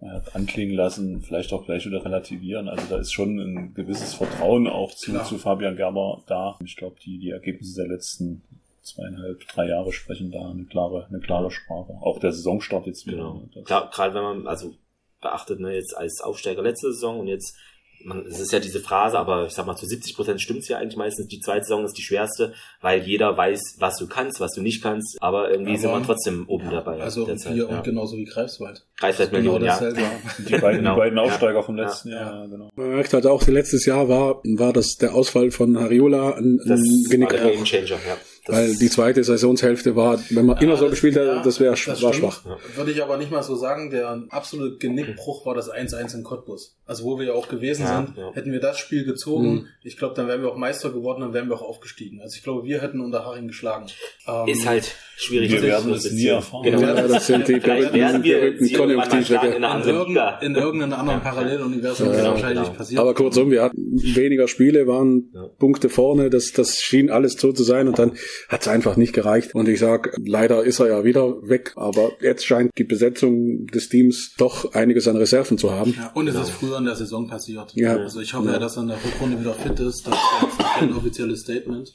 hat 0.00 0.36
anklingen 0.36 0.76
lassen, 0.76 1.22
vielleicht 1.22 1.52
auch 1.52 1.64
gleich 1.64 1.84
wieder 1.84 2.04
relativieren. 2.04 2.68
Also 2.68 2.84
da 2.88 2.98
ist 2.98 3.12
schon 3.12 3.38
ein 3.38 3.74
gewisses 3.74 4.14
Vertrauen 4.14 4.68
auch 4.68 4.94
zu, 4.94 5.18
zu 5.24 5.38
Fabian 5.38 5.76
Gerber 5.76 6.22
da. 6.26 6.56
Ich 6.64 6.76
glaube, 6.76 6.96
die, 7.04 7.18
die 7.18 7.30
Ergebnisse 7.30 7.82
der 7.82 7.88
letzten 7.88 8.42
zweieinhalb, 8.82 9.46
drei 9.48 9.68
Jahre 9.68 9.92
sprechen 9.92 10.30
da 10.30 10.50
eine 10.50 10.64
klare, 10.64 11.06
eine 11.08 11.20
klare 11.20 11.50
Sprache. 11.50 11.94
Auch 12.00 12.20
der 12.20 12.32
Saisonstart 12.32 12.86
jetzt 12.86 13.06
wieder. 13.06 13.16
Genau. 13.16 13.64
Klar, 13.64 13.90
gerade 13.92 14.14
wenn 14.14 14.22
man 14.22 14.46
also 14.46 14.74
beachtet, 15.20 15.60
ne, 15.60 15.74
jetzt 15.74 15.96
als 15.96 16.20
Aufsteiger 16.20 16.62
letzte 16.62 16.92
Saison 16.92 17.20
und 17.20 17.26
jetzt 17.26 17.56
man, 18.04 18.24
es 18.26 18.40
ist 18.40 18.52
ja 18.52 18.60
diese 18.60 18.80
Phrase, 18.80 19.18
aber 19.18 19.46
ich 19.46 19.52
sag 19.52 19.66
mal, 19.66 19.76
zu 19.76 19.86
70 19.86 20.14
Prozent 20.14 20.40
stimmt's 20.40 20.68
ja 20.68 20.78
eigentlich 20.78 20.96
meistens. 20.96 21.28
Die 21.28 21.40
zweite 21.40 21.64
Saison 21.64 21.84
ist 21.84 21.94
die 21.94 22.02
schwerste, 22.02 22.54
weil 22.80 23.02
jeder 23.02 23.36
weiß, 23.36 23.76
was 23.78 23.96
du 23.96 24.06
kannst, 24.06 24.40
was 24.40 24.52
du 24.52 24.62
nicht 24.62 24.82
kannst, 24.82 25.18
aber 25.20 25.50
irgendwie 25.50 25.72
aber, 25.72 25.80
sind 25.80 25.92
wir 25.92 26.02
trotzdem 26.02 26.48
oben 26.48 26.70
dabei. 26.70 27.00
Also 27.00 27.26
derzeit, 27.26 27.54
hier 27.54 27.68
ja. 27.68 27.76
und 27.76 27.84
genauso 27.84 28.16
wie 28.16 28.24
Greifswald. 28.24 28.84
Greifswald 28.98 29.32
Millionen, 29.32 29.64
genau 29.64 29.82
ja. 29.82 30.10
Die 30.38 30.58
beiden, 30.58 30.78
genau. 30.78 30.94
die 30.94 31.00
beiden 31.00 31.18
Aufsteiger 31.18 31.54
ja. 31.54 31.62
vom 31.62 31.76
letzten 31.76 32.10
Jahr, 32.10 32.40
ja. 32.40 32.46
genau. 32.46 32.70
Man 32.76 32.90
merkt 32.90 33.12
halt 33.12 33.26
auch, 33.26 33.46
letztes 33.46 33.86
Jahr 33.86 34.08
war, 34.08 34.40
war 34.44 34.72
das 34.72 34.96
der 34.96 35.14
Ausfall 35.14 35.50
von 35.50 35.78
Hariola 35.78 36.36
ein, 36.36 36.60
ein 36.64 36.82
Genick. 37.08 37.32
War 37.32 37.38
der 37.38 37.50
Game 37.52 37.64
Changer, 37.64 37.98
ja. 38.06 38.16
Weil 38.48 38.76
die 38.76 38.88
zweite 38.88 39.22
Saisonshälfte 39.22 39.94
war, 39.94 40.18
wenn 40.30 40.46
man 40.46 40.56
ja, 40.56 40.62
immer 40.62 40.76
so 40.76 40.88
gespielt 40.88 41.16
hat, 41.16 41.44
das 41.44 41.60
wäre 41.60 41.72
war 41.72 42.12
schwach. 42.12 42.44
Ja. 42.44 42.56
Würde 42.76 42.90
ich 42.90 43.02
aber 43.02 43.16
nicht 43.16 43.30
mal 43.30 43.42
so 43.42 43.56
sagen, 43.56 43.90
der 43.90 44.22
absolute 44.30 44.78
Genickbruch 44.78 45.44
war 45.46 45.54
das 45.54 45.70
1-1 45.70 46.16
in 46.16 46.24
Cottbus. 46.24 46.76
Also 46.86 47.04
wo 47.04 47.18
wir 47.18 47.26
ja 47.26 47.32
auch 47.34 47.48
gewesen 47.48 47.82
ja, 47.82 48.06
sind, 48.06 48.34
hätten 48.34 48.50
wir 48.50 48.60
das 48.60 48.78
Spiel 48.78 49.04
gezogen, 49.04 49.50
mhm. 49.50 49.66
ich 49.82 49.98
glaube, 49.98 50.14
dann 50.14 50.26
wären 50.26 50.40
wir 50.40 50.50
auch 50.50 50.56
Meister 50.56 50.90
geworden, 50.90 51.20
dann 51.20 51.34
wären 51.34 51.48
wir 51.48 51.56
auch 51.56 51.62
aufgestiegen. 51.62 52.22
Also 52.22 52.36
ich 52.36 52.42
glaube, 52.42 52.64
wir 52.64 52.80
hätten 52.80 53.00
unter 53.00 53.26
Haring 53.26 53.48
geschlagen. 53.48 53.86
Ähm, 54.26 54.48
ist 54.48 54.66
halt 54.66 54.94
schwierig. 55.16 55.52
Wir 55.52 55.62
werden 55.62 55.92
es 55.92 56.10
nie 56.10 56.28
erfahren. 56.28 56.62
Genau. 56.62 56.80
Ja, 56.80 57.06
das 57.06 57.26
sind 57.26 57.46
die 57.46 57.62
werden 57.62 58.24
wir 58.24 58.72
Konjunktive. 58.72 59.34
In, 59.46 59.62
in, 59.62 60.16
in 60.40 60.54
irgendeinem 60.54 60.98
anderen 60.98 61.20
Paralleluniversum 61.20 62.12
ja, 62.12 62.24
wahrscheinlich 62.24 62.64
genau. 62.64 62.76
passiert. 62.76 63.00
Aber 63.00 63.14
kurzum, 63.14 63.50
wir 63.50 63.62
hatten 63.62 64.00
weniger 64.14 64.48
Spiele, 64.48 64.86
waren 64.86 65.30
Punkte 65.58 65.90
vorne, 65.90 66.30
das, 66.30 66.52
das 66.52 66.80
schien 66.80 67.10
alles 67.10 67.34
so 67.34 67.52
zu 67.52 67.64
sein 67.64 67.88
und 67.88 67.98
dann 67.98 68.12
hat 68.48 68.62
es 68.62 68.68
einfach 68.68 68.96
nicht 68.96 69.12
gereicht. 69.12 69.54
Und 69.54 69.68
ich 69.68 69.78
sag, 69.78 70.16
leider 70.24 70.64
ist 70.64 70.80
er 70.80 70.88
ja 70.88 71.04
wieder 71.04 71.36
weg, 71.48 71.72
aber 71.76 72.12
jetzt 72.20 72.46
scheint 72.46 72.70
die 72.78 72.84
Besetzung 72.84 73.66
des 73.66 73.88
Teams 73.88 74.34
doch 74.36 74.72
einiges 74.74 75.08
an 75.08 75.16
Reserven 75.16 75.58
zu 75.58 75.70
haben. 75.70 75.94
Ja, 75.96 76.12
und 76.14 76.28
es 76.28 76.34
ist 76.34 76.50
früher 76.50 76.78
in 76.78 76.84
der 76.84 76.96
Saison 76.96 77.28
passiert. 77.28 77.72
Ja. 77.74 77.96
Also 77.96 78.20
ich 78.20 78.34
hoffe 78.34 78.50
ja, 78.50 78.58
dass 78.58 78.76
er 78.76 78.82
in 78.82 78.88
der 78.88 78.98
Rückrunde 79.04 79.40
wieder 79.40 79.54
fit 79.54 79.78
ist. 79.80 80.06
Das 80.06 80.14
ist 80.14 80.58
kein 80.78 80.92
offizielles 80.96 81.40
Statement 81.40 81.92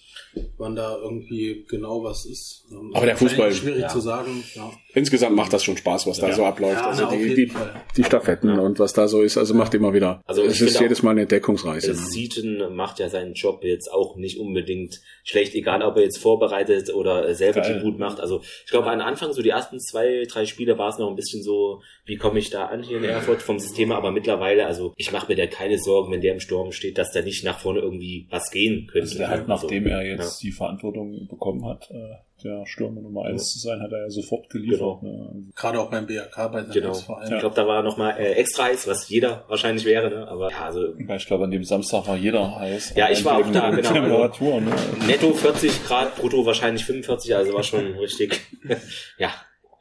wann 0.57 0.75
da 0.75 0.95
irgendwie 0.97 1.65
genau 1.67 2.03
was 2.03 2.25
ist. 2.25 2.65
Aber 2.93 3.05
der 3.05 3.17
Fußball 3.17 3.53
schwierig 3.53 3.81
ja. 3.81 3.87
zu 3.89 3.99
sagen. 3.99 4.43
Ja. 4.55 4.71
Insgesamt 4.93 5.35
macht 5.35 5.53
das 5.53 5.63
schon 5.63 5.77
Spaß, 5.77 6.07
was 6.07 6.19
da 6.19 6.31
so 6.33 6.45
abläuft. 6.45 6.81
Ja, 6.81 6.87
also 6.87 7.05
na, 7.05 7.15
die, 7.15 7.33
die, 7.33 7.51
die, 7.97 8.03
Staffetten 8.03 8.59
und 8.59 8.79
was 8.79 8.93
da 8.93 9.07
so 9.07 9.21
ist, 9.21 9.37
also 9.37 9.53
macht 9.53 9.73
immer 9.73 9.93
wieder. 9.93 10.21
Also 10.25 10.43
es 10.43 10.59
ist 10.61 10.79
jedes 10.79 11.03
Mal 11.03 11.11
eine 11.11 11.21
Entdeckungsreise. 11.21 11.91
Ne? 11.91 11.95
Seaton 11.95 12.75
macht 12.75 12.99
ja 12.99 13.09
seinen 13.09 13.33
Job 13.33 13.63
jetzt 13.63 13.91
auch 13.91 14.17
nicht 14.17 14.39
unbedingt 14.39 15.01
schlecht, 15.23 15.55
egal 15.55 15.81
ob 15.81 15.95
er 15.97 16.03
jetzt 16.03 16.17
vor 16.17 16.33
vorbereitet 16.33 16.93
oder 16.93 17.33
selber 17.35 17.61
Geil. 17.61 17.75
die 17.75 17.83
gut 17.83 17.99
macht. 17.99 18.19
Also 18.19 18.41
ich 18.65 18.71
glaube, 18.71 18.89
am 18.89 18.99
Anfang, 19.01 19.33
so 19.33 19.41
die 19.41 19.49
ersten 19.49 19.79
zwei, 19.79 20.25
drei 20.27 20.45
Spiele 20.45 20.77
war 20.77 20.89
es 20.89 20.97
noch 20.97 21.09
ein 21.09 21.15
bisschen 21.15 21.43
so, 21.43 21.81
wie 22.05 22.17
komme 22.17 22.39
ich 22.39 22.49
da 22.49 22.65
an 22.65 22.83
hier 22.83 22.97
in 22.97 23.03
Erfurt 23.03 23.41
vom 23.41 23.59
System, 23.59 23.91
aber 23.91 24.11
mittlerweile, 24.11 24.65
also 24.65 24.93
ich 24.97 25.11
mache 25.11 25.31
mir 25.31 25.35
da 25.35 25.47
keine 25.47 25.77
Sorgen, 25.77 26.11
wenn 26.11 26.21
der 26.21 26.33
im 26.33 26.39
Sturm 26.39 26.71
steht, 26.71 26.97
dass 26.97 27.11
der 27.11 27.23
nicht 27.23 27.43
nach 27.43 27.59
vorne 27.59 27.79
irgendwie 27.79 28.27
was 28.29 28.51
gehen 28.51 28.87
könnte. 28.87 29.07
Also 29.07 29.17
der 29.19 29.29
hat, 29.29 29.47
nachdem 29.47 29.87
er 29.87 30.05
jetzt 30.05 30.41
ja. 30.41 30.49
die 30.49 30.51
Verantwortung 30.51 31.27
bekommen 31.29 31.65
hat, 31.65 31.89
äh, 31.91 32.15
der 32.43 32.65
Stürmer 32.65 33.01
Nummer 33.01 33.25
eins 33.25 33.51
zu 33.53 33.59
sein, 33.59 33.81
hat 33.81 33.91
er 33.91 34.03
ja 34.03 34.09
sofort 34.09 34.49
geliefert. 34.49 35.01
Genau. 35.01 35.33
Ne? 35.33 35.51
Gerade 35.55 35.79
auch 35.79 35.89
beim 35.89 36.05
BRK 36.05 36.47
bei 36.47 36.61
seinem 36.61 36.71
genau. 36.71 36.93
Verein. 36.93 37.29
Ja. 37.29 37.35
Ich 37.35 37.39
glaube, 37.39 37.55
da 37.55 37.67
war 37.67 37.83
noch 37.83 37.97
mal 37.97 38.11
äh, 38.11 38.33
extra 38.33 38.65
heiß, 38.65 38.87
was 38.87 39.09
jeder 39.09 39.45
wahrscheinlich 39.47 39.85
wäre, 39.85 40.09
ne? 40.09 40.27
aber 40.27 40.51
ja, 40.51 40.65
also. 40.65 40.95
Ich 40.97 41.25
glaube, 41.25 41.45
an 41.45 41.51
dem 41.51 41.63
Samstag 41.63 42.07
war 42.07 42.17
jeder 42.17 42.59
heiß. 42.59 42.93
Ja, 42.95 43.09
ich 43.09 43.23
war 43.25 43.37
auch 43.37 43.51
da, 43.51 43.69
genau. 43.69 43.81
Temperatur, 43.93 44.61
ne? 44.61 44.71
Netto 45.07 45.33
40 45.33 45.85
Grad, 45.85 46.15
brutto 46.15 46.45
wahrscheinlich 46.45 46.85
45, 46.85 47.35
also 47.35 47.53
war 47.53 47.63
schon 47.63 47.93
richtig, 47.97 48.41
ja, 49.17 49.29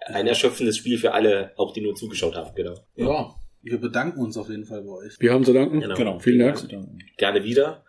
ein 0.06 0.26
erschöpfendes 0.26 0.76
Spiel 0.76 0.98
für 0.98 1.12
alle, 1.12 1.52
auch 1.56 1.72
die 1.72 1.80
nur 1.80 1.94
zugeschaut 1.94 2.36
haben, 2.36 2.54
genau. 2.54 2.74
Ja. 2.96 3.34
Wir 3.64 3.78
bedanken 3.78 4.20
uns 4.20 4.36
auf 4.36 4.48
jeden 4.48 4.64
Fall 4.64 4.82
bei 4.82 4.90
euch. 4.90 5.20
Wir 5.20 5.32
haben 5.32 5.44
zu 5.44 5.52
danken. 5.52 5.80
Genau. 5.80 5.94
genau. 5.94 6.18
Vielen 6.18 6.40
Dank. 6.40 6.68
Gerne 7.16 7.44
wieder. 7.44 7.84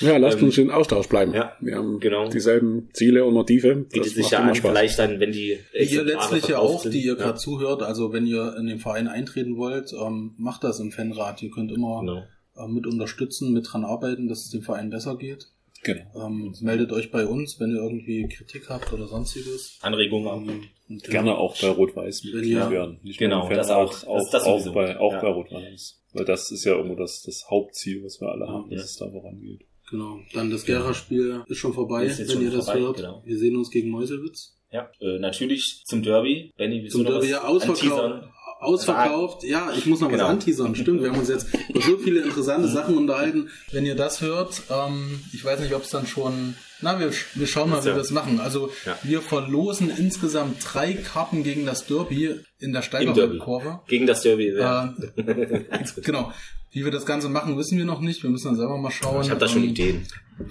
ja, 0.00 0.16
lasst 0.16 0.38
ähm, 0.40 0.44
uns 0.46 0.58
in 0.58 0.70
Austausch 0.72 1.08
bleiben. 1.08 1.32
Ja, 1.34 1.56
wir 1.60 1.76
haben 1.76 2.00
genau. 2.00 2.28
dieselben 2.28 2.88
Ziele 2.92 3.24
und 3.24 3.34
Motive. 3.34 3.76
Bietet 3.76 4.12
sich 4.12 4.30
ja 4.30 4.40
an, 4.40 4.54
Spaß. 4.54 4.72
vielleicht 4.72 4.98
dann, 4.98 5.20
wenn 5.20 5.30
die 5.30 5.58
Ihr 5.72 6.02
letztlich 6.02 6.48
ja 6.48 6.58
auch, 6.58 6.82
sind. 6.82 6.94
die 6.94 7.04
ihr 7.04 7.14
gerade 7.14 7.30
ja. 7.30 7.36
zuhört, 7.36 7.82
also 7.82 8.12
wenn 8.12 8.26
ihr 8.26 8.56
in 8.58 8.66
den 8.66 8.80
Verein 8.80 9.06
eintreten 9.06 9.56
wollt, 9.56 9.92
ähm, 9.92 10.34
macht 10.36 10.64
das 10.64 10.80
im 10.80 10.90
Fanrat. 10.90 11.42
Ihr 11.42 11.50
könnt 11.50 11.70
immer 11.70 12.00
genau. 12.00 12.22
äh, 12.56 12.68
mit 12.68 12.88
unterstützen, 12.88 13.52
mit 13.52 13.72
dran 13.72 13.84
arbeiten, 13.84 14.26
dass 14.26 14.46
es 14.46 14.50
dem 14.50 14.62
Verein 14.62 14.90
besser 14.90 15.16
geht. 15.16 15.46
Genau. 15.86 16.26
Ähm, 16.26 16.52
meldet 16.62 16.90
euch 16.90 17.12
bei 17.12 17.24
uns, 17.26 17.60
wenn 17.60 17.70
ihr 17.70 17.80
irgendwie 17.80 18.26
Kritik 18.26 18.68
habt 18.68 18.92
oder 18.92 19.06
sonstiges. 19.06 19.78
Anregungen. 19.82 20.48
Ähm, 20.88 20.98
Gerne 20.98 21.38
auch 21.38 21.56
bei 21.60 21.68
Rot-Weiß 21.68 22.24
Mitglied 22.24 22.70
werden. 22.70 22.98
Nicht 23.04 23.20
genau, 23.20 23.48
das 23.48 23.70
auch, 23.70 24.04
auch, 24.04 24.30
das 24.30 24.42
auch, 24.44 24.72
bei, 24.72 24.98
auch 24.98 25.12
ja. 25.12 25.20
bei 25.20 25.28
Rot-Weiß. 25.28 26.02
Weil 26.12 26.24
das 26.24 26.50
ist 26.50 26.64
ja 26.64 26.72
irgendwo 26.74 26.96
das, 26.96 27.22
das 27.22 27.46
Hauptziel, 27.48 28.02
was 28.02 28.20
wir 28.20 28.28
alle 28.28 28.48
haben, 28.48 28.68
ja. 28.70 28.78
dass 28.78 28.90
es 28.90 28.96
da 28.96 29.08
vorangeht. 29.08 29.60
Genau. 29.88 30.18
Dann 30.34 30.50
das 30.50 30.64
Gera-Spiel 30.64 31.44
ist 31.46 31.58
schon 31.58 31.72
vorbei, 31.72 32.12
wenn 32.16 32.28
schon 32.28 32.42
ihr 32.42 32.50
das 32.50 32.64
vorbei, 32.64 32.80
hört. 32.80 32.96
Genau. 32.96 33.22
Wir 33.24 33.38
sehen 33.38 33.56
uns 33.56 33.70
gegen 33.70 33.90
Meuselwitz. 33.90 34.56
Ja, 34.72 34.90
äh, 35.00 35.20
natürlich 35.20 35.82
zum 35.86 36.02
Derby. 36.02 36.52
Benny, 36.56 36.88
zum 36.88 37.04
Derby 37.04 37.28
ja 37.28 37.44
ausverkauft 37.44 38.28
ausverkauft. 38.60 39.44
Ja, 39.44 39.70
ich 39.76 39.86
muss 39.86 40.00
noch 40.00 40.08
genau. 40.08 40.24
was 40.24 40.30
anteasern. 40.30 40.74
Stimmt, 40.74 41.02
wir 41.02 41.10
haben 41.10 41.18
uns 41.18 41.28
jetzt 41.28 41.48
über 41.68 41.80
so 41.80 41.96
viele 41.98 42.22
interessante 42.22 42.68
Sachen 42.68 42.96
unterhalten. 42.96 43.50
Wenn 43.72 43.86
ihr 43.86 43.94
das 43.94 44.20
hört, 44.20 44.62
ähm, 44.70 45.20
ich 45.32 45.44
weiß 45.44 45.60
nicht, 45.60 45.74
ob 45.74 45.82
es 45.82 45.90
dann 45.90 46.06
schon. 46.06 46.54
Na, 46.80 47.00
wir, 47.00 47.10
wir 47.34 47.46
schauen 47.46 47.70
mal, 47.70 47.80
wie 47.82 47.86
wir 47.86 47.94
das 47.94 48.10
machen. 48.10 48.38
Also 48.38 48.70
ja. 48.84 48.98
wir 49.02 49.22
verlosen 49.22 49.90
insgesamt 49.96 50.58
drei 50.62 50.92
Karten 50.92 51.42
gegen 51.42 51.64
das 51.64 51.86
Derby 51.86 52.40
in 52.58 52.72
der 52.72 52.82
Steigerkurve. 52.82 53.80
Gegen 53.86 54.06
das 54.06 54.22
Derby, 54.22 54.54
ja. 54.54 54.94
Äh, 55.16 55.84
genau. 56.02 56.32
Wie 56.76 56.84
wir 56.84 56.92
das 56.92 57.06
Ganze 57.06 57.30
machen, 57.30 57.56
wissen 57.56 57.78
wir 57.78 57.86
noch 57.86 58.02
nicht. 58.02 58.22
Wir 58.22 58.28
müssen 58.28 58.48
dann 58.48 58.56
selber 58.56 58.76
mal 58.76 58.90
schauen. 58.90 59.22
Ich 59.22 59.30
habe 59.30 59.40
da 59.40 59.48
schon 59.48 59.62
ähm, 59.62 59.70
Ideen. 59.70 60.06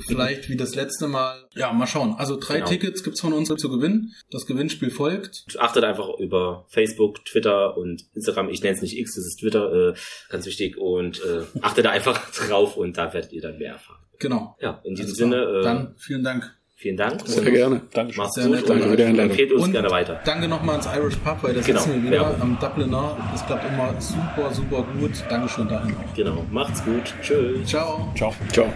Vielleicht 0.07 0.49
wie 0.49 0.57
das 0.57 0.73
letzte 0.73 1.07
Mal. 1.07 1.47
Ja, 1.53 1.71
mal 1.71 1.85
schauen. 1.85 2.15
Also 2.17 2.35
drei 2.35 2.55
genau. 2.55 2.67
Tickets 2.67 3.03
gibt's 3.03 3.21
von 3.21 3.31
uns 3.31 3.47
zu 3.47 3.69
gewinnen. 3.69 4.11
Das 4.31 4.47
Gewinnspiel 4.47 4.89
folgt. 4.89 5.45
Achtet 5.59 5.83
einfach 5.83 6.09
über 6.17 6.65
Facebook, 6.69 7.23
Twitter 7.25 7.77
und 7.77 8.05
Instagram. 8.15 8.49
Ich 8.49 8.63
nenne 8.63 8.75
es 8.75 8.81
nicht 8.81 8.97
X, 8.97 9.13
das 9.13 9.23
ist 9.27 9.39
Twitter, 9.39 9.91
äh, 9.91 9.93
ganz 10.29 10.47
wichtig. 10.47 10.77
Und 10.77 11.21
äh, 11.23 11.43
achtet 11.61 11.85
da 11.85 11.91
einfach 11.91 12.31
drauf 12.47 12.75
und 12.75 12.97
da 12.97 13.13
werdet 13.13 13.31
ihr 13.31 13.43
dann 13.43 13.59
mehr 13.59 13.73
erfahren. 13.73 13.99
Genau. 14.17 14.57
Ja, 14.59 14.81
in 14.83 14.95
diesem 14.95 15.13
Sinne. 15.13 15.43
Äh, 15.43 15.61
dann 15.61 15.93
vielen 15.99 16.23
Dank. 16.23 16.55
Vielen 16.77 16.97
Dank. 16.97 17.21
Sehr 17.25 17.49
gerne. 17.49 17.81
Danke. 17.93 18.17
Macht's 18.17 18.35
Sehr 18.35 18.47
gut. 18.47 18.55
Nett, 18.55 18.69
danke 18.69 18.89
für 18.89 18.97
die 18.97 19.03
Einladung. 19.03 19.29
Empfehlt 19.31 19.51
uns 19.53 19.63
und 19.63 19.71
gerne 19.71 19.89
weiter. 19.89 20.19
Danke 20.25 20.49
nochmal 20.49 20.75
ans 20.81 20.89
Irish 20.93 21.15
Pub, 21.17 21.37
weil 21.41 21.53
das 21.53 21.65
genau. 21.65 21.79
sitzen 21.79 22.03
wir 22.03 22.11
wieder 22.11 22.21
ja. 22.21 22.35
am 22.41 22.57
Dubliner. 22.59 23.17
Das 23.31 23.45
klappt 23.45 23.65
immer 23.71 23.93
super, 23.99 24.53
super 24.53 24.85
gut. 24.99 25.11
Dankeschön 25.29 25.69
dahin 25.69 25.95
auch. 25.95 26.13
Genau. 26.13 26.45
Macht's 26.51 26.83
gut. 26.83 27.13
Tschüss. 27.21 27.65
Ciao. 27.65 28.11
Ciao. 28.15 28.33
Ciao. 28.51 28.67